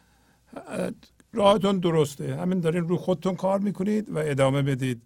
راهتون 1.33 1.79
درسته. 1.79 2.37
همین 2.37 2.61
دارین 2.61 2.89
رو 2.89 2.97
خودتون 2.97 3.35
کار 3.35 3.59
می‌کنید 3.59 4.11
و 4.11 4.19
ادامه 4.19 4.63
بدید. 4.63 5.03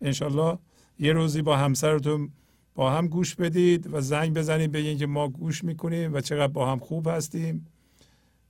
انشالله 0.00 0.58
یه 0.98 1.12
روزی 1.12 1.42
با 1.42 1.56
همسرتون 1.56 2.32
با 2.74 2.90
هم 2.90 3.08
گوش 3.08 3.34
بدید 3.34 3.94
و 3.94 4.00
زنگ 4.00 4.34
بزنید 4.34 4.72
بگین 4.72 4.98
که 4.98 5.06
ما 5.06 5.28
گوش 5.28 5.64
می‌کنیم 5.64 6.14
و 6.14 6.20
چقدر 6.20 6.52
با 6.52 6.72
هم 6.72 6.78
خوب 6.78 7.08
هستیم. 7.08 7.66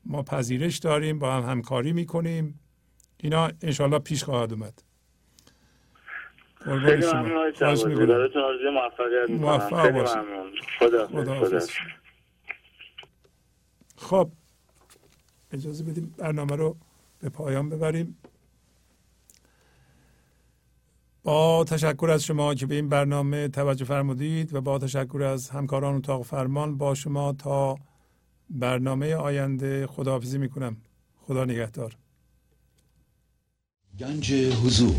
ما 0.07 0.23
پذیرش 0.23 0.78
داریم 0.78 1.18
با 1.18 1.33
هم 1.33 1.50
همکاری 1.50 1.92
می‌کنیم. 1.92 2.60
اینا 3.16 3.50
انشالله 3.62 3.99
پیش 3.99 4.24
خواهد 4.24 4.52
اومد. 4.52 4.83
خیلی 6.65 7.07
ممنون 7.07 7.52
موفقیت 8.73 9.31
موفق 9.31 9.91
باشید. 9.91 10.23
خدا 10.78 11.07
خدا 11.08 11.60
خب 13.97 14.31
اجازه 15.52 15.84
بدیم 15.84 16.15
برنامه 16.18 16.57
رو 16.57 16.76
به 17.20 17.28
پایان 17.28 17.68
ببریم. 17.68 18.18
با 21.23 21.65
تشکر 21.65 22.10
از 22.10 22.24
شما 22.24 22.55
که 22.55 22.66
به 22.66 22.74
این 22.74 22.89
برنامه 22.89 23.49
توجه 23.49 23.84
فرمودید 23.84 24.55
و 24.55 24.60
با 24.60 24.78
تشکر 24.78 25.23
از 25.23 25.50
همکاران 25.50 25.94
اتاق 25.94 26.23
فرمان 26.23 26.78
با 26.78 26.94
شما 26.94 27.33
تا 27.33 27.76
برنامه 28.55 29.15
آینده 29.15 29.86
خداحافظی 29.86 30.39
می‌کنم. 30.39 30.76
خدا 31.26 31.44
نگهدار. 31.44 31.97
گنج 33.99 34.33
حضور. 34.33 34.94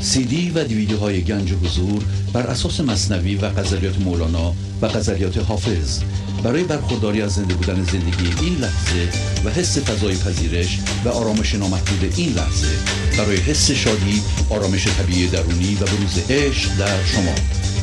سی 0.00 0.24
دی 0.24 0.50
و 0.50 0.64
دیویدیو 0.64 0.98
های 0.98 1.22
گنج 1.22 1.52
حضور 1.52 2.04
بر 2.32 2.46
اساس 2.46 2.80
مصنوی 2.80 3.34
و 3.34 3.48
غزلیات 3.48 3.98
مولانا 3.98 4.54
و 4.82 4.88
غزلیات 4.88 5.38
حافظ. 5.38 6.02
برای 6.44 6.64
برخورداری 6.64 7.22
از 7.22 7.32
زنده 7.32 7.54
بودن 7.54 7.82
زندگی 7.82 8.44
این 8.44 8.56
لحظه 8.56 9.08
و 9.44 9.50
حس 9.50 9.78
فضای 9.78 10.16
پذیرش 10.16 10.80
و 11.04 11.08
آرامش 11.08 11.54
نامحدود 11.54 12.14
این 12.16 12.32
لحظه. 12.32 12.76
برای 13.18 13.36
حس 13.36 13.70
شادی 13.70 14.22
آرامش 14.50 14.86
طبیعی 14.86 15.28
درونی 15.28 15.74
و 15.74 15.84
بروز 15.84 16.30
عشق 16.30 16.78
در 16.78 17.04
شما. 17.04 17.34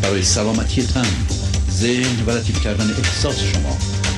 برای 0.02 0.24
سلامتی 0.24 0.84
تن 0.84 1.26
ذهن 1.72 2.26
و 2.26 2.32
لطیف 2.32 2.64
کردن 2.64 2.90
احساس 2.90 3.44
شما. 3.44 3.99